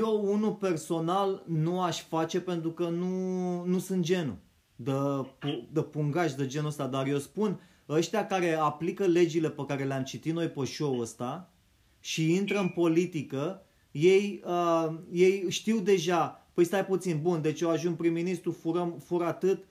Eu, 0.01 0.13
unul 0.33 0.55
personal, 0.67 1.43
nu 1.47 1.81
aș 1.81 1.97
face 2.01 2.41
pentru 2.41 2.71
că 2.71 2.87
nu, 2.87 3.15
nu 3.63 3.79
sunt 3.79 4.03
genul 4.03 4.37
de, 4.75 4.91
pu- 5.39 5.67
de 5.71 5.81
pungaj 5.81 6.31
de 6.31 6.47
genul 6.47 6.67
ăsta, 6.67 6.87
dar 6.87 7.07
eu 7.07 7.17
spun, 7.17 7.61
ăștia 7.89 8.27
care 8.27 8.53
aplică 8.53 9.05
legile 9.05 9.49
pe 9.49 9.65
care 9.67 9.83
le-am 9.83 10.03
citit 10.03 10.33
noi 10.33 10.49
pe 10.49 10.65
show 10.65 10.99
ăsta 10.99 11.51
și 11.99 12.33
intră 12.33 12.59
în 12.59 12.69
politică, 12.69 13.65
ei, 13.91 14.41
uh, 14.45 14.87
ei 15.11 15.45
știu 15.49 15.79
deja, 15.79 16.47
păi 16.53 16.65
stai 16.65 16.85
puțin, 16.85 17.21
bun, 17.21 17.41
deci 17.41 17.61
eu 17.61 17.69
ajung 17.69 17.95
prim-ministru, 17.95 18.51
furăm, 18.51 18.99
fur 19.05 19.23
atât, 19.23 19.57
uh, 19.57 19.65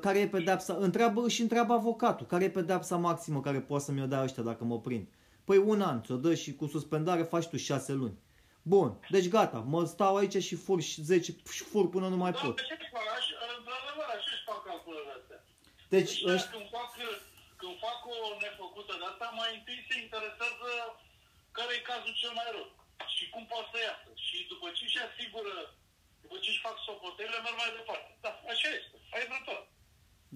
care 0.00 0.18
e 0.18 0.28
pedepsa, 0.28 0.76
întreabă 0.80 1.28
și 1.28 1.40
întreabă 1.42 1.72
avocatul, 1.72 2.26
care 2.26 2.44
e 2.44 2.50
pedepsa 2.50 2.96
maximă 2.96 3.40
care 3.40 3.60
poate 3.60 3.84
să 3.84 3.92
mi-o 3.92 4.06
dea 4.06 4.22
ăștia 4.22 4.42
dacă 4.42 4.64
mă 4.64 4.80
prind. 4.80 5.06
Păi 5.44 5.56
un 5.72 5.80
an, 5.90 6.02
ți-o 6.02 6.16
dă 6.24 6.32
și 6.42 6.50
cu 6.58 6.66
suspendare 6.74 7.22
faci 7.22 7.48
tu 7.52 7.56
șase 7.56 7.92
luni. 7.92 8.16
Bun, 8.74 8.90
deci 9.14 9.28
gata, 9.36 9.58
mă 9.72 9.80
stau 9.94 10.14
aici 10.16 10.38
și 10.48 10.56
fur 10.66 10.78
și 10.88 10.98
10 11.02 11.30
și 11.56 11.62
fur 11.72 11.84
până 11.94 12.06
nu 12.08 12.18
mai 12.22 12.32
Da, 12.32 12.40
pot. 12.42 12.56
ce 12.70 12.76
fac? 12.96 13.06
Aș, 13.18 13.26
într-adevăr, 13.58 14.08
așa 14.16 14.30
își 14.34 14.44
fac 14.50 14.60
calculele 14.70 15.10
astea. 15.18 15.38
Deci, 15.94 16.12
Ăștia 16.14 16.32
ăștia, 16.36 16.52
când 16.54 16.66
fac, 16.76 16.90
când 17.60 17.74
fac 17.86 17.98
o 18.14 18.16
nefăcută 18.44 18.92
de 19.00 19.06
asta, 19.10 19.26
mai 19.40 19.50
întâi 19.58 19.80
se 19.88 19.94
interesează 20.04 20.70
care 21.58 21.70
e 21.74 21.88
cazul 21.90 22.14
cel 22.22 22.32
mai 22.38 22.48
rău 22.56 22.68
și 23.14 23.24
cum 23.32 23.44
poate 23.52 23.68
să 23.72 23.78
iasă. 23.88 24.08
Și 24.26 24.36
după 24.52 24.66
ce 24.76 24.82
își 24.88 25.00
asigură, 25.08 25.54
după 26.26 26.36
ce 26.42 26.50
își 26.50 26.60
fac 26.66 26.76
sopotele, 26.86 27.36
merg 27.44 27.56
mai 27.62 27.70
departe. 27.78 28.08
Da, 28.24 28.30
așa 28.52 28.68
este. 28.78 28.94
Ai 29.16 29.24
dreptate. 29.30 29.66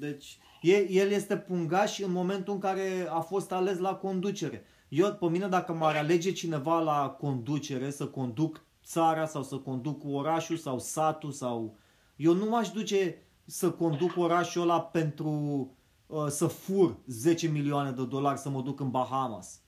deci 0.05 0.29
e, 0.73 0.77
el 1.03 1.11
este 1.11 1.37
pungaș 1.37 1.99
în 1.99 2.13
momentul 2.21 2.53
în 2.55 2.61
care 2.61 3.07
a 3.11 3.21
fost 3.21 3.53
ales 3.53 3.79
la 3.79 3.95
conducere. 3.95 4.65
Eu, 4.89 5.13
pe 5.15 5.27
mine, 5.29 5.49
dacă 5.49 5.73
m-ar 5.73 5.97
alege 5.97 6.33
cineva 6.33 6.81
la 6.81 7.09
conducere, 7.09 7.91
să 7.91 8.07
conduc 8.07 8.65
țara 8.85 9.27
sau 9.27 9.43
să 9.43 9.57
conduc 9.57 10.03
orașul 10.07 10.57
sau 10.57 10.79
satul 10.79 11.33
sau... 11.33 11.77
Eu 12.17 12.33
nu 12.33 12.45
m-aș 12.49 12.69
duce 12.69 13.23
să 13.45 13.71
conduc 13.71 14.17
orașul 14.17 14.63
ăla 14.63 14.81
pentru 14.81 15.31
uh, 16.07 16.27
să 16.29 16.47
fur 16.47 16.97
10 17.07 17.47
milioane 17.49 17.91
de 17.91 18.05
dolari 18.05 18.39
să 18.39 18.49
mă 18.49 18.61
duc 18.63 18.81
în 18.81 18.91
Bahamas. 18.91 19.61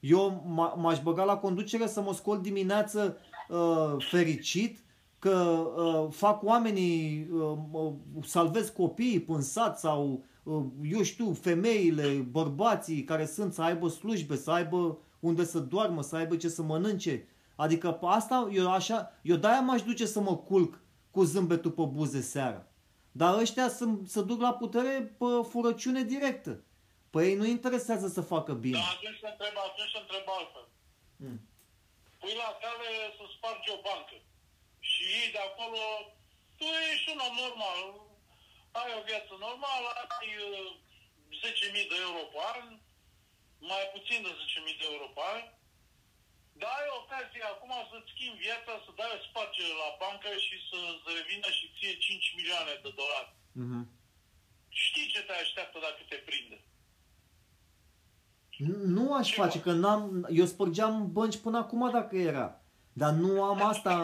Eu 0.00 0.42
m- 0.44 0.76
m-aș 0.80 1.00
băga 1.00 1.24
la 1.24 1.36
conducere 1.36 1.86
să 1.86 2.00
mă 2.00 2.12
scol 2.14 2.40
dimineață 2.40 3.18
uh, 3.48 3.94
fericit 4.10 4.84
că 5.18 5.30
uh, 5.30 6.12
fac 6.12 6.42
oamenii, 6.42 7.28
uh, 7.32 7.58
uh, 7.72 7.92
salvez 8.24 8.68
copiii 8.68 9.24
în 9.28 9.42
sat 9.42 9.78
sau, 9.78 10.24
uh, 10.42 10.62
eu 10.82 11.02
știu, 11.02 11.32
femeile, 11.32 12.08
bărbații 12.12 13.04
care 13.04 13.26
sunt 13.26 13.52
să 13.52 13.62
aibă 13.62 13.88
slujbe, 13.88 14.36
să 14.36 14.50
aibă 14.50 14.98
unde 15.20 15.44
să 15.44 15.58
doarmă, 15.58 16.02
să 16.02 16.16
aibă 16.16 16.36
ce 16.36 16.48
să 16.48 16.62
mănânce. 16.62 17.28
Adică 17.56 17.90
pe 17.92 18.06
asta, 18.08 18.48
eu 18.52 18.72
așa, 18.72 19.12
eu 19.22 19.36
de-aia 19.36 19.60
m-aș 19.60 19.82
duce 19.82 20.06
să 20.06 20.20
mă 20.20 20.36
culc 20.36 20.80
cu 21.10 21.22
zâmbetul 21.22 21.70
pe 21.70 21.82
buze 21.82 22.20
seara. 22.20 22.66
Dar 23.12 23.38
ăștia 23.38 23.68
să, 23.68 23.84
să 24.04 24.20
duc 24.20 24.40
la 24.40 24.52
putere 24.54 25.14
pe 25.18 25.24
furăciune 25.48 26.02
directă. 26.02 26.62
Păi 27.10 27.26
ei 27.28 27.34
nu 27.34 27.46
interesează 27.46 28.08
să 28.08 28.20
facă 28.20 28.52
bine. 28.52 28.78
Dar 28.78 28.94
atunci 28.96 29.18
se 29.20 29.28
întreba, 29.32 29.60
atunci 29.70 29.90
se 29.94 29.98
întreba 30.04 30.32
altfel. 30.38 30.66
Mm. 31.16 31.40
Pui 32.20 32.34
la 32.42 32.50
cale 32.62 32.88
să 33.16 33.24
spargi 33.34 33.70
o 33.76 33.78
bancă. 33.86 34.16
Și 34.98 35.06
ei 35.20 35.28
de 35.36 35.40
acolo, 35.48 35.82
tu 36.58 36.66
ești 36.90 37.08
un 37.14 37.20
om 37.28 37.34
normal, 37.44 37.82
ai 38.80 38.90
o 38.98 39.00
viață 39.10 39.32
normală, 39.46 39.88
ai 40.18 40.30
uh, 40.48 40.70
10.000 41.82 41.90
de 41.92 41.96
euro 42.06 42.22
pe 42.34 42.40
an, 42.56 42.64
mai 43.70 43.84
puțin 43.94 44.18
de 44.26 44.32
10.000 44.72 44.80
de 44.80 44.86
euro 44.92 45.06
pe 45.16 45.22
an, 45.36 45.42
dar 46.60 46.72
ai 46.80 46.88
ocazie 47.00 47.42
acum 47.52 47.72
să-ți 47.90 48.10
schimbi 48.12 48.42
viața, 48.46 48.72
să 48.84 48.90
dai 49.00 49.12
o 49.16 49.24
spargere 49.26 49.74
la 49.84 49.90
bancă 50.02 50.28
și 50.46 50.54
să-ți 50.68 51.06
revină 51.18 51.48
și 51.58 51.66
ție 51.76 51.94
5 52.06 52.34
milioane 52.38 52.72
de 52.84 52.90
dolari. 53.00 53.30
Mhm. 53.62 53.80
Știi 54.86 55.10
ce 55.12 55.20
te 55.26 55.32
așteaptă 55.32 55.76
dacă 55.86 56.00
te 56.10 56.18
prinde? 56.28 56.58
Nu- 58.58 58.84
Nu 58.96 59.14
aș 59.14 59.28
Ce 59.28 59.34
face, 59.34 59.58
faci? 59.58 59.62
că 59.66 59.72
n-am, 59.72 60.26
eu 60.30 60.46
spărgeam 60.46 61.12
bănci 61.12 61.36
până 61.36 61.58
acum 61.58 61.90
dacă 61.90 62.16
era. 62.16 62.57
Dar 63.00 63.12
nu 63.22 63.32
am 63.50 63.60
asta. 63.72 63.94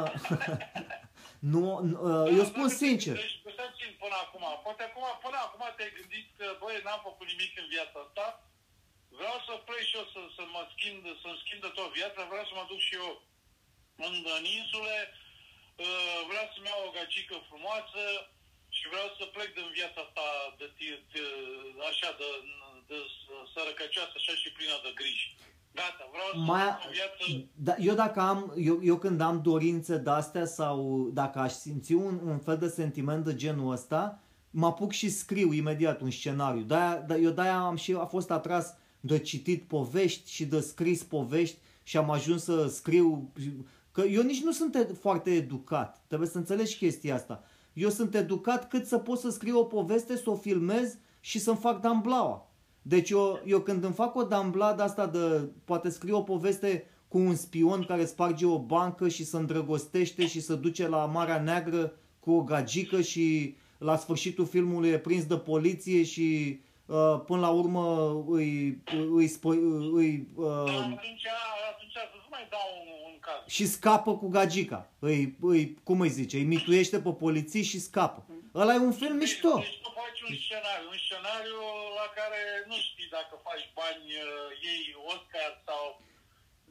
nu, 1.53 1.65
nu, 1.91 1.97
uh, 2.09 2.27
eu 2.39 2.45
spun 2.53 2.66
Dacă 2.66 2.79
te 2.79 2.83
sincer. 2.85 3.15
gândești, 3.16 3.43
Puteți 3.49 3.83
până 4.03 4.16
acum. 4.25 4.45
Poate 4.66 4.83
acum, 4.89 5.07
până 5.25 5.39
acum 5.47 5.62
te-ai 5.77 5.97
gândit 5.99 6.27
că, 6.39 6.47
băi, 6.61 6.85
n-am 6.85 7.01
făcut 7.09 7.27
nimic 7.33 7.53
în 7.62 7.69
viața 7.75 7.97
asta. 8.07 8.27
Vreau 9.19 9.39
să 9.47 9.53
plec 9.69 9.85
și 9.91 9.97
eu 10.01 10.07
să, 10.15 10.21
să 10.37 10.43
mă 10.55 10.62
schimb, 10.73 11.01
să-mi 11.23 11.41
schimb 11.43 11.61
de 11.66 11.71
tot 11.79 11.91
viața. 11.99 12.21
Vreau 12.33 12.45
să 12.49 12.55
mă 12.59 12.65
duc 12.71 12.81
și 12.89 12.95
eu 13.03 13.11
în, 14.07 14.15
în 14.39 14.45
insule. 14.59 14.99
Uh, 15.85 16.19
Vreau 16.31 16.47
să-mi 16.53 16.69
iau 16.71 16.83
o 16.87 16.95
gagică 16.97 17.37
frumoasă 17.51 18.03
și 18.77 18.85
vreau 18.93 19.09
să 19.19 19.25
plec 19.35 19.49
din 19.59 19.69
viața 19.79 20.01
asta 20.07 20.27
de, 20.59 20.66
de, 20.79 20.89
de 21.12 21.23
așa, 21.91 22.11
de, 22.21 22.29
de 22.91 22.99
sărăcăcioasă, 23.53 24.15
așa 24.16 24.35
și 24.41 24.55
plină 24.57 24.77
de 24.87 24.93
griji. 25.01 25.29
Gata, 25.75 26.09
vreau 26.13 26.45
să 26.45 26.51
Mai, 26.51 26.63
am 26.63 26.79
o 26.87 26.91
viață... 26.93 27.49
da, 27.55 27.75
eu 27.79 27.95
dacă 27.95 28.21
am, 28.21 28.53
eu, 28.57 28.81
eu 28.83 28.97
când 28.97 29.21
am 29.21 29.41
dorințe 29.43 29.97
de-astea 29.97 30.45
sau 30.47 31.11
dacă 31.13 31.39
aș 31.39 31.53
simți 31.53 31.93
un, 31.93 32.21
un 32.25 32.39
fel 32.39 32.57
de 32.59 32.69
sentiment 32.69 33.25
de 33.25 33.35
genul 33.35 33.73
ăsta, 33.73 34.19
mă 34.51 34.67
apuc 34.67 34.93
și 34.93 35.11
scriu 35.11 35.53
imediat 35.53 36.01
un 36.01 36.11
scenariu. 36.11 36.63
De-aia, 36.63 37.05
de, 37.07 37.19
eu 37.23 37.31
de-aia 37.31 37.59
am 37.59 37.77
și 37.77 37.93
a 37.93 38.05
fost 38.05 38.31
atras 38.31 38.75
de 39.01 39.19
citit 39.19 39.63
povești 39.63 40.31
și 40.31 40.45
de 40.45 40.61
scris 40.61 41.03
povești 41.03 41.59
și 41.83 41.97
am 41.97 42.11
ajuns 42.11 42.43
să 42.43 42.67
scriu 42.69 43.33
că 43.93 44.01
eu 44.01 44.23
nici 44.23 44.43
nu 44.43 44.53
sunt 44.53 44.77
ed- 44.77 44.99
foarte 45.01 45.31
educat. 45.31 46.05
Trebuie 46.07 46.29
să 46.29 46.39
înțelegi 46.39 46.77
chestia 46.77 47.15
asta. 47.15 47.43
Eu 47.73 47.89
sunt 47.89 48.15
educat 48.15 48.69
cât 48.69 48.87
să 48.87 48.99
pot 48.99 49.19
să 49.19 49.31
scriu 49.31 49.59
o 49.59 49.65
poveste, 49.65 50.17
să 50.17 50.31
o 50.31 50.35
filmez 50.37 50.97
și 51.21 51.39
să-mi 51.39 51.57
fac 51.57 51.81
damblaua. 51.81 52.49
Deci 52.86 53.11
eu, 53.11 53.40
eu 53.44 53.61
când 53.61 53.85
îmi 53.85 53.94
fac 53.94 54.16
o 54.16 54.23
dambla 54.23 54.74
de 54.74 54.82
asta 54.82 55.06
de, 55.06 55.48
poate 55.65 55.89
scriu 55.89 56.16
o 56.16 56.23
poveste 56.23 56.86
cu 57.09 57.19
un 57.19 57.35
spion 57.35 57.85
care 57.85 58.05
sparge 58.05 58.47
o 58.47 58.59
bancă 58.59 59.09
și 59.09 59.24
se 59.24 59.36
îndrăgostește 59.36 60.27
și 60.27 60.40
se 60.40 60.55
duce 60.55 60.89
la 60.89 61.06
Marea 61.06 61.40
Neagră 61.40 61.93
cu 62.20 62.31
o 62.32 62.43
gagică 62.43 63.01
și 63.01 63.56
la 63.78 63.97
sfârșitul 63.97 64.47
filmului 64.47 64.89
e 64.89 64.98
prins 64.98 65.24
de 65.24 65.36
poliție 65.36 66.02
și 66.02 66.61
uh, 66.86 67.20
până 67.27 67.40
la 67.40 67.48
urmă 67.48 68.16
îi, 68.28 68.82
îi, 69.15 69.32
îi, 69.43 69.59
îi 69.94 70.28
uh, 70.35 70.47
Atunci, 70.47 71.27
atunci 71.73 71.84
să 71.84 71.84
mai 72.35 72.44
dau 72.55 72.69
un, 72.81 72.89
un 73.09 73.16
caz. 73.27 73.40
și 73.56 73.65
scapă 73.77 74.11
cu 74.20 74.27
gagica. 74.36 74.81
Îi, 75.09 75.20
îi, 75.52 75.62
cum 75.86 75.98
îi 76.05 76.16
zice, 76.19 76.36
îi 76.36 76.51
mituiește 76.55 76.97
pe 77.06 77.12
poliții 77.24 77.62
și 77.70 77.78
scapă. 77.89 78.20
Ăla 78.61 78.73
e 78.74 78.86
un 78.90 78.97
film 79.01 79.16
mișto. 79.16 79.55
Deci 79.65 79.78
tu 79.85 79.90
faci 80.02 80.20
un 80.28 80.35
scenariu, 80.44 80.86
un 80.94 81.01
scenariu 81.06 81.59
la 82.01 82.06
care 82.19 82.40
nu 82.70 82.77
știi 82.89 83.09
dacă 83.16 83.35
faci 83.48 83.65
bani, 83.78 84.05
uh, 84.24 84.62
iei 84.65 84.85
Oscar 85.12 85.51
sau... 85.69 85.85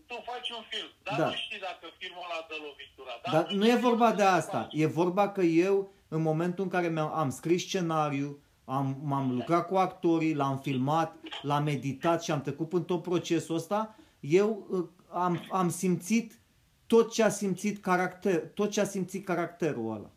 Tu 0.09 0.15
faci 0.31 0.49
un 0.57 0.63
film, 0.71 0.89
dar 1.05 1.15
Da. 1.19 1.25
nu 1.25 1.33
știi 1.45 1.59
dacă 1.69 1.85
filmul 1.99 2.23
ăla 2.27 2.39
dă 2.49 2.55
lovitura. 2.65 3.13
Dar 3.23 3.33
atunci 3.41 3.57
nu 3.59 3.65
e 3.73 3.75
vorba 3.89 4.09
de 4.11 4.21
să 4.21 4.27
asta. 4.39 4.57
faci. 4.61 4.73
E 4.83 4.85
vorba 5.01 5.25
că 5.35 5.41
eu, 5.67 5.75
în 6.07 6.21
momentul 6.21 6.63
în 6.63 6.69
care 6.69 6.87
mi-am, 6.89 7.11
am 7.23 7.29
scris 7.39 7.61
scenariu, 7.67 8.29
am, 8.65 8.87
m-am 9.03 9.35
lucrat 9.35 9.67
cu 9.67 9.75
actorii, 9.87 10.33
l-am 10.41 10.57
filmat, 10.57 11.15
l-am 11.41 11.67
editat 11.67 12.23
și 12.23 12.31
am 12.31 12.41
trecut 12.41 12.73
în 12.73 12.83
tot 12.83 13.01
procesul 13.01 13.55
ăsta, 13.55 13.95
eu 14.19 14.67
uh, 14.69 14.85
am, 15.13 15.47
am 15.51 15.69
simțit 15.69 16.39
tot 16.87 17.13
ce 17.13 17.23
a 17.23 17.29
simțit 17.29 17.81
caracter, 17.81 18.51
tot 18.53 18.71
ce 18.71 18.81
a 18.81 18.85
simțit 18.85 19.25
caracterul 19.25 19.95
ăla. 19.95 20.11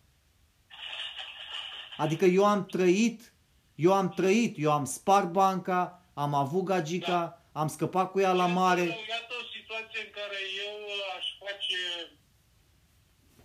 Adică 1.97 2.25
eu 2.25 2.45
am 2.45 2.67
trăit, 2.67 3.33
eu 3.75 3.93
am 3.93 4.09
trăit, 4.09 4.55
eu 4.59 4.73
am 4.73 4.85
spart 4.85 5.29
banca, 5.33 6.03
am 6.15 6.35
avut 6.35 6.65
gagica, 6.65 7.47
am 7.53 7.69
scăpat 7.69 8.11
cu 8.11 8.21
ea 8.21 8.33
la 8.33 8.47
mare. 8.47 8.81
Iată, 8.81 9.01
iată 9.09 9.35
o 9.43 9.47
situație 9.57 10.01
în 10.07 10.11
care 10.19 10.39
eu 10.67 10.77
uh, 10.95 11.17
aș 11.19 11.27
face 11.45 11.81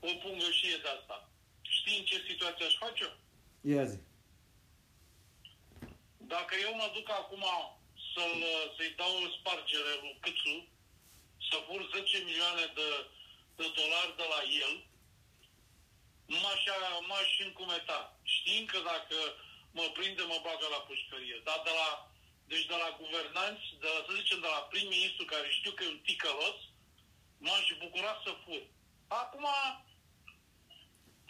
o 0.09 0.11
pungășie 0.21 0.77
de 0.83 0.89
asta. 0.97 1.29
Știi 1.61 1.97
în 1.99 2.05
ce 2.05 2.17
situație 2.29 2.65
aș 2.65 2.75
face-o? 2.83 3.11
Ia 3.73 3.85
zi. 3.91 3.99
Dacă 6.17 6.53
eu 6.65 6.73
mă 6.81 6.87
duc 6.95 7.07
acum 7.21 7.45
să-l, 8.13 8.35
să-i 8.75 8.93
dau 8.99 9.13
o 9.25 9.27
spargere 9.37 9.93
lui 10.01 10.17
Câțu, 10.23 10.55
să 11.51 11.57
fur 11.67 11.81
10 11.95 12.27
milioane 12.29 12.65
de, 12.79 12.89
de 13.59 13.67
dolari 13.79 14.13
de 14.21 14.27
la 14.33 14.41
el, 14.63 14.73
m-aș, 16.41 16.63
m-aș 17.09 17.31
încumeta. 17.47 17.99
Știind 18.35 18.65
că 18.73 18.79
dacă 18.91 19.17
mă 19.77 19.85
prinde, 19.97 20.23
mă 20.31 20.39
bagă 20.47 20.67
la 20.75 20.81
pușcărie. 20.87 21.37
Dar 21.47 21.59
de 21.67 21.73
la, 21.79 21.89
deci 22.51 22.69
de 22.71 22.77
la 22.83 22.89
guvernanți, 23.01 23.65
de 23.83 23.87
la, 23.93 23.99
să 24.05 24.11
zicem, 24.19 24.39
de 24.45 24.49
la 24.55 24.61
prim-ministru 24.71 25.23
care 25.33 25.47
știu 25.57 25.71
că 25.73 25.81
e 25.83 25.93
un 25.95 26.01
ticălos, 26.07 26.59
m-aș 27.45 27.67
bucura 27.83 28.13
să 28.25 28.31
fur. 28.43 28.63
Acum, 29.21 29.47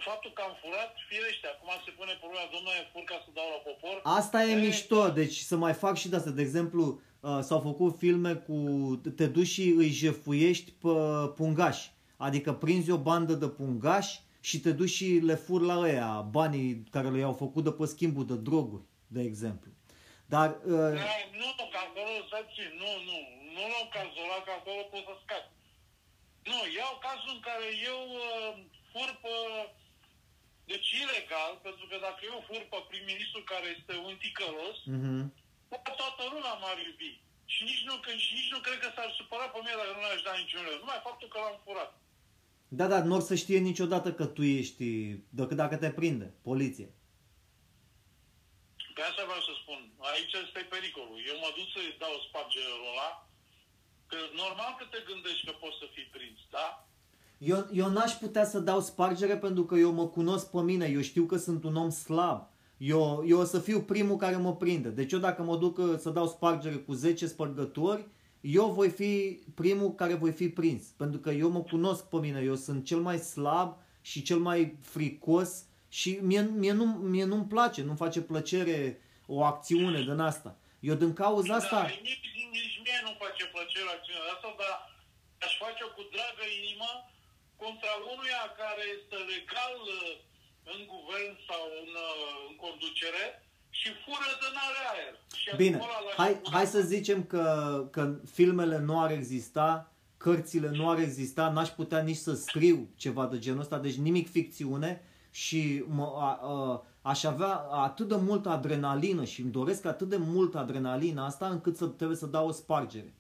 faptul 0.08 0.32
că 0.34 0.42
am 0.48 0.56
furat, 0.62 0.92
firește, 1.10 1.48
acum 1.48 1.72
se 1.86 1.92
pune 2.00 2.14
problema, 2.24 2.54
domnule, 2.56 2.90
fur 2.94 3.04
ca 3.10 3.18
să 3.26 3.30
dau 3.38 3.50
la 3.56 3.62
popor. 3.68 3.98
Asta 4.20 4.38
e, 4.44 4.52
e 4.52 4.64
mișto, 4.66 5.02
deci 5.22 5.38
să 5.50 5.56
mai 5.66 5.76
fac 5.84 5.96
și 6.02 6.10
de 6.12 6.16
asta. 6.16 6.34
De 6.40 6.46
exemplu, 6.48 6.84
uh, 6.88 7.11
s-au 7.22 7.60
făcut 7.60 7.98
filme 7.98 8.34
cu 8.34 8.56
te 9.16 9.28
duci 9.28 9.48
și 9.48 9.74
îi 9.78 9.90
jefuiești 9.90 10.72
pe 10.72 10.90
pungași. 11.36 11.92
Adică 12.18 12.54
prinzi 12.54 12.92
o 12.92 12.98
bandă 12.98 13.34
de 13.34 13.48
pungași 13.48 14.20
și 14.40 14.60
te 14.60 14.72
duci 14.72 14.90
și 14.90 15.06
le 15.30 15.36
fur 15.36 15.62
la 15.62 15.78
ăia 15.80 16.12
banii 16.38 16.84
care 16.96 17.10
le-au 17.10 17.34
făcut 17.34 17.64
de 17.64 17.72
pe 17.72 17.86
schimbul 17.86 18.26
de 18.26 18.38
droguri, 18.48 18.84
de 19.16 19.22
exemplu. 19.22 19.72
Dar... 20.34 20.50
Uh... 20.74 20.94
Da, 21.02 21.16
nu, 21.42 21.50
că 21.58 21.80
acolo, 21.86 22.14
nu, 22.82 22.90
nu, 23.08 23.18
nu 23.56 23.62
luăm 23.72 23.88
cazul 23.98 24.24
ăla, 24.26 24.40
că 24.46 24.52
acolo 24.60 24.82
poți 24.92 25.08
să 25.10 25.16
scapi. 25.24 25.50
Nu, 26.50 26.60
iau 26.78 26.94
cazul 27.08 27.32
în 27.38 27.42
care 27.50 27.68
eu 27.92 28.00
uh, 28.26 28.52
fur 28.92 29.10
pe... 29.24 29.34
Deci 30.72 30.90
ilegal, 31.04 31.54
pentru 31.68 31.86
că 31.90 31.96
dacă 32.08 32.22
eu 32.32 32.38
fur 32.50 32.62
pe 32.72 32.80
prim-ministru 32.90 33.40
care 33.54 33.68
este 33.78 33.94
un 34.08 34.16
ticălos, 34.24 34.78
uh-huh. 34.94 35.22
Toată 36.02 36.24
lumea 36.34 36.54
m-ar 36.62 36.78
iubi. 36.88 37.12
Și 37.54 37.62
nici 37.70 37.84
nu, 37.88 37.96
că, 38.04 38.12
și 38.26 38.32
nici 38.38 38.52
nu 38.54 38.60
cred 38.66 38.80
că 38.84 38.90
s-ar 38.96 39.10
supăra 39.20 39.48
pe 39.50 39.60
mine 39.60 39.80
dacă 39.82 39.94
nu 39.96 40.02
le-aș 40.08 40.22
da 40.28 40.34
niciun 40.42 40.64
leu. 40.68 40.78
Numai 40.80 41.06
faptul 41.08 41.28
că 41.32 41.38
l-am 41.44 41.60
furat. 41.66 41.92
Da, 42.80 42.86
da, 42.94 43.00
nu 43.04 43.16
o 43.16 43.20
să 43.30 43.36
știe 43.36 43.60
niciodată 43.70 44.10
că 44.14 44.26
tu 44.26 44.44
ești, 44.60 44.86
decât 45.40 45.58
dacă 45.64 45.76
te 45.78 45.90
prinde, 46.00 46.28
poliție. 46.50 46.90
Pe 48.96 49.02
asta 49.02 49.24
vreau 49.30 49.44
să 49.50 49.54
spun. 49.62 49.80
Aici 50.12 50.34
este 50.44 50.60
pericolul. 50.74 51.20
Eu 51.32 51.38
mă 51.44 51.50
duc 51.58 51.68
să-i 51.76 51.96
dau 52.04 52.16
spargerul 52.28 52.90
ăla, 52.92 53.10
că 54.10 54.18
normal 54.44 54.72
că 54.80 54.86
te 54.92 55.00
gândești 55.10 55.46
că 55.48 55.54
poți 55.64 55.80
să 55.82 55.86
fii 55.94 56.08
prins, 56.16 56.40
da? 56.58 56.68
Eu, 57.38 57.60
eu 57.82 57.88
n-aș 57.90 58.12
putea 58.12 58.46
să 58.46 58.60
dau 58.60 58.80
spargere 58.80 59.38
pentru 59.38 59.66
că 59.66 59.76
eu 59.76 59.92
mă 59.92 60.08
cunosc 60.08 60.52
pe 60.52 60.62
mine, 60.62 60.86
eu 60.86 61.02
știu 61.02 61.26
că 61.26 61.38
sunt 61.38 61.64
un 61.64 61.76
om 61.76 61.90
slab. 61.90 62.51
Eu, 62.84 63.24
eu 63.28 63.40
o 63.40 63.44
să 63.44 63.60
fiu 63.60 63.82
primul 63.82 64.18
care 64.18 64.36
mă 64.36 64.56
prinde. 64.56 64.90
Deci 64.90 65.12
eu 65.12 65.20
dacă 65.20 65.42
mă 65.42 65.56
duc 65.58 65.78
uh, 65.78 65.98
să 65.98 66.10
dau 66.10 66.28
spargere 66.28 66.76
cu 66.76 66.94
10 66.94 67.28
spărgători, 67.28 68.06
eu 68.42 68.72
voi 68.72 68.90
fi 68.90 69.40
primul 69.56 69.96
care 69.96 70.14
voi 70.14 70.32
fi 70.32 70.50
prins. 70.50 70.84
Pentru 70.84 71.20
că 71.20 71.30
eu 71.30 71.50
mă 71.50 71.62
cunosc 71.62 72.10
pe 72.10 72.18
mine, 72.18 72.42
eu 72.42 72.56
sunt 72.56 72.86
cel 72.86 72.98
mai 72.98 73.18
slab 73.18 73.78
și 74.02 74.22
cel 74.22 74.38
mai 74.38 74.78
fricos 74.94 75.50
și 75.90 76.20
mie, 76.22 76.42
mie, 76.42 76.72
nu, 76.72 76.86
mie 76.86 77.26
nu-mi 77.26 77.52
place, 77.54 77.82
nu-mi 77.82 78.04
face 78.06 78.22
plăcere 78.22 79.02
o 79.26 79.44
acțiune 79.44 80.02
din 80.02 80.20
asta. 80.20 80.58
Eu 80.80 80.96
din 80.96 81.14
cauza 81.14 81.56
asta... 81.56 81.82
Da, 81.82 81.88
nici, 82.10 82.28
nici 82.56 82.78
mie 82.86 83.00
nu 83.08 83.12
face 83.24 83.44
plăcere 83.54 83.90
acțiunea 83.96 84.32
asta, 84.34 84.50
dar 84.62 84.76
aș 85.46 85.54
face-o 85.64 85.90
cu 85.98 86.04
dragă 86.14 86.46
inimă 86.60 86.92
contra 87.62 87.94
unuia 88.14 88.44
care 88.62 88.84
este 88.98 89.18
legal 89.34 89.76
uh, 89.98 90.30
în 90.64 90.80
guvern 90.94 91.34
sau 91.48 91.62
în, 91.82 91.90
uh, 92.08 92.50
în 92.50 92.56
conducere 92.56 93.24
și 93.70 93.90
fură 94.04 94.32
din 94.44 94.56
aer. 94.68 95.14
Și 95.36 95.56
Bine, 95.56 95.82
hai, 96.18 96.42
hai 96.52 96.66
să 96.66 96.82
zicem 96.82 97.24
că, 97.24 97.44
că 97.92 98.16
filmele 98.32 98.80
nu 98.80 99.02
ar 99.02 99.12
exista, 99.12 99.92
cărțile 100.18 100.70
nu 100.70 100.90
ar 100.90 101.00
exista, 101.00 101.50
n-aș 101.50 101.70
putea 101.70 102.02
nici 102.02 102.16
să 102.18 102.34
scriu 102.34 102.90
ceva 102.96 103.26
de 103.26 103.40
genul 103.40 103.60
ăsta, 103.60 103.78
deci 103.78 103.96
nimic 103.96 104.30
ficțiune 104.30 105.06
și 105.32 105.84
mă, 105.88 106.04
a, 106.04 106.40
a, 106.42 106.86
aș 107.02 107.24
avea 107.24 107.54
atât 107.72 108.08
de 108.08 108.16
multă 108.16 108.50
adrenalină 108.50 109.24
și 109.24 109.42
îmi 109.42 109.52
doresc 109.52 109.86
atât 109.86 110.10
de 110.10 110.18
multă 110.18 110.58
adrenalină 110.58 111.22
asta 111.22 111.48
încât 111.48 111.78
să 111.78 111.86
trebuie 111.86 112.18
să 112.18 112.26
dau 112.26 112.48
o 112.48 112.52
spargere. 112.52 113.16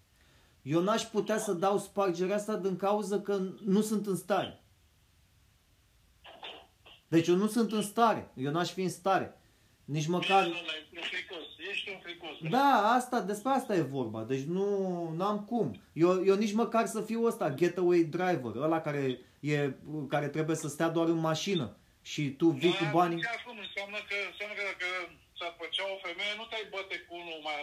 Eu 0.61 0.81
n-aș 0.81 1.03
putea 1.03 1.37
să 1.37 1.53
dau 1.53 1.77
spargerea 1.77 2.35
asta 2.35 2.55
din 2.55 2.75
cauza 2.75 3.19
că 3.19 3.39
nu 3.65 3.81
sunt 3.81 4.07
în 4.07 4.15
stare. 4.15 4.60
Deci 7.13 7.27
eu 7.27 7.35
nu 7.35 7.47
sunt 7.47 7.71
în 7.71 7.81
stare. 7.81 8.31
Eu 8.35 8.51
n-aș 8.51 8.69
fi 8.71 8.81
în 8.81 8.89
stare. 8.89 9.27
Nici 9.85 10.07
măcar... 10.07 10.43
Ești 11.71 11.89
un 11.89 11.99
fricos. 12.05 12.35
Da, 12.49 12.93
asta, 12.97 13.21
despre 13.21 13.51
asta 13.51 13.75
e 13.75 13.81
vorba. 13.81 14.21
Deci 14.23 14.45
nu 14.55 14.65
am 15.31 15.39
cum. 15.51 15.81
Eu, 15.93 16.25
eu 16.25 16.35
nici 16.35 16.59
măcar 16.63 16.85
să 16.85 17.01
fiu 17.01 17.23
ăsta, 17.23 17.53
getaway 17.61 17.99
driver, 18.17 18.53
ăla 18.65 18.81
care, 18.81 19.19
e, 19.39 19.71
care 20.13 20.27
trebuie 20.27 20.55
să 20.55 20.67
stea 20.67 20.89
doar 20.89 21.07
în 21.07 21.21
mașină 21.29 21.77
și 22.01 22.23
tu 22.39 22.47
vii 22.61 22.75
da, 22.77 22.77
cu 22.77 22.85
banii... 22.97 23.23
Acum 23.37 23.57
înseamnă 23.67 23.99
că, 24.09 24.17
înseamnă 24.31 24.55
că 24.59 24.63
dacă 24.71 24.87
ți-ar 25.35 25.53
făcea 25.61 25.85
o 25.95 25.97
femeie, 26.07 26.33
nu 26.39 26.45
te-ai 26.49 26.67
băte 26.73 26.95
cu 27.07 27.13
unul 27.21 27.39
mai 27.49 27.61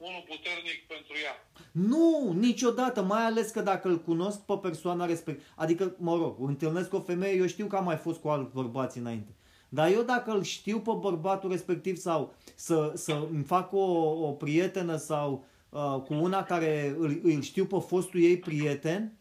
unul 0.00 0.24
puternic 0.26 0.86
pentru 0.86 1.14
ea. 1.24 1.34
Nu, 1.72 2.32
niciodată, 2.38 3.02
mai 3.02 3.24
ales 3.24 3.50
că 3.50 3.60
dacă 3.60 3.88
îl 3.88 3.98
cunosc 4.00 4.40
pe 4.40 4.58
persoana 4.62 5.04
respectivă, 5.06 5.46
adică, 5.56 5.94
mă 5.98 6.16
rog, 6.16 6.36
întâlnesc 6.40 6.92
o 6.92 7.00
femeie, 7.00 7.36
eu 7.36 7.46
știu 7.46 7.66
că 7.66 7.76
am 7.76 7.84
mai 7.84 7.96
fost 7.96 8.20
cu 8.20 8.28
alți 8.28 8.54
bărbați 8.54 8.98
înainte. 8.98 9.34
Dar 9.68 9.90
eu 9.92 10.02
dacă 10.02 10.30
îl 10.30 10.42
știu 10.42 10.80
pe 10.80 10.90
bărbatul 11.00 11.50
respectiv 11.50 11.96
sau 11.96 12.34
să, 12.54 12.92
să 12.94 13.26
îmi 13.30 13.44
fac 13.44 13.72
o, 13.72 13.84
o 14.26 14.32
prietenă 14.32 14.96
sau 14.96 15.44
uh, 15.68 16.00
cu 16.04 16.14
una 16.14 16.42
care 16.42 16.94
îl, 16.98 17.20
îl 17.22 17.40
știu 17.42 17.64
pe 17.64 17.78
fostul 17.86 18.22
ei 18.22 18.38
prieten, 18.38 19.18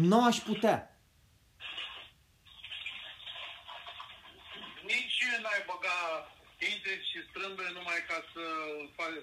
nu 0.00 0.24
aș 0.24 0.38
putea. 0.38 0.91
Și 7.10 7.18
strâmbe 7.28 7.62
numai 7.74 8.00
ca 8.08 8.24
să 8.32 8.44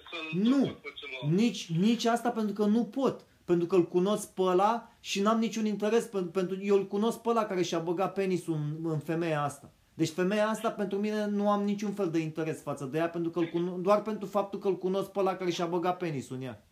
să 0.10 0.38
Nu, 0.38 0.78
nici, 1.30 1.70
nici 1.70 2.06
asta 2.06 2.30
pentru 2.30 2.53
că 2.53 2.66
nu 2.66 2.86
pot. 2.86 3.26
Pentru 3.45 3.68
că 3.68 3.76
îl 3.76 3.88
cunosc 3.88 4.34
pe 4.34 4.41
ăla 4.41 4.91
și 4.99 5.22
n-am 5.22 5.40
niciun 5.40 5.66
interes 5.66 6.06
pentru, 6.06 6.32
pentru 6.32 6.57
eu 6.61 6.76
îl 6.76 6.88
cunosc 6.88 7.22
pe 7.22 7.30
ăla 7.30 7.45
care 7.45 7.61
și-a 7.61 7.80
băgat 7.80 8.14
penisul 8.14 8.53
în, 8.53 8.91
în 8.91 8.99
femeia 8.99 9.41
asta. 9.44 9.72
Deci 9.94 10.10
femeia 10.10 10.48
asta 10.48 10.72
pentru 10.72 10.98
mine 10.98 11.26
nu 11.26 11.49
am 11.52 11.64
niciun 11.64 11.94
fel 11.94 12.11
de 12.11 12.20
interes 12.20 12.61
față 12.61 12.86
de 12.86 12.98
ea 12.98 13.10
pentru 13.10 13.32
că 13.32 13.40
îl 13.40 13.82
doar 13.82 14.02
pentru 14.02 14.28
faptul 14.28 14.60
că 14.60 14.68
îl 14.68 14.78
cunosc 14.78 15.11
pe 15.11 15.20
ăla 15.20 15.36
care 15.36 15.52
și-a 15.52 15.66
băgat 15.66 15.98
penisul 15.98 16.36
în 16.36 16.41
ea. 16.41 16.64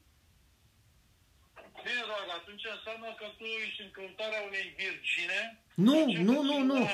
Bine, 1.84 2.02
dragă, 2.10 2.34
atunci 2.41 2.65
înseamnă 2.77 3.10
că 3.19 3.26
tu 3.38 3.44
ești 3.44 3.81
în 3.81 3.89
căutarea 3.91 4.41
unei 4.48 4.65
virgine. 4.77 5.39
Nu, 5.88 5.99
nu, 6.27 6.41
nu, 6.49 6.64
nu. 6.64 6.88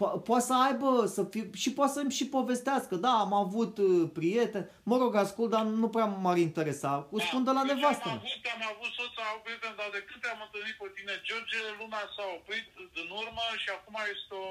Po- 0.00 0.16
poate 0.28 0.44
să 0.44 0.54
aibă, 0.66 1.06
să 1.06 1.22
fie, 1.32 1.50
și 1.62 1.70
poate 1.72 1.92
să-mi 1.92 2.16
și 2.18 2.26
povestească, 2.36 2.94
da, 3.06 3.12
am 3.24 3.32
avut 3.44 3.78
uh, 3.78 4.10
prieteni, 4.18 4.68
mă 4.90 4.96
rog, 5.02 5.12
ascult, 5.14 5.50
dar 5.50 5.64
nu 5.82 5.88
prea 5.94 6.06
m-ar 6.24 6.38
interesa, 6.48 6.92
cu 7.10 7.16
da, 7.16 7.24
spun 7.24 7.44
de 7.44 7.52
la 7.58 7.62
nevastă. 7.62 8.08
Am 8.08 8.18
avut, 8.18 8.42
am 8.56 8.62
avut 8.72 8.90
soț, 8.98 9.14
am 9.22 9.28
avut 9.32 9.42
prieten, 9.46 9.72
dar 9.80 9.88
de 9.96 10.02
cât 10.08 10.22
am 10.32 10.40
întâlnit 10.46 10.76
pe 10.80 10.88
tine, 10.96 11.14
George, 11.28 11.58
lumea 11.80 12.04
s-a 12.14 12.26
oprit 12.38 12.66
din 12.96 13.08
urmă 13.22 13.44
și 13.62 13.68
acum 13.76 13.96
este 14.14 14.34
o, 14.44 14.46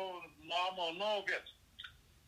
am 0.67 0.75
o 0.87 0.89
nouă 1.01 1.19
viață. 1.29 1.51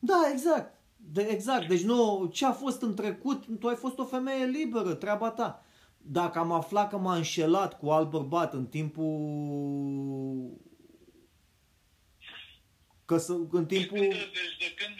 Da, 0.09 0.19
exact. 0.33 0.69
De, 1.15 1.21
exact. 1.35 1.65
Deci 1.73 1.85
nu, 1.91 2.29
ce 2.37 2.43
a 2.45 2.55
fost 2.63 2.79
în 2.87 2.93
trecut, 3.01 3.39
tu 3.59 3.67
ai 3.67 3.79
fost 3.85 3.97
o 4.03 4.11
femeie 4.15 4.45
liberă, 4.57 4.93
treaba 5.03 5.29
ta. 5.39 5.49
Dacă 5.97 6.39
am 6.39 6.51
aflat 6.51 6.89
că 6.89 6.97
m-a 6.97 7.15
înșelat 7.15 7.71
cu 7.79 7.85
alt 7.89 8.09
bărbat 8.09 8.53
în 8.53 8.65
timpul 8.65 9.09
Că 13.05 13.17
să, 13.17 13.33
în 13.51 13.65
timpul... 13.65 13.97
Deci, 13.99 14.09
deci 14.09 14.57
de 14.59 14.73
când... 14.75 14.99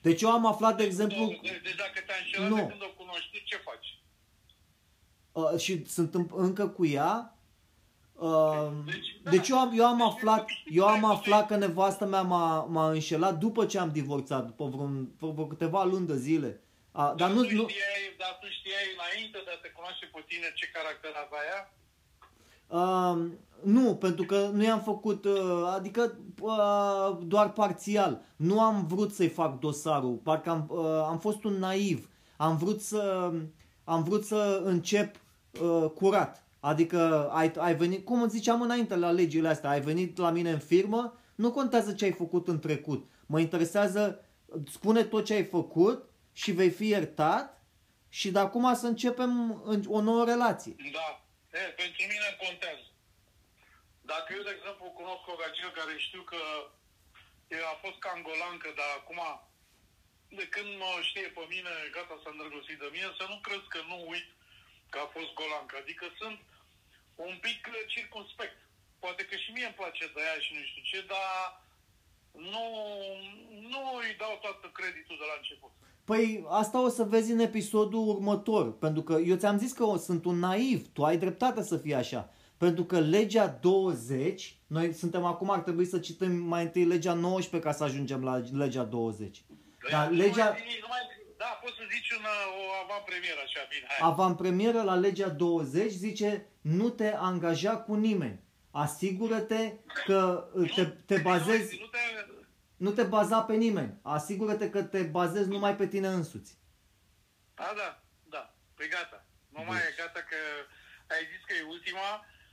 Deci 0.00 0.22
eu 0.22 0.30
am 0.30 0.46
aflat, 0.46 0.76
de 0.76 0.84
exemplu... 0.84 1.26
Deci, 1.26 1.60
deci 1.62 1.74
dacă 1.74 2.00
te-a 2.06 2.14
înșelat 2.20 2.48
nu. 2.48 2.56
de 2.56 2.66
când 2.66 2.82
o 2.82 2.92
cunoști, 2.96 3.42
ce 3.44 3.56
faci? 3.56 3.98
Uh, 5.32 5.60
și 5.60 5.86
sunt 5.86 6.14
încă 6.30 6.68
cu 6.68 6.86
ea. 6.86 7.38
Uh, 8.12 8.70
deci, 8.84 9.20
da, 9.22 9.30
deci 9.30 9.48
eu 9.48 9.58
am, 9.58 9.78
eu 9.78 9.86
am 9.86 9.96
deci, 9.96 10.06
aflat, 10.06 10.46
eu 10.64 10.86
am 10.86 11.04
aflat 11.04 11.46
că 11.46 11.56
nevastă 11.56 12.04
mea 12.06 12.22
m-a, 12.22 12.64
m-a 12.64 12.90
înșelat 12.90 13.38
după 13.38 13.66
ce 13.66 13.78
am 13.78 13.92
divorțat, 13.92 14.44
după 14.46 14.64
vreun, 14.64 15.08
vreo 15.18 15.46
câteva 15.46 15.84
luni 15.84 16.06
de 16.06 16.16
zile. 16.16 16.60
A, 16.92 17.02
dar, 17.02 17.14
dar, 17.14 17.30
nu, 17.30 17.42
tu 17.42 17.48
știai, 17.48 17.66
nu... 18.10 18.16
dar 18.16 18.38
tu 18.40 18.48
știai 18.48 18.86
înainte 18.96 19.38
de 19.44 19.50
a 19.54 19.58
te 19.62 19.68
cunoaște 19.68 20.06
pe 20.12 20.24
tine 20.26 20.52
ce 20.54 20.66
caracter 20.66 21.12
avea 21.24 21.42
ea? 21.52 21.72
Uh, 22.68 23.26
nu, 23.62 23.94
pentru 23.94 24.24
că 24.24 24.50
nu 24.52 24.62
i-am 24.62 24.80
făcut, 24.80 25.24
uh, 25.24 25.72
adică 25.74 26.18
uh, 26.40 27.18
doar 27.26 27.52
parțial. 27.52 28.20
Nu 28.36 28.60
am 28.60 28.86
vrut 28.86 29.12
să-i 29.12 29.28
fac 29.28 29.58
dosarul, 29.58 30.14
parcă 30.14 30.50
am, 30.50 30.66
uh, 30.68 31.04
am 31.08 31.18
fost 31.18 31.44
un 31.44 31.52
naiv. 31.52 32.08
Am 32.36 32.56
vrut 32.56 32.80
să, 32.80 33.32
am 33.84 34.02
vrut 34.02 34.24
să 34.24 34.62
încep 34.64 35.16
curat. 35.94 36.46
Adică 36.60 37.28
ai, 37.32 37.52
ai 37.56 37.76
venit, 37.76 38.04
cum 38.04 38.28
ziceam 38.28 38.60
înainte 38.60 38.96
la 38.96 39.10
legile 39.10 39.48
astea, 39.48 39.70
ai 39.70 39.80
venit 39.80 40.18
la 40.18 40.30
mine 40.30 40.50
în 40.50 40.58
firmă, 40.58 41.12
nu 41.34 41.50
contează 41.50 41.92
ce 41.92 42.04
ai 42.04 42.12
făcut 42.12 42.48
în 42.48 42.58
trecut. 42.58 43.06
Mă 43.26 43.40
interesează, 43.40 44.24
spune 44.70 45.02
tot 45.02 45.24
ce 45.24 45.34
ai 45.34 45.44
făcut 45.44 46.04
și 46.32 46.52
vei 46.52 46.70
fi 46.70 46.88
iertat 46.88 47.62
și 48.08 48.30
de 48.30 48.38
acum 48.38 48.74
să 48.74 48.86
începem 48.86 49.62
o 49.86 50.00
nouă 50.00 50.24
relație. 50.24 50.74
Da. 50.92 51.27
E, 51.52 51.58
pentru 51.58 52.02
mine 52.12 52.36
contează. 52.44 52.86
Dacă 54.00 54.32
eu, 54.32 54.42
de 54.42 54.54
exemplu, 54.56 54.84
cunosc 54.84 55.26
o 55.26 55.34
gagică 55.34 55.70
care 55.70 55.98
știu 55.98 56.22
că 56.22 56.40
el 57.48 57.64
a 57.64 57.80
fost 57.84 57.98
cangolancă, 57.98 58.68
dar 58.76 58.90
acum, 58.96 59.20
de 60.28 60.46
când 60.48 60.70
mă 60.76 60.90
știe 61.02 61.28
pe 61.36 61.44
mine, 61.48 61.70
gata 61.90 62.20
s-a 62.22 62.30
îndrăgostit 62.30 62.78
de 62.78 62.88
mine, 62.92 63.08
să 63.18 63.24
nu 63.28 63.38
crezi 63.40 63.68
că 63.74 63.80
nu 63.86 64.08
uit 64.08 64.28
că 64.90 64.98
a 64.98 65.06
fost 65.16 65.32
golancă. 65.32 65.76
Adică 65.76 66.14
sunt 66.18 66.38
un 67.14 67.38
pic 67.38 67.68
circunspect. 67.86 68.56
Poate 68.98 69.24
că 69.26 69.36
și 69.36 69.50
mie 69.50 69.64
îmi 69.64 69.80
place 69.80 70.06
de 70.14 70.20
ea 70.20 70.38
și 70.38 70.54
nu 70.54 70.62
știu 70.62 70.82
ce, 70.82 71.00
dar 71.02 71.62
nu, 72.32 72.66
nu 73.72 73.94
îi 73.94 74.14
dau 74.14 74.38
toată 74.38 74.66
creditul 74.68 75.16
de 75.18 75.24
la 75.24 75.36
început. 75.36 75.72
Păi 76.08 76.44
asta 76.48 76.84
o 76.84 76.88
să 76.88 77.02
vezi 77.02 77.32
în 77.32 77.38
episodul 77.38 78.08
următor, 78.08 78.78
pentru 78.78 79.02
că 79.02 79.12
eu 79.12 79.36
ți-am 79.36 79.58
zis 79.58 79.72
că 79.72 79.84
sunt 79.98 80.24
un 80.24 80.38
naiv, 80.38 80.92
tu 80.92 81.04
ai 81.04 81.16
dreptate 81.16 81.62
să 81.62 81.76
fii 81.76 81.94
așa. 81.94 82.30
Pentru 82.56 82.84
că 82.84 82.98
legea 82.98 83.58
20, 83.60 84.56
noi 84.66 84.92
suntem 84.92 85.24
acum, 85.24 85.50
ar 85.50 85.58
trebui 85.58 85.86
să 85.86 85.98
citim 85.98 86.32
mai 86.32 86.62
întâi 86.62 86.84
legea 86.84 87.12
19 87.14 87.68
ca 87.68 87.74
să 87.76 87.84
ajungem 87.84 88.24
la 88.24 88.42
legea 88.52 88.82
20. 88.82 89.44
Dar 89.90 90.08
nu 90.08 90.16
legea, 90.16 90.44
mai, 90.44 90.58
zi- 90.58 90.78
nu 90.80 90.86
mai, 90.88 90.98
da, 91.36 91.58
poți 91.62 91.74
să 91.76 91.82
zici 91.92 92.10
una, 92.18 92.28
o 92.58 92.62
avantpremieră 92.84 93.40
așa, 93.44 93.60
bine, 93.68 93.86
hai. 93.88 94.10
avantpremieră 94.10 94.82
la 94.82 94.94
legea 94.94 95.28
20 95.28 95.90
zice 95.90 96.46
nu 96.60 96.88
te 96.88 97.14
angaja 97.16 97.76
cu 97.76 97.94
nimeni. 97.94 98.40
Asigură-te 98.70 99.72
că 100.06 100.48
uh, 100.54 100.74
te, 100.74 100.84
te 100.84 101.20
bazezi, 101.20 101.78
Nu 101.80 101.86
te, 101.86 101.98
nu 102.78 102.90
te 102.90 103.02
baza 103.02 103.42
pe 103.42 103.54
nimeni. 103.54 103.98
Asigură-te 104.02 104.70
că 104.70 104.82
te 104.82 105.02
bazezi 105.02 105.48
numai 105.48 105.76
pe 105.76 105.86
tine 105.86 106.08
însuți. 106.08 106.58
da, 107.54 107.72
da, 107.76 108.02
da, 108.34 108.54
păi 108.74 108.88
gata. 108.88 109.26
Nu 109.48 109.62
mai 109.64 109.78
e 109.78 109.94
gata 110.02 110.20
că 110.30 110.40
ai 111.14 111.22
zis 111.32 111.42
că 111.46 111.52
e 111.54 111.72
ultima, 111.74 112.08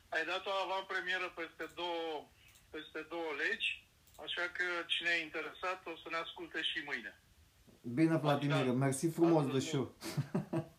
ai 0.09 0.25
dat 0.25 0.45
o 0.45 0.53
avantpremieră 0.65 1.27
peste 1.39 1.65
două, 1.75 2.05
peste 2.69 2.99
două 3.09 3.29
legi, 3.41 3.69
așa 4.25 4.45
că 4.57 4.65
cine 4.93 5.09
e 5.13 5.27
interesat 5.29 5.79
o 5.85 5.95
să 6.03 6.07
ne 6.11 6.17
asculte 6.17 6.61
și 6.61 6.79
mâine. 6.85 7.13
Bine, 7.81 8.17
Vladimir, 8.17 8.65
mersi 8.73 9.07
frumos 9.09 9.43
de 9.43 9.47
Astăzi 9.47 9.67
show. 9.67 9.85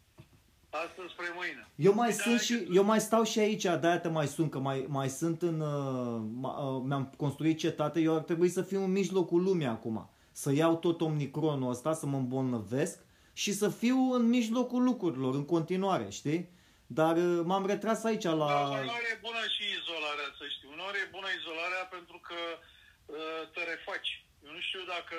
Astăzi 0.85 1.12
spre 1.12 1.27
mâine. 1.35 1.69
Eu 1.77 1.94
mai 1.94 2.09
Da, 2.09 2.15
sunt 2.15 2.36
că- 2.36 2.43
și 2.43 2.66
eu 2.73 2.85
mai 2.85 3.01
stau 3.01 3.23
și 3.24 3.39
aici, 3.39 3.62
de-aia 3.62 3.98
te 4.01 4.09
mai 4.09 4.27
sun, 4.27 4.48
că 4.48 4.59
mai, 4.59 4.85
mai 4.89 5.09
sunt 5.09 5.43
în 5.43 5.61
uh, 5.61 6.20
ma- 6.43 6.57
uh, 6.59 6.82
mi-am 6.85 7.15
construit 7.16 7.59
cetate, 7.59 8.01
eu 8.01 8.15
ar 8.15 8.23
trebui 8.23 8.48
să 8.48 8.62
fiu 8.62 8.82
în 8.85 8.90
mijlocul 8.93 9.43
lumii 9.43 9.66
acum. 9.66 10.11
Să 10.32 10.53
iau 10.53 10.77
tot 10.77 11.01
omnicronul 11.01 11.70
ăsta, 11.70 11.93
să 11.93 12.07
mă 12.07 12.16
îmbolnăvesc 12.16 12.98
și 13.32 13.53
să 13.53 13.69
fiu 13.69 13.98
în 14.12 14.24
mijlocul 14.28 14.82
lucrurilor 14.82 15.35
în 15.35 15.44
continuare, 15.44 16.07
știi? 16.11 16.48
Dar 16.86 17.16
uh, 17.16 17.40
m-am 17.44 17.66
retras 17.66 18.05
aici 18.05 18.23
Da, 18.23 18.32
la 18.32 18.44
uneori 18.69 19.11
e 19.12 19.19
bună 19.28 19.43
și 19.55 19.62
izolarea, 19.78 20.28
să 20.39 20.44
știi. 20.55 20.69
Uneori 20.77 20.98
e 21.05 21.09
bună 21.16 21.28
izolarea 21.39 21.85
pentru 21.97 22.19
că 22.28 22.39
uh, 22.59 23.43
te 23.55 23.61
refaci. 23.73 24.11
Eu 24.47 24.53
nu 24.57 24.62
știu 24.69 24.82
dacă 24.97 25.19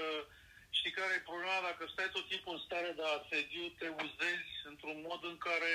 știi 0.78 0.98
care 1.00 1.14
e 1.16 1.30
problema, 1.30 1.68
dacă 1.70 1.84
stai 1.88 2.10
tot 2.16 2.26
timpul 2.32 2.54
în 2.56 2.66
stare 2.68 2.92
de 3.00 3.06
asediu, 3.18 3.64
te 3.80 3.88
uzezi 4.06 4.52
într-un 4.72 4.98
mod 5.08 5.22
în 5.32 5.38
care 5.48 5.74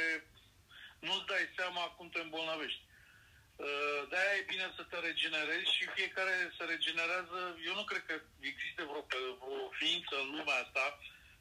nu-ți 1.06 1.28
dai 1.32 1.44
seama 1.58 1.82
cum 1.96 2.06
te 2.10 2.20
îmbolnăvești. 2.22 2.82
Uh, 3.64 4.00
De-aia 4.10 4.34
e 4.38 4.50
bine 4.52 4.66
să 4.76 4.82
te 4.90 4.98
regenerezi 5.08 5.74
și 5.76 5.94
fiecare 5.96 6.34
se 6.56 6.64
regenerează. 6.72 7.38
Eu 7.68 7.74
nu 7.80 7.84
cred 7.90 8.02
că 8.08 8.14
există 8.50 8.80
vreo, 8.90 9.02
vreo 9.40 9.60
ființă 9.80 10.14
în 10.22 10.28
lumea 10.36 10.58
asta 10.64 10.84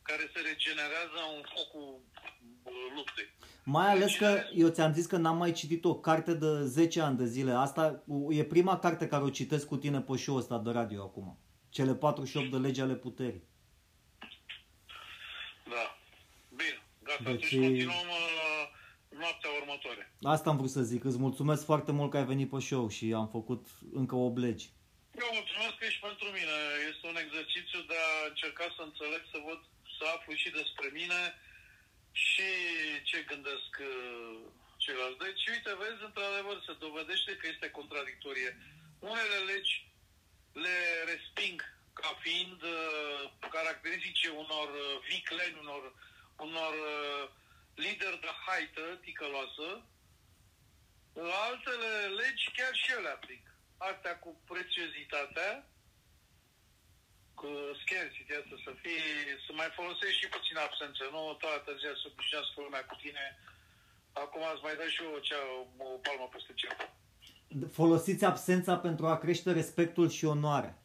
care 0.10 0.24
se 0.34 0.40
regenerează 0.50 1.20
în 1.36 1.42
focul 1.54 1.90
uh, 1.98 2.88
luptei. 2.96 3.30
Mai 3.64 3.90
ales 3.94 4.12
că 4.22 4.30
eu 4.64 4.70
ți-am 4.76 4.94
zis 4.98 5.06
că 5.06 5.18
n-am 5.18 5.38
mai 5.38 5.52
citit 5.52 5.86
o 5.86 5.96
carte 6.08 6.34
de 6.34 6.52
10 6.66 7.02
ani 7.02 7.18
de 7.18 7.26
zile. 7.26 7.52
Asta 7.52 8.04
e 8.30 8.44
prima 8.44 8.80
carte 8.80 9.08
care 9.08 9.24
o 9.24 9.30
citesc 9.40 9.68
cu 9.68 9.78
tine 9.78 10.00
pe 10.02 10.18
show 10.18 10.36
ăsta 10.36 10.58
de 10.58 10.72
radio 10.72 11.02
acum. 11.04 11.38
Cele 11.76 11.94
48 11.96 12.52
de 12.52 12.58
legi 12.58 12.82
ale 12.82 12.96
puterii. 12.96 13.44
Da. 15.74 15.86
Bine. 16.60 16.78
Gata, 17.04 17.24
Deci- 17.24 17.40
deci... 17.40 17.54
atunci 17.54 17.66
continuăm 17.66 18.10
uh, 18.10 18.64
noaptea 19.24 19.50
următoare. 19.62 20.04
Asta 20.36 20.50
am 20.50 20.58
vrut 20.58 20.74
să 20.78 20.82
zic. 20.92 21.02
Îți 21.04 21.24
mulțumesc 21.28 21.62
foarte 21.72 21.92
mult 21.98 22.10
că 22.12 22.18
ai 22.18 22.32
venit 22.34 22.50
pe 22.50 22.60
show 22.60 22.86
și 22.96 23.06
am 23.22 23.28
făcut 23.38 23.64
încă 24.02 24.16
8 24.16 24.38
legi. 24.46 24.68
Eu 25.24 25.30
mulțumesc 25.40 25.74
că 25.78 25.86
ești 25.90 26.06
pentru 26.10 26.28
mine. 26.38 26.56
Este 26.90 27.04
un 27.12 27.18
exercițiu 27.26 27.80
de 27.92 27.98
a 28.10 28.12
încerca 28.32 28.66
să 28.76 28.82
înțeleg, 28.90 29.22
să 29.34 29.38
văd, 29.48 29.60
să 29.98 30.04
aflu 30.16 30.34
și 30.42 30.50
despre 30.60 30.88
mine 31.00 31.22
și 32.26 32.50
ce 33.10 33.18
gândesc 33.32 33.72
uh, 33.92 34.36
ceilalți. 34.84 35.22
Deci, 35.26 35.44
uite, 35.56 35.72
vezi, 35.82 36.08
într-adevăr, 36.10 36.58
se 36.68 36.74
dovedește 36.86 37.32
că 37.40 37.46
este 37.54 37.68
contradictorie. 37.80 38.50
Unele 39.12 39.38
legi 39.52 39.74
le 40.54 41.04
resping 41.06 41.62
ca 41.94 42.18
fiind 42.20 42.62
uh, 42.62 43.32
caracteristice 43.52 44.30
unor 44.30 44.70
uh, 44.70 45.00
vicleni, 45.10 45.58
unor, 45.60 45.94
unor 46.38 46.74
uh, 46.74 47.30
lideri 47.76 48.20
de 48.22 48.32
haită 48.46 49.00
ticăloasă, 49.02 49.86
altele 51.48 51.92
legi 52.20 52.52
chiar 52.56 52.74
și 52.74 52.92
ele 52.92 53.10
aplic. 53.10 53.46
Astea 53.78 54.20
cu 54.20 54.42
prețiozitatea, 54.48 55.66
cu 57.34 57.50
scarcity 57.82 58.34
asta 58.34 58.56
să 58.66 58.72
fie, 58.82 59.04
să 59.46 59.52
mai 59.54 59.70
folosești 59.80 60.20
și 60.20 60.34
puțin 60.36 60.58
absență, 60.58 61.04
nu 61.12 61.22
toată 61.34 61.70
ziua 61.80 61.96
să 62.02 62.08
obișnuiască 62.08 62.62
lumea 62.62 62.86
cu 62.86 62.96
tine. 62.96 63.26
Acum 64.14 64.44
îți 64.54 64.64
mai 64.64 64.76
dă 64.76 64.88
și 64.88 65.04
eu 65.04 65.20
cea, 65.28 65.42
o 65.78 65.98
palmă 66.06 66.28
peste 66.34 66.54
cea. 66.54 66.74
Folosiți 67.72 68.26
absența 68.26 68.78
pentru 68.78 69.06
a 69.08 69.18
crește 69.18 69.52
respectul 69.52 70.10
și 70.10 70.26
onoarea. 70.26 70.76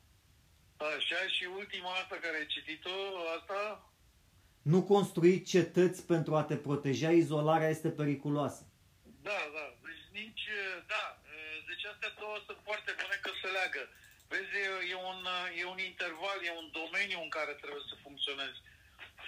Așa, 0.76 1.20
și 1.36 1.44
ultima 1.60 1.90
asta 2.02 2.16
care 2.24 2.36
ai 2.36 2.46
citit-o, 2.46 2.90
asta, 3.38 3.90
Nu 4.62 4.82
construi 4.82 5.42
cetăți 5.42 6.06
pentru 6.12 6.32
a 6.36 6.42
te 6.50 6.56
proteja, 6.56 7.10
izolarea 7.10 7.68
este 7.68 7.90
periculoasă. 8.00 8.62
da, 9.28 9.40
da, 9.56 9.64
deci 9.86 10.04
nici, 10.20 10.46
da, 10.92 11.04
deci 11.68 11.84
astea 11.92 12.10
două 12.22 12.36
sunt 12.46 12.58
foarte 12.68 12.90
bune 13.00 13.16
că 13.24 13.30
se 13.42 13.48
leagă. 13.56 13.82
Vezi, 14.30 14.54
e- 14.64 14.84
e 14.92 14.96
un, 15.12 15.20
e 15.60 15.64
un 15.74 15.80
interval, 15.90 16.38
e 16.48 16.52
un 16.62 16.68
domeniu 16.80 17.18
în 17.26 17.30
care 17.36 17.52
trebuie 17.62 17.84
să 17.90 17.94
funcționezi. 18.06 18.58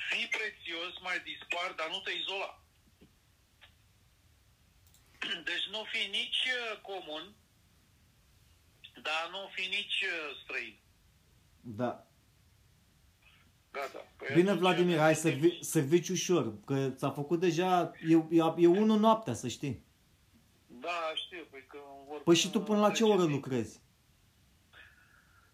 Fii 0.09 0.28
prețios, 0.39 0.93
mai 1.09 1.19
dispar, 1.31 1.69
dar 1.81 1.89
nu 1.94 1.98
te 2.06 2.12
izola. 2.23 2.51
Deci 5.44 5.66
nu 5.70 5.82
fi 5.92 6.10
nici 6.10 6.42
uh, 6.46 6.80
comun, 6.82 7.34
dar 9.02 9.28
nu 9.30 9.38
fi 9.52 9.66
nici 9.68 10.02
uh, 10.02 10.36
străin. 10.42 10.76
Da. 11.60 12.06
Gata. 13.70 14.06
Păi 14.16 14.28
Bine, 14.34 14.48
atunci, 14.48 14.60
Vladimir, 14.60 14.98
hai 14.98 15.14
servi, 15.14 15.62
servici 15.64 16.09
ușor, 16.09 16.64
că 16.64 16.90
ți-a 16.90 17.10
făcut 17.10 17.40
deja, 17.40 17.92
e, 18.09 18.14
e, 18.30 18.55
e 18.56 18.66
unul 18.66 18.98
noaptea, 18.98 19.34
să 19.34 19.48
știi. 19.48 19.84
Da, 20.66 21.12
știu, 21.14 21.46
păi 21.50 21.64
că 21.68 21.78
vor... 22.06 22.22
Păi 22.22 22.34
și 22.34 22.50
tu 22.50 22.60
până 22.60 22.80
la 22.80 22.90
ce 22.90 23.05
oră 23.05 23.24
lucrezi? 23.24 23.80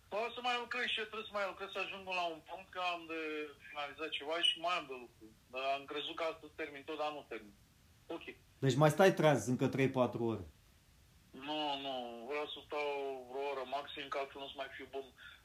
O 0.09 0.31
să 0.35 0.41
mai 0.43 0.57
lucrez 0.65 0.87
și 0.93 0.99
eu 1.03 1.09
trebuie 1.11 1.31
să 1.31 1.37
mai 1.39 1.47
lucrez 1.51 1.69
să 1.73 1.81
ajung 1.83 2.05
la 2.21 2.27
un 2.35 2.41
punct 2.49 2.69
că 2.75 2.81
am 2.95 3.03
de 3.13 3.21
finalizat 3.69 4.11
ceva 4.19 4.37
și 4.49 4.55
mai 4.65 4.77
am 4.79 4.87
de 4.91 4.97
lucru. 5.05 5.25
Dar 5.53 5.63
am 5.77 5.85
crezut 5.91 6.15
că 6.17 6.25
astăzi 6.25 6.59
termin 6.61 6.83
tot, 6.85 6.99
dar 7.03 7.11
nu 7.13 7.25
termin. 7.33 7.57
Ok. 8.07 8.25
Deci 8.59 8.75
mai 8.75 8.91
stai 8.91 9.15
treaz 9.15 9.47
încă 9.47 9.69
3-4 9.69 9.73
ore. 10.19 10.45
Nu, 11.31 11.61
nu, 11.85 11.95
vreau 12.29 12.47
să 12.47 12.59
stau 12.67 12.89
vreo 13.31 13.43
oră 13.53 13.65
maxim, 13.71 14.05
că 14.09 14.19
altfel 14.19 14.41
nu 14.41 14.47
să 14.47 14.55
mai 14.57 14.67
fiu 14.77 14.87
bun 14.91 15.05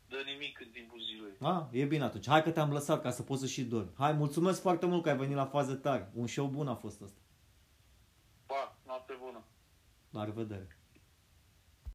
de 0.09 0.17
nimic 0.31 0.59
în 0.59 0.69
timpul 0.71 0.99
zilei. 1.09 1.35
A, 1.39 1.69
e 1.71 1.85
bine 1.85 2.03
atunci. 2.03 2.27
Hai 2.27 2.43
că 2.43 2.51
te-am 2.51 2.71
lăsat 2.71 3.01
ca 3.01 3.11
să 3.11 3.23
poți 3.23 3.41
să 3.41 3.47
și 3.47 3.63
dormi. 3.63 3.91
Hai, 3.97 4.13
mulțumesc 4.13 4.61
foarte 4.61 4.85
mult 4.85 5.03
că 5.03 5.09
ai 5.09 5.17
venit 5.17 5.35
la 5.35 5.45
fază 5.45 5.75
tare. 5.75 6.11
Un 6.13 6.27
show 6.27 6.47
bun 6.47 6.67
a 6.67 6.75
fost 6.75 7.01
ăsta. 7.01 7.19
Pa, 8.45 8.77
noapte 8.85 9.13
bună. 9.19 9.43
La 10.09 10.23
revedere. 10.23 10.78